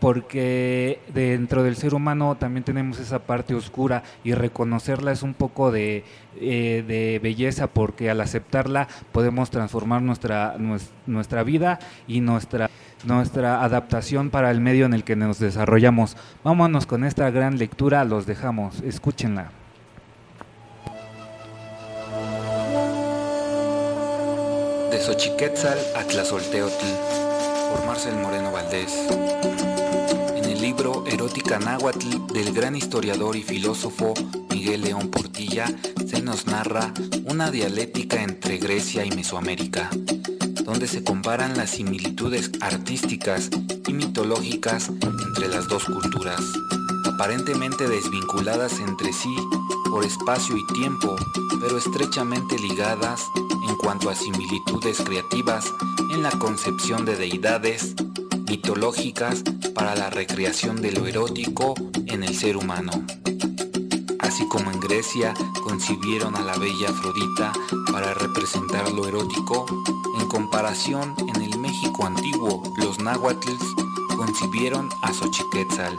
porque 0.00 0.98
dentro 1.12 1.62
del 1.62 1.76
ser 1.76 1.94
humano 1.94 2.36
también 2.36 2.64
tenemos 2.64 2.98
esa 2.98 3.20
parte 3.20 3.54
oscura 3.54 4.02
y 4.24 4.32
reconocerla 4.32 5.12
es 5.12 5.22
un 5.22 5.34
poco 5.34 5.70
de, 5.70 6.04
eh, 6.40 6.82
de 6.88 7.20
belleza 7.22 7.66
porque 7.66 8.10
al 8.10 8.20
aceptarla 8.20 8.88
podemos 9.12 9.50
transformar 9.50 10.02
nuestra, 10.02 10.56
nues- 10.58 10.90
nuestra 11.06 11.42
vida 11.44 11.78
y 12.08 12.20
nuestra, 12.22 12.70
nuestra 13.04 13.62
adaptación 13.62 14.30
para 14.30 14.50
el 14.50 14.60
medio 14.60 14.86
en 14.86 14.94
el 14.94 15.04
que 15.04 15.16
nos 15.16 15.38
desarrollamos. 15.38 16.16
Vámonos 16.42 16.86
con 16.86 17.04
esta 17.04 17.30
gran 17.30 17.58
lectura, 17.58 18.04
los 18.04 18.26
dejamos, 18.26 18.80
escúchenla. 18.80 19.52
De 24.90 24.98
Xochiquetzal 24.98 25.78
a 25.96 26.02
Tlazolteotl, 26.04 26.86
por 27.70 27.86
Marcel 27.86 28.16
Moreno 28.16 28.50
Valdés. 28.50 29.06
Libro 30.70 31.04
Erótica 31.04 31.58
Náhuatl 31.58 32.32
del 32.32 32.52
gran 32.52 32.76
historiador 32.76 33.34
y 33.34 33.42
filósofo 33.42 34.14
Miguel 34.50 34.82
León 34.82 35.10
Portilla 35.10 35.66
se 36.06 36.22
nos 36.22 36.46
narra 36.46 36.94
una 37.24 37.50
dialéctica 37.50 38.22
entre 38.22 38.58
Grecia 38.58 39.04
y 39.04 39.10
Mesoamérica, 39.10 39.90
donde 40.62 40.86
se 40.86 41.02
comparan 41.02 41.56
las 41.56 41.70
similitudes 41.70 42.52
artísticas 42.60 43.50
y 43.88 43.92
mitológicas 43.92 44.90
entre 44.90 45.48
las 45.48 45.66
dos 45.66 45.86
culturas, 45.86 46.40
aparentemente 47.04 47.88
desvinculadas 47.88 48.78
entre 48.78 49.12
sí 49.12 49.34
por 49.90 50.04
espacio 50.04 50.56
y 50.56 50.64
tiempo, 50.72 51.16
pero 51.60 51.78
estrechamente 51.78 52.56
ligadas 52.60 53.24
en 53.68 53.74
cuanto 53.74 54.08
a 54.08 54.14
similitudes 54.14 54.98
creativas 54.98 55.64
en 56.12 56.22
la 56.22 56.30
concepción 56.30 57.04
de 57.04 57.16
deidades 57.16 57.96
mitológicas 58.50 59.44
para 59.76 59.94
la 59.94 60.10
recreación 60.10 60.82
de 60.82 60.90
lo 60.90 61.06
erótico 61.06 61.74
en 62.06 62.24
el 62.24 62.36
ser 62.36 62.56
humano. 62.56 62.90
Así 64.18 64.44
como 64.48 64.72
en 64.72 64.80
Grecia 64.80 65.34
concibieron 65.62 66.34
a 66.34 66.40
la 66.40 66.58
bella 66.58 66.88
Afrodita 66.88 67.52
para 67.92 68.12
representar 68.12 68.90
lo 68.90 69.06
erótico, 69.06 69.66
en 70.18 70.26
comparación 70.26 71.14
en 71.32 71.42
el 71.42 71.58
México 71.60 72.04
antiguo 72.04 72.64
los 72.76 72.98
náhuatls 72.98 73.62
concibieron 74.16 74.88
a 75.02 75.12
Xochiquetzal, 75.12 75.96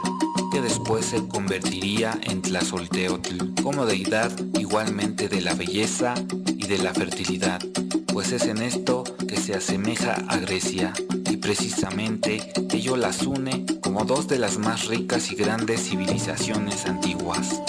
que 0.52 0.60
después 0.60 1.06
se 1.06 1.26
convertiría 1.28 2.18
en 2.24 2.42
Tlazolteotl, 2.42 3.62
como 3.62 3.86
deidad 3.86 4.30
igualmente 4.58 5.28
de 5.28 5.40
la 5.40 5.54
belleza 5.54 6.12
y 6.46 6.66
de 6.66 6.76
la 6.76 6.92
fertilidad, 6.92 7.58
pues 8.08 8.32
es 8.32 8.42
en 8.44 8.58
esto 8.58 9.02
que 9.26 9.38
se 9.38 9.54
asemeja 9.54 10.12
a 10.28 10.36
Grecia, 10.36 10.92
y 11.30 11.38
precisamente 11.38 12.52
ello 12.70 12.98
las 12.98 13.22
une 13.22 13.64
como 13.80 14.04
dos 14.04 14.28
de 14.28 14.38
las 14.38 14.58
más 14.58 14.88
ricas 14.88 15.32
y 15.32 15.36
grandes 15.36 15.88
civilizaciones 15.88 16.84
antiguas. 16.84 17.62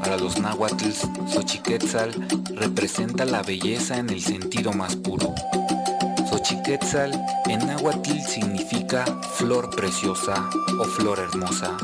Para 0.00 0.16
los 0.16 0.40
náhuatls, 0.40 1.06
Xochiquetzal 1.28 2.12
representa 2.54 3.26
la 3.26 3.42
belleza 3.42 3.98
en 3.98 4.08
el 4.08 4.22
sentido 4.22 4.72
más 4.72 4.96
puro. 4.96 5.34
Xochiquetzal 6.32 7.12
en 7.50 7.66
náhuatl 7.66 8.18
significa 8.26 9.04
flor 9.34 9.68
preciosa 9.68 10.48
o 10.80 10.84
flor 10.84 11.18
hermosa, 11.18 11.76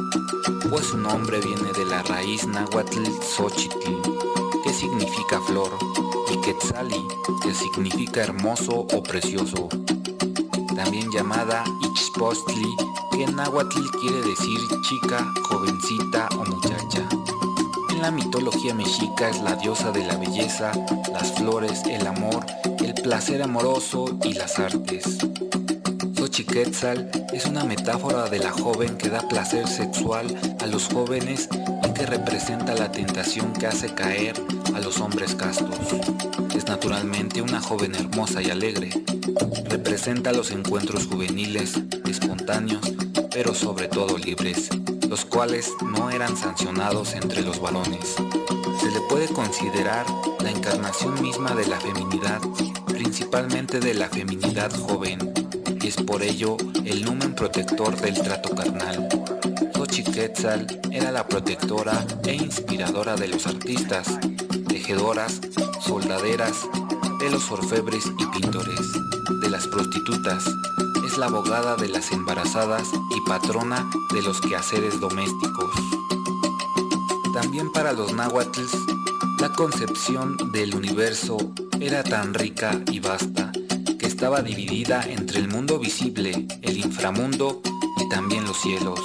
pues 0.71 0.87
su 0.87 0.97
nombre 0.97 1.39
viene 1.41 1.71
de 1.77 1.85
la 1.85 2.03
raíz 2.05 2.47
náhuatl 2.47 3.05
Xochitl, 3.20 4.01
que 4.65 4.73
significa 4.73 5.39
flor, 5.43 5.77
y 6.33 6.41
Quetzali, 6.41 7.07
que 7.43 7.53
significa 7.53 8.23
hermoso 8.23 8.87
o 8.91 9.03
precioso. 9.03 9.69
También 10.75 11.11
llamada 11.11 11.62
Ixpostli, 11.83 12.75
que 13.12 13.25
en 13.25 13.37
náhuatl 13.37 13.91
quiere 14.01 14.23
decir 14.23 14.61
chica, 14.89 15.31
jovencita 15.51 16.27
o 16.39 16.45
muchacha. 16.47 17.07
En 17.99 18.03
la 18.03 18.11
mitología 18.12 18.75
mexica 18.75 19.29
es 19.29 19.41
la 19.43 19.57
diosa 19.57 19.91
de 19.91 20.07
la 20.07 20.16
belleza, 20.16 20.70
las 21.12 21.33
flores, 21.33 21.83
el 21.91 22.07
amor, 22.07 22.47
el 22.79 22.95
placer 22.95 23.43
amoroso 23.43 24.16
y 24.23 24.35
las 24.35 24.61
artes. 24.61 25.19
Xochiquetzal 26.16 27.11
es 27.33 27.47
una 27.47 27.65
metáfora 27.65 28.31
de 28.31 28.39
la 28.39 28.53
joven 28.53 28.97
que 28.97 29.09
da 29.09 29.27
placer 29.27 29.66
sexual 29.66 30.29
a 30.61 30.66
los 30.66 30.87
jóvenes 30.87 31.49
y 31.89 31.93
que 31.93 32.07
representa 32.07 32.73
la 32.75 32.93
tentación 32.93 33.53
que 33.53 33.66
hace 33.66 33.93
caer 33.93 34.41
a 34.77 34.79
los 34.79 35.01
hombres 35.01 35.35
castos. 35.35 35.77
Es 36.55 36.69
naturalmente 36.69 37.43
una 37.43 37.61
joven 37.61 37.97
hermosa 37.97 38.41
y 38.41 38.51
alegre. 38.51 38.91
Representa 39.65 40.33
los 40.33 40.53
encuentros 40.53 41.09
juveniles, 41.09 41.73
espontáneos, 42.09 42.93
pero 43.33 43.55
sobre 43.55 43.89
todo 43.89 44.16
libres, 44.19 44.69
los 45.09 45.24
cuales 45.24 45.72
no 45.82 46.10
eran 46.10 46.36
sancionados 46.36 47.14
entre 47.14 47.43
los 47.43 47.60
varones. 47.60 48.16
Se 48.80 48.90
le 48.90 49.01
puede 49.09 49.26
considerar 49.28 50.06
la 50.40 50.51
encarnación 50.51 51.20
misma 51.22 51.55
de 51.55 51.66
la 51.66 51.80
feminidad, 51.80 52.40
principalmente 52.86 53.80
de 53.80 53.94
la 53.94 54.09
feminidad 54.09 54.70
joven, 54.80 55.32
y 55.80 55.86
es 55.86 55.97
por 55.97 56.22
ello 56.22 56.56
el 56.85 57.05
numen 57.05 57.35
protector 57.35 57.97
del 57.97 58.20
trato 58.20 58.55
carnal. 58.55 59.09
Xochiquetzal 59.74 60.80
era 60.90 61.10
la 61.10 61.26
protectora 61.26 62.05
e 62.24 62.35
inspiradora 62.35 63.16
de 63.16 63.28
los 63.28 63.47
artistas, 63.47 64.18
tejedoras, 64.68 65.40
soldaderas, 65.80 66.68
de 67.19 67.31
los 67.31 67.51
orfebres 67.51 68.12
y 68.16 68.27
pintores, 68.27 68.93
de 69.40 69.51
las 69.51 69.66
prostitutas, 69.66 70.45
es 71.05 71.19
la 71.19 71.27
abogada 71.27 71.77
de 71.77 71.89
las 71.89 72.12
embarazadas 72.12 72.89
y 73.11 73.20
patrona 73.28 73.89
de 74.15 74.23
los 74.23 74.40
quehaceres 74.40 75.01
domésticos. 75.01 75.74
También 77.32 77.73
para 77.73 77.93
los 77.93 78.12
náhuatls, 78.12 78.73
la 79.40 79.53
concepción 79.53 80.36
del 80.53 80.74
universo 80.74 81.39
era 81.81 82.03
tan 82.05 82.35
rica 82.35 82.82
y 82.90 83.01
vasta 83.01 83.53
que 83.99 84.07
estaba 84.07 84.43
dividida 84.43 85.03
entre 85.03 85.40
el 85.40 85.49
mundo 85.49 85.78
visible, 85.78 86.47
el 86.62 86.78
inframundo 86.78 87.62
y 87.97 88.09
también 88.09 88.45
los 88.45 88.61
cielos. 88.61 89.01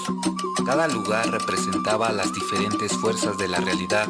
Cada 0.65 0.87
lugar 0.87 1.31
representaba 1.31 2.11
las 2.11 2.31
diferentes 2.33 2.91
fuerzas 2.93 3.37
de 3.37 3.47
la 3.47 3.59
realidad. 3.59 4.07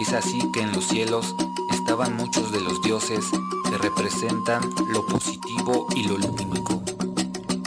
Es 0.00 0.12
así 0.12 0.38
que 0.52 0.60
en 0.60 0.72
los 0.72 0.86
cielos 0.86 1.34
estaban 1.82 2.16
muchos 2.16 2.52
de 2.52 2.60
los 2.60 2.80
dioses 2.80 3.24
que 3.68 3.76
representan 3.76 4.62
lo 4.92 5.04
positivo 5.04 5.88
y 5.96 6.06
lo 6.06 6.16
lumínico. 6.16 6.80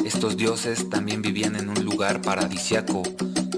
Estos 0.05 0.37
dioses 0.37 0.89
también 0.89 1.21
vivían 1.21 1.57
en 1.57 1.67
un 1.67 1.83
lugar 1.83 2.21
paradisiaco, 2.21 3.03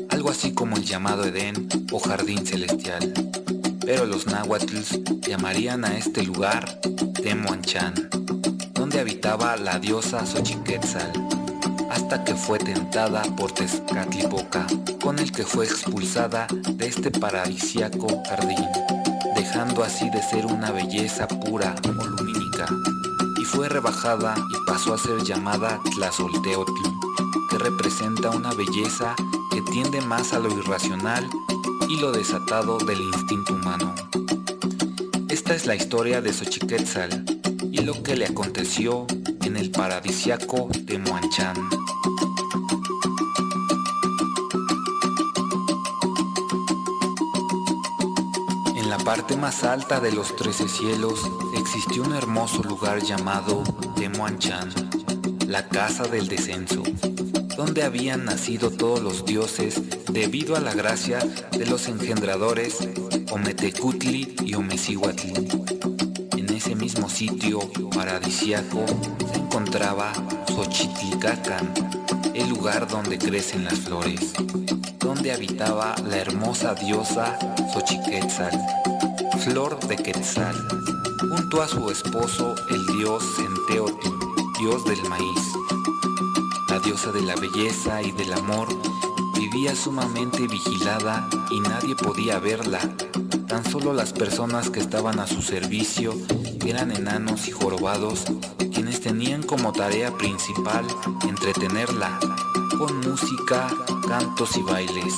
algo 0.09 0.31
así 0.31 0.55
como 0.55 0.75
el 0.75 0.83
llamado 0.83 1.25
Edén 1.25 1.69
o 1.91 1.99
jardín 1.99 2.43
celestial. 2.43 3.13
Pero 3.85 4.05
los 4.07 4.25
náhuatls 4.25 4.99
llamarían 5.21 5.85
a 5.85 5.95
este 5.95 6.23
lugar 6.23 6.81
Temuanchan, 7.21 8.09
donde 8.73 8.99
habitaba 8.99 9.57
la 9.57 9.77
diosa 9.77 10.25
Xochiquetzal, 10.25 11.13
hasta 11.91 12.23
que 12.23 12.33
fue 12.33 12.57
tentada 12.57 13.21
por 13.35 13.51
Tezcatlipoca, 13.51 14.65
con 15.03 15.19
el 15.19 15.31
que 15.31 15.43
fue 15.43 15.65
expulsada 15.65 16.47
de 16.73 16.87
este 16.87 17.11
paradisiaco 17.11 18.23
jardín, 18.27 18.65
dejando 19.37 19.83
así 19.83 20.09
de 20.09 20.21
ser 20.23 20.47
una 20.47 20.71
belleza 20.71 21.27
pura 21.27 21.75
o 21.87 22.05
lumínica, 22.05 22.65
y 23.39 23.45
fue 23.45 23.69
rebajada 23.69 24.33
y 24.35 24.65
pasó 24.65 24.95
a 24.95 24.97
ser 24.97 25.21
llamada 25.23 25.79
Tlazolteotl, 25.95 26.73
que 27.51 27.57
representa 27.59 28.31
una 28.31 28.51
belleza 28.55 29.15
que 29.51 29.61
tiende 29.61 30.01
más 30.01 30.33
a 30.33 30.39
lo 30.39 30.49
irracional 30.49 31.29
y 31.87 31.99
lo 31.99 32.11
desatado 32.11 32.79
del 32.79 32.99
instinto 32.99 33.53
humano. 33.53 33.93
Esta 35.29 35.53
es 35.53 35.67
la 35.67 35.75
historia 35.75 36.19
de 36.19 36.33
Xochiquetzal 36.33 37.23
y 37.71 37.81
lo 37.81 38.01
que 38.01 38.15
le 38.15 38.25
aconteció 38.25 39.05
en 39.43 39.55
el 39.55 39.69
paradisiaco 39.69 40.67
de 40.81 40.97
Moanchan. 40.97 41.69
Parte 49.07 49.37
más 49.37 49.63
alta 49.63 50.01
de 50.01 50.11
los 50.11 50.35
trece 50.35 50.67
cielos 50.67 51.21
existió 51.57 52.03
un 52.03 52.13
hermoso 52.13 52.61
lugar 52.61 53.01
llamado 53.01 53.63
Temuanchan, 53.95 54.69
la 55.47 55.69
casa 55.69 56.03
del 56.03 56.27
descenso, 56.27 56.83
donde 57.55 57.83
habían 57.83 58.25
nacido 58.25 58.69
todos 58.69 58.99
los 58.99 59.23
dioses 59.23 59.81
debido 60.11 60.57
a 60.57 60.59
la 60.59 60.73
gracia 60.73 61.19
de 61.19 61.65
los 61.67 61.87
engendradores 61.87 62.79
Ometecutli 63.31 64.35
y 64.43 64.55
Omecihuatli. 64.55 65.33
Mismo 66.77 67.09
sitio 67.09 67.59
paradisiaco 67.95 68.85
se 69.31 69.39
encontraba 69.39 70.13
Xochitlicacan, 70.47 71.73
el 72.35 72.49
lugar 72.49 72.87
donde 72.87 73.17
crecen 73.17 73.65
las 73.65 73.79
flores, 73.79 74.33
donde 74.99 75.33
habitaba 75.33 75.95
la 76.07 76.17
hermosa 76.17 76.75
diosa 76.75 77.37
Xochiquetzal, 77.73 78.51
flor 79.39 79.79
de 79.87 79.95
Quetzal, 79.97 80.55
junto 81.19 81.63
a 81.63 81.67
su 81.67 81.89
esposo 81.89 82.53
el 82.69 82.97
dios 82.97 83.23
Centeotl, 83.35 84.09
dios 84.59 84.85
del 84.85 85.01
maíz. 85.09 85.41
La 86.69 86.79
diosa 86.79 87.11
de 87.11 87.21
la 87.21 87.35
belleza 87.35 88.03
y 88.03 88.11
del 88.11 88.33
amor 88.33 88.67
vivía 89.35 89.75
sumamente 89.75 90.47
vigilada 90.47 91.27
y 91.49 91.59
nadie 91.59 91.95
podía 91.95 92.37
verla. 92.39 92.79
Tan 93.47 93.63
solo 93.63 93.93
las 93.93 94.13
personas 94.13 94.69
que 94.69 94.79
estaban 94.79 95.19
a 95.19 95.27
su 95.27 95.41
servicio 95.41 96.13
eran 96.69 96.91
enanos 96.91 97.47
y 97.47 97.51
jorobados, 97.51 98.25
quienes 98.73 98.99
tenían 99.01 99.43
como 99.43 99.71
tarea 99.71 100.11
principal 100.17 100.85
entretenerla 101.27 102.19
con 102.77 102.99
música, 102.99 103.67
cantos 104.07 104.57
y 104.57 104.61
bailes, 104.61 105.15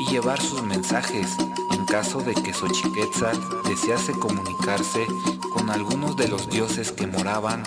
y 0.00 0.10
llevar 0.10 0.40
sus 0.40 0.62
mensajes 0.62 1.28
en 1.72 1.84
caso 1.84 2.20
de 2.20 2.34
que 2.34 2.54
Xochiquetzal 2.54 3.38
desease 3.68 4.12
comunicarse 4.12 5.06
con 5.52 5.70
algunos 5.70 6.16
de 6.16 6.28
los 6.28 6.48
dioses 6.48 6.92
que 6.92 7.06
moraban 7.06 7.62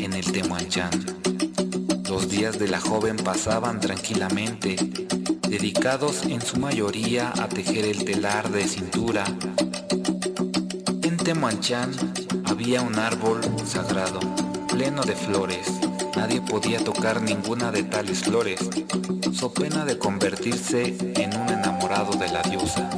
en 0.00 0.12
el 0.12 0.30
Temuanchan. 0.30 0.90
Los 2.08 2.28
días 2.28 2.58
de 2.58 2.68
la 2.68 2.80
joven 2.80 3.16
pasaban 3.16 3.80
tranquilamente, 3.80 4.76
dedicados 5.48 6.22
en 6.24 6.40
su 6.40 6.58
mayoría 6.58 7.32
a 7.40 7.48
tejer 7.48 7.84
el 7.84 8.04
telar 8.04 8.50
de 8.50 8.66
cintura. 8.66 9.24
En 11.02 11.16
Temuanchan 11.16 11.90
había 12.50 12.82
un 12.82 12.98
árbol 12.98 13.40
sagrado, 13.64 14.18
pleno 14.68 15.02
de 15.02 15.14
flores. 15.14 15.68
Nadie 16.16 16.40
podía 16.40 16.82
tocar 16.82 17.22
ninguna 17.22 17.70
de 17.70 17.84
tales 17.84 18.24
flores, 18.24 18.58
so 19.32 19.52
pena 19.52 19.84
de 19.84 19.96
convertirse 19.98 20.96
en 21.14 21.36
un 21.36 21.48
enamorado 21.48 22.12
de 22.18 22.28
la 22.28 22.42
diosa. 22.42 22.90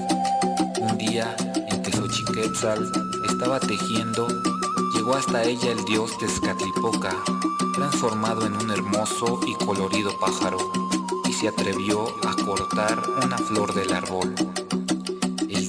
Un 0.81 0.97
día 0.97 1.37
en 1.69 1.83
que 1.83 1.93
Xochiquetzal 1.93 2.91
estaba 3.29 3.61
tejiendo, 3.61 4.27
llegó 4.95 5.15
hasta 5.15 5.43
ella 5.45 5.71
el 5.71 5.85
dios 5.85 6.17
Tezcatlipoca, 6.19 7.15
transformado 7.75 8.47
en 8.47 8.55
un 8.55 8.71
hermoso 8.71 9.39
y 9.47 9.55
colorido 9.65 10.19
pájaro, 10.19 10.73
y 11.29 11.33
se 11.35 11.49
atrevió 11.49 12.07
a 12.27 12.35
cortar 12.43 13.03
una 13.23 13.37
flor 13.37 13.75
del 13.75 13.93
árbol. 13.93 14.35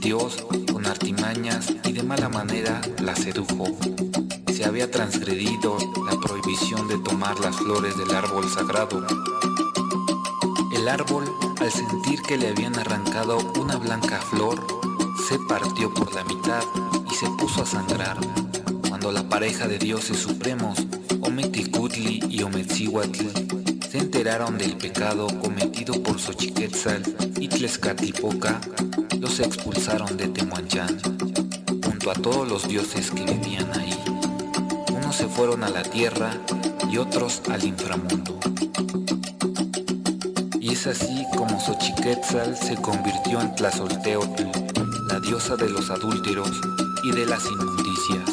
Dios, 0.04 0.46
con 0.70 0.86
artimañas 0.86 1.74
y 1.86 1.94
de 1.94 2.04
mala 2.04 2.28
manera, 2.28 2.82
la 3.02 3.16
sedujo. 3.16 3.64
Se 4.54 4.66
había 4.66 4.92
transgredido 4.92 5.78
la 6.06 6.20
prohibición 6.20 6.90
de 6.90 6.98
tomar 6.98 7.40
las 7.40 7.56
flores 7.56 7.98
del 7.98 8.14
árbol 8.14 8.50
sagrado. 8.50 9.08
El 10.74 10.90
árbol, 10.90 11.24
al 11.58 11.72
sentir 11.72 12.22
que 12.22 12.38
le 12.38 12.50
habían 12.50 12.78
arrancado 12.78 13.38
una 13.58 13.78
blanca 13.78 14.20
flor, 14.20 14.68
se 15.26 15.40
partió 15.40 15.94
por 15.94 16.14
la 16.14 16.26
mitad 16.26 16.66
y 17.10 17.16
se 17.16 17.30
puso 17.40 17.62
a 17.62 17.66
sangrar. 17.66 18.18
Cuando 18.90 19.10
la 19.14 19.30
pareja 19.30 19.70
de 19.70 19.80
dioses 19.80 20.18
supremos, 20.18 20.86
Ometicutli 21.22 22.20
y 22.30 22.44
Ometzihuatl, 22.44 23.63
se 23.94 24.00
enteraron 24.00 24.58
del 24.58 24.76
pecado 24.76 25.28
cometido 25.40 26.02
por 26.02 26.20
Xochiquetzal 26.20 27.04
y 27.40 27.48
Tlezcatlipoca, 27.48 28.60
los 29.20 29.40
expulsaron 29.40 30.18
de 30.18 30.30
Temuanchan, 30.30 31.00
junto 31.86 32.10
a 32.10 32.16
todos 32.16 32.48
los 32.50 32.68
dioses 32.68 33.12
que 33.12 33.24
vivían 33.24 33.72
ahí. 33.80 33.96
Unos 34.92 35.16
se 35.16 35.28
fueron 35.28 35.64
a 35.64 35.70
la 35.70 35.84
tierra 35.84 36.32
y 36.92 36.98
otros 36.98 37.44
al 37.52 37.64
inframundo. 37.64 38.40
Y 40.60 40.74
es 40.74 40.88
así 40.88 41.28
como 41.38 41.60
Xochiquetzal 41.60 42.58
se 42.58 42.76
convirtió 42.78 43.42
en 43.42 43.54
Tlazolteotl, 43.54 44.44
la 45.08 45.20
diosa 45.20 45.56
de 45.56 45.70
los 45.70 45.92
adúlteros 45.92 46.50
y 47.04 47.12
de 47.12 47.28
las 47.28 47.46
inmundicias. 47.46 48.30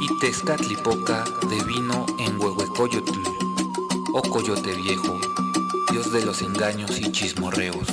Y 0.00 0.18
Tezcatlipoca 0.18 1.24
devino 1.50 2.06
en 2.18 2.40
Huehuecoyotl, 2.40 3.35
o 4.18 4.22
Coyote 4.22 4.72
Viejo, 4.72 5.20
dios 5.92 6.10
de 6.10 6.24
los 6.24 6.40
engaños 6.40 6.98
y 6.98 7.12
chismorreos. 7.12 7.86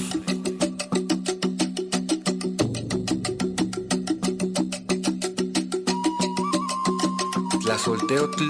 Tlazolteotl 7.61 8.49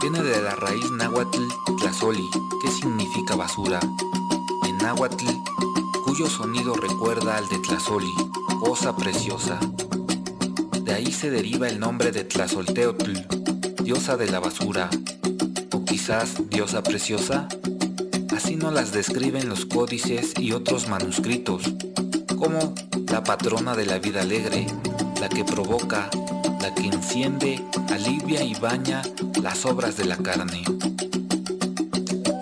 Viene 0.00 0.20
de 0.20 0.42
la 0.42 0.56
raíz 0.56 0.90
náhuatl 0.90 1.46
tlazoli, 1.78 2.28
que 2.60 2.70
significa 2.72 3.36
basura. 3.36 3.78
En 4.66 4.76
náhuatl, 4.78 5.26
cuyo 6.04 6.28
sonido 6.28 6.74
recuerda 6.74 7.36
al 7.36 7.48
de 7.48 7.58
tlazoli, 7.58 8.12
cosa 8.58 8.96
preciosa. 8.96 9.60
De 10.82 10.92
ahí 10.92 11.12
se 11.12 11.30
deriva 11.30 11.68
el 11.68 11.78
nombre 11.78 12.10
de 12.10 12.24
Tlazolteotl, 12.24 13.12
diosa 13.84 14.16
de 14.16 14.28
la 14.28 14.40
basura, 14.40 14.90
quizás 15.96 16.34
diosa 16.50 16.82
preciosa. 16.82 17.48
Así 18.36 18.54
nos 18.56 18.74
las 18.74 18.92
describen 18.92 19.48
los 19.48 19.64
códices 19.64 20.34
y 20.38 20.52
otros 20.52 20.88
manuscritos, 20.88 21.62
como 22.36 22.74
la 23.10 23.24
patrona 23.24 23.74
de 23.74 23.86
la 23.86 23.98
vida 23.98 24.20
alegre, 24.20 24.66
la 25.22 25.30
que 25.30 25.42
provoca, 25.42 26.10
la 26.60 26.74
que 26.74 26.82
enciende, 26.82 27.64
alivia 27.88 28.44
y 28.44 28.52
baña 28.56 29.00
las 29.42 29.64
obras 29.64 29.96
de 29.96 30.04
la 30.04 30.18
carne. 30.18 30.64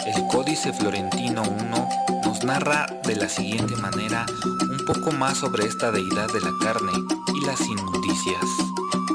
El 0.04 0.26
Códice 0.32 0.72
Florentino 0.72 1.44
I 1.44 2.26
nos 2.26 2.42
narra 2.42 2.88
de 3.04 3.14
la 3.14 3.28
siguiente 3.28 3.76
manera 3.76 4.26
un 4.68 4.84
poco 4.84 5.12
más 5.12 5.38
sobre 5.38 5.64
esta 5.64 5.92
deidad 5.92 6.26
de 6.32 6.40
la 6.40 6.52
carne 6.60 6.92
y 7.32 7.46
las 7.46 7.60
inmundicias. 7.60 9.13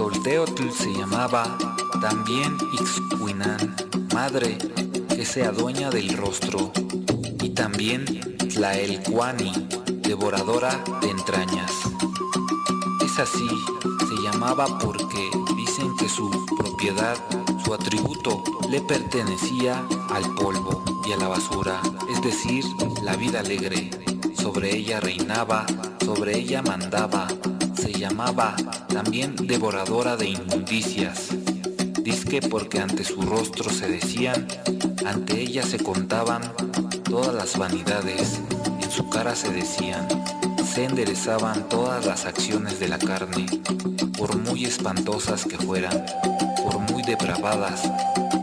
Tlazolteotl 0.00 0.70
se 0.70 0.90
llamaba 0.94 1.58
también 2.00 2.56
Ixcuinán, 2.72 3.76
madre 4.14 4.56
que 5.14 5.26
sea 5.26 5.52
dueña 5.52 5.90
del 5.90 6.16
rostro, 6.16 6.72
y 7.42 7.50
también 7.50 8.06
Tlaelcuani, 8.48 9.52
devoradora 10.00 10.82
de 11.02 11.10
entrañas. 11.10 11.70
Es 13.04 13.18
así, 13.18 13.46
se 14.08 14.22
llamaba 14.22 14.78
porque 14.78 15.30
dicen 15.54 15.94
que 15.98 16.08
su 16.08 16.30
propiedad, 16.56 17.18
su 17.62 17.74
atributo, 17.74 18.42
le 18.70 18.80
pertenecía 18.80 19.86
al 20.08 20.34
polvo 20.34 20.82
y 21.06 21.12
a 21.12 21.18
la 21.18 21.28
basura, 21.28 21.78
es 22.08 22.22
decir, 22.22 22.64
la 23.02 23.16
vida 23.16 23.40
alegre. 23.40 23.90
Sobre 24.34 24.74
ella 24.74 24.98
reinaba, 24.98 25.66
sobre 26.02 26.38
ella 26.38 26.62
mandaba, 26.62 27.28
se 27.28 27.59
llamaba 28.00 28.56
también 28.88 29.36
devoradora 29.36 30.16
de 30.16 30.30
inmundicias. 30.30 31.28
Disque 32.02 32.40
porque 32.40 32.80
ante 32.80 33.04
su 33.04 33.20
rostro 33.20 33.68
se 33.68 33.88
decían, 33.88 34.48
ante 35.04 35.38
ella 35.38 35.62
se 35.62 35.78
contaban 35.78 36.40
todas 37.04 37.34
las 37.34 37.58
vanidades, 37.58 38.40
en 38.80 38.90
su 38.90 39.10
cara 39.10 39.36
se 39.36 39.52
decían, 39.52 40.08
se 40.64 40.86
enderezaban 40.86 41.68
todas 41.68 42.06
las 42.06 42.24
acciones 42.24 42.80
de 42.80 42.88
la 42.88 42.98
carne, 42.98 43.44
por 44.16 44.34
muy 44.34 44.64
espantosas 44.64 45.44
que 45.44 45.58
fueran, 45.58 46.06
por 46.64 46.78
muy 46.78 47.02
depravadas, 47.02 47.82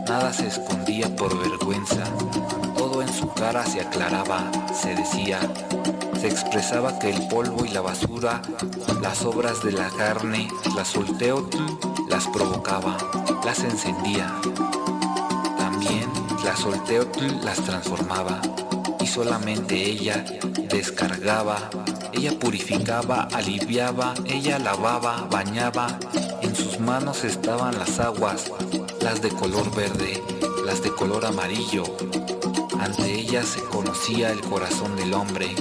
nada 0.08 0.32
se 0.32 0.46
escondía 0.46 1.14
por 1.16 1.36
vergüenza, 1.36 2.04
todo 2.76 3.02
en 3.02 3.12
su 3.12 3.28
cara 3.32 3.66
se 3.66 3.80
aclaraba, 3.80 4.52
se 4.72 4.94
decía, 4.94 5.40
se 6.20 6.26
expresaba 6.26 6.98
que 6.98 7.10
el 7.10 7.28
polvo 7.28 7.64
y 7.64 7.68
la 7.68 7.80
basura, 7.80 8.42
las 9.00 9.24
obras 9.24 9.62
de 9.62 9.70
la 9.70 9.88
carne, 9.90 10.48
la 10.74 10.84
solteotl, 10.84 11.56
las 12.08 12.26
provocaba, 12.26 12.96
las 13.44 13.60
encendía. 13.60 14.34
También 15.56 16.10
la 16.44 16.56
solteotl 16.56 17.44
las 17.44 17.58
transformaba 17.58 18.40
y 19.00 19.06
solamente 19.06 19.76
ella 19.76 20.24
descargaba, 20.68 21.70
ella 22.12 22.36
purificaba, 22.36 23.28
aliviaba, 23.32 24.14
ella 24.26 24.58
lavaba, 24.58 25.28
bañaba. 25.30 25.98
En 26.42 26.56
sus 26.56 26.80
manos 26.80 27.22
estaban 27.22 27.78
las 27.78 28.00
aguas, 28.00 28.50
las 29.02 29.22
de 29.22 29.28
color 29.28 29.72
verde, 29.74 30.20
las 30.66 30.82
de 30.82 30.90
color 30.90 31.24
amarillo. 31.26 31.84
Ante 32.80 33.20
ella 33.20 33.44
se 33.44 33.60
conocía 33.62 34.30
el 34.30 34.40
corazón 34.40 34.96
del 34.96 35.12
hombre, 35.14 35.54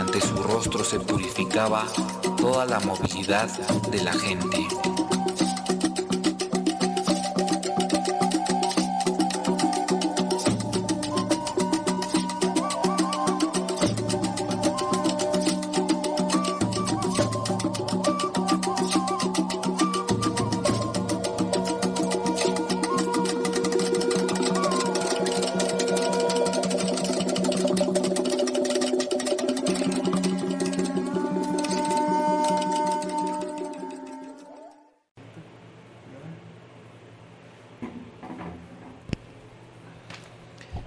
ante 0.00 0.20
su 0.20 0.36
rostro 0.42 0.84
se 0.84 1.00
purificaba 1.00 1.86
toda 2.36 2.66
la 2.66 2.80
movilidad 2.80 3.48
de 3.90 4.02
la 4.02 4.12
gente. 4.12 4.66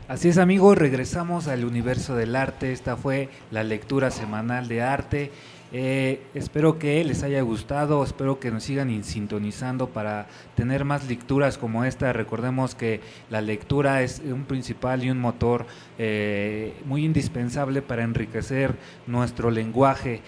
Así 0.09 0.27
es 0.27 0.39
amigos, 0.39 0.75
regresamos 0.75 1.47
al 1.47 1.63
universo 1.65 2.15
del 2.15 2.35
arte. 2.35 2.71
Esta 2.71 2.97
fue 2.97 3.29
la 3.51 3.63
lectura 3.63 4.09
semanal 4.09 4.67
de 4.67 4.81
arte. 4.81 5.31
Eh, 5.71 6.23
espero 6.33 6.79
que 6.79 7.03
les 7.03 7.21
haya 7.21 7.43
gustado, 7.43 8.03
espero 8.03 8.39
que 8.39 8.49
nos 8.49 8.63
sigan 8.63 8.89
in- 8.89 9.03
sintonizando 9.03 9.89
para 9.89 10.25
tener 10.55 10.83
más 10.83 11.07
lecturas 11.07 11.59
como 11.59 11.85
esta. 11.85 12.11
Recordemos 12.11 12.73
que 12.73 13.01
la 13.29 13.39
lectura 13.41 14.01
es 14.01 14.19
un 14.25 14.45
principal 14.45 15.03
y 15.03 15.11
un 15.11 15.19
motor 15.19 15.67
eh, 15.99 16.73
muy 16.85 17.05
indispensable 17.05 17.83
para 17.83 18.01
enriquecer 18.03 18.73
nuestro 19.05 19.51
lenguaje. 19.51 20.21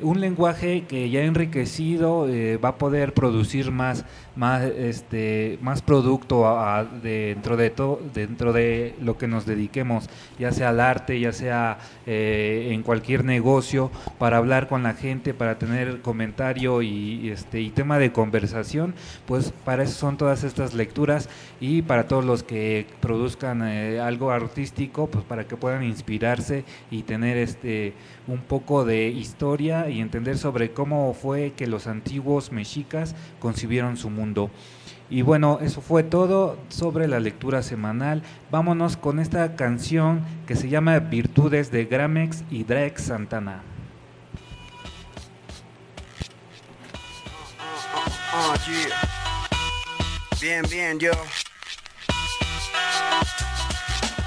Un 0.00 0.20
lenguaje 0.20 0.84
que 0.86 1.10
ya 1.10 1.22
enriquecido 1.22 2.28
eh, 2.28 2.56
va 2.56 2.68
a 2.70 2.78
poder 2.78 3.14
producir 3.14 3.72
más, 3.72 4.04
más, 4.36 4.62
este, 4.62 5.58
más 5.60 5.82
producto 5.82 6.46
a- 6.46 6.84
dentro 6.84 7.56
de 7.56 7.70
todo, 7.70 8.00
dentro 8.14 8.52
de 8.52 8.94
lo 9.00 9.18
que 9.18 9.26
nos 9.26 9.44
dediquemos, 9.44 10.08
ya 10.38 10.52
sea 10.52 10.68
al 10.68 10.78
arte, 10.78 11.18
ya 11.18 11.32
sea 11.32 11.78
eh, 12.06 12.68
en 12.70 12.84
cualquier 12.84 13.24
negocio, 13.24 13.90
para 14.18 14.36
hablar 14.36 14.68
con 14.68 14.84
la 14.84 14.94
gente, 14.94 15.34
para 15.34 15.58
tener 15.58 16.00
comentario 16.00 16.80
y, 16.82 16.88
y, 17.24 17.30
este 17.30 17.60
y 17.60 17.70
tema 17.70 17.98
de 17.98 18.12
conversación, 18.12 18.94
pues 19.26 19.52
para 19.64 19.82
eso 19.82 19.94
son 19.94 20.16
todas 20.16 20.44
estas 20.44 20.74
lecturas 20.74 21.28
y 21.60 21.82
para 21.82 22.06
todos 22.06 22.24
los 22.24 22.44
que 22.44 22.86
produzcan 23.00 23.62
eh, 23.66 23.98
algo 23.98 24.30
artístico, 24.30 25.08
pues 25.08 25.24
para 25.24 25.48
que 25.48 25.56
puedan 25.56 25.82
inspirarse 25.82 26.62
y 26.88 27.02
tener 27.02 27.36
este 27.36 27.94
un 28.28 28.38
poco 28.42 28.84
de 28.84 29.08
historia 29.08 29.87
y 29.88 30.00
entender 30.00 30.38
sobre 30.38 30.72
cómo 30.72 31.14
fue 31.14 31.52
que 31.52 31.66
los 31.66 31.86
antiguos 31.86 32.52
mexicas 32.52 33.14
concibieron 33.40 33.96
su 33.96 34.10
mundo. 34.10 34.50
Y 35.10 35.22
bueno, 35.22 35.58
eso 35.62 35.80
fue 35.80 36.02
todo 36.02 36.58
sobre 36.68 37.08
la 37.08 37.18
lectura 37.18 37.62
semanal. 37.62 38.22
Vámonos 38.50 38.96
con 38.96 39.18
esta 39.18 39.56
canción 39.56 40.22
que 40.46 40.54
se 40.54 40.68
llama 40.68 40.98
Virtudes 40.98 41.70
de 41.70 41.86
Gramex 41.86 42.44
y 42.50 42.64
Drake 42.64 42.98
Santana. 42.98 43.62
Oh. 48.34 48.54
Bien, 50.40 50.62
bien, 50.70 50.98
yo. 50.98 51.10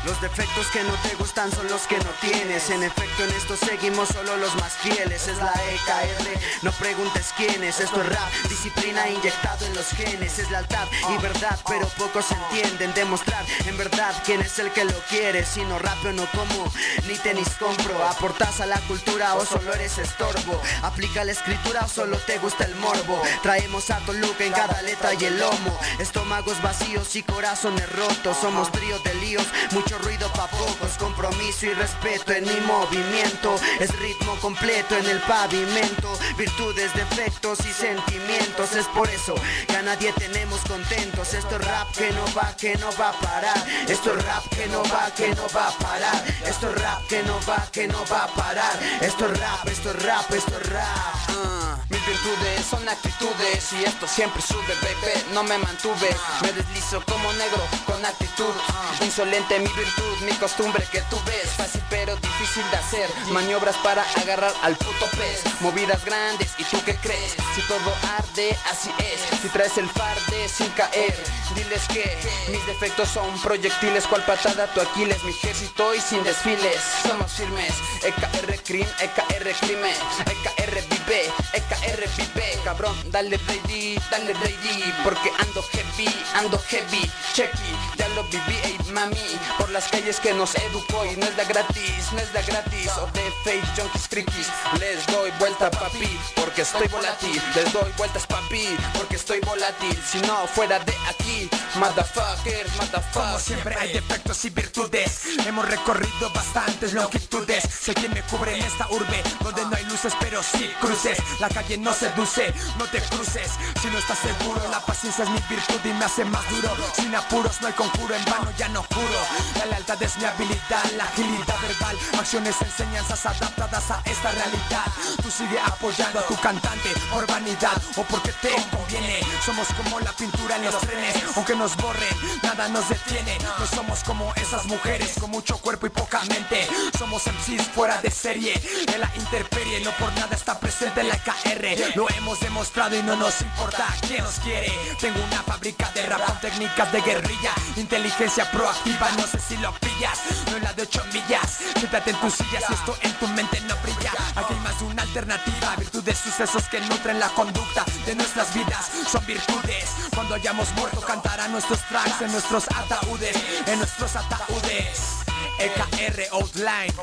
Los 0.06 0.19
defectos 0.19 0.65
que 0.68 0.84
no 0.84 0.94
te 1.03 1.14
gustan 1.15 1.52
son 1.52 1.68
los 1.68 1.84
que 1.84 1.98
no 1.98 2.10
tienes. 2.22 2.69
En 2.72 2.82
efecto, 2.82 3.23
en 3.23 3.30
esto 3.32 3.56
seguimos 3.56 4.10
solo 4.10 4.36
los 4.38 4.56
más 4.56 4.73
fieles. 4.73 5.28
Es 5.28 5.38
la 5.38 5.53
EKR, 5.53 6.40
no 6.64 6.72
preguntes 6.72 7.32
quién 7.38 7.64
es. 7.64 7.80
Esto 7.80 8.02
es 8.02 8.10
rap, 8.10 8.32
disciplina 8.49 9.07
inyectado 9.07 9.65
en 9.65 9.76
los 9.76 9.88
genes. 9.90 10.40
Es 10.40 10.49
lealtad 10.49 10.88
y 11.10 11.22
verdad, 11.22 11.60
pero 11.68 11.88
pocos 11.90 12.26
entienden. 12.32 12.94
Demostrar 12.95 13.45
en 13.65 13.78
verdad 13.78 14.15
quién 14.26 14.41
es 14.41 14.57
el 14.57 14.72
que 14.72 14.86
lo 14.86 14.99
quiere. 15.10 15.45
Si 15.45 15.64
no 15.65 15.78
rapeo, 15.78 16.14
no 16.14 16.26
como, 16.32 16.72
ni 17.07 17.15
tenis 17.19 17.49
compro. 17.60 18.03
Aportas 18.03 18.60
a 18.60 18.65
la 18.65 18.80
cultura 18.82 19.36
o 19.36 19.45
solo 19.45 19.72
eres 19.73 19.99
estorbo. 19.99 20.60
Aplica 20.82 21.23
la 21.23 21.34
escritura 21.34 21.82
o 21.86 21.88
solo 21.88 22.18
te 22.18 22.40
gusta 22.40 22.65
el 22.65 22.76
morbo. 22.76 23.22
Traemos 23.44 23.91
a 23.91 23.99
Toluca 23.99 24.44
en 24.45 24.53
cada 24.53 24.82
letra 24.82 25.14
y 25.14 25.26
el 25.26 25.38
lomo. 25.38 25.80
Estómagos 25.99 26.60
vacíos 26.64 27.15
y 27.15 27.22
corazones 27.22 27.88
rotos. 27.91 28.38
Somos 28.41 28.72
trío 28.72 28.98
de 28.99 29.14
líos, 29.15 29.45
mucho 29.92 30.04
ruido 30.04 30.32
pa' 30.34 30.48
pocos. 30.48 30.98
Compromiso 30.98 31.66
y 31.66 31.74
respeto 31.74 32.32
en 32.32 32.44
mi 32.46 32.60
movimiento. 32.62 33.56
Es 33.80 33.92
ritmo 34.00 34.36
completo 34.40 34.96
en 34.98 35.06
el 35.06 35.20
pavimento. 35.22 36.18
Virtudes, 36.38 36.94
defectos 36.94 37.60
y 37.66 37.74
sentimientos. 37.74 38.74
Es 38.76 38.86
por 38.88 39.10
eso 39.10 39.36
que 39.68 39.76
a 39.76 39.82
nadie 39.82 40.14
tenemos 40.14 40.62
contentos. 40.62 41.34
Esto 41.34 41.56
es 41.56 41.66
rap 41.66 41.92
que 41.96 42.12
no 42.12 42.26
va, 42.36 42.56
que 42.56 42.78
no 42.78 42.90
va 42.98 43.10
a 43.10 43.14
parar. 43.14 43.68
Esto 43.88 44.16
es 44.16 44.26
rap 44.26 44.44
que 44.50 44.68
no 44.68 44.84
va, 44.84 45.12
que 45.16 45.36
no 45.36 45.48
va 45.56 45.68
a 45.68 45.72
parar. 45.72 46.26
Esto 46.46 46.70
es 46.70 46.82
rap 46.82 47.08
que 47.08 47.24
no 47.24 47.40
va, 47.48 47.68
que 47.72 47.88
no 47.88 48.06
va 48.12 48.24
a 48.24 48.28
parar. 48.28 48.80
Esto 49.02 49.26
es 49.26 49.40
rap, 49.40 49.68
esto 49.68 49.90
es 49.92 50.04
rap, 50.04 50.32
esto 50.32 50.58
es 50.58 50.70
rap. 50.70 51.16
Ah, 51.30 51.78
mi 51.90 51.98
Mis 51.98 52.06
virtudes 52.06 52.66
son 52.70 52.88
actitudes 52.88 53.74
y 53.74 53.84
esto 53.84 54.08
siempre 54.08 54.42
sube, 54.42 54.74
bebé. 54.82 55.24
No 55.34 55.44
me 55.44 55.58
mantuve, 55.58 56.16
me 56.42 56.52
deslizo 56.54 57.04
como 57.06 57.32
negro 57.34 57.62
con 57.86 58.04
actitud. 58.06 58.54
Insolente 59.02 59.60
mi 59.60 59.68
virtud, 59.84 60.18
mi 60.26 60.34
costumbre 60.34 60.86
que 60.91 61.02
tú 61.10 61.18
ves. 61.26 61.49
Fácil 61.58 61.82
pero 61.90 62.16
difícil 62.16 62.64
de 62.72 62.78
hacer. 62.78 63.10
Maniobras 63.32 63.76
para 63.78 64.03
agarrar 64.22 64.53
al 64.62 64.76
puto 64.76 65.06
pez. 65.18 65.41
Movidas 65.62 66.03
grandes 66.06 66.53
y 66.58 66.64
tú 66.66 66.78
qué 66.86 66.95
crees. 66.95 67.36
Si 67.56 67.62
todo 67.68 67.91
arde, 68.18 68.56
así 68.72 68.91
es. 68.99 69.40
Si 69.41 69.49
traes 69.49 69.78
el 69.78 69.90
farde 69.90 70.48
sin 70.48 70.70
caer, 70.70 71.16
diles 71.56 71.84
que 71.94 72.06
mis 72.52 72.66
defectos 72.68 73.10
son 73.10 73.30
proyectiles. 73.41 74.06
Cual 74.08 74.24
patada 74.26 74.68
tu 74.74 74.82
Aquiles, 74.82 75.24
mi 75.24 75.32
ejército 75.32 75.95
y 75.95 75.99
sin 75.99 76.24
desfiles. 76.24 76.78
Somos 77.08 77.32
firmes. 77.32 77.74
EKR 78.03 78.64
Crim, 78.64 78.88
EKR 78.99 79.48
Crime, 79.62 79.94
EKR 80.34 80.76
Vive, 80.90 81.22
EKR 81.53 82.02
Vive. 82.18 82.60
Cabrón, 82.64 82.95
dale 83.12 83.38
ready, 83.48 83.99
dale 84.12 84.34
ready. 84.34 84.94
Porque 85.03 85.32
ando 85.40 85.62
heavy, 85.74 86.10
ando 86.36 86.58
heavy. 86.70 87.10
Checky, 87.34 87.72
ya 87.98 88.08
lo 88.10 88.24
viví, 88.26 88.58
ey 88.64 88.78
mami. 88.91 89.40
Las 89.72 89.88
calles 89.88 90.19
que 90.19 90.34
nos 90.34 90.53
educó 90.56 91.06
y 91.06 91.15
no 91.15 91.26
es 91.26 91.35
de 91.38 91.45
gratis, 91.45 92.11
no 92.11 92.19
es 92.19 92.34
de 92.34 92.41
gratis. 92.43 92.91
O 92.98 93.07
de 93.07 93.31
fake 93.43 93.65
junkies 93.77 94.07
frikis. 94.07 94.48
Les 94.80 95.06
doy 95.07 95.31
vuelta, 95.39 95.72
papi, 95.72 96.19
porque 96.35 96.61
estoy 96.61 96.88
volátil. 96.89 97.41
Les 97.56 97.72
doy 97.72 97.91
vueltas, 97.98 98.27
papi, 98.27 98.77
porque 98.98 99.15
estoy 99.15 99.39
volátil. 99.41 99.98
Si 100.06 100.19
no, 100.22 100.45
fuera 100.48 100.80
de 100.80 100.93
aquí, 101.10 101.41
motherfucker, 101.76 102.68
motherfucker. 102.77 103.22
Como 103.22 103.39
siempre 103.39 103.76
hay 103.80 103.93
defectos 103.93 104.45
y 104.45 104.49
virtudes. 104.49 105.22
Hemos 105.45 105.68
recorrido 105.68 106.30
bastantes 106.34 106.93
longitudes. 106.93 107.64
Sé 107.64 107.93
quien 107.93 108.14
me 108.14 108.22
cubre 108.23 108.56
en 108.56 108.64
esta 108.64 108.89
urbe 108.89 109.23
Donde 109.41 109.65
no 109.65 109.76
hay 109.76 109.85
luces 109.85 110.14
pero 110.19 110.41
sí 110.43 110.69
cruces. 110.80 111.18
La 111.39 111.49
calle 111.49 111.77
no 111.77 111.93
seduce, 111.93 112.53
no 112.77 112.85
te 112.85 112.99
cruces. 113.02 113.52
Si 113.81 113.88
no 113.88 113.98
estás 113.98 114.19
seguro, 114.19 114.61
la 114.69 114.80
paciencia 114.85 115.23
es 115.23 115.30
mi 115.30 115.39
virtud 115.49 115.80
y 115.84 115.93
me 115.93 116.06
hace 116.06 116.26
más 116.26 116.48
duro. 116.49 116.72
Sin 116.95 117.14
apuros 117.15 117.61
no 117.61 117.68
hay 117.68 117.73
conjuro, 117.73 118.15
en 118.15 118.26
vano 118.26 118.52
ya 118.57 118.69
no 118.69 118.84
juro. 118.84 119.19
La 119.60 119.65
lealtad 119.65 120.02
es 120.02 120.18
mi 120.18 120.26
habilidad, 120.26 120.84
la 120.98 121.06
agilidad 121.06 121.60
verbal. 121.61 121.98
Acciones, 122.19 122.56
enseñanzas 122.61 123.26
adaptadas 123.26 123.91
a 123.91 124.02
esta 124.06 124.31
realidad. 124.31 124.85
Tú 125.22 125.30
sigue 125.31 125.60
apoyando 125.60 126.19
a 126.19 126.23
tu 126.27 126.35
cantante 126.38 126.89
por 127.11 127.26
vanidad 127.27 127.81
o 127.95 128.03
porque 128.03 128.31
te 128.41 128.52
conviene. 128.72 129.19
Somos 129.45 129.68
como 129.69 129.99
la 129.99 130.11
pintura 130.11 130.56
en 130.56 130.65
los 130.65 130.80
trenes 130.81 131.15
Aunque 131.35 131.56
nos 131.62 131.78
borren, 131.78 132.42
nada 132.42 132.68
nos 132.70 132.90
detiene. 132.90 133.38
No 133.60 133.68
somos 133.68 134.04
como 134.04 134.34
esas 134.36 134.66
mujeres 134.66 135.14
con 135.20 135.30
mucho 135.30 135.60
cuerpo 135.60 135.86
y 135.86 135.92
poca 135.92 136.22
mente. 136.26 136.68
Somos 136.98 137.22
MCs 137.28 137.68
fuera 137.68 138.02
de 138.02 138.10
serie 138.10 138.54
De 138.88 138.98
la 138.98 139.12
interperie, 139.16 139.80
no 139.82 139.92
por 139.92 140.12
nada 140.14 140.36
está 140.36 140.60
presente 140.60 141.04
la 141.04 141.16
KR 141.18 141.96
Lo 141.96 142.10
hemos 142.10 142.40
demostrado 142.40 142.98
y 142.98 143.04
no 143.04 143.16
nos 143.16 143.42
importa 143.42 143.86
quién 144.08 144.24
nos 144.24 144.40
quiere. 144.40 144.72
Tengo 145.00 145.24
una 145.24 145.44
fábrica 145.44 145.92
de 145.94 146.02
rap 146.08 146.26
con 146.26 146.40
técnicas 146.40 146.92
de 146.92 147.02
guerrilla. 147.02 147.52
Inteligencia 147.78 148.50
proactiva, 148.50 149.12
no 149.18 149.28
sé 149.28 149.38
si 149.40 149.56
lo 149.58 149.72
pillas. 149.74 150.20
No 150.50 150.58
es 150.58 150.64
la 150.64 150.74
de 150.74 150.82
8 150.82 151.04
millas. 151.14 151.60
Siéntate 151.78 152.10
en 152.10 152.20
tu 152.20 152.32
silla 152.32 152.60
si 152.66 152.74
esto 152.74 152.98
en 153.02 153.14
tu 153.20 153.28
mente 153.28 153.62
no 153.62 153.76
brilla. 153.84 154.12
Aquí 154.36 154.54
hay 154.56 154.60
más 154.62 154.80
de 154.80 154.86
una 154.86 155.04
alternativa. 155.04 155.76
Virtudes, 155.78 156.18
sucesos 156.18 156.64
que 156.70 156.80
nutren 156.82 157.20
la 157.20 157.30
conducta 157.30 157.86
de 158.08 158.16
nuestras 158.16 158.52
vidas. 158.56 158.90
Son 159.08 159.24
virtudes. 159.28 159.90
Cuando 160.16 160.34
hayamos 160.34 160.72
muerto 160.74 161.02
cantarán 161.02 161.51
nuestros 161.52 161.80
tracks 161.88 162.22
en 162.22 162.32
nuestros 162.32 162.65
ataúdes 162.76 163.36
En 163.68 163.78
nuestros 163.80 164.15
ataúdes. 164.15 165.22
EKR 165.60 166.23
Outline 166.32 166.94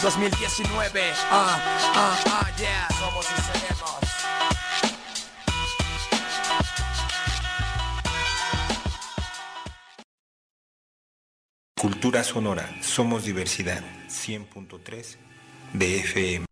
2019 0.00 1.12
Ah, 1.30 1.60
ah, 1.94 2.20
ah, 2.26 2.50
yeah. 2.56 2.88
Somos 2.98 3.26
y 3.26 3.42
seremos. 3.42 3.98
Cultura 11.80 12.24
sonora, 12.24 12.68
somos 12.82 13.24
diversidad, 13.24 13.84
100.3 14.08 15.16
de 15.74 16.00
FM. 16.00 16.47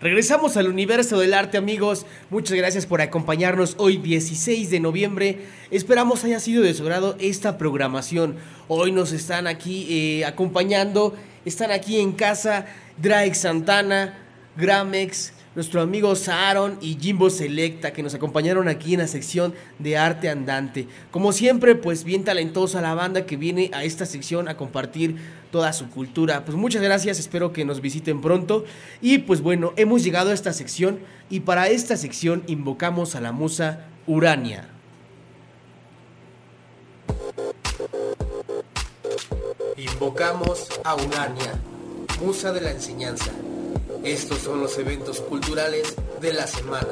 Regresamos 0.00 0.56
al 0.56 0.66
universo 0.66 1.18
del 1.18 1.34
arte 1.34 1.58
amigos, 1.58 2.06
muchas 2.30 2.56
gracias 2.56 2.86
por 2.86 3.02
acompañarnos 3.02 3.74
hoy 3.76 3.98
16 3.98 4.70
de 4.70 4.80
noviembre, 4.80 5.40
esperamos 5.70 6.24
haya 6.24 6.40
sido 6.40 6.62
de 6.62 6.72
su 6.72 6.84
agrado 6.84 7.16
esta 7.20 7.58
programación, 7.58 8.36
hoy 8.66 8.92
nos 8.92 9.12
están 9.12 9.46
aquí 9.46 9.86
eh, 9.90 10.24
acompañando, 10.24 11.14
están 11.44 11.70
aquí 11.70 12.00
en 12.00 12.12
casa 12.12 12.64
Drake 12.96 13.34
Santana, 13.34 14.18
Gramex, 14.56 15.34
nuestro 15.54 15.82
amigo 15.82 16.16
Saaron 16.16 16.78
y 16.80 16.96
Jimbo 16.98 17.28
Selecta 17.28 17.92
que 17.92 18.02
nos 18.02 18.14
acompañaron 18.14 18.68
aquí 18.68 18.94
en 18.94 19.00
la 19.00 19.06
sección 19.06 19.52
de 19.78 19.98
arte 19.98 20.30
andante. 20.30 20.86
Como 21.10 21.32
siempre, 21.32 21.74
pues 21.74 22.04
bien 22.04 22.24
talentosa 22.24 22.80
la 22.80 22.94
banda 22.94 23.26
que 23.26 23.36
viene 23.36 23.70
a 23.74 23.84
esta 23.84 24.06
sección 24.06 24.48
a 24.48 24.56
compartir 24.56 25.16
toda 25.50 25.72
su 25.72 25.90
cultura. 25.90 26.44
Pues 26.44 26.56
muchas 26.56 26.82
gracias, 26.82 27.18
espero 27.18 27.52
que 27.52 27.64
nos 27.64 27.80
visiten 27.80 28.20
pronto. 28.20 28.64
Y 29.00 29.18
pues 29.18 29.40
bueno, 29.40 29.72
hemos 29.76 30.02
llegado 30.02 30.30
a 30.30 30.34
esta 30.34 30.52
sección 30.52 31.00
y 31.28 31.40
para 31.40 31.68
esta 31.68 31.96
sección 31.96 32.42
invocamos 32.46 33.14
a 33.14 33.20
la 33.20 33.32
musa 33.32 33.86
Urania. 34.06 34.68
Invocamos 39.76 40.68
a 40.84 40.94
Urania, 40.94 41.60
musa 42.22 42.52
de 42.52 42.60
la 42.60 42.70
enseñanza. 42.70 43.30
Estos 44.04 44.38
son 44.38 44.60
los 44.60 44.78
eventos 44.78 45.20
culturales 45.20 45.94
de 46.20 46.32
la 46.32 46.46
semana. 46.46 46.88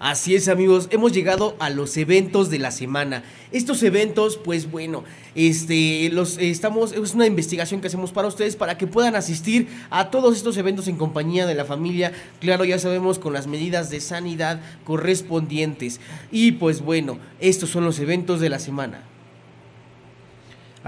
Así 0.00 0.36
es 0.36 0.46
amigos, 0.46 0.86
hemos 0.92 1.10
llegado 1.12 1.56
a 1.58 1.70
los 1.70 1.96
eventos 1.96 2.50
de 2.50 2.60
la 2.60 2.70
semana. 2.70 3.24
Estos 3.50 3.82
eventos, 3.82 4.36
pues 4.36 4.70
bueno, 4.70 5.02
este, 5.34 6.08
los 6.12 6.38
estamos, 6.38 6.92
es 6.92 7.14
una 7.14 7.26
investigación 7.26 7.80
que 7.80 7.88
hacemos 7.88 8.12
para 8.12 8.28
ustedes 8.28 8.54
para 8.54 8.78
que 8.78 8.86
puedan 8.86 9.16
asistir 9.16 9.66
a 9.90 10.10
todos 10.10 10.36
estos 10.36 10.56
eventos 10.56 10.86
en 10.86 10.98
compañía 10.98 11.46
de 11.46 11.56
la 11.56 11.64
familia. 11.64 12.12
Claro, 12.40 12.64
ya 12.64 12.78
sabemos 12.78 13.18
con 13.18 13.32
las 13.32 13.48
medidas 13.48 13.90
de 13.90 14.00
sanidad 14.00 14.60
correspondientes. 14.84 16.00
Y 16.30 16.52
pues 16.52 16.80
bueno, 16.80 17.18
estos 17.40 17.70
son 17.70 17.84
los 17.84 17.98
eventos 17.98 18.38
de 18.38 18.50
la 18.50 18.60
semana. 18.60 19.02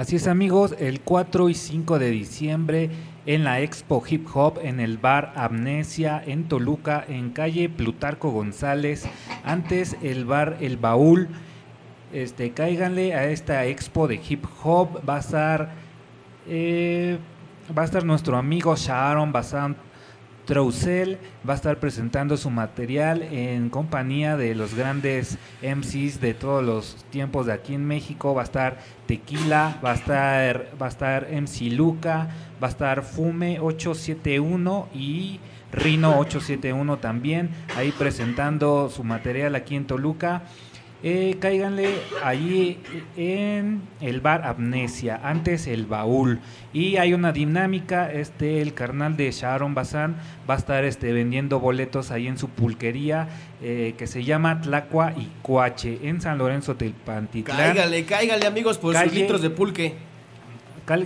Así 0.01 0.17
es 0.17 0.29
amigos, 0.29 0.75
el 0.79 1.03
4 1.03 1.51
y 1.51 1.55
5 1.55 1.99
de 1.99 2.11
diciembre 2.11 2.89
en 3.27 3.45
la 3.45 3.61
Expo 3.61 4.03
Hip 4.09 4.27
Hop 4.33 4.59
en 4.63 4.81
el 4.81 4.97
bar 4.97 5.35
Amnesia 5.37 6.23
en 6.27 6.49
Toluca, 6.49 7.05
en 7.07 7.29
calle 7.29 7.69
Plutarco 7.69 8.31
González. 8.31 9.05
Antes 9.45 9.99
el 10.01 10.25
bar 10.25 10.57
El 10.63 10.79
Baúl. 10.79 11.29
Este, 12.15 12.53
cáiganle 12.53 13.15
a 13.15 13.27
esta 13.27 13.67
expo 13.67 14.09
de 14.09 14.19
hip 14.27 14.47
hop. 14.65 15.07
Va 15.07 15.17
a 15.17 15.21
estar, 15.21 15.75
eh, 16.49 17.19
va 17.77 17.83
a 17.83 17.85
estar 17.85 18.03
nuestro 18.03 18.39
amigo 18.39 18.75
Sharon 18.77 19.33
Bazán 19.33 19.77
Troussel. 20.51 21.19
Va 21.49 21.53
a 21.53 21.57
estar 21.57 21.79
presentando 21.79 22.37
su 22.37 22.51
material 22.51 23.23
en 23.23 23.71
compañía 23.71 24.37
de 24.37 24.57
los 24.57 24.75
grandes 24.75 25.39
MCs 25.63 26.21
de 26.21 26.35
todos 26.35 26.65
los 26.65 26.97
tiempos 27.11 27.47
de 27.47 27.53
aquí 27.53 27.75
en 27.75 27.85
México. 27.87 28.35
Va 28.35 28.43
a 28.43 28.45
estar 28.45 28.79
Tequila, 29.07 29.79
va 29.85 29.93
a 29.93 29.95
estar, 29.95 30.73
va 30.83 30.87
a 30.87 30.89
estar 30.89 31.29
MC 31.31 31.71
Luca, 31.71 32.31
va 32.61 32.67
a 32.67 32.71
estar 32.71 33.05
Fume 33.05 33.61
871 33.61 34.89
y 34.93 35.39
Rino 35.71 36.19
871 36.19 36.99
también, 36.99 37.51
ahí 37.77 37.93
presentando 37.93 38.91
su 38.91 39.05
material 39.05 39.55
aquí 39.55 39.77
en 39.77 39.87
Toluca. 39.87 40.43
Eh, 41.03 41.37
cáiganle 41.41 41.95
allí 42.23 42.79
en 43.17 43.81
el 44.03 44.21
bar 44.21 44.45
Amnesia, 44.45 45.19
antes 45.23 45.67
el 45.67 45.87
baúl. 45.87 46.41
Y 46.75 46.97
hay 46.97 47.15
una 47.15 47.33
dinámica, 47.33 48.13
este, 48.13 48.61
el 48.61 48.75
carnal 48.75 49.17
de 49.17 49.31
Sharon 49.33 49.75
Bazán 49.75 50.17
va 50.49 50.55
a 50.55 50.59
estar 50.59 50.85
este, 50.85 51.13
vendiendo 51.15 51.59
boletos 51.59 52.11
ahí 52.11 52.27
en 52.27 52.37
su 52.37 52.49
pulquería 52.51 53.29
eh, 53.63 53.95
que 53.97 54.07
se 54.07 54.25
llama 54.25 54.61
Tlacua 54.61 55.15
y 55.17 55.29
Cuache 55.41 56.01
en 56.03 56.21
San 56.21 56.37
Lorenzo 56.37 56.77
Telpantitlán. 56.77 57.57
Cáigale, 57.57 58.05
cáigale 58.05 58.47
amigos 58.47 58.77
por 58.77 58.93
sus 58.95 59.03
Calle- 59.03 59.21
litros 59.21 59.41
de 59.41 59.49
pulque. 59.51 59.95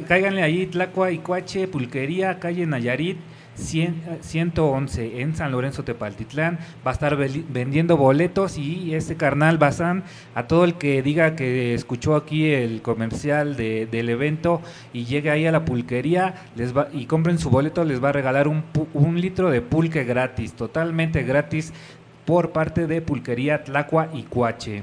Cáiganle 0.08 0.42
ahí, 0.42 0.66
Tlacua 0.66 1.12
y 1.12 1.18
Cuache, 1.18 1.68
Pulquería, 1.68 2.38
calle 2.38 2.64
Nayarit, 2.64 3.18
100, 3.54 3.88
eh, 4.06 4.18
111, 4.20 5.20
en 5.20 5.34
San 5.36 5.52
Lorenzo 5.52 5.84
Tepaltitlán. 5.84 6.58
Va 6.86 6.90
a 6.90 6.94
estar 6.94 7.16
vendiendo 7.16 7.96
boletos 7.96 8.58
y 8.58 8.94
este 8.94 9.16
carnal 9.16 9.58
Bazán, 9.58 10.04
a 10.34 10.46
todo 10.46 10.64
el 10.64 10.74
que 10.74 11.02
diga 11.02 11.36
que 11.36 11.74
escuchó 11.74 12.16
aquí 12.16 12.50
el 12.52 12.82
comercial 12.82 13.56
de- 13.56 13.86
del 13.86 14.08
evento 14.08 14.60
y 14.92 15.04
llegue 15.04 15.30
ahí 15.30 15.46
a 15.46 15.52
la 15.52 15.64
pulquería 15.64 16.34
les 16.56 16.76
va, 16.76 16.88
y 16.92 17.06
compren 17.06 17.38
su 17.38 17.50
boleto, 17.50 17.84
les 17.84 18.02
va 18.02 18.10
a 18.10 18.12
regalar 18.12 18.48
un, 18.48 18.62
un 18.94 19.20
litro 19.20 19.50
de 19.50 19.60
pulque 19.60 20.04
gratis, 20.04 20.52
totalmente 20.54 21.22
gratis, 21.22 21.72
por 22.24 22.52
parte 22.52 22.86
de 22.86 23.02
Pulquería 23.02 23.64
Tlacua 23.64 24.08
y 24.14 24.22
Cuache. 24.22 24.82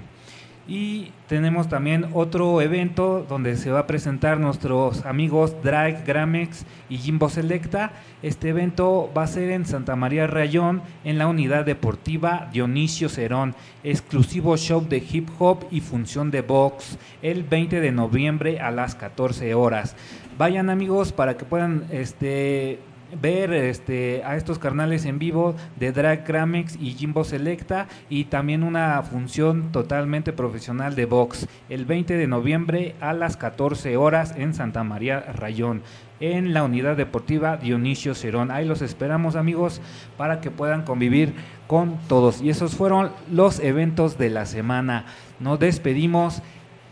Y 0.74 1.12
tenemos 1.28 1.68
también 1.68 2.06
otro 2.14 2.62
evento 2.62 3.26
donde 3.28 3.58
se 3.58 3.72
va 3.72 3.80
a 3.80 3.88
presentar 3.88 4.40
nuestros 4.40 5.06
amigos 5.06 5.54
Drake, 5.62 6.04
Gramex 6.08 6.66
y 6.88 6.98
Jimbo 6.98 7.28
Selecta. 7.28 7.92
Este 8.24 8.48
evento 8.48 9.12
va 9.14 9.24
a 9.24 9.28
ser 9.28 9.52
en 9.52 9.66
Santa 9.66 9.98
María 9.98 10.28
Rayón, 10.28 10.82
en 11.04 11.18
la 11.18 11.28
unidad 11.28 11.66
deportiva 11.66 12.48
Dionisio 12.54 13.10
Cerón. 13.10 13.54
Exclusivo 13.84 14.56
show 14.56 14.88
de 14.88 15.00
hip 15.00 15.28
hop 15.40 15.66
y 15.72 15.82
función 15.82 16.32
de 16.32 16.40
box 16.40 16.98
el 17.22 17.44
20 17.44 17.82
de 17.82 17.92
noviembre 17.92 18.62
a 18.62 18.72
las 18.72 18.96
14 18.96 19.54
horas. 19.54 19.98
Vayan 20.38 20.70
amigos 20.70 21.12
para 21.12 21.36
que 21.36 21.44
puedan 21.44 21.84
este, 21.92 22.80
ver 23.20 23.54
este, 23.54 24.24
a 24.24 24.36
estos 24.36 24.60
carnales 24.60 25.06
en 25.06 25.20
vivo 25.20 25.56
de 25.78 25.92
Drag 25.92 26.26
Gramex 26.26 26.78
y 26.80 26.92
Jimbo 26.94 27.24
Selecta 27.24 27.88
y 28.10 28.26
también 28.26 28.64
una 28.64 29.02
función 29.04 29.72
totalmente 29.72 30.34
profesional 30.34 30.96
de 30.96 31.06
box 31.06 31.48
el 31.70 31.86
20 31.86 32.16
de 32.16 32.28
noviembre 32.28 32.96
a 33.02 33.14
las 33.14 33.38
14 33.38 33.98
horas 33.98 34.34
en 34.38 34.54
Santa 34.54 34.84
María 34.84 35.20
Rayón 35.20 35.82
en 36.22 36.54
la 36.54 36.64
unidad 36.64 36.96
deportiva 36.96 37.58
Dionisio 37.58 38.16
Cerón. 38.16 38.52
Ahí 38.52 38.66
los 38.66 38.82
esperamos 38.82 39.36
amigos 39.36 39.82
para 40.18 40.40
que 40.40 40.52
puedan 40.52 40.84
convivir 40.84 41.34
con 41.68 41.98
todos. 42.08 42.42
Y 42.42 42.50
esos 42.50 42.76
fueron 42.76 43.12
los 43.32 43.60
eventos 43.60 44.18
de 44.18 44.30
la 44.30 44.46
semana. 44.46 45.06
Nos 45.40 45.60
despedimos. 45.60 46.42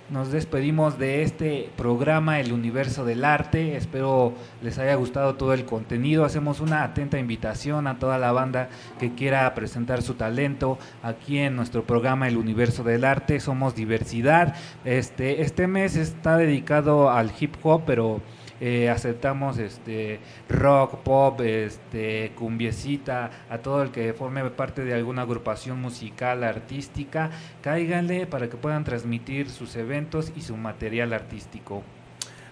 Nos 0.10 0.32
despedimos 0.32 0.98
de 0.98 1.22
este 1.22 1.70
programa 1.78 2.40
El 2.40 2.52
Universo 2.52 3.06
del 3.06 3.24
Arte. 3.24 3.76
Espero 3.76 4.34
les 4.64 4.80
haya 4.80 4.96
gustado 4.96 5.36
todo 5.36 5.54
el 5.54 5.66
contenido. 5.66 6.26
Hacemos 6.26 6.62
una 6.62 6.84
atenta 6.84 7.20
invitación 7.20 7.86
a 7.86 8.00
toda 8.00 8.18
la 8.18 8.32
banda 8.32 8.70
que 9.00 9.14
quiera 9.14 9.54
presentar 9.54 10.02
su 10.02 10.16
talento 10.16 10.80
aquí 11.04 11.38
en 11.38 11.56
nuestro 11.56 11.84
programa 11.84 12.28
El 12.28 12.38
Universo 12.38 12.84
del 12.84 13.06
Arte. 13.06 13.40
Somos 13.40 13.76
diversidad. 13.76 14.56
Este, 14.84 15.44
este 15.44 15.68
mes 15.68 15.96
está 15.96 16.38
dedicado 16.38 17.12
al 17.12 17.32
hip 17.40 17.54
hop, 17.62 17.84
pero 17.86 18.20
eh, 18.62 18.90
aceptamos 18.90 19.58
este 19.58 20.20
rock, 20.50 20.98
pop, 20.98 21.40
este 21.42 22.32
cumbiecita, 22.36 23.32
a 23.50 23.60
todo 23.60 23.84
el 23.84 23.92
que 23.92 24.14
forme 24.14 24.44
parte 24.50 24.84
de 24.84 24.94
alguna 24.94 25.22
agrupación 25.22 25.80
musical, 25.80 26.44
artística, 26.44 27.32
cáiganle 27.62 28.26
para 28.28 28.50
que 28.50 28.58
puedan 28.58 28.84
transmitir 28.84 29.50
sus 29.50 29.76
eventos 29.76 30.32
y 30.36 30.42
su 30.42 30.58
material 30.58 31.14
artístico. 31.14 31.84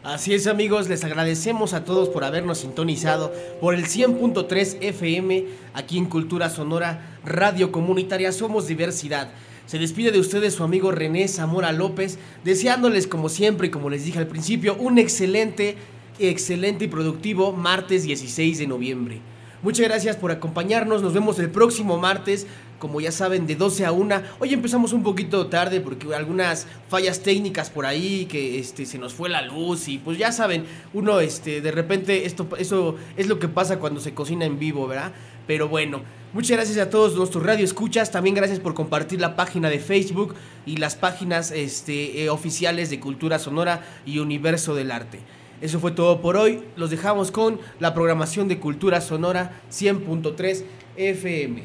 Así 0.03 0.33
es 0.33 0.47
amigos, 0.47 0.87
les 0.87 1.03
agradecemos 1.03 1.73
a 1.73 1.83
todos 1.83 2.07
por 2.07 2.23
habernos 2.23 2.59
sintonizado 2.59 3.33
por 3.59 3.73
el 3.73 3.85
100.3 3.87 4.77
FM 4.79 5.45
aquí 5.73 5.97
en 5.97 6.05
Cultura 6.05 6.49
Sonora, 6.49 7.17
Radio 7.25 7.73
Comunitaria 7.73 8.31
Somos 8.31 8.67
Diversidad. 8.67 9.29
Se 9.65 9.79
despide 9.79 10.11
de 10.11 10.19
ustedes 10.19 10.53
su 10.53 10.63
amigo 10.63 10.91
René 10.91 11.27
Zamora 11.27 11.73
López, 11.73 12.19
deseándoles 12.45 13.05
como 13.05 13.27
siempre 13.27 13.67
y 13.67 13.69
como 13.69 13.89
les 13.89 14.05
dije 14.05 14.19
al 14.19 14.27
principio, 14.27 14.75
un 14.75 14.97
excelente 14.97 15.75
excelente 16.19 16.85
y 16.85 16.87
productivo 16.87 17.51
martes 17.53 18.03
16 18.03 18.59
de 18.59 18.67
noviembre. 18.67 19.21
Muchas 19.63 19.87
gracias 19.87 20.15
por 20.15 20.31
acompañarnos, 20.31 21.01
nos 21.01 21.13
vemos 21.13 21.39
el 21.39 21.49
próximo 21.49 21.97
martes, 21.97 22.45
como 22.77 23.01
ya 23.01 23.11
saben, 23.11 23.47
de 23.47 23.55
12 23.55 23.85
a 23.87 23.91
1. 23.91 24.21
Hoy 24.39 24.53
empezamos 24.53 24.93
un 24.93 25.01
poquito 25.01 25.47
tarde 25.47 25.81
porque 25.81 26.13
algunas 26.13 26.67
fallas 26.89 27.21
técnicas 27.21 27.71
por 27.71 27.87
ahí, 27.87 28.27
que 28.27 28.59
este, 28.59 28.85
se 28.85 28.99
nos 28.99 29.15
fue 29.15 29.29
la 29.29 29.41
luz 29.41 29.87
y 29.87 29.97
pues 29.97 30.19
ya 30.19 30.31
saben, 30.31 30.65
uno 30.93 31.19
este, 31.21 31.59
de 31.61 31.71
repente 31.71 32.25
esto, 32.25 32.47
eso 32.59 32.95
es 33.17 33.27
lo 33.27 33.39
que 33.39 33.47
pasa 33.47 33.79
cuando 33.79 33.99
se 33.99 34.13
cocina 34.13 34.45
en 34.45 34.59
vivo, 34.59 34.87
¿verdad? 34.87 35.11
Pero 35.47 35.67
bueno, 35.67 36.01
muchas 36.33 36.57
gracias 36.57 36.77
a 36.77 36.91
todos 36.91 37.15
nuestros 37.15 37.43
radio 37.43 37.65
escuchas, 37.65 38.11
también 38.11 38.35
gracias 38.35 38.59
por 38.59 38.75
compartir 38.75 39.19
la 39.19 39.35
página 39.35 39.71
de 39.71 39.79
Facebook 39.79 40.35
y 40.67 40.77
las 40.77 40.95
páginas 40.95 41.49
este, 41.49 42.23
eh, 42.23 42.29
oficiales 42.29 42.91
de 42.91 42.99
Cultura 42.99 43.39
Sonora 43.39 43.83
y 44.05 44.19
Universo 44.19 44.75
del 44.75 44.91
Arte. 44.91 45.19
Eso 45.61 45.79
fue 45.79 45.91
todo 45.91 46.21
por 46.21 46.37
hoy. 46.37 46.63
Los 46.75 46.89
dejamos 46.89 47.31
con 47.31 47.59
la 47.79 47.93
programación 47.93 48.47
de 48.47 48.59
Cultura 48.59 49.01
Sonora 49.01 49.61
100.3 49.71 50.63
FM. 50.95 51.63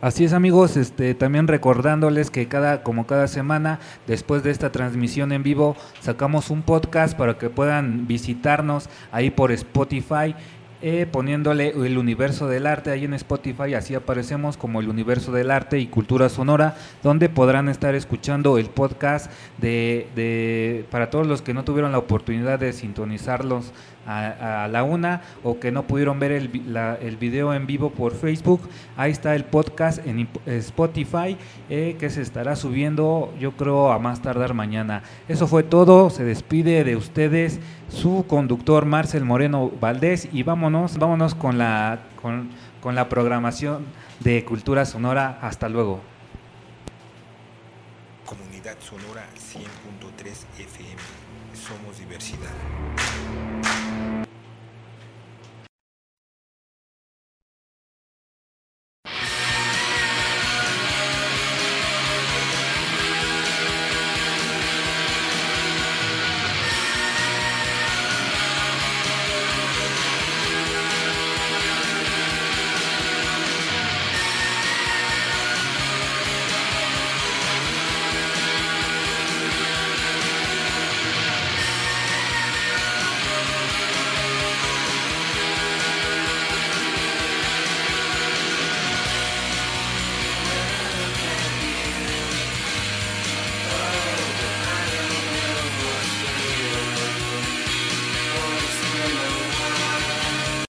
Así 0.00 0.24
es 0.24 0.32
amigos, 0.32 0.78
este, 0.78 1.14
también 1.14 1.46
recordándoles 1.46 2.30
que 2.30 2.48
cada, 2.48 2.82
como 2.82 3.06
cada 3.06 3.28
semana, 3.28 3.80
después 4.06 4.42
de 4.42 4.50
esta 4.50 4.72
transmisión 4.72 5.30
en 5.30 5.42
vivo, 5.42 5.76
sacamos 6.00 6.48
un 6.48 6.62
podcast 6.62 7.14
para 7.18 7.36
que 7.36 7.50
puedan 7.50 8.06
visitarnos 8.06 8.88
ahí 9.12 9.30
por 9.30 9.52
Spotify 9.52 10.34
eh, 10.82 11.06
poniéndole 11.10 11.68
el 11.70 11.98
universo 11.98 12.48
del 12.48 12.66
arte 12.66 12.90
ahí 12.90 13.04
en 13.04 13.14
Spotify, 13.14 13.74
así 13.74 13.94
aparecemos 13.94 14.56
como 14.56 14.80
el 14.80 14.88
universo 14.88 15.30
del 15.30 15.50
arte 15.50 15.78
y 15.78 15.86
cultura 15.86 16.28
sonora, 16.28 16.74
donde 17.02 17.28
podrán 17.28 17.68
estar 17.68 17.94
escuchando 17.94 18.56
el 18.56 18.70
podcast 18.70 19.30
de, 19.58 20.86
para 20.90 21.10
todos 21.10 21.26
los 21.26 21.42
que 21.42 21.52
no 21.52 21.64
tuvieron 21.64 21.92
la 21.92 21.98
oportunidad 21.98 22.58
de 22.58 22.72
sintonizarlos 22.72 23.72
a, 24.06 24.66
la 24.68 24.82
una 24.82 25.22
o 25.44 25.60
que 25.60 25.70
no 25.70 25.86
pudieron 25.86 26.18
ver 26.18 26.32
el, 26.32 26.62
la, 26.66 26.96
el, 27.00 27.16
video 27.16 27.54
en 27.54 27.66
vivo 27.66 27.90
por 27.90 28.14
Facebook, 28.14 28.60
ahí 28.96 29.12
está 29.12 29.36
el 29.36 29.44
podcast 29.44 30.04
en 30.06 30.28
Spotify 30.46 31.36
eh, 31.68 31.96
que 31.98 32.10
se 32.10 32.22
estará 32.22 32.56
subiendo 32.56 33.32
yo 33.38 33.52
creo 33.52 33.92
a 33.92 33.98
más 33.98 34.22
tardar 34.22 34.54
mañana. 34.54 35.02
Eso 35.28 35.46
fue 35.46 35.62
todo, 35.62 36.10
se 36.10 36.24
despide 36.24 36.82
de 36.84 36.96
ustedes 36.96 37.60
su 37.90 38.24
conductor 38.26 38.84
Marcel 38.86 39.24
Moreno 39.24 39.70
Valdés 39.80 40.28
y 40.32 40.42
vámonos, 40.42 40.96
vámonos 40.98 41.34
con 41.34 41.58
la, 41.58 42.00
con, 42.20 42.50
con 42.80 42.94
la 42.94 43.08
programación 43.08 43.84
de 44.20 44.44
Cultura 44.44 44.84
Sonora. 44.84 45.38
Hasta 45.42 45.68
luego. 45.68 46.00
Comunidad 48.24 48.76
Sonora 48.78 49.09